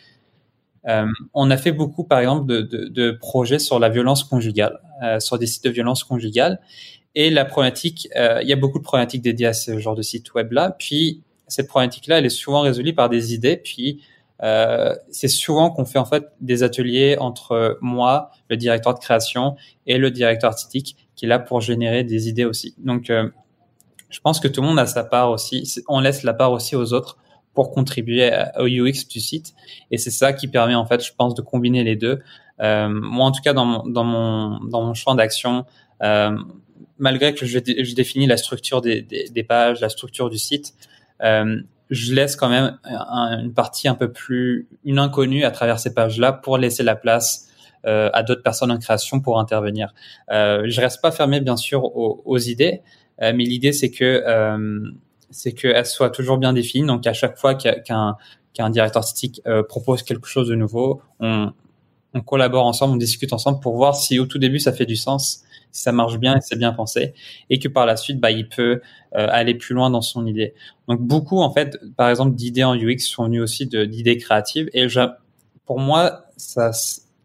euh, 0.87 1.07
on 1.35 1.51
a 1.51 1.57
fait 1.57 1.73
beaucoup, 1.73 2.05
par 2.05 2.21
exemple, 2.21 2.47
de, 2.47 3.11
projets 3.13 3.59
sur 3.59 3.79
la 3.79 3.89
violence 3.89 4.25
conjugale, 4.25 4.81
euh, 5.03 5.21
sur 5.21 5.39
des 5.39 5.47
sites 5.47 5.65
de 5.65 5.71
violence 5.71 6.05
conjugale. 6.05 6.61
Et 7.15 7.31
la 7.31 7.45
problématique, 7.45 8.09
euh, 8.17 8.41
il 8.43 8.49
y 8.49 8.53
a 8.53 8.57
beaucoup 8.57 8.79
de 8.79 8.85
problématiques 8.85 9.23
dédiées 9.23 9.47
à 9.47 9.53
ce 9.53 9.79
genre 9.79 9.95
de 9.95 10.03
site 10.03 10.35
web-là. 10.35 10.77
Puis 10.79 11.23
cette 11.47 11.69
problématique-là, 11.69 12.19
elle 12.19 12.27
est 12.27 12.31
souvent 12.31 12.61
résolue 12.61 12.95
par 12.95 13.09
des 13.09 13.35
idées. 13.35 13.57
Puis 13.57 14.03
c'est 15.11 15.27
souvent 15.27 15.71
qu'on 15.71 15.85
fait 15.85 15.99
en 15.99 16.05
fait 16.05 16.27
des 16.41 16.63
ateliers 16.63 17.17
entre 17.19 17.77
moi, 17.81 18.31
le 18.49 18.57
directeur 18.57 18.95
de 18.95 19.01
création, 19.01 19.57
et 19.89 19.99
le 19.99 20.13
directeur 20.13 20.51
artistique, 20.51 20.97
qui 21.17 21.25
est 21.25 21.29
là 21.29 21.41
pour 21.41 21.61
générer 21.61 22.05
des 22.05 22.29
idées 22.29 22.45
aussi. 22.45 22.77
Donc, 22.79 23.11
je 23.11 24.21
pense 24.21 24.39
que 24.39 24.47
tout 24.47 24.61
le 24.61 24.69
monde 24.69 24.79
a 24.79 24.87
sa 24.87 25.03
part 25.03 25.33
aussi. 25.33 25.83
On 25.89 25.99
laisse 25.99 26.23
la 26.23 26.35
part 26.35 26.53
aussi 26.53 26.77
aux 26.77 26.93
autres 26.93 27.19
pour 27.59 27.73
contribuer 27.73 28.31
au 28.57 28.69
UX 28.69 29.09
du 29.11 29.19
site. 29.19 29.53
Et 29.91 29.99
c'est 29.99 30.13
ça 30.13 30.33
qui 30.33 30.47
permet, 30.47 30.77
en 30.77 30.87
fait, 30.87 31.05
je 31.05 31.13
pense, 31.13 31.35
de 31.35 31.43
combiner 31.43 31.83
les 31.83 31.97
deux. 31.97 32.21
Euh, 32.61 32.89
moi, 32.89 33.27
en 33.27 33.33
tout 33.33 33.43
cas, 33.43 33.53
dans 33.53 33.65
mon, 33.65 33.85
dans 33.85 34.05
mon, 34.05 34.61
dans 34.61 34.85
mon 34.85 34.95
champ 34.95 35.17
d'action, 35.17 35.67
euh, 36.05 36.39
malgré 36.99 37.35
que 37.35 37.47
je, 37.47 37.59
je, 37.59 37.95
définis 37.97 38.29
la 38.29 38.37
structure 38.37 38.81
des, 38.81 39.03
des, 39.03 39.43
pages, 39.43 39.81
la 39.81 39.89
structure 39.89 40.31
du 40.31 40.39
site, 40.39 40.73
euh, 41.25 41.61
je 41.91 42.15
laisse 42.15 42.37
quand 42.37 42.49
même 42.49 42.79
une 42.85 43.53
partie 43.53 43.89
un 43.89 43.97
peu 43.97 44.13
plus, 44.13 44.69
une 44.85 45.01
inconnue 45.01 45.43
à 45.43 45.51
travers 45.51 45.81
ces 45.81 45.93
pages-là 45.93 46.31
pour 46.31 46.59
laisser 46.59 46.85
la 46.85 46.95
place 46.95 47.49
à 47.85 48.23
d'autres 48.23 48.43
personnes 48.43 48.71
en 48.71 48.79
création 48.79 49.19
pour 49.21 49.41
intervenir. 49.41 49.95
Je 50.29 50.81
reste 50.81 51.03
pas 51.03 51.11
fermé, 51.11 51.41
bien 51.41 51.57
sûr, 51.57 51.83
aux, 51.97 52.39
idées, 52.39 52.83
mais 53.21 53.33
l'idée, 53.33 53.73
c'est 53.73 53.91
que 53.91 54.23
c'est 55.31 55.53
qu'elle 55.53 55.87
soit 55.87 56.11
toujours 56.11 56.39
bien 56.39 56.53
définie. 56.53 56.87
Donc 56.87 57.07
à 57.07 57.13
chaque 57.13 57.39
fois 57.39 57.55
qu'un 57.55 58.17
qu'un 58.55 58.71
directeur 58.71 59.03
artistique 59.03 59.41
euh, 59.47 59.63
propose 59.63 60.03
quelque 60.03 60.27
chose 60.27 60.49
de 60.49 60.55
nouveau, 60.55 61.01
on, 61.21 61.53
on 62.15 62.21
collabore 62.21 62.67
ensemble, 62.67 62.95
on 62.95 62.97
discute 62.97 63.33
ensemble 63.33 63.61
pour 63.61 63.77
voir 63.77 63.95
si 63.95 64.19
au 64.19 64.27
tout 64.27 64.39
début 64.39 64.59
ça 64.59 64.73
fait 64.73 64.87
du 64.87 64.97
sens, 64.97 65.45
si 65.71 65.83
ça 65.83 65.93
marche 65.93 66.19
bien 66.19 66.37
et 66.37 66.41
c'est 66.41 66.57
bien 66.57 66.73
pensé, 66.73 67.15
et 67.51 67.59
que 67.59 67.69
par 67.69 67.87
la 67.87 67.97
suite, 67.97 68.19
bah, 68.21 68.31
il 68.31 68.49
peut 68.49 68.81
euh, 69.15 69.27
aller 69.31 69.55
plus 69.55 69.75
loin 69.75 69.91
dans 69.91 70.01
son 70.01 70.27
idée. 70.27 70.55
Donc 70.89 71.01
beaucoup, 71.01 71.39
en 71.39 71.53
fait, 71.53 71.79
par 71.97 72.11
exemple, 72.11 72.35
d'idées 72.35 72.65
en 72.65 72.75
UX 72.75 72.99
sont 73.01 73.25
venues 73.25 73.43
aussi 73.43 73.67
d'idées 73.67 74.17
créatives, 74.17 74.71
et 74.73 74.87
pour 75.67 75.79
moi, 75.79 76.25
ça, 76.37 76.73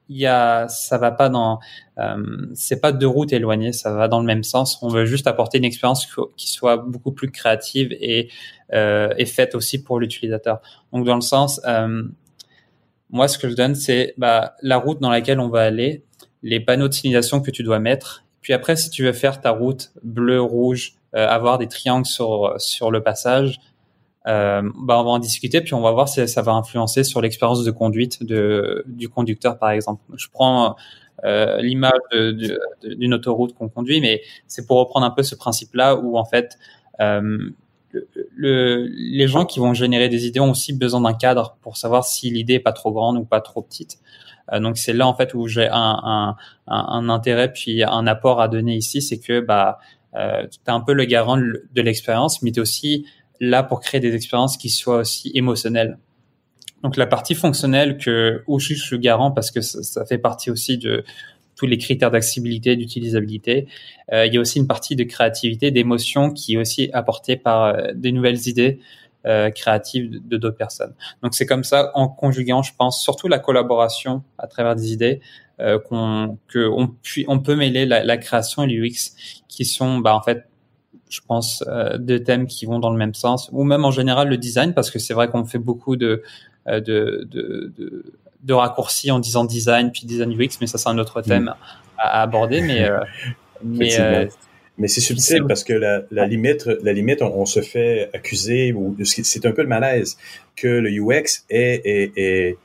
il 0.10 0.18
y 0.18 0.26
a, 0.26 0.68
ça 0.68 0.98
va 0.98 1.12
pas 1.12 1.30
dans, 1.30 1.60
euh, 1.98 2.48
c'est 2.54 2.82
pas 2.82 2.92
deux 2.92 3.08
routes 3.08 3.34
éloignées, 3.34 3.74
ça 3.74 3.94
va 3.94 4.08
dans 4.08 4.20
le 4.20 4.26
même 4.26 4.44
sens. 4.44 4.78
On 4.82 4.90
veut 4.90 5.06
juste 5.06 5.28
apporter 5.28 5.58
une 5.58 5.66
expérience 5.66 6.08
qui 6.36 6.52
soit 6.52 6.78
beaucoup 6.78 7.12
plus 7.12 7.32
créative 7.32 7.96
et, 8.00 8.30
euh, 8.74 9.14
faite 9.26 9.56
aussi 9.56 9.82
pour 9.84 10.00
l'utilisateur. 10.00 10.62
Donc 10.92 11.06
dans 11.06 11.16
le 11.16 11.22
sens, 11.22 11.62
euh, 11.66 12.04
moi 13.10 13.28
ce 13.28 13.38
que 13.38 13.50
je 13.50 13.56
donne, 13.56 13.76
c'est 13.76 14.14
bah, 14.18 14.56
la 14.62 14.78
route 14.78 15.00
dans 15.00 15.10
laquelle 15.10 15.40
on 15.40 15.50
va 15.50 15.62
aller, 15.62 16.04
les 16.42 16.60
panneaux 16.60 16.90
de 16.90 16.94
signalisation 16.94 17.42
que 17.42 17.52
tu 17.52 17.64
dois 17.64 17.80
mettre. 17.80 18.26
Puis 18.42 18.52
après, 18.52 18.76
si 18.76 18.90
tu 18.90 19.04
veux 19.04 19.14
faire 19.14 19.40
ta 19.40 19.52
route 19.52 19.94
bleu, 20.04 20.42
rouge, 20.42 20.96
euh, 21.16 21.28
avoir 21.28 21.58
des 21.58 21.68
triangles 21.68 22.06
sur 22.06 22.56
sur 22.58 22.92
le 22.92 23.02
passage, 23.02 23.60
euh, 24.28 24.62
bah 24.78 25.00
on 25.00 25.04
va 25.04 25.12
en 25.12 25.20
discuter 25.20 25.60
puis 25.62 25.74
on 25.74 25.82
va 25.82 25.92
voir 25.92 26.08
si 26.08 26.26
ça 26.28 26.42
va 26.42 26.54
influencer 26.54 27.04
sur 27.04 27.22
l'expérience 27.22 27.64
de 27.64 27.72
conduite 27.72 28.24
de, 28.24 28.84
du 28.88 29.10
conducteur 29.10 29.58
par 29.58 29.72
exemple. 29.72 30.02
Je 30.16 30.28
prends 30.32 30.76
euh, 31.26 31.62
l'image 31.62 31.92
d'une 32.84 33.14
autoroute 33.14 33.54
qu'on 33.54 33.70
conduit, 33.70 34.02
mais 34.02 34.22
c'est 34.48 34.66
pour 34.66 34.78
reprendre 34.78 35.06
un 35.06 35.12
peu 35.12 35.24
ce 35.24 35.36
principe-là 35.36 35.96
où 35.98 36.18
en 36.18 36.26
fait 36.26 36.58
euh, 37.02 37.52
le, 38.36 38.88
les 38.90 39.28
gens 39.28 39.46
qui 39.46 39.60
vont 39.60 39.74
générer 39.74 40.10
des 40.10 40.26
idées 40.26 40.40
ont 40.40 40.52
aussi 40.52 40.74
besoin 40.74 41.02
d'un 41.02 41.14
cadre 41.14 41.58
pour 41.62 41.78
savoir 41.78 42.06
si 42.06 42.30
l'idée 42.30 42.56
est 42.56 42.60
pas 42.60 42.74
trop 42.74 42.92
grande 42.92 43.18
ou 43.18 43.26
pas 43.26 43.42
trop 43.42 43.62
petite. 43.62 44.00
Euh, 44.52 44.60
donc 44.60 44.78
c'est 44.78 44.94
là 44.94 45.08
en 45.08 45.14
fait 45.14 45.34
où 45.34 45.48
j'ai 45.48 45.68
un, 45.68 46.00
un, 46.04 46.36
un, 46.68 47.10
intérêt 47.10 47.52
puis 47.52 47.84
un 47.84 48.08
apport 48.08 48.42
à 48.42 48.48
donner 48.48 48.76
ici, 48.76 49.02
c'est 49.02 49.20
que 49.20 49.40
bah 49.40 49.80
euh, 50.16 50.48
tu 50.48 50.60
es 50.68 50.72
un 50.72 50.82
peu 50.82 50.94
le 50.94 51.06
garant 51.06 51.38
de 51.38 51.82
l'expérience, 51.82 52.42
mais 52.42 52.52
tu 52.52 52.60
es 52.60 52.62
aussi 52.62 53.06
là 53.44 53.64
pour 53.64 53.82
créer 53.82 54.00
des 54.00 54.16
expériences 54.16 54.58
qui 54.58 54.70
soient 54.70 54.98
aussi 54.98 55.32
émotionnelles. 55.34 55.98
Donc 56.84 56.98
la 56.98 57.08
partie 57.08 57.34
fonctionnelle 57.34 57.98
que 57.98 58.44
où 58.48 58.60
je 58.60 58.74
suis 58.74 59.00
garant 59.00 59.32
parce 59.32 59.52
que 59.52 59.62
ça, 59.62 60.06
fait 60.06 60.18
partie 60.18 60.52
aussi 60.52 60.78
de 60.78 61.04
tous 61.56 61.66
les 61.66 61.78
critères 61.78 62.12
d'accessibilité, 62.12 62.76
d'utilisabilité. 62.76 63.68
Euh, 64.12 64.26
il 64.26 64.34
y 64.34 64.38
a 64.38 64.42
aussi 64.42 64.60
une 64.60 64.68
partie 64.68 64.96
de 64.96 65.04
créativité, 65.04 65.72
d'émotion 65.72 66.32
qui 66.32 66.56
est 66.56 66.58
aussi 66.58 66.90
apportée 66.94 67.38
par 67.38 67.64
euh, 67.64 67.92
des 67.94 68.12
nouvelles 68.12 68.48
idées 68.48 68.80
euh, 69.26 69.50
créatives 69.50 70.10
de 70.28 70.38
d'autres 70.38 70.58
personnes. 70.58 70.94
Donc 71.22 71.36
c'est 71.36 71.46
comme 71.46 71.64
ça 71.64 71.92
en 71.94 72.10
conjuguant, 72.10 72.64
je 72.64 72.74
pense, 72.78 73.02
surtout 73.02 73.30
la 73.30 73.40
collaboration 73.40 74.24
à 74.38 74.48
travers 74.48 74.76
des 74.76 74.92
idées, 74.92 75.22
qu'on 75.86 76.40
que 76.48 76.68
on, 76.68 76.94
on 77.28 77.40
peut 77.40 77.56
mêler 77.56 77.86
la, 77.86 78.04
la 78.04 78.18
création 78.18 78.64
et 78.64 78.68
l'UX 78.68 79.14
qui 79.48 79.64
sont 79.64 80.00
bah, 80.00 80.14
en 80.14 80.22
fait 80.22 80.46
je 81.14 81.22
pense, 81.28 81.64
euh, 81.68 81.98
deux 82.00 82.24
thèmes 82.24 82.48
qui 82.48 82.66
vont 82.66 82.80
dans 82.80 82.90
le 82.90 82.98
même 82.98 83.14
sens, 83.14 83.50
ou 83.52 83.64
même 83.64 83.86
en 83.86 83.92
général 83.92 84.30
le 84.30 84.38
design, 84.38 84.74
parce 84.74 84.90
que 84.90 84.98
c'est 84.98 85.14
vrai 85.14 85.28
qu'on 85.30 85.46
fait 85.46 85.60
beaucoup 85.60 85.96
de, 85.96 86.24
euh, 86.68 86.80
de, 86.80 87.28
de, 87.30 87.72
de, 87.78 88.14
de, 88.42 88.54
raccourcis 88.54 89.12
en 89.12 89.20
disant 89.20 89.46
design, 89.46 89.92
puis 89.92 90.08
design 90.08 90.32
UX, 90.32 90.58
mais 90.60 90.66
ça 90.66 90.80
c'est 90.80 90.90
un 90.90 90.98
autre 90.98 91.20
mm. 91.20 91.24
thème 91.24 91.54
à, 92.00 92.24
aborder, 92.24 92.62
mais... 92.62 92.84
Euh, 92.84 93.00
mais 93.64 94.00
euh, 94.00 94.26
mais 94.80 94.88
c'est 94.88 95.02
subtil 95.02 95.44
parce 95.48 95.64
que 95.64 95.74
la, 95.74 96.02
la 96.10 96.26
limite, 96.26 96.66
la 96.82 96.94
limite, 96.94 97.22
on, 97.22 97.46
se 97.46 97.62
fait 97.62 98.10
accuser 98.12 98.74
ou 98.74 98.98
c'est 99.04 99.46
un 99.46 99.52
peu 99.52 99.62
le 99.62 99.68
malaise 99.68 100.18
que 100.56 100.68
le 100.68 100.90
UX 100.90 101.46
est, 101.52 101.82
est, 101.86 102.12
est, 102.18 102.58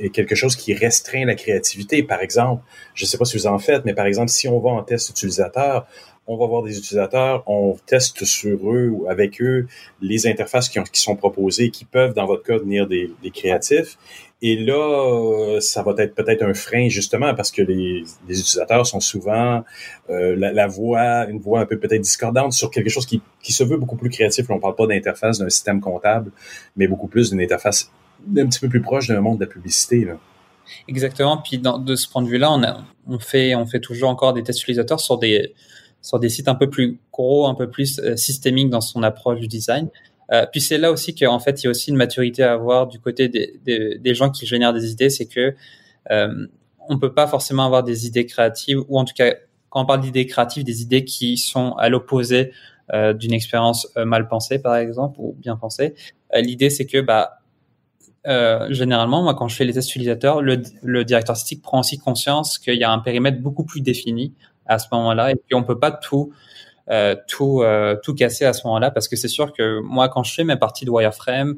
est, 0.00 0.10
quelque 0.10 0.36
chose 0.36 0.54
qui 0.54 0.74
restreint 0.74 1.24
la 1.24 1.34
créativité. 1.34 2.04
Par 2.04 2.20
exemple, 2.20 2.62
je 2.94 3.04
ne 3.04 3.08
sais 3.08 3.18
pas 3.18 3.24
si 3.24 3.36
vous 3.36 3.48
en 3.48 3.58
faites, 3.58 3.84
mais 3.84 3.94
par 3.94 4.06
exemple, 4.06 4.28
si 4.28 4.46
on 4.46 4.60
va 4.60 4.70
en 4.70 4.84
test 4.84 5.10
utilisateur, 5.10 5.88
on 6.26 6.36
va 6.36 6.46
voir 6.46 6.62
des 6.62 6.78
utilisateurs, 6.78 7.42
on 7.46 7.76
teste 7.86 8.24
sur 8.24 8.70
eux 8.70 8.88
ou 8.88 9.08
avec 9.08 9.42
eux 9.42 9.66
les 10.00 10.26
interfaces 10.26 10.68
qui, 10.68 10.80
sont 11.00 11.16
proposées, 11.16 11.70
qui 11.70 11.84
peuvent, 11.84 12.14
dans 12.14 12.26
votre 12.26 12.42
cas, 12.42 12.58
venir 12.58 12.86
des, 12.86 13.12
créatifs. 13.32 13.98
Et 14.40 14.56
là, 14.56 15.58
ça 15.60 15.82
va 15.82 15.94
être 15.98 16.14
peut-être 16.14 16.42
un 16.42 16.54
frein 16.54 16.88
justement 16.88 17.34
parce 17.34 17.50
que 17.50 17.62
les, 17.62 18.04
utilisateurs 18.28 18.86
sont 18.86 19.00
souvent 19.00 19.64
euh, 20.10 20.36
la, 20.36 20.66
voix, 20.66 21.26
une 21.28 21.38
voix 21.38 21.60
un 21.60 21.66
peu 21.66 21.78
peut-être 21.78 22.02
discordante 22.02 22.52
sur 22.52 22.70
quelque 22.70 22.90
chose 22.90 23.06
qui, 23.06 23.22
se 23.42 23.64
veut 23.64 23.76
beaucoup 23.76 23.96
plus 23.96 24.10
créatif. 24.10 24.46
on 24.50 24.56
ne 24.56 24.60
parle 24.60 24.76
pas 24.76 24.86
d'interface 24.86 25.38
d'un 25.38 25.50
système 25.50 25.80
comptable, 25.80 26.30
mais 26.76 26.86
beaucoup 26.86 27.08
plus 27.08 27.30
d'une 27.30 27.40
interface 27.40 27.90
un 28.36 28.46
petit 28.46 28.60
peu 28.60 28.68
plus 28.68 28.80
proche 28.80 29.08
d'un 29.08 29.20
monde 29.20 29.38
de 29.38 29.44
la 29.44 29.50
publicité. 29.50 30.08
Exactement. 30.88 31.38
Puis 31.38 31.58
de 31.58 31.96
ce 31.96 32.08
point 32.08 32.22
de 32.22 32.28
vue-là, 32.28 32.50
on, 32.52 32.62
on 33.14 33.18
fait 33.18 33.54
on 33.54 33.66
fait 33.66 33.80
toujours 33.80 34.08
encore 34.08 34.32
des 34.32 34.42
tests 34.42 34.62
utilisateurs 34.62 35.00
sur 35.00 35.18
des 35.18 35.54
sur 36.04 36.18
des 36.18 36.28
sites 36.28 36.48
un 36.48 36.54
peu 36.54 36.68
plus 36.68 36.98
gros, 37.12 37.46
un 37.46 37.54
peu 37.54 37.70
plus 37.70 37.98
euh, 37.98 38.14
systémiques 38.14 38.68
dans 38.68 38.82
son 38.82 39.02
approche 39.02 39.40
du 39.40 39.48
design. 39.48 39.88
Euh, 40.32 40.46
puis 40.50 40.60
c'est 40.60 40.78
là 40.78 40.92
aussi 40.92 41.14
qu'en 41.14 41.38
fait, 41.38 41.62
il 41.62 41.64
y 41.64 41.66
a 41.68 41.70
aussi 41.70 41.90
une 41.90 41.96
maturité 41.96 42.42
à 42.42 42.52
avoir 42.52 42.86
du 42.86 42.98
côté 42.98 43.28
des, 43.28 44.14
gens 44.14 44.30
qui 44.30 44.46
génèrent 44.46 44.72
des 44.72 44.90
idées, 44.90 45.10
c'est 45.10 45.26
que 45.26 45.54
euh, 46.10 46.46
on 46.88 46.98
peut 46.98 47.12
pas 47.12 47.26
forcément 47.26 47.64
avoir 47.64 47.82
des 47.82 48.06
idées 48.06 48.26
créatives, 48.26 48.80
ou 48.88 48.98
en 48.98 49.04
tout 49.04 49.14
cas, 49.14 49.34
quand 49.70 49.82
on 49.82 49.86
parle 49.86 50.00
d'idées 50.00 50.26
créatives, 50.26 50.64
des 50.64 50.82
idées 50.82 51.04
qui 51.04 51.36
sont 51.36 51.72
à 51.72 51.88
l'opposé 51.88 52.52
euh, 52.92 53.12
d'une 53.12 53.32
expérience 53.32 53.88
mal 53.96 54.28
pensée, 54.28 54.58
par 54.58 54.76
exemple, 54.76 55.16
ou 55.18 55.34
bien 55.38 55.56
pensée. 55.56 55.94
L'idée, 56.34 56.70
c'est 56.70 56.86
que 56.86 57.00
bah, 57.00 57.38
généralement, 58.70 59.22
moi, 59.22 59.34
quand 59.34 59.48
je 59.48 59.56
fais 59.56 59.64
les 59.64 59.72
tests 59.72 59.90
utilisateurs, 59.90 60.42
le, 60.42 60.62
le 60.82 61.04
directeur 61.04 61.34
artistique 61.34 61.62
prend 61.62 61.80
aussi 61.80 61.98
conscience 61.98 62.58
qu'il 62.58 62.76
y 62.76 62.84
a 62.84 62.90
un 62.90 62.98
périmètre 62.98 63.40
beaucoup 63.40 63.64
plus 63.64 63.80
défini 63.80 64.32
à 64.66 64.78
ce 64.78 64.86
moment-là. 64.92 65.30
Et 65.30 65.36
puis 65.36 65.54
on 65.54 65.62
peut 65.62 65.78
pas 65.78 65.90
tout 65.90 66.32
euh, 66.90 67.16
tout 67.26 67.62
euh, 67.62 67.96
tout 68.02 68.14
casser 68.14 68.44
à 68.44 68.52
ce 68.52 68.66
moment-là 68.66 68.90
parce 68.90 69.08
que 69.08 69.16
c'est 69.16 69.28
sûr 69.28 69.52
que 69.52 69.80
moi 69.80 70.08
quand 70.08 70.22
je 70.22 70.34
fais 70.34 70.44
mes 70.44 70.56
parties 70.56 70.84
de 70.84 70.90
wireframe, 70.90 71.56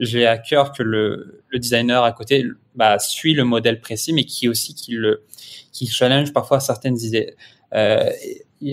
j'ai 0.00 0.26
à 0.26 0.38
cœur 0.38 0.72
que 0.72 0.82
le, 0.82 1.42
le 1.48 1.58
designer 1.58 2.02
à 2.02 2.12
côté 2.12 2.44
bah, 2.74 2.98
suit 2.98 3.34
le 3.34 3.44
modèle 3.44 3.80
précis, 3.80 4.12
mais 4.12 4.24
qui 4.24 4.48
aussi 4.48 4.74
qui 4.74 4.92
le 4.92 5.24
qui 5.72 5.86
challenge 5.86 6.32
parfois 6.32 6.60
certaines 6.60 6.98
idées. 6.98 7.34
Euh, 7.74 8.10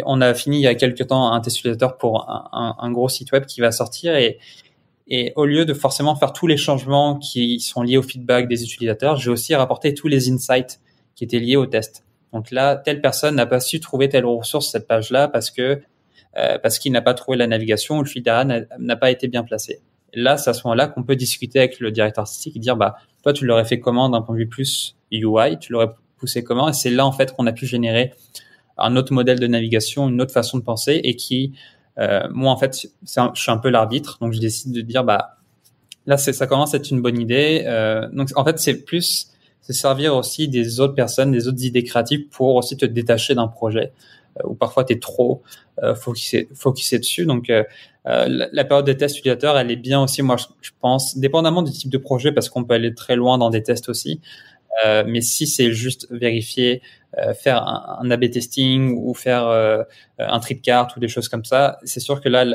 on 0.05 0.21
a 0.21 0.33
fini 0.33 0.57
il 0.57 0.61
y 0.61 0.67
a 0.67 0.75
quelques 0.75 1.07
temps 1.07 1.31
un 1.31 1.41
test 1.41 1.59
utilisateur 1.59 1.97
pour 1.97 2.29
un, 2.29 2.75
un, 2.79 2.91
gros 2.91 3.09
site 3.09 3.31
web 3.31 3.45
qui 3.45 3.59
va 3.59 3.71
sortir 3.71 4.15
et, 4.15 4.39
et 5.07 5.33
au 5.35 5.45
lieu 5.45 5.65
de 5.65 5.73
forcément 5.73 6.15
faire 6.15 6.33
tous 6.33 6.47
les 6.47 6.57
changements 6.57 7.17
qui 7.17 7.59
sont 7.59 7.81
liés 7.81 7.97
au 7.97 8.03
feedback 8.03 8.47
des 8.47 8.63
utilisateurs, 8.63 9.17
j'ai 9.17 9.29
aussi 9.29 9.53
rapporté 9.53 9.93
tous 9.93 10.07
les 10.07 10.29
insights 10.31 10.79
qui 11.15 11.25
étaient 11.25 11.39
liés 11.39 11.57
au 11.57 11.65
test. 11.65 12.05
Donc 12.33 12.51
là, 12.51 12.75
telle 12.75 13.01
personne 13.01 13.35
n'a 13.35 13.45
pas 13.45 13.59
su 13.59 13.79
trouver 13.79 14.09
telle 14.09 14.25
ressource 14.25 14.71
cette 14.71 14.87
page-là 14.87 15.27
parce 15.27 15.51
que 15.51 15.81
euh, 16.37 16.57
parce 16.59 16.79
qu'il 16.79 16.93
n'a 16.93 17.01
pas 17.01 17.13
trouvé 17.13 17.37
la 17.37 17.47
navigation 17.47 17.97
ou 17.97 18.03
le 18.03 18.07
fil 18.07 18.23
n'a 18.23 18.95
pas 18.95 19.11
été 19.11 19.27
bien 19.27 19.43
placé. 19.43 19.79
là, 20.13 20.37
c'est 20.37 20.49
à 20.49 20.53
ce 20.53 20.61
moment-là 20.65 20.87
qu'on 20.87 21.03
peut 21.03 21.15
discuter 21.15 21.59
avec 21.59 21.79
le 21.79 21.91
directeur 21.91 22.23
artistique 22.23 22.55
et 22.55 22.59
dire 22.59 22.77
bah 22.77 22.95
toi 23.23 23.33
tu 23.33 23.45
l'aurais 23.45 23.65
fait 23.65 23.79
comment 23.79 24.09
d'un 24.09 24.21
point 24.21 24.35
de 24.35 24.39
vue 24.39 24.47
plus 24.47 24.95
UI, 25.11 25.57
tu 25.59 25.73
l'aurais 25.73 25.89
poussé 26.17 26.43
comment? 26.43 26.69
Et 26.69 26.73
c'est 26.73 26.89
là 26.89 27.05
en 27.05 27.11
fait 27.11 27.33
qu'on 27.33 27.47
a 27.47 27.51
pu 27.51 27.65
générer 27.65 28.13
un 28.77 28.95
autre 28.95 29.13
modèle 29.13 29.39
de 29.39 29.47
navigation, 29.47 30.09
une 30.09 30.21
autre 30.21 30.33
façon 30.33 30.57
de 30.57 30.63
penser 30.63 31.01
et 31.03 31.15
qui 31.15 31.53
euh, 31.99 32.27
moi 32.31 32.51
en 32.51 32.57
fait 32.57 32.87
je 33.03 33.29
suis 33.33 33.51
un 33.51 33.57
peu 33.57 33.69
l'arbitre. 33.69 34.17
Donc 34.21 34.33
je 34.33 34.39
décide 34.39 34.71
de 34.71 34.81
dire 34.81 35.03
bah 35.03 35.37
là 36.05 36.17
ça 36.17 36.47
commence 36.47 36.73
à 36.73 36.77
être 36.77 36.91
une 36.91 37.01
bonne 37.01 37.19
idée. 37.19 37.63
Euh, 37.65 38.07
donc 38.11 38.29
en 38.35 38.45
fait 38.45 38.59
c'est 38.59 38.85
plus 38.85 39.31
servir 39.72 40.15
aussi 40.15 40.48
des 40.48 40.80
autres 40.80 40.95
personnes, 40.95 41.31
des 41.31 41.48
autres 41.48 41.64
idées 41.64 41.84
créatives 41.84 42.27
pour 42.30 42.56
aussi 42.56 42.77
te 42.77 42.85
détacher 42.85 43.35
d'un 43.35 43.48
projet 43.48 43.91
euh, 44.38 44.48
où 44.48 44.56
parfois 44.56 44.84
tu 44.84 44.93
es 44.93 44.99
trop 44.99 45.41
euh, 45.84 45.95
focusé, 45.95 46.99
dessus. 46.99 47.26
Donc, 47.26 47.49
euh, 47.49 47.64
euh, 48.06 48.48
la, 48.52 48.65
période 48.65 48.85
des 48.85 48.98
tests 48.98 49.18
utilisateurs, 49.18 49.57
elle 49.57 49.72
est 49.72 49.76
bien 49.76 50.02
aussi, 50.03 50.22
moi, 50.22 50.35
je, 50.61 50.69
pense, 50.80 51.18
dépendamment 51.18 51.64
du 51.64 51.72
type 51.72 51.89
de 51.89 51.98
projet, 51.98 52.31
parce 52.31 52.49
qu'on 52.49 52.64
peut 52.64 52.76
aller 52.76 52.93
très 52.93 53.15
loin 53.15 53.38
dans 53.38 53.49
des 53.49 53.64
tests 53.64 53.89
aussi. 53.89 54.22
Mais 55.06 55.22
si 55.22 55.45
c'est 55.45 55.73
juste 55.73 56.07
vérifier, 56.10 56.81
faire 57.35 57.61
un, 57.68 57.99
un 58.02 58.10
A/B 58.10 58.31
testing 58.31 58.95
ou 58.98 59.14
faire 59.14 59.45
un 60.18 60.39
trip 60.39 60.61
cart 60.61 60.91
ou 60.95 60.99
des 60.99 61.07
choses 61.07 61.30
comme 61.30 61.45
ça, 61.45 61.77
c'est 61.84 61.99
sûr 61.99 62.19
que 62.19 62.30
là, 62.30 62.45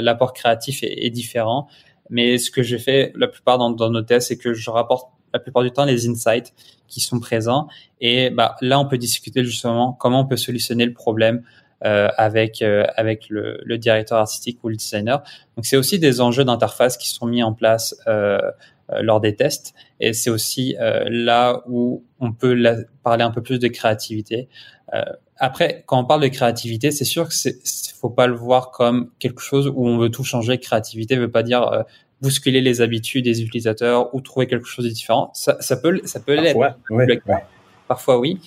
l'apport 0.00 0.32
créatif 0.32 0.80
est, 0.82 1.10
différent. 1.10 1.68
Mais 2.08 2.38
ce 2.38 2.50
que 2.50 2.62
j'ai 2.62 2.78
fait 2.78 3.12
la 3.14 3.28
plupart 3.28 3.58
dans 3.58 3.90
nos 3.90 4.02
tests, 4.02 4.28
c'est 4.28 4.38
que 4.38 4.52
je 4.52 4.70
rapporte 4.70 5.12
la 5.32 5.40
plupart 5.40 5.62
du 5.62 5.70
temps 5.70 5.84
les 5.84 6.08
insights 6.08 6.52
qui 6.88 7.00
sont 7.00 7.20
présents. 7.20 7.68
Et 8.00 8.30
bah, 8.30 8.56
là, 8.60 8.78
on 8.80 8.86
peut 8.86 8.98
discuter 8.98 9.44
justement 9.44 9.92
comment 9.92 10.20
on 10.20 10.26
peut 10.26 10.36
solutionner 10.36 10.84
le 10.84 10.92
problème 10.92 11.42
euh, 11.82 12.08
avec 12.18 12.60
euh, 12.60 12.84
avec 12.96 13.30
le, 13.30 13.78
directeur 13.78 14.18
artistique 14.18 14.58
ou 14.62 14.68
le 14.68 14.76
designer. 14.76 15.22
Donc, 15.56 15.64
c'est 15.64 15.78
aussi 15.78 15.98
des 15.98 16.20
enjeux 16.20 16.44
d'interface 16.44 16.98
qui 16.98 17.08
sont 17.08 17.24
mis 17.24 17.42
en 17.42 17.54
place 17.54 17.96
euh, 18.06 18.38
lors 19.00 19.20
des 19.20 19.34
tests. 19.34 19.72
Et 19.98 20.12
c'est 20.12 20.28
aussi 20.28 20.74
là 20.78 21.62
où 21.66 22.04
on 22.18 22.32
peut 22.32 22.84
parler 23.02 23.22
un 23.22 23.30
peu 23.30 23.40
plus 23.40 23.58
de 23.58 23.68
créativité. 23.68 24.48
après, 25.38 25.84
quand 25.86 26.00
on 26.00 26.04
parle 26.04 26.22
de 26.22 26.28
créativité, 26.28 26.90
c'est 26.90 27.04
sûr 27.04 27.28
que 27.28 27.34
c'est 27.34 27.60
faut 27.98 28.10
pas 28.10 28.26
le 28.26 28.34
voir 28.34 28.72
comme 28.72 29.10
quelque 29.18 29.40
chose 29.40 29.68
où 29.68 29.86
on 29.86 29.96
veut 29.96 30.10
tout 30.10 30.24
changer. 30.24 30.58
Créativité 30.58 31.16
veut 31.16 31.30
pas 31.30 31.42
dire 31.42 31.84
bousculer 32.20 32.60
les 32.60 32.80
habitudes 32.80 33.24
des 33.24 33.42
utilisateurs 33.42 34.14
ou 34.14 34.20
trouver 34.20 34.46
quelque 34.46 34.66
chose 34.66 34.84
de 34.84 34.90
différent. 34.90 35.30
Ça, 35.34 35.56
ça 35.60 35.76
peut, 35.76 36.00
ça 36.04 36.20
peut 36.20 36.34
l'être. 36.34 36.58
Parfois, 37.88 38.18
oui. 38.18 38.38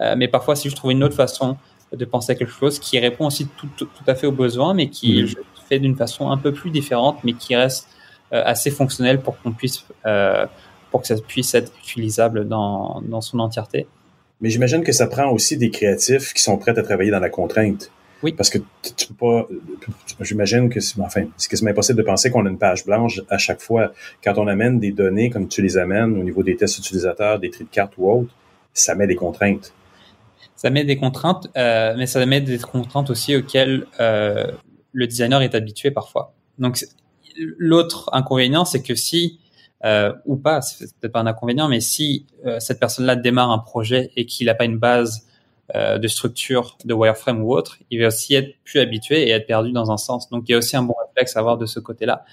Euh, 0.00 0.14
mais 0.16 0.28
parfois, 0.28 0.54
si 0.56 0.70
je 0.70 0.76
trouve 0.76 0.92
une 0.92 1.02
autre 1.02 1.16
façon 1.16 1.56
de 1.92 2.04
penser 2.04 2.32
à 2.32 2.34
quelque 2.34 2.52
chose 2.52 2.78
qui 2.78 2.98
répond 2.98 3.26
aussi 3.26 3.46
tout, 3.56 3.68
tout, 3.76 3.88
à 4.06 4.14
fait 4.14 4.26
aux 4.26 4.32
besoins, 4.32 4.74
mais 4.74 4.88
qui 4.88 5.24
mm. 5.24 5.28
fait 5.68 5.78
d'une 5.78 5.96
façon 5.96 6.30
un 6.30 6.38
peu 6.38 6.52
plus 6.52 6.70
différente, 6.70 7.18
mais 7.24 7.34
qui 7.34 7.54
reste 7.54 7.88
euh, 8.32 8.42
assez 8.44 8.70
fonctionnelle 8.70 9.20
pour 9.20 9.40
qu'on 9.40 9.52
puisse 9.52 9.84
euh, 10.06 10.46
pour 10.90 11.00
que 11.00 11.06
ça 11.06 11.14
puisse 11.16 11.54
être 11.54 11.72
utilisable 11.82 12.46
dans, 12.46 13.02
dans 13.02 13.22
son 13.22 13.38
entièreté. 13.38 13.86
Mais 14.42 14.50
j'imagine 14.50 14.82
que 14.82 14.92
ça 14.92 15.06
prend 15.06 15.30
aussi 15.30 15.56
des 15.56 15.70
créatifs 15.70 16.34
qui 16.34 16.42
sont 16.42 16.58
prêts 16.58 16.78
à 16.78 16.82
travailler 16.82 17.10
dans 17.10 17.20
la 17.20 17.30
contrainte. 17.30 17.90
Oui. 18.22 18.32
Parce 18.32 18.50
que 18.50 18.58
tu 18.96 19.08
peux 19.08 19.14
pas. 19.14 19.48
J'imagine 20.20 20.68
que 20.68 20.80
c'est 20.80 21.00
enfin, 21.00 21.24
c'est 21.36 21.50
quasiment 21.50 21.70
impossible 21.70 21.98
de 21.98 22.04
penser 22.04 22.30
qu'on 22.30 22.46
a 22.46 22.50
une 22.50 22.58
page 22.58 22.84
blanche 22.84 23.20
à 23.28 23.38
chaque 23.38 23.60
fois. 23.60 23.92
Quand 24.22 24.38
on 24.38 24.46
amène 24.46 24.78
des 24.78 24.92
données 24.92 25.30
comme 25.30 25.48
tu 25.48 25.62
les 25.62 25.76
amènes 25.76 26.18
au 26.18 26.22
niveau 26.22 26.42
des 26.42 26.56
tests 26.56 26.78
utilisateurs, 26.78 27.38
des 27.38 27.50
tri 27.50 27.64
de 27.64 27.70
cartes 27.70 27.94
ou 27.98 28.10
autres, 28.10 28.34
ça 28.72 28.94
met 28.94 29.06
des 29.06 29.16
contraintes. 29.16 29.72
Ça 30.54 30.70
met 30.70 30.84
des 30.84 30.96
contraintes, 30.96 31.48
euh, 31.56 31.94
mais 31.96 32.06
ça 32.06 32.24
met 32.24 32.40
des 32.40 32.58
contraintes 32.58 33.10
aussi 33.10 33.34
auxquelles 33.34 33.86
euh, 33.98 34.46
le 34.92 35.06
designer 35.06 35.42
est 35.42 35.54
habitué 35.54 35.90
parfois. 35.90 36.34
Donc 36.58 36.78
l'autre 37.36 38.10
inconvénient, 38.12 38.64
c'est 38.64 38.82
que 38.82 38.94
si 38.94 39.40
euh, 39.84 40.12
ou 40.26 40.36
pas, 40.36 40.60
c'est 40.62 40.86
peut-être 41.00 41.12
pas 41.12 41.20
un 41.20 41.26
inconvénient, 41.26 41.68
mais 41.68 41.80
si 41.80 42.26
euh, 42.46 42.60
cette 42.60 42.78
personne-là 42.78 43.16
démarre 43.16 43.50
un 43.50 43.58
projet 43.58 44.12
et 44.16 44.26
qu'il 44.26 44.46
n'a 44.46 44.54
pas 44.54 44.64
une 44.64 44.78
base 44.78 45.26
euh, 45.74 45.98
de 45.98 46.06
structure 46.06 46.76
de 46.84 46.92
wireframe 46.92 47.42
ou 47.42 47.54
autre, 47.54 47.78
il 47.90 48.00
va 48.00 48.08
aussi 48.08 48.34
être 48.34 48.54
plus 48.64 48.80
habitué 48.80 49.26
et 49.26 49.30
être 49.30 49.46
perdu 49.46 49.72
dans 49.72 49.90
un 49.90 49.96
sens. 49.96 50.28
Donc 50.28 50.44
il 50.46 50.52
y 50.52 50.54
a 50.54 50.58
aussi 50.58 50.76
un 50.76 50.82
bon 50.82 50.94
réflexe 51.06 51.34
à 51.36 51.40
avoir 51.40 51.56
de 51.56 51.66
ce 51.66 51.80
côté-là. 51.80 52.24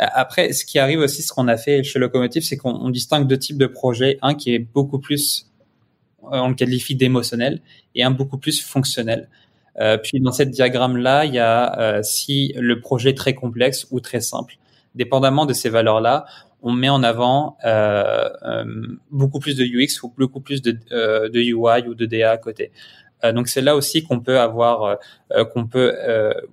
Euh, 0.00 0.06
après, 0.12 0.52
ce 0.52 0.64
qui 0.64 0.78
arrive 0.78 1.00
aussi, 1.00 1.22
ce 1.22 1.32
qu'on 1.32 1.48
a 1.48 1.56
fait 1.56 1.82
chez 1.82 1.98
Locomotive, 1.98 2.42
c'est 2.42 2.56
qu'on 2.56 2.88
distingue 2.88 3.26
deux 3.26 3.38
types 3.38 3.58
de 3.58 3.66
projets. 3.66 4.18
Un 4.22 4.34
qui 4.34 4.54
est 4.54 4.58
beaucoup 4.58 4.98
plus, 4.98 5.50
euh, 6.24 6.38
on 6.38 6.48
le 6.48 6.54
qualifie 6.54 6.94
d'émotionnel, 6.94 7.60
et 7.94 8.02
un 8.02 8.10
beaucoup 8.10 8.38
plus 8.38 8.62
fonctionnel. 8.62 9.28
Euh, 9.78 9.98
puis 9.98 10.20
dans 10.20 10.32
cette 10.32 10.50
diagramme-là, 10.50 11.26
il 11.26 11.34
y 11.34 11.38
a 11.38 12.02
si 12.02 12.54
le 12.56 12.80
projet 12.80 13.10
est 13.10 13.14
très 13.14 13.34
complexe 13.34 13.86
ou 13.90 14.00
très 14.00 14.20
simple. 14.20 14.56
Dépendamment 14.94 15.46
de 15.46 15.52
ces 15.52 15.68
valeurs-là, 15.68 16.24
on 16.62 16.72
met 16.72 16.88
en 16.88 17.02
avant 17.02 17.56
euh, 17.64 18.28
euh, 18.42 18.64
beaucoup 19.10 19.38
plus 19.38 19.56
de 19.56 19.64
UX 19.64 20.02
ou 20.02 20.12
beaucoup 20.16 20.40
plus 20.40 20.62
de, 20.62 20.78
euh, 20.92 21.28
de 21.28 21.40
UI 21.40 21.88
ou 21.88 21.94
de 21.94 22.06
DA 22.06 22.32
à 22.32 22.36
côté. 22.38 22.72
Euh, 23.24 23.32
donc 23.32 23.48
c'est 23.48 23.60
là 23.60 23.76
aussi 23.76 24.02
qu'on 24.02 24.20
peut 24.20 24.40
avoir, 24.40 24.98
qu'on 25.52 25.66
peut, 25.66 25.94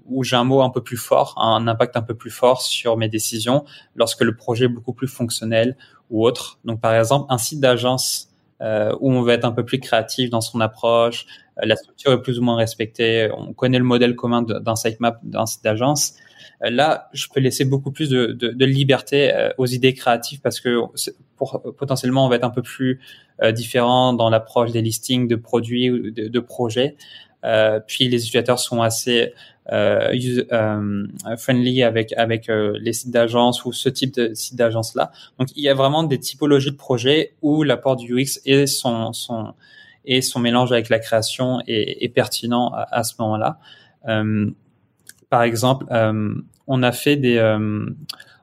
où 0.05 0.23
j'ai 0.23 0.35
un 0.35 0.43
mot 0.43 0.61
un 0.61 0.69
peu 0.69 0.81
plus 0.81 0.97
fort, 0.97 1.33
un 1.37 1.67
impact 1.67 1.95
un 1.95 2.01
peu 2.01 2.13
plus 2.13 2.31
fort 2.31 2.61
sur 2.61 2.97
mes 2.97 3.07
décisions 3.09 3.63
lorsque 3.95 4.21
le 4.21 4.35
projet 4.35 4.65
est 4.65 4.69
beaucoup 4.69 4.93
plus 4.93 5.07
fonctionnel 5.07 5.77
ou 6.09 6.25
autre. 6.25 6.59
Donc 6.65 6.81
par 6.81 6.93
exemple 6.93 7.25
un 7.29 7.37
site 7.37 7.61
d'agence 7.61 8.26
où 8.61 9.11
on 9.11 9.21
va 9.21 9.33
être 9.33 9.45
un 9.45 9.51
peu 9.51 9.63
plus 9.63 9.79
créatif 9.79 10.29
dans 10.29 10.41
son 10.41 10.61
approche, 10.61 11.25
la 11.61 11.75
structure 11.75 12.11
est 12.11 12.21
plus 12.21 12.39
ou 12.39 12.43
moins 12.43 12.55
respectée, 12.55 13.29
on 13.35 13.53
connaît 13.53 13.79
le 13.79 13.83
modèle 13.83 14.15
commun 14.15 14.41
d'un 14.41 14.75
sitemap 14.75 15.19
d'un 15.23 15.45
site 15.45 15.63
d'agence. 15.63 16.15
Euh, 16.63 16.69
là, 16.69 17.09
je 17.13 17.27
peux 17.33 17.39
laisser 17.39 17.65
beaucoup 17.65 17.91
plus 17.91 18.09
de, 18.09 18.27
de, 18.27 18.49
de 18.49 18.65
liberté 18.65 19.33
euh, 19.33 19.49
aux 19.57 19.65
idées 19.65 19.93
créatives 19.93 20.41
parce 20.41 20.59
que 20.59 20.79
pour, 21.35 21.61
potentiellement, 21.77 22.25
on 22.25 22.29
va 22.29 22.37
être 22.37 22.43
un 22.43 22.49
peu 22.49 22.63
plus 22.63 22.99
euh, 23.43 23.51
différent 23.51 24.13
dans 24.13 24.29
l'approche 24.29 24.71
des 24.71 24.81
listings 24.81 25.27
de 25.27 25.35
produits 25.35 25.91
ou 25.91 26.11
de, 26.11 26.27
de 26.27 26.39
projets. 26.39 26.95
Euh, 27.43 27.79
puis 27.85 28.07
les 28.07 28.23
utilisateurs 28.23 28.59
sont 28.59 28.81
assez 28.81 29.21
euh, 29.21 29.29
friendly 31.37 31.83
avec 31.83 32.13
avec 32.13 32.47
les 32.49 32.93
sites 32.93 33.11
d'agence 33.11 33.65
ou 33.65 33.73
ce 33.73 33.89
type 33.89 34.13
de 34.13 34.33
site 34.33 34.55
d'agence 34.55 34.95
là. 34.95 35.11
Donc 35.39 35.49
il 35.55 35.63
y 35.63 35.69
a 35.69 35.73
vraiment 35.73 36.03
des 36.03 36.19
typologies 36.19 36.71
de 36.71 36.77
projets 36.77 37.33
où 37.41 37.63
l'apport 37.63 37.95
du 37.95 38.13
UX 38.13 38.39
et 38.45 38.67
son 38.67 39.13
son 39.13 39.53
son 40.21 40.39
mélange 40.39 40.71
avec 40.71 40.89
la 40.89 40.99
création 40.99 41.59
est, 41.67 42.13
pertinent 42.13 42.71
à, 42.73 43.03
ce 43.03 43.15
moment-là. 43.19 43.59
Euh, 44.07 44.49
par 45.29 45.43
exemple, 45.43 45.85
euh, 45.91 46.33
on 46.67 46.83
a 46.83 46.91
fait 46.91 47.17
des, 47.17 47.37
euh, 47.37 47.85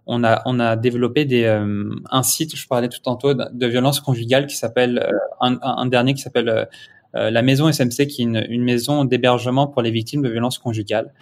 on 0.07 0.25
a 0.25 0.43
on 0.45 0.61
a 0.61 0.77
développé 0.77 1.25
des 1.25 1.45
euh, 1.45 1.95
un 2.11 2.23
site, 2.23 2.57
je 2.57 2.67
parlais 2.67 2.89
tout 2.89 3.01
tantôt 3.01 3.35
de, 3.35 3.67
violence 3.67 4.01
conjugale 4.01 4.47
qui 4.47 4.57
s'appelle 4.57 5.07
un, 5.41 5.87
dernier 5.87 6.15
qui 6.15 6.21
s'appelle 6.21 6.69
la 7.15 7.43
maison 7.43 7.71
SMC, 7.71 8.07
qui 8.07 8.23
est 8.23 8.25
une, 8.25 8.45
une 8.49 8.65
maison 8.65 9.05
d'hébergement 9.05 9.67
pour 9.67 9.83
les 9.83 9.91
victimes 9.91 10.23
de 10.23 10.29
violences 10.29 10.59
conjugales 10.59 11.13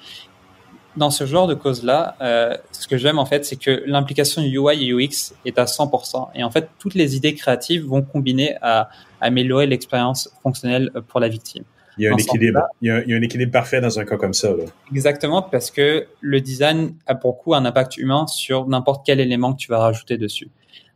dans 0.97 1.11
ce 1.11 1.25
genre 1.25 1.47
de 1.47 1.55
cause-là, 1.55 2.17
euh, 2.21 2.57
ce 2.73 2.87
que 2.87 2.97
j'aime 2.97 3.19
en 3.19 3.27
fait, 3.27 3.45
c'est 3.45 3.57
que 3.57 3.83
l'implication 3.87 4.43
UI 4.43 4.89
et 4.89 4.93
UX 4.93 5.35
est 5.45 5.59
à 5.59 5.65
100%. 5.65 6.29
Et 6.35 6.45
en 6.45 6.51
fait, 6.51 6.69
toutes 6.79 6.95
les 6.95 7.17
idées 7.17 7.35
créatives 7.35 7.87
vont 7.87 8.03
combiner 8.03 8.57
à 8.61 8.91
améliorer 9.21 9.67
l'expérience 9.67 10.31
fonctionnelle 10.43 10.91
pour 11.09 11.21
la 11.21 11.29
victime. 11.29 11.65
Il 11.99 12.05
y 12.05 12.09
a 12.09 12.13
un 12.13 12.17
équilibre. 12.17 12.63
Il 12.81 12.89
y 12.89 12.91
a, 12.91 13.03
il 13.03 13.11
y 13.11 13.15
a, 13.15 13.17
un 13.17 13.23
équilibre 13.23 13.53
parfait 13.53 13.81
dans 13.81 13.99
un 13.99 14.05
cas 14.05 14.17
comme 14.17 14.33
ça. 14.33 14.51
Là. 14.51 14.65
Exactement, 14.91 15.43
parce 15.43 15.71
que 15.71 16.07
le 16.21 16.41
design 16.41 16.95
a 17.07 17.15
pour 17.15 17.39
coup 17.39 17.55
un 17.55 17.65
impact 17.65 17.99
humain 17.99 18.27
sur 18.27 18.67
n'importe 18.67 19.05
quel 19.05 19.21
élément 19.21 19.53
que 19.53 19.59
tu 19.59 19.69
vas 19.69 19.79
rajouter 19.79 20.17
dessus. 20.17 20.49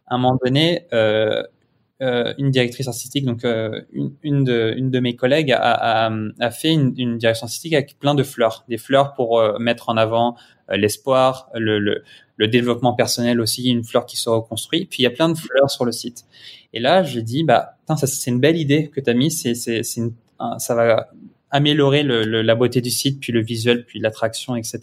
À 0.06 0.14
un 0.14 0.18
moment 0.18 0.38
donné, 0.42 0.86
euh, 0.92 1.42
euh, 2.02 2.34
une 2.36 2.50
directrice 2.50 2.88
artistique, 2.88 3.24
donc 3.24 3.42
euh, 3.44 3.80
une, 3.90 4.12
une, 4.22 4.44
de, 4.44 4.74
une 4.76 4.90
de 4.90 5.00
mes 5.00 5.16
collègues 5.16 5.50
a, 5.52 6.10
a, 6.38 6.50
fait 6.50 6.70
une, 6.70 6.92
une, 6.98 7.16
direction 7.16 7.46
artistique 7.46 7.72
avec 7.72 7.98
plein 7.98 8.14
de 8.14 8.22
fleurs, 8.22 8.66
des 8.68 8.76
fleurs 8.76 9.14
pour 9.14 9.40
euh, 9.40 9.58
mettre 9.58 9.88
en 9.88 9.96
avant 9.96 10.36
l'espoir, 10.68 11.48
le, 11.54 11.78
le, 11.78 12.48
développement 12.48 12.92
personnel 12.92 13.40
aussi, 13.40 13.70
une 13.70 13.82
fleur 13.82 14.04
qui 14.04 14.18
se 14.18 14.28
reconstruit. 14.28 14.84
Puis 14.84 15.00
il 15.00 15.02
y 15.04 15.06
a 15.06 15.10
plein 15.10 15.30
de 15.30 15.38
fleurs 15.38 15.70
sur 15.70 15.86
le 15.86 15.92
site. 15.92 16.24
Et 16.74 16.80
là, 16.80 17.02
j'ai 17.02 17.22
dit, 17.22 17.44
bah, 17.44 17.76
c'est 17.96 18.30
une 18.30 18.40
belle 18.40 18.58
idée 18.58 18.88
que 18.88 19.00
tu 19.00 19.08
as 19.08 19.14
mis, 19.14 19.30
c'est 19.30 19.80
une 19.96 20.12
ça 20.58 20.74
va 20.74 21.08
améliorer 21.50 22.02
le, 22.02 22.42
la 22.42 22.54
beauté 22.54 22.82
du 22.82 22.90
site, 22.90 23.20
puis 23.20 23.32
le 23.32 23.40
visuel, 23.40 23.86
puis 23.86 24.00
l'attraction, 24.00 24.56
etc. 24.56 24.80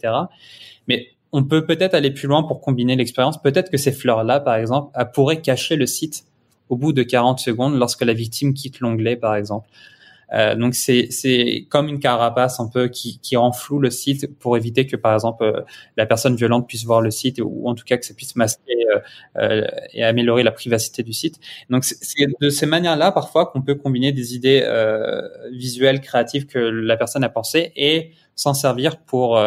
Mais 0.88 1.08
on 1.32 1.44
peut 1.44 1.64
peut-être 1.64 1.94
aller 1.94 2.10
plus 2.10 2.26
loin 2.26 2.42
pour 2.42 2.60
combiner 2.60 2.96
l'expérience. 2.96 3.40
Peut-être 3.40 3.70
que 3.70 3.76
ces 3.76 3.92
fleurs-là, 3.92 4.40
par 4.40 4.56
exemple, 4.56 4.90
pourraient 5.12 5.40
cacher 5.40 5.76
le 5.76 5.86
site 5.86 6.24
au 6.68 6.76
bout 6.76 6.92
de 6.92 7.02
40 7.02 7.38
secondes 7.38 7.78
lorsque 7.78 8.02
la 8.02 8.14
victime 8.14 8.54
quitte 8.54 8.80
l'onglet, 8.80 9.16
par 9.16 9.36
exemple. 9.36 9.68
Euh, 10.32 10.54
donc 10.54 10.74
c'est 10.74 11.08
c'est 11.10 11.66
comme 11.68 11.88
une 11.88 12.00
carapace 12.00 12.58
un 12.60 12.68
peu 12.68 12.88
qui 12.88 13.18
qui 13.20 13.36
rend 13.36 13.52
flou 13.52 13.78
le 13.78 13.90
site 13.90 14.38
pour 14.38 14.56
éviter 14.56 14.86
que 14.86 14.96
par 14.96 15.14
exemple 15.14 15.44
euh, 15.44 15.60
la 15.96 16.06
personne 16.06 16.34
violente 16.34 16.66
puisse 16.66 16.84
voir 16.84 17.00
le 17.00 17.10
site 17.10 17.40
ou 17.44 17.68
en 17.68 17.74
tout 17.74 17.84
cas 17.84 17.98
que 17.98 18.06
ça 18.06 18.14
puisse 18.14 18.34
masquer 18.34 18.72
euh, 19.36 19.66
et 19.92 20.02
améliorer 20.02 20.42
la 20.42 20.52
privacité 20.52 21.02
du 21.02 21.12
site. 21.12 21.38
Donc 21.70 21.84
c'est 21.84 22.26
de 22.40 22.48
ces 22.48 22.66
manières-là 22.66 23.12
parfois 23.12 23.46
qu'on 23.46 23.62
peut 23.62 23.74
combiner 23.74 24.12
des 24.12 24.34
idées 24.34 24.64
visuelles 25.52 26.00
créatives 26.00 26.46
que 26.46 26.58
la 26.58 26.96
personne 26.96 27.24
a 27.24 27.28
pensées 27.28 27.72
et 27.76 28.10
s'en 28.34 28.54
servir 28.54 28.98
pour 28.98 29.40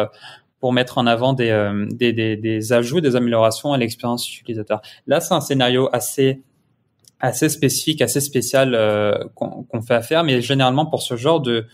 pour 0.60 0.72
mettre 0.72 0.98
en 0.98 1.06
avant 1.06 1.34
des, 1.34 1.72
des, 1.90 2.12
des, 2.12 2.36
des 2.36 2.72
ajouts, 2.72 3.00
des 3.00 3.14
améliorations 3.14 3.72
à 3.72 3.78
l'expérience 3.78 4.28
utilisateur. 4.40 4.80
Là, 5.06 5.20
c'est 5.20 5.34
un 5.34 5.40
scénario 5.40 5.88
assez 5.92 6.42
assez 7.20 7.48
spécifique, 7.48 8.00
assez 8.00 8.20
spécial 8.20 8.74
euh, 8.74 9.12
qu'on 9.34 9.82
fait 9.82 9.94
affaire, 9.94 10.24
mais 10.24 10.40
généralement 10.40 10.86
pour 10.86 11.02
ce 11.02 11.16
genre 11.16 11.40
de 11.40 11.66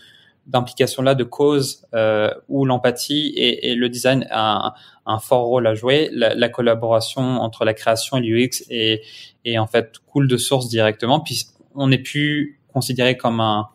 d'implication-là, 0.47 1.15
de 1.15 1.23
cause 1.23 1.87
euh, 1.95 2.29
où 2.49 2.65
l'empathie 2.65 3.33
et, 3.35 3.71
et, 3.71 3.75
le 3.75 3.89
design 3.89 4.27
a 4.29 4.75
un, 5.07 5.17
fort 5.17 5.45
rôle 5.45 5.65
à 5.65 5.73
jouer, 5.73 6.09
la, 6.13 6.35
la, 6.35 6.49
collaboration 6.49 7.41
entre 7.41 7.65
la 7.65 7.73
création 7.73 8.17
et 8.17 8.21
l'UX 8.21 8.63
est, 8.69 9.01
est 9.43 9.57
en 9.57 9.65
fait 9.65 9.95
cool 10.05 10.27
de 10.27 10.37
source 10.37 10.67
directement, 10.67 11.19
puis 11.19 11.47
on 11.73 11.87
n'est 11.87 11.97
plus 11.97 12.59
considéré 12.71 13.17
comme 13.17 13.39
un 13.39 13.69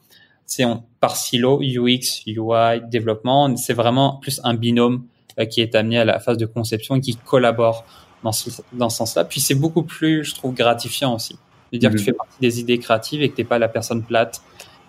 c'est 0.46 0.64
par 0.98 1.16
silo 1.16 1.60
UX, 1.60 2.22
UI, 2.26 2.80
développement, 2.88 3.56
c'est 3.56 3.72
vraiment 3.72 4.16
plus 4.16 4.40
un 4.42 4.54
binôme 4.54 5.06
euh, 5.38 5.44
qui 5.46 5.60
est 5.60 5.76
amené 5.76 5.98
à 5.98 6.04
la 6.04 6.18
phase 6.18 6.38
de 6.38 6.46
conception 6.46 6.96
et 6.96 7.00
qui 7.00 7.14
collabore 7.16 7.84
dans 8.24 8.32
ce, 8.32 8.50
dans 8.72 8.90
ce 8.90 8.98
sens-là. 8.98 9.24
Puis 9.24 9.40
c'est 9.40 9.54
beaucoup 9.54 9.84
plus, 9.84 10.24
je 10.24 10.34
trouve, 10.34 10.52
gratifiant 10.54 11.14
aussi 11.14 11.38
de 11.72 11.78
dire 11.78 11.90
que 11.90 11.96
tu 11.96 12.04
fais 12.04 12.12
partie 12.12 12.38
des 12.40 12.60
idées 12.60 12.78
créatives 12.78 13.22
et 13.22 13.30
que 13.30 13.36
t'es 13.36 13.44
pas 13.44 13.58
la 13.58 13.68
personne 13.68 14.02
plate 14.02 14.42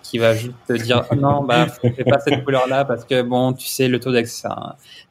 qui 0.04 0.18
va 0.18 0.34
juste 0.34 0.54
te 0.68 0.74
dire 0.74 1.06
oh 1.12 1.16
non 1.20 1.44
bah 1.44 1.68
fais 1.68 2.04
pas 2.04 2.20
cette 2.20 2.44
couleur 2.44 2.68
là 2.68 2.86
parce 2.86 3.06
que 3.06 3.22
bon 3.22 3.54
tu 3.54 3.68
sais 3.68 3.88
le 3.88 4.00
taux 4.00 4.12
d'accès 4.12 4.48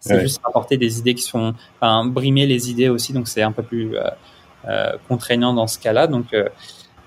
c'est 0.00 0.20
juste 0.20 0.40
apporter 0.44 0.76
des 0.76 0.98
idées 0.98 1.14
qui 1.14 1.22
sont 1.22 1.54
enfin 1.80 2.04
brimer 2.04 2.46
les 2.46 2.70
idées 2.70 2.88
aussi 2.88 3.12
donc 3.12 3.28
c'est 3.28 3.42
un 3.42 3.52
peu 3.52 3.62
plus 3.62 3.96
euh, 3.96 4.10
euh, 4.68 4.92
contraignant 5.08 5.54
dans 5.54 5.66
ce 5.66 5.78
cas-là 5.78 6.06
donc 6.06 6.34
euh, 6.34 6.48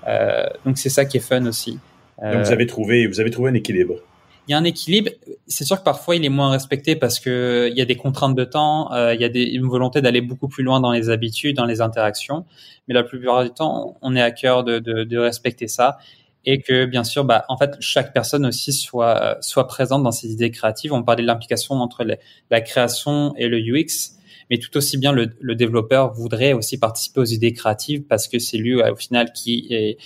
euh 0.08 0.44
donc 0.64 0.78
c'est 0.78 0.88
ça 0.88 1.04
qui 1.04 1.18
est 1.18 1.20
fun 1.20 1.46
aussi. 1.46 1.78
Donc 2.22 2.44
vous 2.44 2.52
avez 2.52 2.66
trouvé 2.66 3.06
vous 3.06 3.20
avez 3.20 3.30
trouvé 3.30 3.50
un 3.50 3.54
équilibre 3.54 3.96
il 4.46 4.52
y 4.52 4.54
a 4.54 4.58
un 4.58 4.64
équilibre. 4.64 5.10
C'est 5.46 5.64
sûr 5.64 5.78
que 5.78 5.84
parfois 5.84 6.16
il 6.16 6.24
est 6.24 6.30
moins 6.30 6.50
respecté 6.50 6.96
parce 6.96 7.20
que 7.20 7.68
il 7.70 7.76
y 7.76 7.80
a 7.80 7.84
des 7.84 7.96
contraintes 7.96 8.34
de 8.34 8.44
temps, 8.44 8.92
euh, 8.92 9.14
il 9.14 9.20
y 9.20 9.24
a 9.24 9.28
des, 9.28 9.44
une 9.44 9.66
volonté 9.66 10.02
d'aller 10.02 10.20
beaucoup 10.20 10.48
plus 10.48 10.62
loin 10.62 10.80
dans 10.80 10.92
les 10.92 11.10
habitudes, 11.10 11.56
dans 11.56 11.66
les 11.66 11.80
interactions. 11.80 12.44
Mais 12.86 12.94
la 12.94 13.04
plupart 13.04 13.42
du 13.44 13.50
temps, 13.50 13.96
on 14.02 14.14
est 14.16 14.22
à 14.22 14.30
cœur 14.30 14.64
de, 14.64 14.78
de, 14.78 15.04
de 15.04 15.18
respecter 15.18 15.68
ça 15.68 15.98
et 16.46 16.60
que 16.60 16.84
bien 16.84 17.04
sûr, 17.04 17.24
bah, 17.24 17.44
en 17.48 17.56
fait, 17.56 17.76
chaque 17.80 18.12
personne 18.12 18.44
aussi 18.46 18.72
soit 18.72 19.22
euh, 19.22 19.34
soit 19.40 19.66
présente 19.66 20.02
dans 20.02 20.12
ses 20.12 20.32
idées 20.32 20.50
créatives. 20.50 20.92
On 20.92 21.02
parlait 21.02 21.22
de 21.22 21.26
l'implication 21.26 21.74
entre 21.76 22.04
la 22.50 22.60
création 22.60 23.34
et 23.36 23.48
le 23.48 23.58
UX, 23.58 24.18
mais 24.50 24.58
tout 24.58 24.76
aussi 24.76 24.98
bien 24.98 25.12
le, 25.12 25.30
le, 25.40 25.54
développeur 25.54 26.12
voudrait 26.12 26.52
aussi 26.52 26.78
participer 26.78 27.20
aux 27.20 27.24
idées 27.24 27.52
créatives 27.52 28.02
parce 28.02 28.28
que 28.28 28.38
c'est 28.38 28.58
lui 28.58 28.74
au 28.74 28.96
final 28.96 29.32
qui 29.32 29.66
est, 29.70 29.96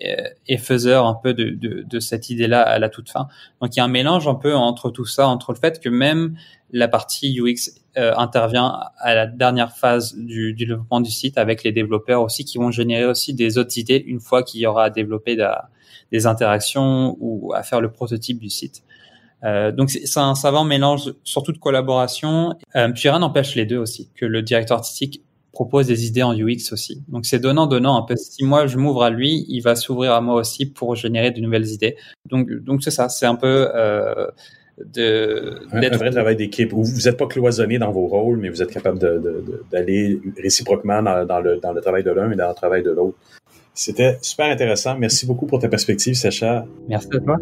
et 0.00 0.58
faiseur 0.58 1.06
un 1.06 1.14
peu 1.14 1.34
de, 1.34 1.50
de, 1.50 1.82
de 1.82 2.00
cette 2.00 2.30
idée-là 2.30 2.62
à 2.62 2.78
la 2.78 2.88
toute 2.88 3.10
fin. 3.10 3.28
Donc 3.60 3.74
il 3.74 3.78
y 3.78 3.80
a 3.80 3.84
un 3.84 3.88
mélange 3.88 4.28
un 4.28 4.34
peu 4.34 4.54
entre 4.54 4.90
tout 4.90 5.06
ça, 5.06 5.28
entre 5.28 5.52
le 5.52 5.58
fait 5.58 5.80
que 5.80 5.88
même 5.88 6.36
la 6.72 6.88
partie 6.88 7.38
UX 7.40 7.80
euh, 7.96 8.12
intervient 8.16 8.80
à 8.98 9.14
la 9.14 9.26
dernière 9.26 9.76
phase 9.76 10.14
du, 10.16 10.52
du, 10.52 10.66
développement 10.66 11.00
du 11.00 11.10
site 11.10 11.38
avec 11.38 11.64
les 11.64 11.72
développeurs 11.72 12.22
aussi 12.22 12.44
qui 12.44 12.58
vont 12.58 12.70
générer 12.70 13.04
aussi 13.04 13.34
des 13.34 13.58
autres 13.58 13.78
idées 13.78 14.02
une 14.06 14.20
fois 14.20 14.42
qu'il 14.42 14.60
y 14.60 14.66
aura 14.66 14.84
à 14.84 14.90
développer 14.90 15.36
des 16.12 16.26
interactions 16.26 17.16
ou 17.20 17.52
à 17.54 17.62
faire 17.62 17.80
le 17.80 17.90
prototype 17.90 18.38
du 18.38 18.50
site. 18.50 18.82
Euh, 19.44 19.70
donc 19.70 19.90
c'est 19.90 20.18
un 20.18 20.34
savant 20.34 20.64
mélange 20.64 21.12
surtout 21.22 21.52
de 21.52 21.58
collaboration. 21.58 22.54
Euh, 22.74 22.88
puis 22.88 23.08
rien 23.08 23.18
n'empêche 23.18 23.54
les 23.54 23.66
deux 23.66 23.78
aussi, 23.78 24.10
que 24.14 24.26
le 24.26 24.42
directeur 24.42 24.78
artistique 24.78 25.22
propose 25.56 25.86
des 25.86 26.06
idées 26.06 26.22
en 26.22 26.34
UX 26.34 26.70
aussi. 26.72 27.02
Donc 27.08 27.24
c'est 27.24 27.38
donnant 27.38 27.66
donnant 27.66 27.96
un 27.96 28.02
peu. 28.02 28.14
Si 28.14 28.44
moi 28.44 28.66
je 28.66 28.76
m'ouvre 28.76 29.02
à 29.02 29.08
lui, 29.08 29.46
il 29.48 29.62
va 29.62 29.74
s'ouvrir 29.74 30.12
à 30.12 30.20
moi 30.20 30.34
aussi 30.34 30.66
pour 30.66 30.94
générer 30.94 31.30
de 31.30 31.40
nouvelles 31.40 31.68
idées. 31.68 31.96
Donc 32.26 32.52
donc 32.68 32.82
c'est 32.82 32.90
ça, 32.90 33.08
c'est 33.08 33.24
un 33.24 33.36
peu 33.36 33.70
euh, 33.74 34.26
de 34.94 35.60
un, 35.72 35.82
un 35.82 35.96
vrai 35.96 36.10
travail 36.10 36.36
d'équipe 36.36 36.74
où 36.74 36.84
vous 36.84 37.00
n'êtes 37.06 37.16
pas 37.16 37.26
cloisonné 37.26 37.78
dans 37.78 37.90
vos 37.90 38.06
rôles, 38.06 38.36
mais 38.38 38.50
vous 38.50 38.60
êtes 38.60 38.70
capable 38.70 38.98
d'aller 39.70 40.20
réciproquement 40.36 41.02
dans, 41.02 41.24
dans, 41.24 41.40
le, 41.40 41.56
dans 41.56 41.72
le 41.72 41.80
travail 41.80 42.04
de 42.04 42.10
l'un 42.10 42.30
et 42.30 42.36
dans 42.36 42.48
le 42.48 42.54
travail 42.54 42.82
de 42.82 42.90
l'autre. 42.90 43.16
C'était 43.72 44.18
super 44.20 44.46
intéressant. 44.46 44.98
Merci 44.98 45.24
beaucoup 45.26 45.46
pour 45.46 45.58
ta 45.58 45.68
perspective, 45.68 46.14
Sacha. 46.14 46.66
Merci 46.86 47.08
à 47.14 47.20
toi. 47.20 47.36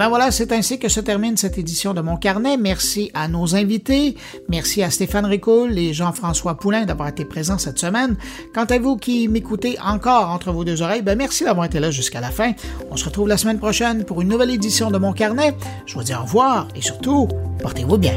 Ben 0.00 0.08
voilà, 0.08 0.30
c'est 0.30 0.50
ainsi 0.52 0.78
que 0.78 0.88
se 0.88 0.98
termine 0.98 1.36
cette 1.36 1.58
édition 1.58 1.92
de 1.92 2.00
Mon 2.00 2.16
Carnet. 2.16 2.56
Merci 2.56 3.10
à 3.12 3.28
nos 3.28 3.54
invités. 3.54 4.16
Merci 4.48 4.82
à 4.82 4.88
Stéphane 4.88 5.26
Ricoul 5.26 5.76
et 5.76 5.92
Jean-François 5.92 6.56
Poulain 6.56 6.86
d'avoir 6.86 7.08
été 7.08 7.26
présents 7.26 7.58
cette 7.58 7.78
semaine. 7.78 8.16
Quant 8.54 8.64
à 8.64 8.78
vous 8.78 8.96
qui 8.96 9.28
m'écoutez 9.28 9.76
encore 9.84 10.30
entre 10.30 10.52
vos 10.52 10.64
deux 10.64 10.80
oreilles, 10.80 11.02
ben 11.02 11.18
merci 11.18 11.44
d'avoir 11.44 11.66
été 11.66 11.80
là 11.80 11.90
jusqu'à 11.90 12.22
la 12.22 12.30
fin. 12.30 12.52
On 12.90 12.96
se 12.96 13.04
retrouve 13.04 13.28
la 13.28 13.36
semaine 13.36 13.58
prochaine 13.58 14.04
pour 14.04 14.22
une 14.22 14.28
nouvelle 14.28 14.52
édition 14.52 14.90
de 14.90 14.96
Mon 14.96 15.12
Carnet. 15.12 15.54
Je 15.84 15.96
vous 15.96 16.02
dis 16.02 16.14
au 16.14 16.22
revoir 16.22 16.66
et 16.74 16.80
surtout, 16.80 17.28
portez-vous 17.60 17.98
bien. 17.98 18.16